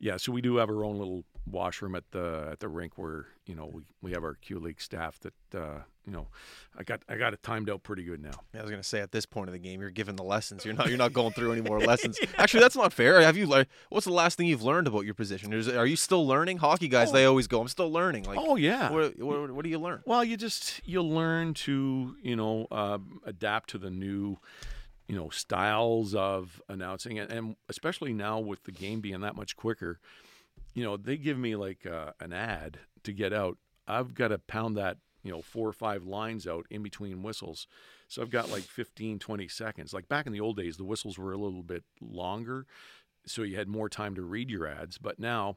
yeah, 0.00 0.16
so 0.16 0.32
we 0.32 0.40
do 0.42 0.56
have 0.56 0.68
our 0.68 0.84
own 0.84 0.98
little 0.98 1.24
washroom 1.46 1.94
at 1.96 2.04
the 2.12 2.48
at 2.52 2.60
the 2.60 2.68
rink 2.68 2.96
where 2.96 3.26
you 3.46 3.54
know 3.54 3.66
we, 3.72 3.82
we 4.00 4.12
have 4.12 4.22
our 4.22 4.34
Q 4.34 4.60
League 4.60 4.80
staff 4.80 5.18
that 5.20 5.58
uh, 5.58 5.80
you 6.06 6.12
know 6.12 6.28
I 6.78 6.84
got 6.84 7.02
I 7.08 7.16
got 7.16 7.32
it 7.32 7.42
timed 7.42 7.68
out 7.68 7.82
pretty 7.82 8.04
good 8.04 8.22
now. 8.22 8.30
Yeah, 8.54 8.60
I 8.60 8.62
was 8.62 8.70
gonna 8.70 8.82
say 8.82 9.00
at 9.00 9.10
this 9.12 9.26
point 9.26 9.48
of 9.48 9.52
the 9.52 9.58
game, 9.58 9.80
you're 9.80 9.90
giving 9.90 10.14
the 10.16 10.22
lessons. 10.22 10.64
You're 10.64 10.74
not. 10.74 10.88
You're 10.88 10.98
not 10.98 11.12
going 11.12 11.32
through 11.32 11.52
any 11.52 11.62
more 11.62 11.80
lessons. 11.92 12.18
Actually, 12.38 12.60
that's 12.60 12.76
not 12.76 12.92
fair. 12.92 13.20
Have 13.20 13.36
you? 13.36 13.46
Like, 13.46 13.68
what's 13.88 14.06
the 14.06 14.12
last 14.12 14.38
thing 14.38 14.46
you've 14.46 14.62
learned 14.62 14.86
about 14.86 15.04
your 15.04 15.14
position? 15.14 15.52
Is, 15.52 15.68
are 15.68 15.86
you 15.86 15.96
still 15.96 16.26
learning? 16.26 16.58
Hockey 16.58 16.88
guys, 16.88 17.10
Oh. 17.10 17.12
they 17.12 17.24
always 17.24 17.46
go. 17.48 17.60
I'm 17.60 17.68
still 17.68 17.90
learning. 17.90 18.24
Like, 18.24 18.38
oh 18.40 18.56
yeah, 18.56 18.90
what, 18.90 19.18
what, 19.18 19.50
what 19.50 19.64
do 19.64 19.68
you 19.70 19.78
learn? 19.78 20.02
Well, 20.06 20.22
you 20.24 20.36
just 20.36 20.80
you 20.84 21.02
learn 21.02 21.54
to 21.54 22.16
you 22.22 22.36
know 22.36 22.66
uh, 22.70 22.98
adapt 23.24 23.70
to 23.70 23.78
the 23.78 23.90
new 23.90 24.36
you 25.08 25.16
know 25.16 25.28
styles 25.30 26.14
of 26.14 26.62
announcing, 26.68 27.18
and, 27.18 27.30
and 27.32 27.56
especially 27.68 28.12
now 28.12 28.38
with 28.38 28.62
the 28.64 28.72
game 28.72 29.00
being 29.00 29.20
that 29.22 29.34
much 29.34 29.56
quicker. 29.56 29.98
You 30.74 30.84
know, 30.84 30.96
they 30.96 31.16
give 31.16 31.38
me 31.38 31.56
like 31.56 31.86
uh, 31.86 32.12
an 32.20 32.32
ad 32.32 32.78
to 33.04 33.12
get 33.12 33.32
out. 33.32 33.58
I've 33.86 34.14
got 34.14 34.28
to 34.28 34.38
pound 34.38 34.76
that 34.76 34.98
you 35.22 35.30
know 35.30 35.42
four 35.42 35.68
or 35.68 35.72
five 35.72 36.04
lines 36.04 36.46
out 36.46 36.66
in 36.70 36.82
between 36.82 37.22
whistles. 37.22 37.66
So 38.08 38.22
I've 38.22 38.30
got 38.30 38.50
like 38.50 38.62
15, 38.62 39.18
20 39.18 39.48
seconds. 39.48 39.92
Like 39.92 40.08
back 40.08 40.26
in 40.26 40.32
the 40.32 40.40
old 40.40 40.56
days, 40.56 40.76
the 40.76 40.84
whistles 40.84 41.18
were 41.18 41.32
a 41.32 41.38
little 41.38 41.62
bit 41.62 41.84
longer, 42.00 42.66
so 43.26 43.42
you 43.42 43.56
had 43.56 43.68
more 43.68 43.88
time 43.88 44.14
to 44.14 44.22
read 44.22 44.50
your 44.50 44.66
ads. 44.66 44.98
But 44.98 45.18
now 45.18 45.56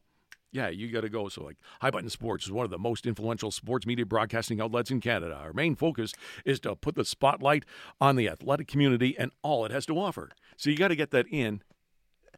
yeah, 0.55 0.69
you 0.69 0.89
got 0.89 1.01
to 1.01 1.09
go. 1.09 1.27
So, 1.27 1.43
like, 1.43 1.57
High 1.81 1.91
Button 1.91 2.09
Sports 2.09 2.45
is 2.45 2.51
one 2.51 2.63
of 2.63 2.71
the 2.71 2.79
most 2.79 3.05
influential 3.05 3.51
sports 3.51 3.85
media 3.85 4.05
broadcasting 4.05 4.61
outlets 4.61 4.89
in 4.89 5.01
Canada. 5.01 5.35
Our 5.35 5.51
main 5.51 5.75
focus 5.75 6.13
is 6.45 6.61
to 6.61 6.77
put 6.77 6.95
the 6.95 7.03
spotlight 7.03 7.65
on 7.99 8.15
the 8.15 8.29
athletic 8.29 8.69
community 8.69 9.17
and 9.19 9.31
all 9.41 9.65
it 9.65 9.71
has 9.71 9.85
to 9.87 9.99
offer. 9.99 10.31
So, 10.55 10.69
you 10.69 10.77
got 10.77 10.87
to 10.87 10.95
get 10.95 11.11
that 11.11 11.27
in. 11.29 11.61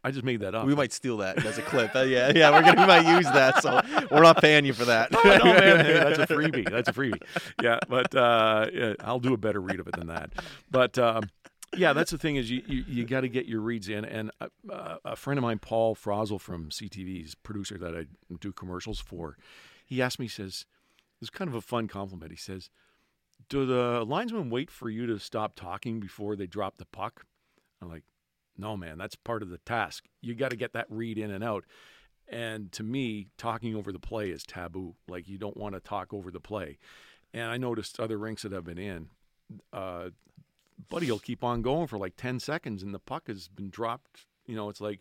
I 0.04 0.10
just 0.10 0.24
made 0.24 0.40
that 0.40 0.54
up. 0.54 0.66
We 0.66 0.74
might 0.74 0.92
steal 0.92 1.18
that 1.18 1.44
as 1.44 1.58
a 1.58 1.62
clip. 1.62 1.94
Uh, 1.94 2.00
yeah, 2.00 2.32
yeah, 2.34 2.50
we're 2.50 2.62
gonna 2.62 2.80
we 2.80 2.86
might 2.86 3.16
use 3.16 3.26
that. 3.26 3.62
So 3.62 3.80
we're 4.10 4.22
not 4.22 4.40
paying 4.40 4.64
you 4.64 4.72
for 4.72 4.84
that. 4.86 5.08
Oh, 5.18 5.36
no, 5.36 5.44
man, 5.44 5.84
hey, 5.84 5.92
that's 5.94 6.18
a 6.18 6.26
freebie. 6.26 6.70
That's 6.70 6.88
a 6.88 6.92
freebie. 6.92 7.20
Yeah, 7.62 7.80
but 7.88 8.14
uh, 8.14 8.66
yeah, 8.72 8.94
I'll 9.00 9.18
do 9.18 9.34
a 9.34 9.36
better 9.36 9.60
read 9.60 9.80
of 9.80 9.88
it 9.88 9.96
than 9.96 10.06
that. 10.06 10.30
But 10.70 10.96
um, 10.98 11.30
yeah, 11.76 11.92
that's 11.92 12.10
the 12.10 12.18
thing 12.18 12.36
is 12.36 12.50
you 12.50 12.62
you, 12.66 12.84
you 12.86 13.04
got 13.04 13.22
to 13.22 13.28
get 13.28 13.46
your 13.46 13.60
reads 13.60 13.88
in. 13.88 14.04
And 14.04 14.30
uh, 14.40 14.96
a 15.04 15.16
friend 15.16 15.38
of 15.38 15.42
mine, 15.42 15.58
Paul 15.58 15.94
Frozell 15.94 16.40
from 16.40 16.70
CTV's 16.70 17.34
producer 17.34 17.76
that 17.78 17.94
I 17.94 18.06
do 18.40 18.52
commercials 18.52 19.00
for, 19.00 19.36
he 19.84 20.00
asked 20.00 20.18
me, 20.18 20.26
he 20.26 20.30
says, 20.30 20.66
it's 21.20 21.30
kind 21.30 21.48
of 21.48 21.54
a 21.54 21.60
fun 21.60 21.88
compliment. 21.88 22.30
He 22.30 22.38
says, 22.38 22.70
"Do 23.48 23.66
the 23.66 24.04
linesmen 24.06 24.50
wait 24.50 24.70
for 24.70 24.88
you 24.88 25.06
to 25.06 25.18
stop 25.18 25.56
talking 25.56 26.00
before 26.00 26.36
they 26.36 26.46
drop 26.46 26.78
the 26.78 26.86
puck?" 26.86 27.24
I'm 27.82 27.88
like, 27.88 28.04
"No, 28.58 28.76
man, 28.76 28.98
that's 28.98 29.14
part 29.16 29.42
of 29.42 29.50
the 29.50 29.58
task. 29.58 30.04
You 30.20 30.34
got 30.34 30.50
to 30.50 30.56
get 30.56 30.72
that 30.72 30.86
read 30.90 31.16
in 31.18 31.30
and 31.30 31.42
out." 31.44 31.64
And 32.30 32.70
to 32.72 32.82
me, 32.82 33.28
talking 33.38 33.74
over 33.74 33.90
the 33.90 33.98
play 33.98 34.28
is 34.30 34.42
taboo. 34.42 34.96
Like 35.08 35.28
you 35.28 35.38
don't 35.38 35.56
want 35.56 35.74
to 35.74 35.80
talk 35.80 36.12
over 36.12 36.30
the 36.30 36.40
play. 36.40 36.78
And 37.32 37.50
I 37.50 37.56
noticed 37.56 37.98
other 38.00 38.18
rinks 38.18 38.42
that 38.42 38.52
I've 38.52 38.64
been 38.64 38.78
in, 38.78 39.08
uh, 39.72 40.10
Buddy 40.88 41.10
will 41.10 41.18
keep 41.18 41.42
on 41.42 41.62
going 41.62 41.86
for 41.86 41.98
like 41.98 42.16
ten 42.16 42.38
seconds, 42.38 42.82
and 42.82 42.94
the 42.94 42.98
puck 42.98 43.28
has 43.28 43.48
been 43.48 43.70
dropped. 43.70 44.26
You 44.46 44.56
know, 44.56 44.68
it's 44.68 44.80
like, 44.80 45.00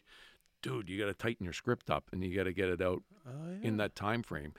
dude, 0.61 0.89
you 0.89 0.97
got 0.99 1.05
to 1.05 1.13
tighten 1.13 1.43
your 1.43 1.53
script 1.53 1.89
up, 1.89 2.05
and 2.11 2.23
you 2.23 2.35
got 2.35 2.43
to 2.45 2.53
get 2.53 2.69
it 2.69 2.81
out 2.81 3.03
Oh, 3.27 3.57
in 3.61 3.77
that 3.77 3.93
time 3.95 4.23
frame. 4.23 4.53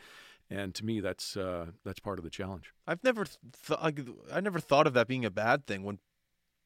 And 0.50 0.74
to 0.76 0.84
me, 0.84 1.00
that's 1.00 1.36
uh, 1.36 1.66
that's 1.84 2.00
part 2.00 2.18
of 2.18 2.24
the 2.24 2.30
challenge. 2.30 2.72
I've 2.86 3.02
never 3.02 3.24
th- 3.24 3.78
I, 3.80 3.92
I 4.32 4.40
never 4.40 4.60
thought 4.60 4.86
of 4.86 4.94
that 4.94 5.08
being 5.08 5.24
a 5.24 5.30
bad 5.30 5.66
thing 5.66 5.82
when 5.82 5.98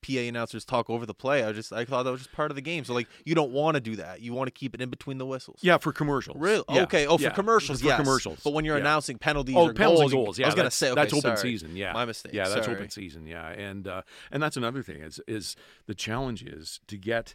PA 0.03 0.19
announcers 0.21 0.65
talk 0.65 0.91
over 0.91 1.07
the 1.07 1.15
play. 1.15 1.45
I 1.45 1.53
just 1.53 1.73
I 1.73 1.85
thought 1.85 2.03
that 2.03 2.11
was 2.11 2.21
just 2.23 2.33
part 2.33 2.51
of 2.51 2.55
the 2.57 2.61
game. 2.61 2.85
So 2.85 2.95
like 2.95 3.09
you 3.25 3.35
don't 3.35 3.53
want 3.53 3.77
to 3.77 3.81
do 3.81 3.97
that. 3.97 4.21
You 4.21 4.33
want 4.35 4.49
to 4.49 4.51
keep 4.53 4.75
it 4.75 4.81
in 4.83 4.91
between 4.91 5.19
the 5.19 5.27
whistles. 5.27 5.61
Yeah, 5.63 5.79
for 5.79 5.93
commercials. 5.93 6.37
Really? 6.39 6.65
Yeah, 6.69 6.83
Okay. 6.83 7.07
Oh, 7.07 7.17
for 7.17 7.25
yeah, 7.25 7.31
commercials, 7.31 7.81
For 7.81 7.87
yes. 7.87 7.99
commercials. 8.01 8.41
But 8.43 8.53
when 8.53 8.65
you're 8.65 8.77
yeah. 8.77 8.83
announcing 8.83 9.19
penalties 9.19 9.57
Oh, 9.57 9.69
or 9.69 9.75
penalties 9.75 10.01
goals, 10.01 10.13
and 10.13 10.25
goals. 10.25 10.39
Yeah, 10.39 10.47
I 10.47 10.49
was 10.49 10.55
gonna 10.55 10.71
say 10.71 10.91
okay, 10.91 11.01
that's 11.01 11.13
open 11.13 11.37
sorry. 11.37 11.51
season. 11.51 11.77
Yeah, 11.77 11.93
My 11.93 12.05
mistake. 12.05 12.33
Yeah, 12.35 12.49
that's 12.49 12.65
Sorry. 12.67 12.77
open 12.77 12.91
season. 12.91 13.27
Yeah, 13.27 13.49
and 13.49 13.87
uh, 13.87 14.03
and 14.31 14.43
that's 14.43 14.57
another 14.57 14.83
thing 14.83 15.03
is 15.03 15.21
is 15.27 15.57
the 15.87 15.95
challenge 15.95 16.43
is 16.43 16.81
to 16.89 16.97
get 16.97 17.35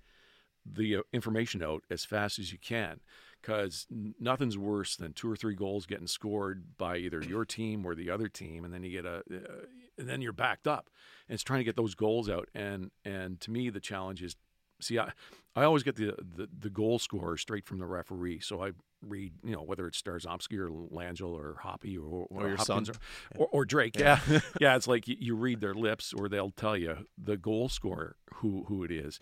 the 0.65 0.97
uh, 0.97 1.01
information 1.13 1.63
out 1.63 1.84
as 1.89 2.03
fast 2.03 2.39
as 2.39 2.51
you 2.51 2.57
can 2.57 2.99
because 3.41 3.86
nothing's 4.20 4.57
worse 4.57 4.95
than 4.97 5.13
two 5.13 5.32
or 5.32 5.36
three 5.36 5.55
goals 5.55 5.86
getting 5.86 6.07
scored 6.07 6.78
by 6.78 6.97
either 6.97 7.22
your 7.22 7.45
team 7.45 7.86
or 7.86 7.95
the 7.95 8.09
other 8.09 8.28
team, 8.28 8.65
and 8.65 8.74
then 8.74 8.84
you 8.84 8.91
get 8.91 9.05
a, 9.05 9.18
uh, 9.18 9.65
and 9.98 10.08
then 10.08 10.22
you're 10.22 10.34
backed 10.34 10.68
up. 10.68 10.89
And 11.28 11.34
it's 11.34 11.43
trying 11.43 11.60
to 11.60 11.64
get 11.66 11.76
those 11.76 11.95
goals 11.95 12.30
out, 12.30 12.50
and 12.54 12.91
and 13.04 13.39
to 13.41 13.52
me 13.52 13.70
the 13.70 13.80
challenge 13.80 14.22
is, 14.24 14.36
see, 14.80 14.98
I 15.00 15.12
I 15.56 15.64
always 15.64 15.84
get 15.84 15.95
the 15.95 16.16
the, 16.18 16.48
the 16.60 16.70
goal 16.70 17.00
scorer 17.00 17.38
straight 17.38 17.66
from 17.66 17.80
the 17.80 17.86
referee, 17.86 18.39
so 18.39 18.64
I 18.64 18.72
read 19.02 19.34
you 19.43 19.52
know 19.52 19.62
whether 19.62 19.86
it's 19.88 20.02
Starzomski 20.02 20.58
or 20.58 20.70
Langell 20.70 21.30
or 21.34 21.58
Hoppy 21.62 21.98
or 21.98 22.06
or, 22.06 22.28
Or 22.32 22.48
your 22.48 22.58
Hopkins 22.58 22.88
son. 22.88 22.95
or, 23.36 23.45
or, 23.45 23.50
or 23.52 23.66
Drake. 23.66 24.00
Yeah, 24.00 24.20
yeah. 24.60 24.76
It's 24.78 24.88
like 24.88 25.08
you, 25.08 25.18
you 25.20 25.36
read 25.36 25.60
their 25.62 25.74
lips, 25.76 26.14
or 26.14 26.30
they'll 26.30 26.52
tell 26.52 26.78
you 26.78 27.06
the 27.18 27.38
goal 27.38 27.68
scorer 27.70 28.16
who 28.36 28.66
who 28.70 28.84
it 28.84 28.91
is, 28.91 29.20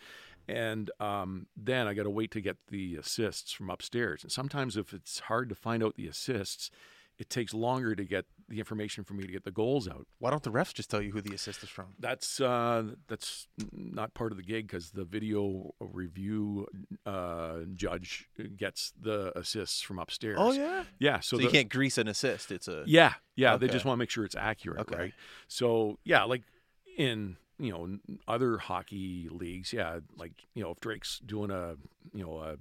and 0.47 0.91
um, 0.99 1.47
then 1.57 1.88
I 1.88 1.93
got 1.95 2.03
to 2.03 2.09
wait 2.11 2.30
to 2.32 2.41
get 2.41 2.57
the 2.69 2.95
assists 2.97 3.51
from 3.51 3.69
upstairs. 3.71 4.21
And 4.23 4.32
sometimes 4.32 4.78
if 4.78 4.93
it's 4.93 5.19
hard 5.21 5.49
to 5.49 5.55
find 5.55 5.84
out 5.84 5.95
the 5.95 6.07
assists, 6.07 6.69
it 7.18 7.30
takes 7.30 7.53
longer 7.53 7.95
to 7.95 8.03
get 8.03 8.26
the 8.49 8.59
information 8.59 9.03
for 9.03 9.13
me 9.13 9.26
to 9.26 9.32
get 9.32 9.43
the 9.43 9.51
goals 9.51 9.88
out. 9.88 10.05
Why 10.20 10.30
don't 10.30 10.43
the 10.43 10.51
refs 10.51 10.74
just 10.74 10.89
tell 10.89 11.01
you 11.01 11.11
who 11.11 11.22
the 11.22 11.34
assist 11.34 11.63
is 11.63 11.70
from? 11.70 11.95
That's 11.99 12.39
uh, 12.41 12.84
that's 13.07 13.47
not 13.72 14.13
part 14.13 14.32
of 14.32 14.38
the 14.38 14.43
gig 14.43 14.68
because 14.68 14.91
the 14.91 15.05
video 15.05 15.74
review 15.80 16.68
uh, 17.05 17.59
judge 17.74 18.28
gets 18.57 18.93
the 18.99 19.38
assists 19.38 19.82
from 19.82 19.97
upstairs. 19.99 20.38
Oh 20.39 20.51
yeah. 20.51 20.84
yeah. 20.99 21.20
So, 21.22 21.38
So, 21.38 21.41
you 21.41 21.47
the- 21.47 21.53
can't 21.53 21.70
grease 21.70 21.97
an 21.97 22.07
assist. 22.07 22.51
It's 22.51 22.68
a 22.68 22.84
yeah, 22.86 23.13
yeah. 23.36 23.57
They 23.57 23.68
just 23.68 23.86
want 23.86 23.95
to 23.95 23.99
make 23.99 24.09
sure 24.09 24.26
it's 24.26 24.36
accurate, 24.36 24.82
Okay. 24.82 24.95
right? 24.97 25.13
So 25.47 25.97
yeah, 26.03 26.24
like 26.24 26.43
in 26.97 27.38
you 27.58 27.72
know 27.72 27.97
other 28.28 28.58
hockey 28.58 29.30
leagues, 29.32 29.74
yeah, 29.74 29.99
like 30.18 30.45
you 30.53 30.64
know 30.64 30.72
if 30.72 30.80
Drake's 30.80 31.20
doing 31.20 31.51
a 31.51 31.76
you 32.14 32.24
know 32.24 32.39
a 32.39 32.58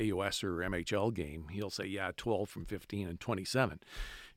AUS 0.00 0.44
or 0.44 0.56
MHL 0.58 1.12
game, 1.14 1.46
he'll 1.50 1.70
say 1.70 1.86
yeah, 1.86 2.12
twelve 2.16 2.48
from 2.48 2.64
fifteen 2.64 3.08
and 3.08 3.20
twenty 3.20 3.44
seven. 3.44 3.80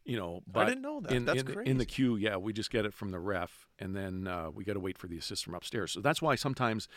You 0.03 0.17
know, 0.17 0.41
but 0.47 0.61
i 0.61 0.69
didn't 0.69 0.83
know 0.83 1.01
that. 1.01 1.11
In, 1.11 1.25
That's 1.25 1.41
in, 1.41 1.45
crazy. 1.45 1.69
in 1.69 1.77
the 1.79 1.85
Q, 1.85 2.15
yeah, 2.15 2.37
we 2.37 2.53
just 2.53 2.71
get 2.71 2.85
it 2.85 2.93
from 2.93 3.11
the 3.11 3.19
ref, 3.19 3.67
and 3.77 3.93
then 3.93 4.25
uh, 4.25 4.49
we 4.53 4.63
got 4.63 4.73
to 4.73 4.79
wait 4.79 4.97
for 4.97 5.07
the 5.07 5.17
assist 5.17 5.43
from 5.43 5.53
upstairs. 5.53 5.91
So 5.91 5.99
that's 5.99 6.21
why 6.21 6.35
sometimes 6.35 6.87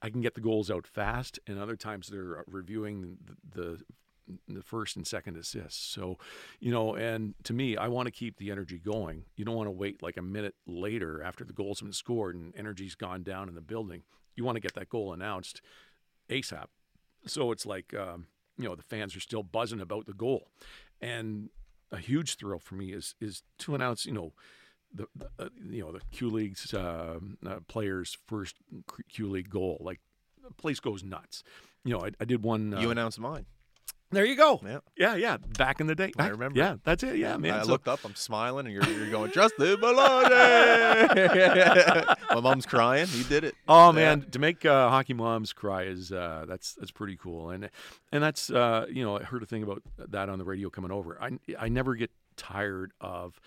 I 0.00 0.08
can 0.08 0.22
get 0.22 0.34
the 0.34 0.40
goals 0.40 0.70
out 0.70 0.86
fast, 0.86 1.38
and 1.46 1.58
other 1.58 1.76
times 1.76 2.08
they're 2.08 2.42
reviewing 2.46 3.18
the, 3.22 3.60
the 3.60 3.80
the 4.48 4.62
first 4.62 4.96
and 4.96 5.06
second 5.06 5.36
assists. 5.36 5.84
So, 5.84 6.18
you 6.60 6.72
know, 6.72 6.94
and 6.94 7.34
to 7.44 7.52
me, 7.52 7.76
I 7.76 7.88
want 7.88 8.06
to 8.06 8.12
keep 8.12 8.38
the 8.38 8.50
energy 8.50 8.78
going. 8.78 9.24
You 9.36 9.44
don't 9.44 9.56
want 9.56 9.66
to 9.66 9.72
wait 9.72 10.02
like 10.02 10.16
a 10.16 10.22
minute 10.22 10.54
later 10.66 11.22
after 11.22 11.44
the 11.44 11.52
goal's 11.52 11.80
been 11.80 11.92
scored 11.92 12.34
and 12.34 12.54
energy's 12.56 12.94
gone 12.94 13.22
down 13.22 13.48
in 13.48 13.54
the 13.54 13.60
building. 13.60 14.02
You 14.36 14.44
want 14.44 14.56
to 14.56 14.60
get 14.60 14.74
that 14.74 14.88
goal 14.88 15.12
announced 15.12 15.60
ASAP. 16.28 16.66
So 17.26 17.52
it's 17.52 17.66
like, 17.66 17.94
um, 17.94 18.26
you 18.58 18.68
know, 18.68 18.74
the 18.74 18.82
fans 18.82 19.16
are 19.16 19.20
still 19.20 19.42
buzzing 19.42 19.80
about 19.80 20.06
the 20.06 20.12
goal. 20.12 20.48
And 21.00 21.50
a 21.92 21.98
huge 21.98 22.36
thrill 22.36 22.58
for 22.58 22.74
me 22.74 22.92
is 22.92 23.14
is 23.20 23.42
to 23.58 23.74
announce, 23.74 24.06
you 24.06 24.12
know, 24.12 24.32
the, 24.92 25.06
the 25.16 25.28
uh, 25.38 25.48
you 25.68 25.82
know 25.82 25.92
the 25.92 26.00
Q 26.12 26.30
League's 26.30 26.72
uh, 26.72 27.18
uh, 27.46 27.56
players' 27.68 28.16
first 28.26 28.56
Q 29.08 29.28
League 29.28 29.50
goal. 29.50 29.78
Like 29.80 30.00
the 30.42 30.54
place 30.54 30.80
goes 30.80 31.02
nuts. 31.02 31.42
You 31.84 31.94
know, 31.94 32.00
I, 32.04 32.10
I 32.20 32.24
did 32.24 32.42
one. 32.42 32.74
Uh, 32.74 32.80
you 32.80 32.90
announced 32.90 33.18
mine. 33.18 33.46
There 34.14 34.24
you 34.24 34.36
go. 34.36 34.60
Yeah. 34.64 34.78
Yeah, 34.96 35.14
yeah. 35.16 35.36
Back 35.58 35.80
in 35.80 35.86
the 35.86 35.94
day. 35.94 36.12
I 36.18 36.28
remember. 36.28 36.58
Yeah, 36.58 36.76
that's 36.84 37.02
it. 37.02 37.16
Yeah, 37.16 37.36
man. 37.36 37.54
I 37.54 37.62
So- 37.62 37.68
looked 37.68 37.88
up. 37.88 38.00
I'm 38.04 38.14
smiling, 38.14 38.66
and 38.66 38.74
you're 38.74 38.88
you're 38.88 39.10
going 39.10 39.30
Justin 39.32 39.78
Maloney. 39.80 40.30
My 42.34 42.40
mom's 42.40 42.66
crying. 42.66 43.06
You 43.12 43.24
did 43.24 43.44
it. 43.44 43.54
Oh 43.68 43.86
Yeah. 43.88 43.92
man, 43.92 44.22
to 44.30 44.38
make 44.38 44.64
uh, 44.64 44.88
hockey 44.90 45.14
moms 45.14 45.52
cry 45.52 45.82
is 45.84 46.12
uh, 46.12 46.44
that's 46.48 46.74
that's 46.74 46.90
pretty 46.90 47.16
cool, 47.16 47.50
and 47.50 47.70
and 48.12 48.22
that's 48.22 48.50
uh, 48.50 48.86
you 48.90 49.04
know 49.04 49.18
I 49.18 49.22
heard 49.24 49.42
a 49.42 49.46
thing 49.46 49.62
about 49.62 49.82
that 49.98 50.28
on 50.28 50.38
the 50.38 50.44
radio 50.44 50.70
coming 50.70 50.90
over. 50.90 51.18
I 51.20 51.38
I 51.58 51.68
never 51.68 51.94
get 51.94 52.10
tired 52.36 52.92
of 53.00 53.40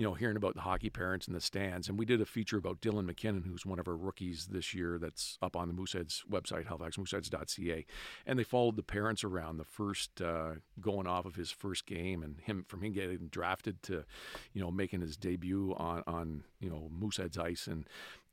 you 0.00 0.06
know 0.06 0.14
hearing 0.14 0.38
about 0.38 0.54
the 0.54 0.62
hockey 0.62 0.88
parents 0.88 1.28
in 1.28 1.34
the 1.34 1.42
stands, 1.42 1.86
and 1.86 1.98
we 1.98 2.06
did 2.06 2.22
a 2.22 2.24
feature 2.24 2.56
about 2.56 2.80
Dylan 2.80 3.04
MacKinnon, 3.04 3.42
who's 3.42 3.66
one 3.66 3.78
of 3.78 3.86
our 3.86 3.94
rookies 3.94 4.46
this 4.46 4.72
year. 4.72 4.98
That's 4.98 5.36
up 5.42 5.54
on 5.54 5.68
the 5.68 5.74
Mooseheads 5.74 6.22
website, 6.26 6.64
halifaxmooseheads.ca, 6.68 7.84
and 8.24 8.38
they 8.38 8.42
followed 8.42 8.76
the 8.76 8.82
parents 8.82 9.24
around 9.24 9.58
the 9.58 9.64
first 9.64 10.22
uh, 10.22 10.52
going 10.80 11.06
off 11.06 11.26
of 11.26 11.34
his 11.34 11.50
first 11.50 11.84
game, 11.84 12.22
and 12.22 12.40
him 12.40 12.64
from 12.66 12.82
him 12.82 12.94
getting 12.94 13.28
drafted 13.30 13.82
to 13.82 14.06
you 14.54 14.62
know 14.62 14.70
making 14.70 15.02
his 15.02 15.18
debut 15.18 15.74
on 15.76 16.02
on 16.06 16.44
you 16.60 16.70
know 16.70 16.90
Mooseheads 16.98 17.36
ice 17.36 17.66
and 17.66 17.84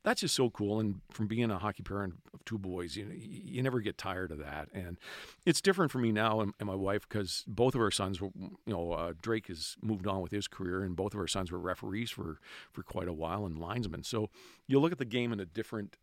that's 0.03 0.21
just 0.21 0.35
so 0.35 0.49
cool. 0.49 0.79
And 0.79 1.01
from 1.11 1.27
being 1.27 1.51
a 1.51 1.57
hockey 1.57 1.83
parent 1.83 2.15
of 2.33 2.43
two 2.45 2.57
boys, 2.57 2.95
you 2.95 3.07
you 3.11 3.61
never 3.61 3.79
get 3.79 3.97
tired 3.97 4.31
of 4.31 4.39
that. 4.39 4.69
And 4.73 4.97
it's 5.45 5.61
different 5.61 5.91
for 5.91 5.99
me 5.99 6.11
now 6.11 6.39
and, 6.41 6.53
and 6.59 6.67
my 6.67 6.75
wife 6.75 7.07
because 7.07 7.43
both 7.47 7.75
of 7.75 7.81
our 7.81 7.91
sons 7.91 8.21
were, 8.21 8.29
you 8.35 8.73
know, 8.73 8.93
uh, 8.93 9.13
Drake 9.21 9.47
has 9.47 9.75
moved 9.81 10.07
on 10.07 10.21
with 10.21 10.31
his 10.31 10.47
career, 10.47 10.83
and 10.83 10.95
both 10.95 11.13
of 11.13 11.19
our 11.19 11.27
sons 11.27 11.51
were 11.51 11.59
referees 11.59 12.09
for 12.09 12.39
for 12.71 12.83
quite 12.83 13.07
a 13.07 13.13
while 13.13 13.45
and 13.45 13.57
linesmen. 13.57 14.03
So 14.03 14.29
you 14.67 14.79
look 14.79 14.91
at 14.91 14.97
the 14.97 15.05
game 15.05 15.33
in 15.33 15.39
a 15.39 15.45
different 15.45 15.97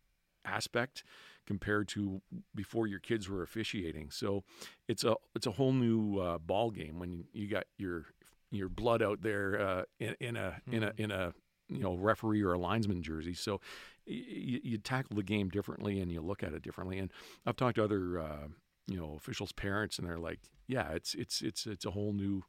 aspect 0.45 1.03
compared 1.45 1.87
to 1.87 2.21
before 2.53 2.87
your 2.87 2.99
kids 2.99 3.29
were 3.29 3.43
officiating. 3.43 4.11
So 4.11 4.43
it's 4.87 5.03
a 5.03 5.15
it's 5.35 5.47
a 5.47 5.51
whole 5.51 5.73
new 5.73 6.19
uh, 6.19 6.37
ball 6.37 6.71
game 6.71 6.99
when 6.99 7.25
you 7.33 7.47
got 7.47 7.65
your 7.77 8.05
your 8.51 8.69
blood 8.69 9.01
out 9.01 9.21
there 9.21 9.59
uh, 9.59 9.83
in, 9.99 10.15
in, 10.19 10.35
a 10.35 10.61
in 10.71 10.83
a 10.83 10.93
in 10.97 11.11
a 11.11 11.33
you 11.69 11.79
know 11.79 11.95
referee 11.95 12.41
or 12.41 12.53
a 12.53 12.59
linesman 12.59 13.01
jersey. 13.01 13.33
So 13.33 13.61
you, 14.05 14.59
you, 14.63 14.77
tackle 14.77 15.15
the 15.15 15.23
game 15.23 15.49
differently 15.49 15.99
and 15.99 16.11
you 16.11 16.21
look 16.21 16.43
at 16.43 16.53
it 16.53 16.61
differently. 16.61 16.99
And 16.99 17.11
I've 17.45 17.55
talked 17.55 17.75
to 17.75 17.83
other 17.83 18.19
uh, 18.19 18.47
you 18.87 18.97
know 18.97 19.15
officials' 19.15 19.51
parents, 19.51 19.97
and 19.97 20.07
they're 20.07 20.19
like, 20.19 20.39
yeah, 20.67 20.91
it's 20.91 21.15
it's 21.15 21.41
it's 21.41 21.65
it's 21.65 21.85
a 21.85 21.91
whole 21.91 22.13
new. 22.13 22.43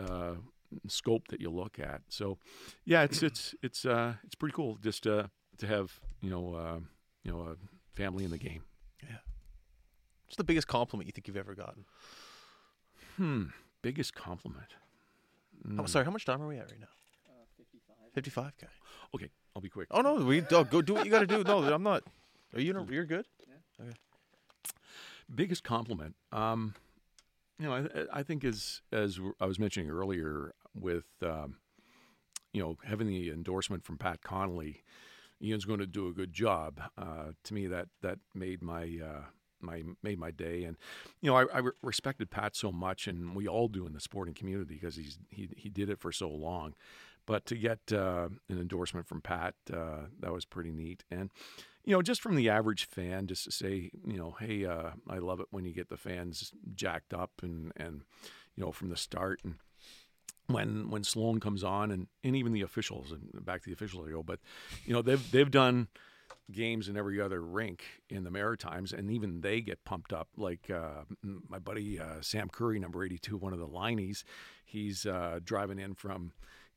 Uh, 0.00 0.34
scope 0.88 1.28
that 1.28 1.38
you 1.38 1.50
look 1.50 1.78
at 1.78 2.00
so 2.08 2.38
yeah 2.86 3.02
it's 3.02 3.22
it's 3.22 3.54
it's 3.62 3.84
uh 3.84 4.14
it's 4.24 4.34
pretty 4.34 4.54
cool 4.54 4.78
just 4.82 5.06
uh 5.06 5.24
to 5.58 5.66
have 5.66 6.00
you 6.22 6.30
know 6.30 6.54
uh 6.54 6.78
you 7.24 7.30
know 7.30 7.40
a 7.40 7.56
family 7.94 8.24
in 8.24 8.30
the 8.30 8.38
game. 8.38 8.62
Yeah. 9.02 9.18
What's 10.26 10.36
the 10.36 10.44
biggest 10.44 10.66
compliment 10.66 11.06
you 11.06 11.12
think 11.12 11.28
you've 11.28 11.36
ever 11.36 11.54
gotten? 11.54 11.84
Hmm. 13.16 13.44
Biggest 13.82 14.14
compliment. 14.14 14.74
Mm. 15.66 15.80
Oh, 15.80 15.86
sorry, 15.86 16.04
how 16.04 16.10
much 16.10 16.24
time 16.24 16.40
are 16.42 16.48
we 16.48 16.56
at 16.56 16.70
right 16.70 16.80
now? 16.80 16.86
Uh, 18.12 18.16
55. 18.16 18.44
55, 18.44 18.52
okay. 18.58 18.72
Okay, 19.14 19.30
I'll 19.54 19.62
be 19.62 19.68
quick. 19.68 19.88
Oh, 19.90 20.00
no, 20.00 20.14
we 20.14 20.42
oh, 20.50 20.64
go 20.64 20.82
do 20.82 20.94
what 20.94 21.04
you 21.04 21.10
got 21.10 21.20
to 21.20 21.26
do. 21.26 21.44
No, 21.44 21.62
I'm 21.62 21.82
not. 21.82 22.02
Are 22.54 22.60
you, 22.60 22.86
you're 22.90 23.04
good? 23.04 23.26
Yeah. 23.48 23.84
Okay. 23.84 23.96
Biggest 25.34 25.64
compliment. 25.64 26.14
Um, 26.30 26.74
you 27.58 27.66
know, 27.66 27.74
I, 27.74 28.20
I 28.20 28.22
think 28.22 28.44
as, 28.44 28.82
as 28.92 29.18
I 29.40 29.46
was 29.46 29.58
mentioning 29.58 29.90
earlier 29.90 30.52
with, 30.74 31.06
um, 31.22 31.56
you 32.52 32.62
know, 32.62 32.76
having 32.84 33.06
the 33.06 33.30
endorsement 33.30 33.84
from 33.84 33.98
Pat 33.98 34.22
Connolly, 34.22 34.82
Ian's 35.42 35.64
going 35.64 35.80
to 35.80 35.86
do 35.86 36.08
a 36.08 36.12
good 36.12 36.32
job. 36.32 36.80
Uh, 36.96 37.32
to 37.44 37.54
me, 37.54 37.66
that 37.66 37.88
that 38.02 38.18
made 38.34 38.62
my 38.62 38.98
uh, 39.02 39.24
my 39.60 39.82
made 40.02 40.18
my 40.18 40.30
day. 40.30 40.64
And 40.64 40.76
you 41.20 41.30
know, 41.30 41.36
I, 41.36 41.44
I, 41.52 41.62
respected 41.82 42.30
Pat 42.30 42.54
so 42.54 42.70
much, 42.70 43.08
and 43.08 43.34
we 43.34 43.48
all 43.48 43.68
do 43.68 43.86
in 43.86 43.92
the 43.92 44.00
sporting 44.00 44.34
community 44.34 44.74
because 44.74 44.96
he's 44.96 45.18
he 45.30 45.48
he 45.56 45.68
did 45.68 45.90
it 45.90 45.98
for 45.98 46.12
so 46.12 46.28
long. 46.30 46.74
But 47.26 47.46
to 47.46 47.54
get 47.54 47.80
uh, 47.92 48.28
an 48.48 48.58
endorsement 48.58 49.06
from 49.06 49.20
Pat, 49.20 49.54
uh, 49.72 50.06
that 50.20 50.32
was 50.32 50.44
pretty 50.44 50.72
neat. 50.72 51.04
And 51.10 51.30
you 51.84 51.94
know, 51.94 52.02
just 52.02 52.20
from 52.20 52.36
the 52.36 52.48
average 52.48 52.84
fan, 52.84 53.26
just 53.26 53.44
to 53.44 53.50
say, 53.52 53.90
you 54.06 54.16
know, 54.16 54.36
hey, 54.38 54.64
uh, 54.64 54.90
I 55.08 55.18
love 55.18 55.40
it 55.40 55.46
when 55.50 55.64
you 55.64 55.72
get 55.72 55.88
the 55.88 55.96
fans 55.96 56.52
jacked 56.74 57.12
up 57.12 57.30
and 57.42 57.72
and 57.76 58.02
you 58.54 58.64
know 58.64 58.72
from 58.72 58.88
the 58.88 58.96
start 58.96 59.40
and 59.44 59.54
when 60.46 60.90
when 60.90 61.04
Sloan 61.04 61.40
comes 61.40 61.64
on 61.64 61.90
and, 61.90 62.08
and 62.24 62.36
even 62.36 62.52
the 62.52 62.62
officials 62.62 63.12
and 63.12 63.44
back 63.44 63.62
to 63.62 63.70
the 63.70 63.74
officials 63.74 64.06
I 64.08 64.12
go, 64.12 64.22
but 64.22 64.40
you 64.84 64.92
know 64.92 65.02
they've 65.02 65.30
they've 65.30 65.50
done 65.50 65.88
games 66.50 66.88
in 66.88 66.96
every 66.96 67.20
other 67.20 67.40
rink 67.40 67.84
in 68.10 68.24
the 68.24 68.30
Maritimes, 68.30 68.92
and 68.92 69.10
even 69.10 69.40
they 69.40 69.60
get 69.60 69.84
pumped 69.84 70.12
up. 70.12 70.28
Like 70.36 70.70
uh, 70.70 71.04
my 71.22 71.58
buddy 71.58 71.98
uh, 71.98 72.20
Sam 72.20 72.48
Curry, 72.48 72.78
number 72.78 73.04
eighty-two, 73.04 73.36
one 73.36 73.52
of 73.52 73.58
the 73.58 73.68
Lineys, 73.68 74.24
he's 74.64 75.06
uh, 75.06 75.40
driving 75.42 75.78
in 75.78 75.94
from 75.94 76.32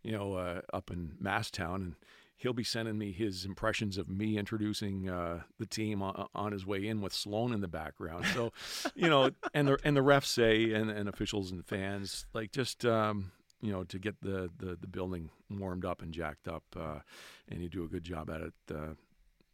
you 0.05 0.11
know 0.11 0.33
uh, 0.33 0.61
up 0.73 0.91
in 0.91 1.13
Masstown, 1.21 1.75
and 1.75 1.95
he'll 2.37 2.53
be 2.53 2.63
sending 2.63 2.97
me 2.97 3.11
his 3.11 3.43
impressions 3.43 3.97
of 3.97 4.07
me 4.09 4.37
introducing 4.37 5.09
uh, 5.09 5.41
the 5.59 5.65
team 5.65 6.01
on, 6.01 6.27
on, 6.35 6.51
his 6.51 6.65
way 6.65 6.87
in 6.87 7.01
with 7.01 7.13
Sloan 7.13 7.53
in 7.53 7.61
the 7.61 7.67
background. 7.67 8.25
So, 8.33 8.51
you 8.95 9.09
know, 9.09 9.31
and 9.53 9.67
the 9.67 9.77
and 9.83 9.97
the 9.97 10.01
refs 10.01 10.25
say 10.25 10.71
and, 10.73 10.89
and 10.89 11.09
officials 11.09 11.51
and 11.51 11.65
fans 11.65 12.25
like 12.33 12.51
just 12.51 12.85
um, 12.85 13.31
you 13.61 13.71
know, 13.71 13.83
to 13.85 13.97
get 13.97 14.15
the, 14.21 14.49
the, 14.59 14.77
the 14.79 14.87
building 14.87 15.31
warmed 15.49 15.85
up 15.85 16.01
and 16.01 16.13
jacked 16.13 16.47
up, 16.47 16.63
uh, 16.79 16.99
and 17.49 17.61
you 17.61 17.69
do 17.69 17.83
a 17.83 17.87
good 17.87 18.03
job 18.03 18.29
at 18.29 18.41
it. 18.41 18.53
Uh, 18.69 18.93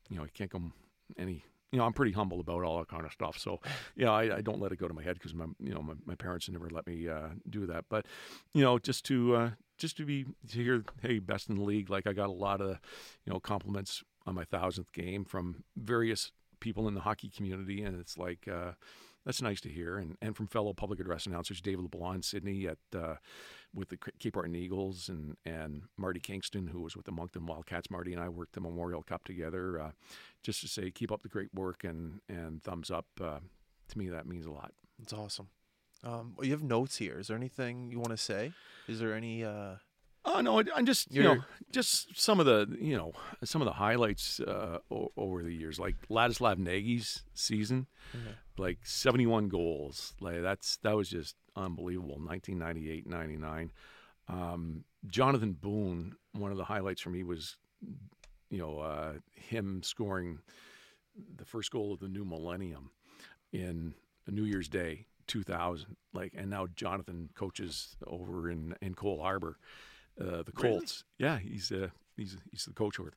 you 0.09 0.17
know, 0.17 0.23
I 0.23 0.27
can't 0.33 0.51
come 0.51 0.73
any. 1.17 1.45
You 1.71 1.79
know, 1.79 1.85
I'm 1.85 1.93
pretty 1.93 2.11
humble 2.11 2.41
about 2.41 2.63
all 2.63 2.79
that 2.79 2.89
kind 2.89 3.05
of 3.05 3.13
stuff. 3.13 3.37
So, 3.37 3.61
you 3.95 4.03
know, 4.03 4.13
I, 4.13 4.37
I 4.37 4.41
don't 4.41 4.59
let 4.59 4.73
it 4.73 4.75
go 4.75 4.89
to 4.89 4.93
my 4.93 5.01
head 5.01 5.13
because 5.13 5.33
my, 5.33 5.45
you 5.57 5.73
know, 5.73 5.81
my, 5.81 5.93
my 6.05 6.15
parents 6.15 6.49
never 6.49 6.69
let 6.69 6.85
me 6.85 7.07
uh, 7.07 7.29
do 7.49 7.65
that. 7.67 7.85
But, 7.87 8.05
you 8.53 8.61
know, 8.61 8.77
just 8.77 9.05
to 9.05 9.35
uh, 9.35 9.49
just 9.81 9.97
to 9.97 10.05
be 10.05 10.25
to 10.49 10.57
hear, 10.63 10.83
hey, 11.01 11.19
best 11.19 11.49
in 11.49 11.55
the 11.55 11.63
league. 11.63 11.89
Like 11.89 12.07
I 12.07 12.13
got 12.13 12.29
a 12.29 12.33
lot 12.33 12.61
of, 12.61 12.79
you 13.25 13.33
know, 13.33 13.39
compliments 13.39 14.03
on 14.25 14.35
my 14.35 14.45
thousandth 14.45 14.93
game 14.93 15.25
from 15.25 15.63
various 15.75 16.31
people 16.59 16.87
in 16.87 16.93
the 16.93 17.01
hockey 17.01 17.29
community, 17.29 17.83
and 17.83 17.99
it's 17.99 18.17
like. 18.17 18.47
Uh, 18.47 18.73
that's 19.25 19.41
nice 19.41 19.61
to 19.61 19.69
hear. 19.69 19.97
And, 19.97 20.17
and 20.21 20.35
from 20.35 20.47
fellow 20.47 20.73
public 20.73 20.99
address 20.99 21.27
announcers, 21.27 21.61
David 21.61 21.83
LeBlanc, 21.83 22.23
Sydney 22.23 22.67
at 22.67 22.79
uh, 22.97 23.15
with 23.73 23.89
the 23.89 23.97
Cape 24.19 24.33
Breton 24.33 24.55
Eagles, 24.55 25.09
and, 25.09 25.37
and 25.45 25.83
Marty 25.97 26.19
Kingston, 26.19 26.67
who 26.67 26.81
was 26.81 26.95
with 26.95 27.05
the 27.05 27.11
Moncton 27.11 27.45
Wildcats. 27.45 27.91
Marty 27.91 28.13
and 28.13 28.21
I 28.21 28.29
worked 28.29 28.53
the 28.53 28.61
Memorial 28.61 29.03
Cup 29.03 29.23
together. 29.23 29.79
Uh, 29.79 29.91
just 30.43 30.61
to 30.61 30.67
say, 30.67 30.89
keep 30.89 31.11
up 31.11 31.21
the 31.21 31.29
great 31.29 31.53
work 31.53 31.83
and, 31.83 32.19
and 32.27 32.63
thumbs 32.63 32.89
up. 32.89 33.05
Uh, 33.19 33.39
to 33.89 33.97
me, 33.97 34.09
that 34.09 34.25
means 34.25 34.45
a 34.45 34.51
lot. 34.51 34.71
That's 34.97 35.13
awesome. 35.13 35.49
Um, 36.03 36.33
well, 36.35 36.45
you 36.45 36.51
have 36.51 36.63
notes 36.63 36.97
here. 36.97 37.19
Is 37.19 37.27
there 37.27 37.37
anything 37.37 37.91
you 37.91 37.99
want 37.99 38.11
to 38.11 38.17
say? 38.17 38.53
Is 38.87 38.99
there 38.99 39.13
any? 39.13 39.43
Uh... 39.43 39.75
Oh 40.25 40.41
no, 40.41 40.63
I'm 40.75 40.85
just 40.85 41.11
you 41.11 41.23
You're... 41.23 41.35
know 41.35 41.43
just 41.71 42.19
some 42.19 42.39
of 42.39 42.45
the 42.45 42.75
you 42.79 42.97
know 42.97 43.13
some 43.43 43.61
of 43.61 43.65
the 43.65 43.73
highlights 43.73 44.39
uh, 44.39 44.79
o- 44.91 45.11
over 45.17 45.43
the 45.43 45.53
years, 45.53 45.79
like 45.79 45.95
Ladislav 46.09 46.57
Nagy's 46.57 47.23
season, 47.33 47.87
mm-hmm. 48.15 48.31
like 48.57 48.79
71 48.83 49.49
goals. 49.49 50.13
Like 50.19 50.41
that's 50.41 50.77
that 50.77 50.95
was 50.95 51.09
just 51.09 51.35
unbelievable. 51.55 52.19
1998, 52.19 53.07
99. 53.07 53.71
Um, 54.27 54.83
Jonathan 55.07 55.53
Boone. 55.53 56.15
One 56.33 56.51
of 56.51 56.57
the 56.57 56.65
highlights 56.65 57.01
for 57.01 57.09
me 57.09 57.23
was 57.23 57.57
you 58.49 58.57
know 58.57 58.79
uh, 58.79 59.13
him 59.33 59.83
scoring 59.83 60.39
the 61.35 61.45
first 61.45 61.71
goal 61.71 61.93
of 61.93 61.99
the 61.99 62.07
new 62.07 62.25
millennium 62.25 62.89
in 63.51 63.93
New 64.27 64.43
Year's 64.43 64.69
Day 64.69 65.07
2000. 65.27 65.95
Like, 66.13 66.33
and 66.35 66.49
now 66.49 66.67
Jonathan 66.75 67.29
coaches 67.35 67.95
over 68.05 68.49
in 68.49 68.75
in 68.81 68.93
Cole 68.95 69.21
Harbour 69.21 69.57
uh, 70.19 70.43
the 70.43 70.51
Colts. 70.51 71.03
Really? 71.19 71.31
Yeah, 71.31 71.39
he's 71.39 71.71
uh, 71.71 71.89
he's 72.17 72.37
he's 72.51 72.65
the 72.65 72.73
coach 72.73 72.99
over 72.99 73.13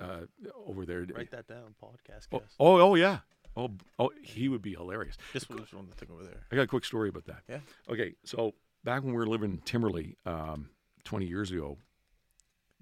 uh, 0.00 0.20
over 0.66 0.84
there. 0.84 1.06
Write 1.14 1.30
that 1.30 1.46
down, 1.46 1.74
podcast. 1.82 2.26
Oh, 2.32 2.42
oh, 2.60 2.80
oh, 2.80 2.94
yeah. 2.94 3.18
Oh, 3.56 3.70
oh, 3.98 4.10
he 4.22 4.48
would 4.48 4.62
be 4.62 4.72
hilarious. 4.72 5.16
This 5.32 5.48
was 5.48 5.72
one 5.72 5.86
thing 5.86 6.08
over 6.12 6.24
there. 6.24 6.44
I 6.50 6.56
got 6.56 6.62
a 6.62 6.66
quick 6.66 6.84
story 6.84 7.08
about 7.08 7.26
that. 7.26 7.42
Yeah. 7.48 7.60
Okay, 7.88 8.14
so 8.24 8.54
back 8.82 9.04
when 9.04 9.12
we 9.12 9.18
were 9.18 9.28
living 9.28 9.52
in 9.52 9.58
Timberlea, 9.58 10.16
um, 10.26 10.70
20 11.04 11.26
years 11.26 11.52
ago, 11.52 11.78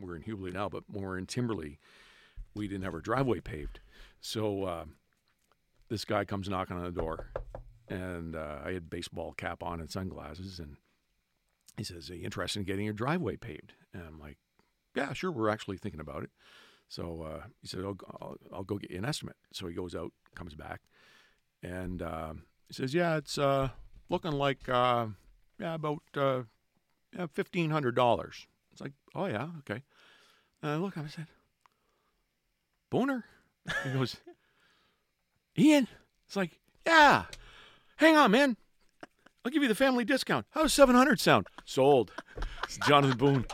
we're 0.01 0.17
in 0.17 0.23
Hubley 0.23 0.53
now, 0.53 0.71
but 0.71 0.85
when 0.89 1.03
we 1.03 1.09
were 1.09 1.19
in 1.19 1.27
Timberlea, 1.27 1.77
we 2.55 2.69
didn't 2.69 2.85
have 2.85 2.95
our 2.95 3.03
driveway 3.03 3.41
paved. 3.41 3.81
So 4.23 4.65
uh, 4.65 4.85
this 5.91 6.07
guy 6.07 6.25
comes 6.25 6.49
knocking 6.49 6.79
on 6.79 6.85
the 6.85 6.91
door, 6.91 7.27
and 7.93 8.37
uh, 8.37 8.59
I 8.65 8.73
had 8.73 8.91
baseball 8.91 9.33
cap 9.33 9.63
on 9.63 9.81
and 9.81 9.91
sunglasses, 9.91 10.59
and 10.59 10.77
he 11.77 11.85
says, 11.85 12.11
Are 12.11 12.15
you 12.15 12.25
interested 12.25 12.61
in 12.61 12.65
getting 12.65 12.85
your 12.85 12.95
driveway 12.95 13.37
paved? 13.37 13.75
And 13.93 14.03
I'm 14.07 14.19
like, 14.19 14.39
Yeah, 14.95 15.13
sure. 15.13 15.31
We're 15.31 15.49
actually 15.49 15.79
thinking 15.79 16.01
about 16.01 16.23
it. 16.23 16.31
So 16.89 17.23
uh, 17.23 17.47
he 17.61 17.69
said, 17.69 17.81
I'll, 17.81 17.97
I'll, 18.21 18.37
I'll, 18.53 18.65
go 18.65 18.77
get 18.77 18.91
you 18.91 18.99
an 18.99 19.05
estimate. 19.05 19.37
So 19.53 19.67
he 19.67 19.75
goes 19.75 19.95
out, 19.95 20.13
comes 20.35 20.55
back, 20.55 20.83
and 21.63 22.03
uh, 22.03 22.35
he 22.69 22.75
says, 22.75 22.95
Yeah, 22.95 23.17
it's 23.17 23.39
uh, 23.39 23.71
looking 24.09 24.33
like 24.33 24.69
uh, 24.69 25.07
yeah, 25.59 25.75
about 25.75 26.03
uh, 26.17 26.43
yeah, 27.17 27.27
$1,500. 27.27 28.47
It's 28.73 28.81
like, 28.81 28.93
Oh, 29.15 29.27
yeah, 29.27 29.49
okay. 29.61 29.83
And 30.63 30.71
I 30.73 30.77
look 30.77 30.97
I 30.97 31.07
said, 31.07 31.27
Booner? 32.91 33.23
He 33.85 33.91
goes, 33.91 34.17
Ian? 35.59 35.89
It's 36.27 36.37
like, 36.37 36.59
Yeah, 36.87 37.25
hang 38.03 38.17
on, 38.17 38.31
man. 38.31 38.57
I'll 39.45 39.51
give 39.51 39.63
you 39.63 39.69
the 39.69 39.75
family 39.75 40.05
discount. 40.05 40.47
How's 40.51 40.73
700 40.73 41.21
sound? 41.21 41.47
Sold. 41.65 42.13
It's 42.65 42.79
Jonathan 42.87 43.17
Boone. 43.17 43.47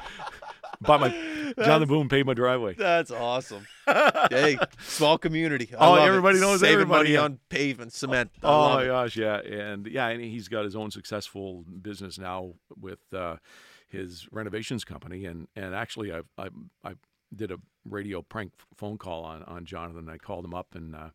Bought 0.81 1.01
my 1.01 1.09
Jonathan 1.57 1.89
Boone 1.89 2.09
paid 2.09 2.25
my 2.25 2.35
driveway. 2.35 2.75
That's 2.75 3.11
awesome. 3.11 3.67
hey, 4.31 4.59
small 4.81 5.19
community. 5.19 5.71
I 5.75 5.89
oh, 5.89 5.95
everybody 5.95 6.39
it. 6.39 6.41
knows 6.41 6.61
Saving 6.61 6.75
everybody 6.75 7.15
money 7.15 7.17
on 7.17 7.39
pavement, 7.49 7.93
cement. 7.93 8.31
I 8.43 8.47
oh 8.47 8.69
my 8.75 8.83
it. 8.85 8.87
gosh, 8.87 9.17
yeah, 9.17 9.41
and 9.41 9.87
yeah, 9.87 10.07
and 10.09 10.23
he's 10.23 10.47
got 10.47 10.65
his 10.65 10.77
own 10.77 10.91
successful 10.91 11.65
business 11.83 12.17
now 12.19 12.53
with 12.81 13.01
uh, 13.13 13.37
his 13.89 14.29
renovations 14.31 14.85
company, 14.85 15.25
and 15.25 15.49
and 15.57 15.75
actually, 15.75 16.13
I 16.13 16.21
I 16.37 16.49
I 16.85 16.95
did 17.35 17.51
a 17.51 17.59
radio 17.85 18.23
prank 18.23 18.53
phone 18.77 18.99
call 18.99 19.25
on 19.25 19.43
on 19.45 19.65
Jonathan. 19.65 20.09
I 20.09 20.17
called 20.19 20.45
him 20.45 20.55
up 20.55 20.75
and. 20.75 20.95
Uh, 20.95 21.11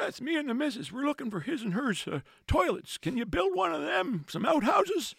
it's 0.00 0.20
me 0.20 0.36
and 0.36 0.48
the 0.48 0.54
missus. 0.54 0.92
We're 0.92 1.06
looking 1.06 1.30
for 1.30 1.40
his 1.40 1.62
and 1.62 1.74
hers 1.74 2.06
uh, 2.06 2.20
toilets. 2.46 2.98
Can 2.98 3.16
you 3.16 3.24
build 3.24 3.54
one 3.54 3.72
of 3.72 3.82
them? 3.82 4.24
Some 4.28 4.44
outhouses? 4.44 5.14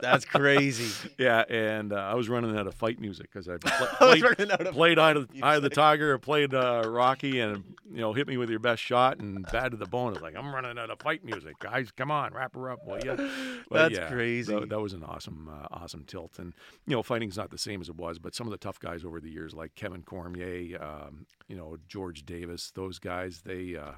That's 0.00 0.24
crazy. 0.24 1.10
yeah, 1.16 1.44
and 1.48 1.92
uh, 1.92 1.96
I 1.96 2.14
was 2.14 2.28
running 2.28 2.56
out 2.58 2.66
of 2.66 2.74
fight 2.74 3.00
music 3.00 3.30
because 3.32 3.48
I 3.48 3.54
I 3.64 4.20
played, 4.20 4.50
out 4.50 4.66
of- 4.66 4.74
played 4.74 4.98
Eye 4.98 5.12
of, 5.12 5.30
Eye 5.42 5.56
of 5.56 5.62
the 5.62 5.70
Tiger, 5.70 6.18
played 6.18 6.54
uh, 6.54 6.82
Rocky, 6.86 7.38
and 7.38 7.62
you 7.88 8.00
know 8.00 8.12
hit 8.12 8.26
me 8.26 8.36
with 8.36 8.50
your 8.50 8.58
best 8.58 8.82
shot 8.82 9.20
and 9.20 9.46
bad 9.52 9.70
to 9.70 9.76
the 9.76 9.86
bone. 9.86 10.08
I 10.08 10.12
was 10.14 10.22
like, 10.22 10.36
I'm 10.36 10.52
running 10.52 10.76
out 10.76 10.90
of 10.90 10.98
fight 11.00 11.24
music, 11.24 11.58
guys. 11.60 11.92
Come 11.92 12.10
on, 12.10 12.34
wrap 12.34 12.54
her 12.54 12.70
up, 12.70 12.80
will 12.84 12.98
you? 13.04 13.30
That's 13.70 13.98
crazy. 14.10 14.52
That, 14.52 14.68
that 14.68 14.80
was 14.80 14.92
an 14.92 15.04
awesome, 15.04 15.48
uh, 15.48 15.68
awesome 15.70 16.04
tilt. 16.04 16.38
And 16.40 16.52
you 16.86 16.96
know, 16.96 17.02
fighting's 17.04 17.36
not 17.36 17.50
the 17.50 17.58
same 17.58 17.80
as 17.80 17.88
it 17.88 17.96
was, 17.96 18.18
but 18.18 18.34
some 18.34 18.48
of 18.48 18.50
the 18.50 18.58
tough 18.58 18.80
guys 18.80 19.04
over 19.04 19.20
the 19.20 19.30
years, 19.30 19.54
like 19.54 19.76
Kevin 19.76 20.02
Cormier, 20.02 20.82
um, 20.82 21.26
you 21.46 21.56
know, 21.56 21.76
George 21.86 22.26
Davis, 22.26 22.72
those 22.74 22.98
guys, 22.98 23.42
they. 23.44 23.76
Uh, 23.76 23.92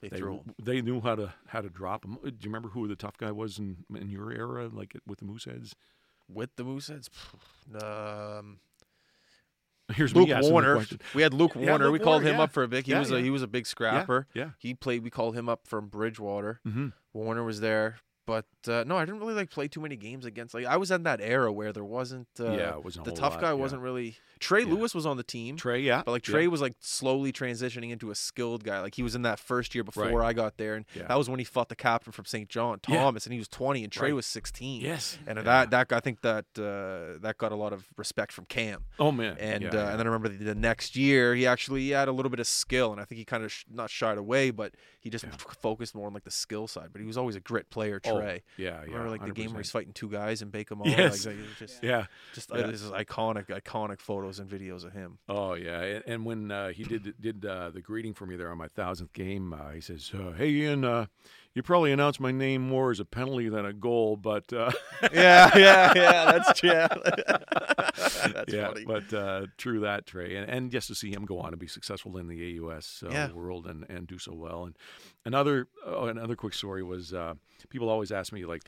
They 0.00 0.08
they, 0.08 0.18
threw 0.18 0.38
'em. 0.38 0.54
they 0.62 0.80
knew 0.82 1.00
how 1.00 1.14
to 1.16 1.32
how 1.48 1.60
to 1.60 1.68
drop 1.68 2.02
them. 2.02 2.18
Do 2.22 2.28
you 2.30 2.36
remember 2.44 2.68
who 2.68 2.86
the 2.88 2.96
tough 2.96 3.16
guy 3.18 3.32
was 3.32 3.58
in 3.58 3.84
in 3.94 4.10
your 4.10 4.30
era, 4.32 4.68
like 4.72 4.96
with 5.06 5.18
the 5.20 5.24
Mooseheads? 5.24 5.72
With 6.28 6.50
the 6.56 6.64
Mooseheads? 6.64 7.08
Um, 7.82 8.58
Here's 9.94 10.14
Luke 10.16 10.28
Warner. 10.42 10.84
We 11.14 11.22
had 11.22 11.32
Luke 11.32 11.52
Yeah, 11.54 11.70
Warner. 11.70 11.84
Luke 11.84 11.92
we 11.92 11.98
called 12.00 12.22
Warner, 12.22 12.28
him 12.30 12.36
yeah. 12.38 12.42
up 12.42 12.52
for 12.52 12.64
a 12.64 12.68
bit. 12.68 12.86
He 12.86 12.92
Yeah, 12.92 12.98
was 12.98 13.12
a 13.12 13.20
he 13.20 13.30
was 13.30 13.42
a 13.42 13.46
big 13.46 13.66
scrapper. 13.66 14.26
Yeah, 14.34 14.50
He 14.58 14.74
played. 14.74 15.04
We 15.04 15.10
called 15.10 15.36
him 15.36 15.48
up 15.48 15.66
from 15.68 15.86
Bridgewater. 15.88 16.60
yeah. 16.64 16.72
hmm 16.72 16.86
Warner 17.12 17.44
was 17.44 17.60
there, 17.60 17.98
but 18.26 18.44
uh, 18.68 18.84
no, 18.86 18.96
I 18.96 19.04
didn't 19.04 19.20
really 19.20 19.34
like 19.34 19.50
play 19.50 19.68
too 19.68 19.80
many 19.80 19.96
games 19.96 20.24
against. 20.24 20.54
Like 20.54 20.66
I 20.66 20.76
was 20.76 20.90
in 20.90 21.02
that 21.04 21.20
era 21.20 21.52
where 21.52 21.72
there 21.72 21.84
wasn't. 21.84 22.28
Uh, 22.38 22.52
yeah, 22.52 22.76
it 22.76 22.84
wasn't 22.84 23.04
the 23.04 23.12
tough 23.12 23.34
lot, 23.34 23.40
guy 23.40 23.48
yeah. 23.48 23.52
wasn't 23.54 23.82
really. 23.82 24.16
Trey 24.38 24.62
Yeah. 24.64 24.72
Lewis 24.74 24.94
was 24.94 25.06
on 25.06 25.16
the 25.16 25.22
team. 25.22 25.56
Trey. 25.56 25.80
Yeah, 25.80 26.02
But 26.04 26.12
like 26.12 26.26
yeah. 26.28 26.32
Trey 26.32 26.46
was 26.48 26.60
like 26.60 26.74
slowly 26.80 27.32
transitioning 27.32 27.90
into 27.90 28.10
a 28.10 28.14
skilled 28.14 28.64
guy. 28.64 28.80
Like 28.80 28.94
he 28.94 29.02
was 29.02 29.14
in 29.14 29.22
that 29.22 29.38
first 29.38 29.74
year 29.74 29.82
before 29.84 30.04
Right. 30.10 30.28
I 30.28 30.32
got 30.34 30.56
there, 30.58 30.74
and 30.74 30.84
Yeah. 30.94 31.06
that 31.08 31.16
was 31.16 31.28
when 31.30 31.38
he 31.38 31.44
fought 31.44 31.68
the 31.70 31.76
captain 31.76 32.12
from 32.12 32.26
St. 32.26 32.48
John, 32.48 32.80
Yeah. 32.88 32.98
Thomas, 32.98 33.24
and 33.24 33.32
he 33.32 33.38
was 33.38 33.48
20, 33.48 33.82
and 33.84 33.92
Trey 33.92 34.08
Right. 34.08 34.14
was 34.16 34.26
16. 34.26 34.82
Yes, 34.82 35.18
And 35.26 35.36
yeah. 35.38 35.42
that 35.42 35.70
that 35.70 35.92
I 35.92 36.00
think 36.00 36.20
that 36.20 36.44
uh, 36.58 37.18
that 37.22 37.36
got 37.38 37.52
a 37.52 37.56
lot 37.56 37.72
of 37.72 37.86
respect 37.96 38.32
from 38.32 38.44
Cam. 38.46 38.84
Oh 38.98 39.10
man, 39.12 39.36
And 39.38 39.62
yeah, 39.64 39.68
uh, 39.70 39.72
yeah. 39.74 39.90
and 39.90 39.98
then 40.00 40.06
I 40.06 40.10
remember 40.10 40.28
the, 40.28 40.44
the 40.44 40.54
next 40.54 40.96
year 40.96 41.34
he 41.34 41.46
actually 41.46 41.88
had 41.90 42.08
a 42.08 42.12
little 42.12 42.30
bit 42.30 42.40
of 42.40 42.46
skill, 42.46 42.92
and 42.92 43.00
I 43.00 43.04
think 43.04 43.18
he 43.18 43.24
kind 43.24 43.42
of 43.44 43.50
sh- 43.52 43.64
not 43.70 43.88
shied 43.90 44.18
away, 44.18 44.50
but 44.50 44.74
he 45.00 45.08
just 45.10 45.24
Yeah. 45.24 45.30
focused 45.60 45.94
more 45.94 46.06
on 46.08 46.12
like 46.14 46.24
the 46.24 46.30
skill 46.30 46.66
side. 46.66 46.88
But 46.92 47.00
he 47.00 47.06
was 47.06 47.16
always 47.16 47.36
a 47.36 47.40
grit 47.40 47.70
player, 47.70 48.00
Oh, 48.04 48.18
Trey. 48.20 48.42
Yeah, 48.56 48.80
yeah. 48.80 48.80
remember 48.86 49.10
like 49.10 49.24
the 49.26 49.32
game 49.32 49.52
where 49.52 49.60
he's 49.62 49.70
fighting 49.70 49.92
two 49.92 50.08
guys 50.10 50.42
and 50.42 50.50
bake 50.52 50.68
them 50.68 50.80
all. 50.80 50.88
Yes. 50.88 51.26
Like, 51.26 51.36
just 51.58 51.82
Yeah. 51.82 52.06
just 52.34 52.50
Yeah. 52.54 52.62
uh, 52.62 52.66
this 52.70 52.82
is 52.82 52.90
iconic, 52.90 53.46
iconic 53.48 54.00
photos 54.00 54.38
and 54.38 54.48
videos 54.48 54.84
of 54.84 54.92
him. 54.92 55.18
Oh 55.28 55.54
yeah, 55.54 55.80
and, 55.82 56.04
and 56.06 56.24
when 56.24 56.50
uh, 56.50 56.68
he 56.68 56.84
did 56.84 57.14
did 57.20 57.44
uh, 57.44 57.70
the 57.70 57.80
greeting 57.80 58.14
for 58.14 58.26
me 58.26 58.36
there 58.36 58.50
on 58.50 58.58
my 58.58 58.68
thousandth 58.68 59.12
game, 59.12 59.52
uh, 59.52 59.70
he 59.70 59.80
says, 59.80 60.10
uh, 60.14 60.32
"Hey 60.32 60.50
Ian, 60.50 60.84
uh, 60.84 61.06
you 61.56 61.62
probably 61.62 61.90
announced 61.90 62.20
my 62.20 62.30
name 62.32 62.60
more 62.68 62.90
as 62.90 63.00
a 63.00 63.04
penalty 63.06 63.48
than 63.48 63.64
a 63.64 63.72
goal, 63.72 64.16
but 64.18 64.52
uh, 64.52 64.70
yeah, 65.12 65.50
yeah, 65.56 65.92
yeah. 65.96 66.24
That's 66.32 66.62
yeah. 66.62 66.86
that's 68.34 68.52
yeah, 68.52 68.68
funny. 68.68 68.84
but 68.84 69.12
uh, 69.14 69.46
true 69.56 69.80
that 69.80 70.06
Trey, 70.06 70.36
and, 70.36 70.48
and 70.50 70.70
just 70.70 70.86
to 70.88 70.94
see 70.94 71.10
him 71.10 71.24
go 71.24 71.38
on 71.40 71.48
and 71.48 71.58
be 71.58 71.66
successful 71.66 72.18
in 72.18 72.28
the 72.28 72.60
AUS 72.60 73.02
uh, 73.06 73.10
Yeah. 73.10 73.32
world 73.32 73.66
and, 73.66 73.86
and 73.88 74.06
do 74.06 74.18
so 74.18 74.34
well. 74.34 74.64
And 74.66 74.76
another 75.24 75.68
oh, 75.86 76.06
another 76.06 76.36
quick 76.36 76.52
story 76.52 76.82
was 76.82 77.14
uh, 77.14 77.34
people 77.70 77.88
always 77.88 78.12
ask 78.12 78.32
me 78.34 78.44
like, 78.44 78.62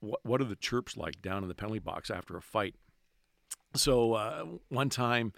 what 0.00 0.20
what 0.22 0.40
are 0.42 0.44
the 0.44 0.56
chirps 0.56 0.98
like 0.98 1.22
down 1.22 1.42
in 1.42 1.48
the 1.48 1.54
penalty 1.54 1.80
box 1.80 2.10
after 2.10 2.36
a 2.36 2.42
fight? 2.42 2.74
So 3.74 4.12
uh, 4.14 4.44
one 4.68 4.90
time, 4.90 5.32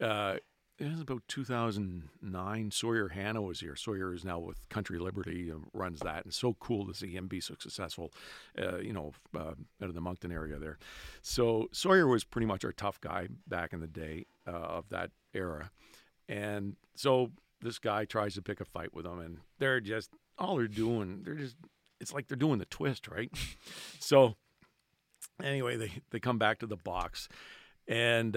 uh, 0.00 0.36
it 0.78 0.90
was 0.90 1.00
about 1.00 1.22
2009. 1.28 2.70
Sawyer 2.72 3.12
Hannay 3.14 3.46
was 3.46 3.60
here. 3.60 3.76
Sawyer 3.76 4.12
is 4.12 4.24
now 4.24 4.40
with 4.40 4.68
Country 4.68 4.98
Liberty, 4.98 5.50
and 5.50 5.66
runs 5.72 6.00
that, 6.00 6.24
and 6.24 6.34
so 6.34 6.54
cool 6.54 6.86
to 6.86 6.94
see 6.94 7.12
him 7.12 7.28
be 7.28 7.40
so 7.40 7.54
successful. 7.58 8.12
Uh, 8.60 8.78
you 8.78 8.92
know, 8.92 9.12
uh, 9.36 9.54
out 9.82 9.88
of 9.88 9.94
the 9.94 10.00
Moncton 10.00 10.32
area 10.32 10.58
there. 10.58 10.78
So 11.22 11.68
Sawyer 11.72 12.08
was 12.08 12.24
pretty 12.24 12.46
much 12.46 12.64
our 12.64 12.72
tough 12.72 13.00
guy 13.00 13.28
back 13.46 13.72
in 13.72 13.80
the 13.80 13.86
day 13.86 14.26
uh, 14.46 14.50
of 14.50 14.88
that 14.88 15.10
era, 15.32 15.70
and 16.28 16.76
so 16.94 17.30
this 17.60 17.78
guy 17.78 18.04
tries 18.04 18.34
to 18.34 18.42
pick 18.42 18.60
a 18.60 18.64
fight 18.64 18.92
with 18.92 19.06
him, 19.06 19.20
and 19.20 19.38
they're 19.58 19.80
just 19.80 20.10
all 20.38 20.56
they're 20.56 20.66
doing. 20.66 21.22
They're 21.24 21.34
just 21.34 21.56
it's 22.00 22.12
like 22.12 22.26
they're 22.26 22.36
doing 22.36 22.58
the 22.58 22.64
twist, 22.64 23.06
right? 23.06 23.30
so 24.00 24.34
anyway, 25.40 25.76
they 25.76 25.92
they 26.10 26.18
come 26.18 26.38
back 26.38 26.58
to 26.58 26.66
the 26.66 26.76
box, 26.76 27.28
and 27.86 28.36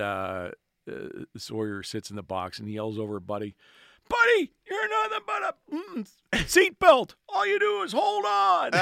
uh, 0.88 1.26
Sawyer 1.38 1.84
sits 1.84 2.10
in 2.10 2.16
the 2.16 2.24
box 2.24 2.60
and 2.60 2.68
he 2.68 2.76
yells 2.76 2.98
over 3.00 3.20
Buddy, 3.20 3.56
"Buddy, 4.10 4.52
you're 4.70 4.90
nothing 4.90 5.20
but 5.26 5.44
a 5.44 5.56
mm, 5.76 6.08
seatbelt. 6.34 7.16
All 7.30 7.46
you 7.46 7.60
do 7.60 7.82
is 7.84 7.94
hold 7.94 8.26
on." 8.26 8.72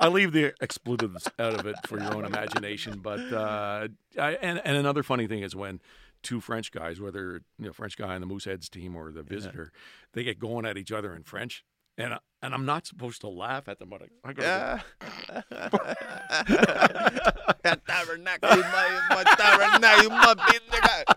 I 0.00 0.08
leave 0.08 0.32
the 0.32 0.54
expletives 0.60 1.28
out 1.38 1.54
of 1.54 1.66
it 1.66 1.76
for 1.86 1.98
your 2.00 2.14
own 2.14 2.24
imagination, 2.24 3.00
but 3.00 3.20
uh, 3.32 3.88
I, 4.18 4.32
and 4.42 4.60
and 4.64 4.76
another 4.76 5.02
funny 5.02 5.26
thing 5.26 5.42
is 5.42 5.54
when 5.54 5.80
two 6.22 6.40
French 6.40 6.72
guys, 6.72 7.00
whether 7.00 7.42
you 7.58 7.66
know 7.66 7.72
French 7.72 7.96
guy 7.96 8.14
on 8.14 8.20
the 8.20 8.26
Mooseheads 8.26 8.68
team 8.68 8.96
or 8.96 9.10
the 9.12 9.22
visitor, 9.22 9.72
they 10.12 10.22
get 10.24 10.38
going 10.38 10.64
at 10.66 10.76
each 10.76 10.92
other 10.92 11.14
in 11.14 11.22
French, 11.22 11.64
and 12.00 12.14
I, 12.14 12.18
and 12.42 12.54
I'm 12.54 12.64
not 12.64 12.86
supposed 12.86 13.20
to 13.22 13.28
laugh 13.28 13.68
at 13.68 13.78
them, 13.78 13.88
but 13.90 14.02
I, 14.02 14.06
I 14.28 14.32
gotta 14.32 14.82
go, 15.02 16.10
yeah, 16.12 16.20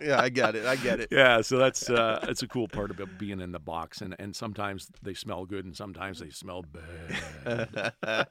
yeah, 0.02 0.20
I 0.20 0.28
get 0.28 0.54
it. 0.54 0.66
I 0.66 0.76
get 0.76 1.00
it. 1.00 1.08
Yeah, 1.10 1.40
so 1.40 1.58
that's 1.58 1.88
uh, 1.88 2.20
that's 2.26 2.42
a 2.42 2.48
cool 2.48 2.68
part 2.68 2.90
about 2.90 3.18
being 3.18 3.40
in 3.40 3.52
the 3.52 3.58
box, 3.58 4.00
and 4.00 4.14
and 4.18 4.34
sometimes 4.36 4.88
they 5.02 5.14
smell 5.14 5.44
good, 5.46 5.64
and 5.64 5.76
sometimes 5.76 6.20
they 6.20 6.30
smell 6.30 6.62
bad. 6.62 7.92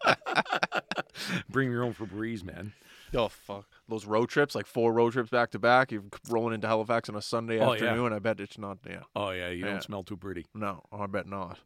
Bring 1.49 1.71
your 1.71 1.83
own 1.83 1.93
Febreze, 1.93 2.43
man. 2.43 2.73
Oh 3.15 3.27
fuck! 3.27 3.65
Those 3.87 4.05
road 4.05 4.29
trips, 4.29 4.55
like 4.55 4.65
four 4.65 4.91
road 4.93 5.13
trips 5.13 5.29
back 5.29 5.51
to 5.51 5.59
back. 5.59 5.91
You're 5.91 6.03
rolling 6.29 6.55
into 6.55 6.67
Halifax 6.67 7.09
on 7.09 7.15
a 7.15 7.21
Sunday 7.21 7.59
Oh, 7.59 7.73
yeah. 7.73 7.85
afternoon. 7.85 8.13
I 8.13 8.19
bet 8.19 8.39
it's 8.39 8.57
not. 8.57 8.79
Yeah, 8.87 9.01
Oh 9.15 9.29
yeah, 9.31 9.49
you 9.49 9.65
Yeah. 9.65 9.71
don't 9.71 9.83
smell 9.83 10.03
too 10.03 10.17
pretty. 10.17 10.45
no, 10.53 10.83
I 10.91 11.05
bet 11.07 11.27
not. 11.27 11.59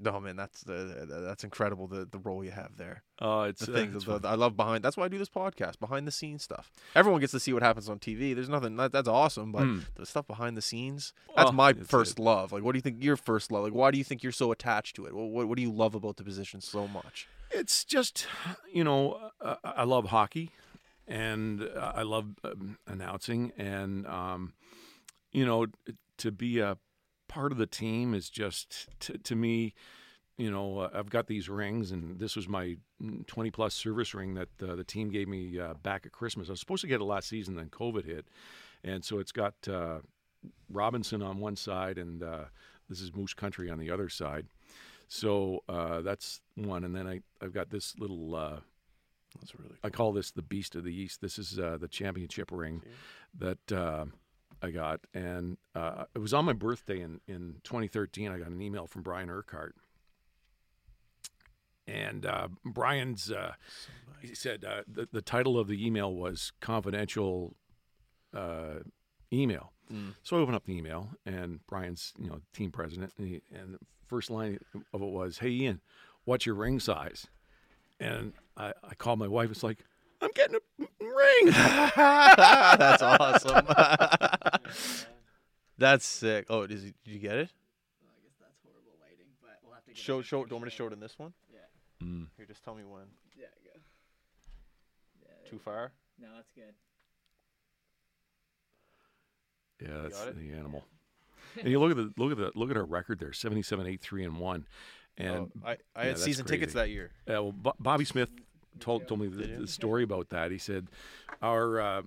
No 0.00 0.20
man, 0.20 0.36
that's 0.36 0.62
the, 0.62 1.04
the- 1.08 1.20
that's 1.26 1.42
incredible. 1.42 1.88
The 1.88 2.04
the 2.10 2.18
role 2.18 2.44
you 2.44 2.52
have 2.52 2.76
there. 2.76 3.02
Oh, 3.20 3.42
it's 3.42 3.66
The 3.66 3.72
uh, 3.72 3.74
thing 3.76 3.92
it's 3.96 4.04
the, 4.04 4.20
fun. 4.20 4.30
I 4.30 4.36
love 4.36 4.56
behind. 4.56 4.84
That's 4.84 4.96
why 4.96 5.06
I 5.06 5.08
do 5.08 5.18
this 5.18 5.28
podcast. 5.28 5.80
Behind 5.80 6.06
the 6.06 6.12
scenes 6.12 6.44
stuff. 6.44 6.70
Everyone 6.94 7.20
gets 7.20 7.32
to 7.32 7.40
see 7.40 7.52
what 7.52 7.64
happens 7.64 7.88
on 7.88 7.98
TV. 7.98 8.32
There's 8.34 8.48
nothing. 8.48 8.76
That, 8.76 8.92
that's 8.92 9.08
awesome. 9.08 9.50
But 9.50 9.62
Mm. 9.64 9.84
the 9.96 10.06
stuff 10.06 10.26
behind 10.28 10.56
the 10.56 10.62
scenes. 10.62 11.12
That's 11.34 11.50
Oh, 11.50 11.52
my 11.52 11.70
it's 11.70 11.88
first 11.90 12.18
it. 12.18 12.22
love. 12.22 12.52
Like, 12.52 12.62
what 12.62 12.72
do 12.72 12.78
you 12.78 12.82
think 12.82 13.02
your 13.02 13.16
first 13.16 13.50
love? 13.50 13.64
Like, 13.64 13.72
why 13.74 13.90
do 13.90 13.98
you 13.98 14.04
think 14.04 14.22
you're 14.22 14.30
so 14.30 14.52
attached 14.52 14.94
to 14.96 15.06
it? 15.06 15.14
What 15.14 15.30
what, 15.30 15.48
what 15.48 15.56
do 15.56 15.62
you 15.62 15.72
love 15.72 15.94
about 15.96 16.16
the 16.16 16.22
position 16.24 16.60
so 16.60 16.86
much? 16.86 17.26
It's 17.50 17.84
just, 17.84 18.26
you 18.72 18.84
know, 18.84 19.30
uh, 19.40 19.56
I 19.64 19.82
love 19.84 20.06
hockey, 20.10 20.50
and 21.08 21.62
uh, 21.62 21.92
I 21.94 22.02
love 22.02 22.26
um, 22.44 22.78
announcing, 22.86 23.52
and 23.56 24.06
um, 24.06 24.52
you 25.32 25.44
know, 25.46 25.66
to 26.18 26.30
be 26.30 26.58
a 26.60 26.76
part 27.28 27.52
of 27.52 27.58
the 27.58 27.66
team 27.66 28.14
is 28.14 28.30
just 28.30 28.88
to, 29.00 29.18
to 29.18 29.36
me. 29.36 29.74
You 30.36 30.52
know, 30.52 30.78
uh, 30.78 30.90
I've 30.94 31.10
got 31.10 31.26
these 31.26 31.48
rings, 31.48 31.90
and 31.90 32.20
this 32.20 32.36
was 32.36 32.48
my 32.48 32.76
20 33.26 33.50
plus 33.50 33.74
service 33.74 34.14
ring 34.14 34.34
that 34.34 34.48
uh, 34.62 34.76
the 34.76 34.84
team 34.84 35.10
gave 35.10 35.26
me 35.26 35.58
uh, 35.58 35.74
back 35.82 36.06
at 36.06 36.12
Christmas. 36.12 36.48
I 36.48 36.52
was 36.52 36.60
supposed 36.60 36.82
to 36.82 36.86
get 36.86 37.00
it 37.00 37.04
last 37.04 37.28
season, 37.28 37.56
then 37.56 37.70
COVID 37.70 38.04
hit, 38.04 38.28
and 38.84 39.04
so 39.04 39.18
it's 39.18 39.32
got 39.32 39.54
uh, 39.68 39.98
Robinson 40.70 41.22
on 41.22 41.38
one 41.38 41.56
side, 41.56 41.98
and 41.98 42.22
uh, 42.22 42.44
this 42.88 43.00
is 43.00 43.14
Moose 43.14 43.34
Country 43.34 43.68
on 43.68 43.78
the 43.78 43.90
other 43.90 44.08
side. 44.08 44.46
So 45.08 45.64
uh, 45.68 46.02
that's 46.02 46.40
one, 46.54 46.84
and 46.84 46.94
then 46.94 47.06
I 47.06 47.20
I've 47.42 47.52
got 47.52 47.70
this 47.70 47.98
little 47.98 48.34
uh, 48.34 48.60
That's 49.40 49.54
really. 49.58 49.76
I 49.82 49.90
call 49.90 50.12
this 50.12 50.30
the 50.30 50.42
Beast 50.42 50.76
of 50.76 50.84
the 50.84 50.94
East. 50.94 51.20
This 51.20 51.38
is 51.38 51.58
uh, 51.58 51.78
the 51.80 51.88
championship 51.88 52.50
ring 52.52 52.82
that 53.38 53.72
uh, 53.72 54.04
I 54.62 54.70
got, 54.70 55.00
and 55.14 55.56
uh, 55.74 56.04
it 56.14 56.18
was 56.18 56.34
on 56.34 56.44
my 56.44 56.52
birthday 56.52 57.00
in, 57.00 57.20
in 57.28 57.56
2013. 57.64 58.30
I 58.30 58.38
got 58.38 58.48
an 58.48 58.60
email 58.60 58.86
from 58.86 59.02
Brian 59.02 59.30
Urquhart, 59.30 59.74
and 61.86 62.26
uh, 62.26 62.48
Brian's 62.64 63.30
uh, 63.30 63.52
he 64.20 64.34
said 64.34 64.64
uh, 64.64 64.82
the 64.86 65.08
the 65.12 65.22
title 65.22 65.58
of 65.58 65.68
the 65.68 65.84
email 65.84 66.12
was 66.12 66.52
confidential 66.60 67.54
uh, 68.34 68.80
email. 69.32 69.72
Mm. 69.92 70.14
So 70.22 70.36
I 70.36 70.40
open 70.40 70.54
up 70.54 70.64
the 70.64 70.76
email, 70.76 71.10
and 71.24 71.60
Brian's 71.66 72.12
you 72.18 72.28
know 72.28 72.40
team 72.52 72.70
president, 72.70 73.12
and, 73.18 73.28
he, 73.28 73.42
and 73.54 73.74
the 73.74 73.78
first 74.06 74.30
line 74.30 74.58
of 74.92 75.02
it 75.02 75.08
was, 75.08 75.38
"Hey 75.38 75.50
Ian, 75.50 75.80
what's 76.24 76.46
your 76.46 76.54
ring 76.54 76.80
size?" 76.80 77.26
And 78.00 78.32
I, 78.56 78.72
I 78.84 78.94
called 78.94 79.18
my 79.18 79.28
wife. 79.28 79.50
It's 79.50 79.62
like 79.62 79.84
I'm 80.20 80.30
getting 80.34 80.56
a 80.56 80.60
ring. 81.00 81.46
That's 81.52 83.02
awesome. 83.02 83.66
That's 85.78 86.04
sick. 86.04 86.46
Oh, 86.50 86.62
is 86.62 86.82
he, 86.82 86.94
did 87.04 87.12
you 87.14 87.18
get 87.20 87.36
it? 87.36 87.50
Well, 88.02 88.10
I 88.10 88.18
guess 88.24 88.34
that's 88.40 88.58
horrible 88.64 88.98
lighting, 89.00 89.26
but 89.40 89.58
we'll 89.64 89.74
have 89.74 89.84
to 89.84 89.90
get 89.90 89.96
Show, 89.96 90.18
a 90.18 90.22
show. 90.24 90.42
Do 90.44 90.48
you 90.50 90.56
want 90.56 90.64
me 90.64 90.70
to 90.70 90.76
show 90.76 90.86
it 90.88 90.92
in 90.92 90.98
this 90.98 91.16
one? 91.18 91.32
Yeah. 91.52 91.60
Mm. 92.04 92.26
Here, 92.36 92.46
just 92.46 92.64
tell 92.64 92.74
me 92.74 92.82
when. 92.82 93.04
Yeah, 93.38 93.46
go. 93.64 93.78
Yeah. 95.22 95.50
Too 95.50 95.58
far? 95.60 95.92
No, 96.20 96.26
that's 96.34 96.50
good. 96.50 96.74
Yeah, 99.80 100.02
that's 100.02 100.18
got 100.18 100.28
it? 100.28 100.36
the 100.38 100.52
animal. 100.52 100.84
and 101.60 101.68
you 101.68 101.78
look 101.78 101.92
at 101.92 101.96
the 101.96 102.12
look 102.16 102.32
at 102.32 102.38
the 102.38 102.50
look 102.56 102.70
at 102.72 102.76
our 102.76 102.84
record 102.84 103.20
there: 103.20 103.32
77, 103.32 103.86
8, 103.86 104.00
3, 104.00 104.24
and 104.24 104.38
one. 104.38 104.66
And 105.16 105.30
Oh, 105.36 105.50
I, 105.64 105.70
I 105.70 105.72
yeah, 105.72 105.76
had 106.02 106.06
that's 106.14 106.22
season 106.24 106.46
tickets 106.46 106.74
that 106.74 106.90
year. 106.90 107.10
Yeah, 107.26 107.38
well, 107.40 107.52
Bo- 107.52 107.74
Bobby 107.78 108.04
Smith 108.04 108.30
told 108.80 109.08
told 109.08 109.20
me 109.20 109.28
the, 109.28 109.46
the 109.60 109.66
story 109.66 110.02
about 110.02 110.28
that. 110.30 110.50
He 110.50 110.58
said, 110.58 110.88
"Our 111.42 111.80
uh, 111.80 112.02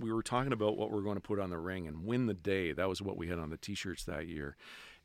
we 0.00 0.12
were 0.12 0.22
talking 0.22 0.52
about 0.52 0.76
what 0.76 0.90
we 0.90 0.98
are 0.98 1.02
going 1.02 1.16
to 1.16 1.20
put 1.20 1.38
on 1.38 1.50
the 1.50 1.58
ring 1.58 1.86
and 1.86 2.04
win 2.04 2.26
the 2.26 2.34
day. 2.34 2.72
That 2.72 2.88
was 2.88 3.02
what 3.02 3.16
we 3.16 3.28
had 3.28 3.38
on 3.38 3.50
the 3.50 3.56
T-shirts 3.56 4.04
that 4.04 4.26
year." 4.26 4.56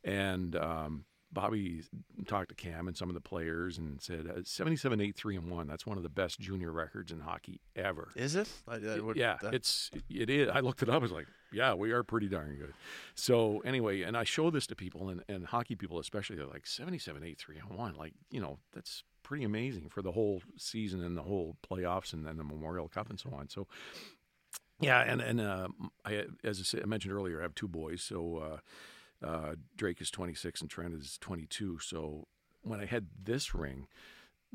And 0.04 0.56
um, 0.56 1.06
Bobby 1.34 1.84
talked 2.28 2.50
to 2.50 2.56
Cam 2.56 2.88
and 2.88 2.96
some 2.96 3.10
of 3.10 3.14
the 3.16 3.20
players 3.22 3.78
and 3.78 4.02
said, 4.02 4.28
uh, 4.28 4.42
"77, 4.44 5.02
8, 5.02 5.16
3, 5.16 5.36
and 5.36 5.52
one. 5.52 5.68
That's 5.68 5.86
one 5.86 5.98
of 5.98 6.04
the 6.04 6.10
best 6.10 6.40
junior 6.40 6.72
records 6.72 7.12
in 7.12 7.20
hockey 7.20 7.60
ever." 7.76 8.10
Is 8.16 8.36
it? 8.36 8.48
I, 8.68 8.76
I 8.76 9.00
would, 9.00 9.18
yeah, 9.18 9.38
that- 9.42 9.54
it's 9.54 9.92
it 10.10 10.30
is. 10.30 10.50
I 10.50 10.62
looked 10.62 10.82
it 10.82 10.90
up. 10.90 10.96
I 10.96 11.00
was 11.00 11.12
like, 11.12 11.28
yeah, 11.52 11.74
we 11.74 11.92
are 11.92 12.04
pretty 12.04 12.28
darn 12.28 12.56
good. 12.58 12.74
So 13.16 13.60
anyway, 13.66 14.02
and 14.04 14.16
I 14.18 14.24
show 14.24 14.50
this 14.50 14.68
to 14.68 14.76
people 14.76 15.10
and, 15.10 15.24
and 15.28 15.46
hockey 15.46 15.76
people 15.76 16.00
especially. 16.00 16.36
They're 16.36 16.46
like 16.46 16.68
77, 16.68 17.24
8, 17.24 17.38
3, 17.38 17.58
and 17.58 17.78
1. 17.78 17.96
Like, 17.96 18.14
you 18.32 18.40
know, 18.42 18.60
that's 18.74 19.04
pretty 19.28 19.44
amazing 19.44 19.90
for 19.90 20.02
the 20.02 20.14
whole 20.14 20.42
season 20.56 21.04
and 21.04 21.18
the 21.18 21.22
whole 21.22 21.58
playoffs 21.70 22.14
and 22.14 22.26
then 22.26 22.38
the 22.38 22.46
Memorial 22.46 22.88
Cup 22.88 23.10
and 23.10 23.20
so 23.20 23.30
on. 23.34 23.50
So 23.50 23.68
yeah, 24.80 25.02
and 25.02 25.20
and 25.20 25.42
uh, 25.42 25.68
I 26.06 26.24
as 26.46 26.62
I, 26.62 26.64
said, 26.64 26.82
I 26.82 26.86
mentioned 26.86 27.14
earlier, 27.14 27.40
I 27.40 27.44
have 27.44 27.54
two 27.54 27.68
boys. 27.68 28.02
So 28.02 28.62
uh, 29.24 29.28
uh, 29.28 29.56
Drake 29.76 30.00
is 30.00 30.10
26 30.12 30.62
and 30.62 30.70
Trent 30.70 30.94
is 30.94 31.18
22. 31.20 31.80
So 31.80 32.28
when 32.62 32.80
I 32.80 32.86
had 32.86 33.08
this 33.22 33.54
ring, 33.54 33.88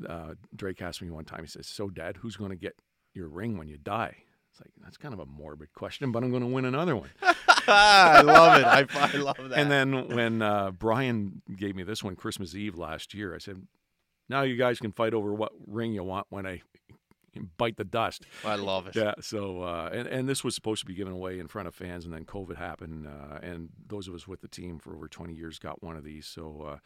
uh, 0.09 0.33
Drake 0.55 0.81
asked 0.81 1.03
me 1.03 1.11
one 1.11 1.25
time. 1.25 1.41
He 1.41 1.47
says, 1.47 1.67
"So, 1.67 1.89
Dad, 1.89 2.17
who's 2.17 2.35
going 2.35 2.49
to 2.49 2.55
get 2.55 2.79
your 3.13 3.27
ring 3.27 3.59
when 3.59 3.67
you 3.67 3.77
die?" 3.77 4.23
It's 4.49 4.59
like 4.59 4.71
that's 4.83 4.97
kind 4.97 5.13
of 5.13 5.19
a 5.19 5.27
morbid 5.27 5.71
question, 5.73 6.11
but 6.11 6.23
I'm 6.23 6.31
going 6.31 6.41
to 6.41 6.49
win 6.49 6.65
another 6.65 6.95
one. 6.95 7.11
I 7.67 8.21
love 8.21 8.59
it. 8.59 8.65
I, 8.65 8.87
I 8.99 9.17
love 9.17 9.37
that. 9.37 9.53
And 9.53 9.69
then 9.69 10.07
when 10.07 10.41
uh, 10.41 10.71
Brian 10.71 11.43
gave 11.55 11.75
me 11.75 11.83
this 11.83 12.03
one 12.03 12.15
Christmas 12.15 12.55
Eve 12.55 12.75
last 12.75 13.13
year, 13.13 13.35
I 13.35 13.37
said, 13.37 13.67
"Now 14.29 14.41
you 14.43 14.55
guys 14.55 14.79
can 14.79 14.91
fight 14.91 15.13
over 15.13 15.33
what 15.33 15.51
ring 15.67 15.93
you 15.93 16.03
want 16.03 16.27
when 16.29 16.45
I 16.45 16.61
bite 17.57 17.77
the 17.77 17.83
dust." 17.83 18.25
I 18.45 18.55
love 18.55 18.87
it. 18.87 18.95
Yeah. 18.95 19.13
So 19.21 19.61
uh, 19.61 19.89
and 19.91 20.07
and 20.07 20.29
this 20.29 20.43
was 20.43 20.55
supposed 20.55 20.81
to 20.81 20.85
be 20.85 20.93
given 20.93 21.13
away 21.13 21.39
in 21.39 21.47
front 21.47 21.67
of 21.67 21.75
fans, 21.75 22.05
and 22.05 22.13
then 22.13 22.25
COVID 22.25 22.57
happened, 22.57 23.07
uh, 23.07 23.39
and 23.41 23.69
those 23.87 24.07
of 24.07 24.13
us 24.13 24.27
with 24.27 24.41
the 24.41 24.47
team 24.47 24.79
for 24.79 24.95
over 24.95 25.07
20 25.07 25.33
years 25.33 25.59
got 25.59 25.83
one 25.83 25.97
of 25.97 26.03
these. 26.03 26.25
So 26.25 26.65
uh, 26.67 26.77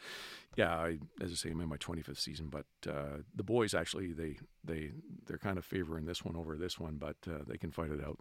yeah, 0.55 0.75
I, 0.75 0.97
as 1.21 1.31
I 1.31 1.35
say, 1.35 1.49
I'm 1.51 1.61
in 1.61 1.69
my 1.69 1.77
25th 1.77 2.19
season, 2.19 2.49
but 2.49 2.65
uh, 2.89 3.17
the 3.35 3.43
boys 3.43 3.73
actually 3.73 4.13
they 4.13 4.37
they 4.63 4.91
they're 5.25 5.37
kind 5.37 5.57
of 5.57 5.65
favoring 5.65 6.05
this 6.05 6.23
one 6.23 6.35
over 6.35 6.55
this 6.57 6.79
one, 6.79 6.95
but 6.95 7.17
uh, 7.27 7.43
they 7.47 7.57
can 7.57 7.71
fight 7.71 7.91
it 7.91 8.03
out. 8.03 8.19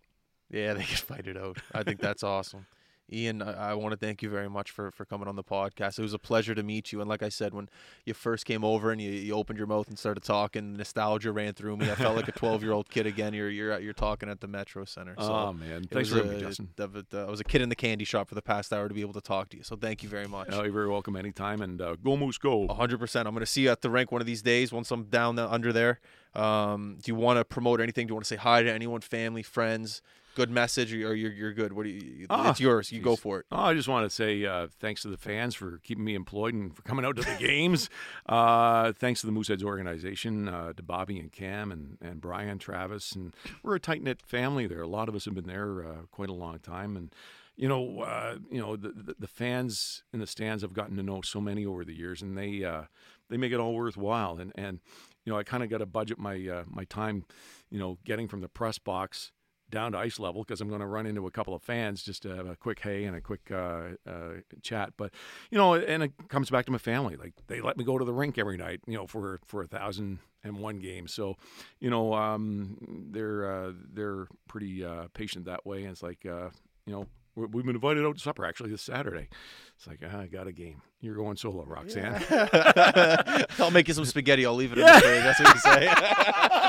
Yeah, 0.50 0.74
they 0.74 0.84
can 0.84 0.96
fight 0.96 1.26
it 1.26 1.36
out. 1.36 1.58
I 1.74 1.82
think 1.82 2.00
that's 2.00 2.22
awesome. 2.22 2.66
Ian, 3.12 3.42
I, 3.42 3.70
I 3.70 3.74
want 3.74 3.92
to 3.92 3.96
thank 3.96 4.22
you 4.22 4.28
very 4.28 4.48
much 4.48 4.70
for, 4.70 4.90
for 4.90 5.04
coming 5.04 5.28
on 5.28 5.36
the 5.36 5.44
podcast. 5.44 5.98
It 5.98 6.02
was 6.02 6.12
a 6.12 6.18
pleasure 6.18 6.54
to 6.54 6.62
meet 6.62 6.92
you. 6.92 7.00
And 7.00 7.08
like 7.08 7.22
I 7.22 7.28
said, 7.28 7.54
when 7.54 7.68
you 8.04 8.14
first 8.14 8.44
came 8.44 8.64
over 8.64 8.90
and 8.90 9.00
you, 9.00 9.10
you 9.10 9.34
opened 9.34 9.58
your 9.58 9.68
mouth 9.68 9.88
and 9.88 9.98
started 9.98 10.22
talking, 10.22 10.76
nostalgia 10.76 11.32
ran 11.32 11.54
through 11.54 11.76
me. 11.76 11.90
I 11.90 11.94
felt 11.94 12.16
like 12.16 12.28
a 12.28 12.32
12 12.36 12.62
year 12.62 12.72
old 12.72 12.88
kid 12.88 13.06
again. 13.06 13.32
You're 13.32 13.50
you're 13.50 13.78
you're 13.78 13.92
talking 13.92 14.28
at 14.28 14.40
the 14.40 14.48
Metro 14.48 14.84
Centre. 14.84 15.14
So 15.18 15.32
oh 15.32 15.52
man, 15.52 15.84
thanks 15.84 16.10
for 16.10 16.16
having 16.16 16.32
me, 16.32 16.40
Justin. 16.40 16.68
it, 16.78 17.06
uh, 17.12 17.26
I 17.26 17.30
was 17.30 17.40
a 17.40 17.44
kid 17.44 17.62
in 17.62 17.68
the 17.68 17.76
candy 17.76 18.04
shop 18.04 18.28
for 18.28 18.34
the 18.34 18.42
past 18.42 18.72
hour 18.72 18.88
to 18.88 18.94
be 18.94 19.00
able 19.00 19.14
to 19.14 19.20
talk 19.20 19.50
to 19.50 19.56
you. 19.56 19.62
So 19.62 19.76
thank 19.76 20.02
you 20.02 20.08
very 20.08 20.26
much. 20.26 20.48
Oh, 20.50 20.62
you're 20.62 20.72
very 20.72 20.88
welcome 20.88 21.16
anytime, 21.16 21.62
and 21.62 21.80
uh, 21.80 21.96
go 21.96 22.16
Moose, 22.16 22.38
go! 22.38 22.66
hundred 22.68 22.98
percent. 22.98 23.28
I'm 23.28 23.34
going 23.34 23.40
to 23.40 23.50
see 23.50 23.62
you 23.62 23.70
at 23.70 23.82
the 23.82 23.90
rink 23.90 24.10
one 24.10 24.20
of 24.20 24.26
these 24.26 24.42
days 24.42 24.72
once 24.72 24.90
I'm 24.90 25.04
down 25.04 25.36
the, 25.36 25.50
under 25.50 25.72
there. 25.72 26.00
Um, 26.36 26.98
do 27.02 27.10
you 27.10 27.14
want 27.14 27.38
to 27.38 27.44
promote 27.44 27.80
anything? 27.80 28.06
Do 28.06 28.12
you 28.12 28.14
want 28.14 28.24
to 28.26 28.28
say 28.28 28.36
hi 28.36 28.62
to 28.62 28.72
anyone, 28.72 29.00
family, 29.00 29.42
friends? 29.42 30.02
Good 30.34 30.50
message, 30.50 30.92
or 30.92 31.14
you're 31.14 31.32
you're 31.32 31.54
good? 31.54 31.72
What 31.72 31.84
do 31.84 31.88
you? 31.88 32.26
Ah, 32.28 32.50
it's 32.50 32.60
yours. 32.60 32.92
You 32.92 33.00
go 33.00 33.16
for 33.16 33.40
it. 33.40 33.46
Oh, 33.50 33.56
I 33.56 33.72
just 33.72 33.88
want 33.88 34.04
to 34.04 34.14
say 34.14 34.44
uh, 34.44 34.66
thanks 34.80 35.00
to 35.02 35.08
the 35.08 35.16
fans 35.16 35.54
for 35.54 35.78
keeping 35.82 36.04
me 36.04 36.14
employed 36.14 36.52
and 36.52 36.76
for 36.76 36.82
coming 36.82 37.06
out 37.06 37.16
to 37.16 37.22
the 37.22 37.36
games. 37.38 37.88
Uh, 38.26 38.92
thanks 38.92 39.22
to 39.22 39.26
the 39.26 39.32
Mooseheads 39.32 39.64
organization, 39.64 40.46
uh, 40.46 40.74
to 40.74 40.82
Bobby 40.82 41.18
and 41.18 41.32
Cam 41.32 41.72
and, 41.72 41.96
and 42.02 42.20
Brian, 42.20 42.58
Travis, 42.58 43.12
and 43.12 43.32
we're 43.62 43.76
a 43.76 43.80
tight 43.80 44.02
knit 44.02 44.20
family 44.20 44.66
there. 44.66 44.82
A 44.82 44.86
lot 44.86 45.08
of 45.08 45.14
us 45.14 45.24
have 45.24 45.34
been 45.34 45.46
there 45.46 45.82
uh, 45.86 46.02
quite 46.10 46.28
a 46.28 46.34
long 46.34 46.58
time, 46.58 46.98
and 46.98 47.14
you 47.56 47.66
know, 47.66 48.00
uh, 48.00 48.36
you 48.50 48.60
know, 48.60 48.76
the, 48.76 48.90
the 48.90 49.16
the 49.18 49.26
fans 49.26 50.02
in 50.12 50.20
the 50.20 50.26
stands 50.26 50.60
have 50.60 50.74
gotten 50.74 50.98
to 50.98 51.02
know 51.02 51.22
so 51.22 51.40
many 51.40 51.64
over 51.64 51.82
the 51.82 51.96
years, 51.96 52.20
and 52.20 52.36
they 52.36 52.62
uh, 52.62 52.82
they 53.30 53.38
make 53.38 53.52
it 53.52 53.58
all 53.58 53.74
worthwhile. 53.74 54.36
And 54.38 54.52
and 54.54 54.80
you 55.26 55.32
know, 55.32 55.38
I 55.38 55.42
kind 55.42 55.62
of 55.62 55.68
got 55.68 55.78
to 55.78 55.86
budget 55.86 56.18
my 56.18 56.36
uh, 56.48 56.64
my 56.66 56.84
time, 56.84 57.24
you 57.68 57.78
know, 57.78 57.98
getting 58.04 58.28
from 58.28 58.40
the 58.40 58.48
press 58.48 58.78
box 58.78 59.32
down 59.68 59.92
to 59.92 59.98
ice 59.98 60.20
level 60.20 60.44
because 60.44 60.60
I'm 60.60 60.68
going 60.68 60.80
to 60.80 60.86
run 60.86 61.06
into 61.06 61.26
a 61.26 61.30
couple 61.30 61.52
of 61.52 61.60
fans 61.60 62.04
just 62.04 62.22
to 62.22 62.36
have 62.36 62.46
a 62.46 62.54
quick 62.54 62.78
hey 62.78 63.04
and 63.04 63.16
a 63.16 63.20
quick 63.20 63.50
uh, 63.50 63.88
uh, 64.08 64.34
chat. 64.62 64.92
But 64.96 65.12
you 65.50 65.58
know, 65.58 65.74
and 65.74 66.04
it 66.04 66.12
comes 66.28 66.48
back 66.48 66.64
to 66.66 66.72
my 66.72 66.78
family. 66.78 67.16
Like 67.16 67.34
they 67.48 67.60
let 67.60 67.76
me 67.76 67.84
go 67.84 67.98
to 67.98 68.04
the 68.04 68.12
rink 68.12 68.38
every 68.38 68.56
night, 68.56 68.80
you 68.86 68.94
know, 68.94 69.06
for 69.06 69.40
for 69.44 69.62
a 69.62 69.66
thousand 69.66 70.20
and 70.44 70.58
one 70.58 70.78
games. 70.78 71.12
So, 71.12 71.36
you 71.80 71.90
know, 71.90 72.14
um, 72.14 73.08
they're 73.10 73.50
uh, 73.50 73.72
they're 73.92 74.28
pretty 74.48 74.84
uh, 74.84 75.08
patient 75.12 75.46
that 75.46 75.66
way. 75.66 75.82
And 75.82 75.90
it's 75.90 76.02
like, 76.02 76.24
uh, 76.24 76.50
you 76.86 76.92
know. 76.92 77.06
We- 77.36 77.46
We've 77.46 77.64
been 77.66 77.76
invited 77.76 78.04
out 78.04 78.16
to 78.16 78.20
supper 78.22 78.44
actually 78.44 78.70
this 78.70 78.82
Saturday. 78.82 79.28
It's 79.76 79.86
like 79.86 80.00
ah, 80.04 80.20
I 80.20 80.26
got 80.26 80.46
a 80.46 80.52
game. 80.52 80.82
You're 81.00 81.14
going 81.14 81.36
solo, 81.36 81.64
Roxanne. 81.64 82.22
I'll 83.58 83.70
make 83.70 83.86
you 83.88 83.94
some 83.94 84.06
spaghetti. 84.06 84.44
I'll 84.46 84.54
leave 84.54 84.72
it 84.72 84.78
in 84.78 84.86
the 84.86 84.92
fridge. 85.00 85.22
That's 85.22 85.40
what 85.40 85.54
you 85.54 85.60
say. 85.60 85.86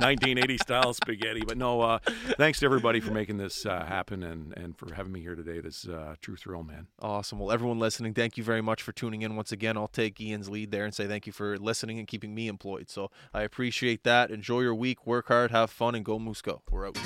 1980 0.00 0.58
style 0.58 0.92
spaghetti. 0.92 1.42
But 1.46 1.56
no, 1.56 1.80
uh, 1.80 1.98
thanks 2.36 2.58
to 2.60 2.66
everybody 2.66 2.98
for 3.00 3.12
making 3.12 3.36
this 3.38 3.64
uh, 3.64 3.84
happen 3.84 4.22
and, 4.24 4.52
and 4.56 4.76
for 4.76 4.92
having 4.94 5.12
me 5.12 5.20
here 5.20 5.34
today. 5.36 5.60
This 5.60 5.86
uh, 5.86 6.16
true 6.20 6.36
thrill, 6.36 6.64
man. 6.64 6.88
awesome. 7.00 7.38
Well, 7.38 7.52
everyone 7.52 7.78
listening, 7.78 8.12
thank 8.14 8.36
you 8.36 8.42
very 8.44 8.60
much 8.62 8.82
for 8.82 8.92
tuning 8.92 9.22
in 9.22 9.36
once 9.36 9.52
again. 9.52 9.76
I'll 9.76 9.86
take 9.88 10.20
Ian's 10.20 10.48
lead 10.48 10.72
there 10.72 10.84
and 10.84 10.92
say 10.94 11.06
thank 11.06 11.26
you 11.26 11.32
for 11.32 11.56
listening 11.58 11.98
and 11.98 12.08
keeping 12.08 12.34
me 12.34 12.48
employed. 12.48 12.90
So 12.90 13.10
I 13.32 13.42
appreciate 13.42 14.02
that. 14.04 14.30
Enjoy 14.30 14.60
your 14.60 14.74
week. 14.74 15.06
Work 15.06 15.28
hard. 15.28 15.52
Have 15.52 15.70
fun. 15.70 15.94
And 15.94 16.04
go 16.04 16.18
Moose 16.18 16.42
Go. 16.42 16.62
We're 16.70 16.88
out. 16.88 16.98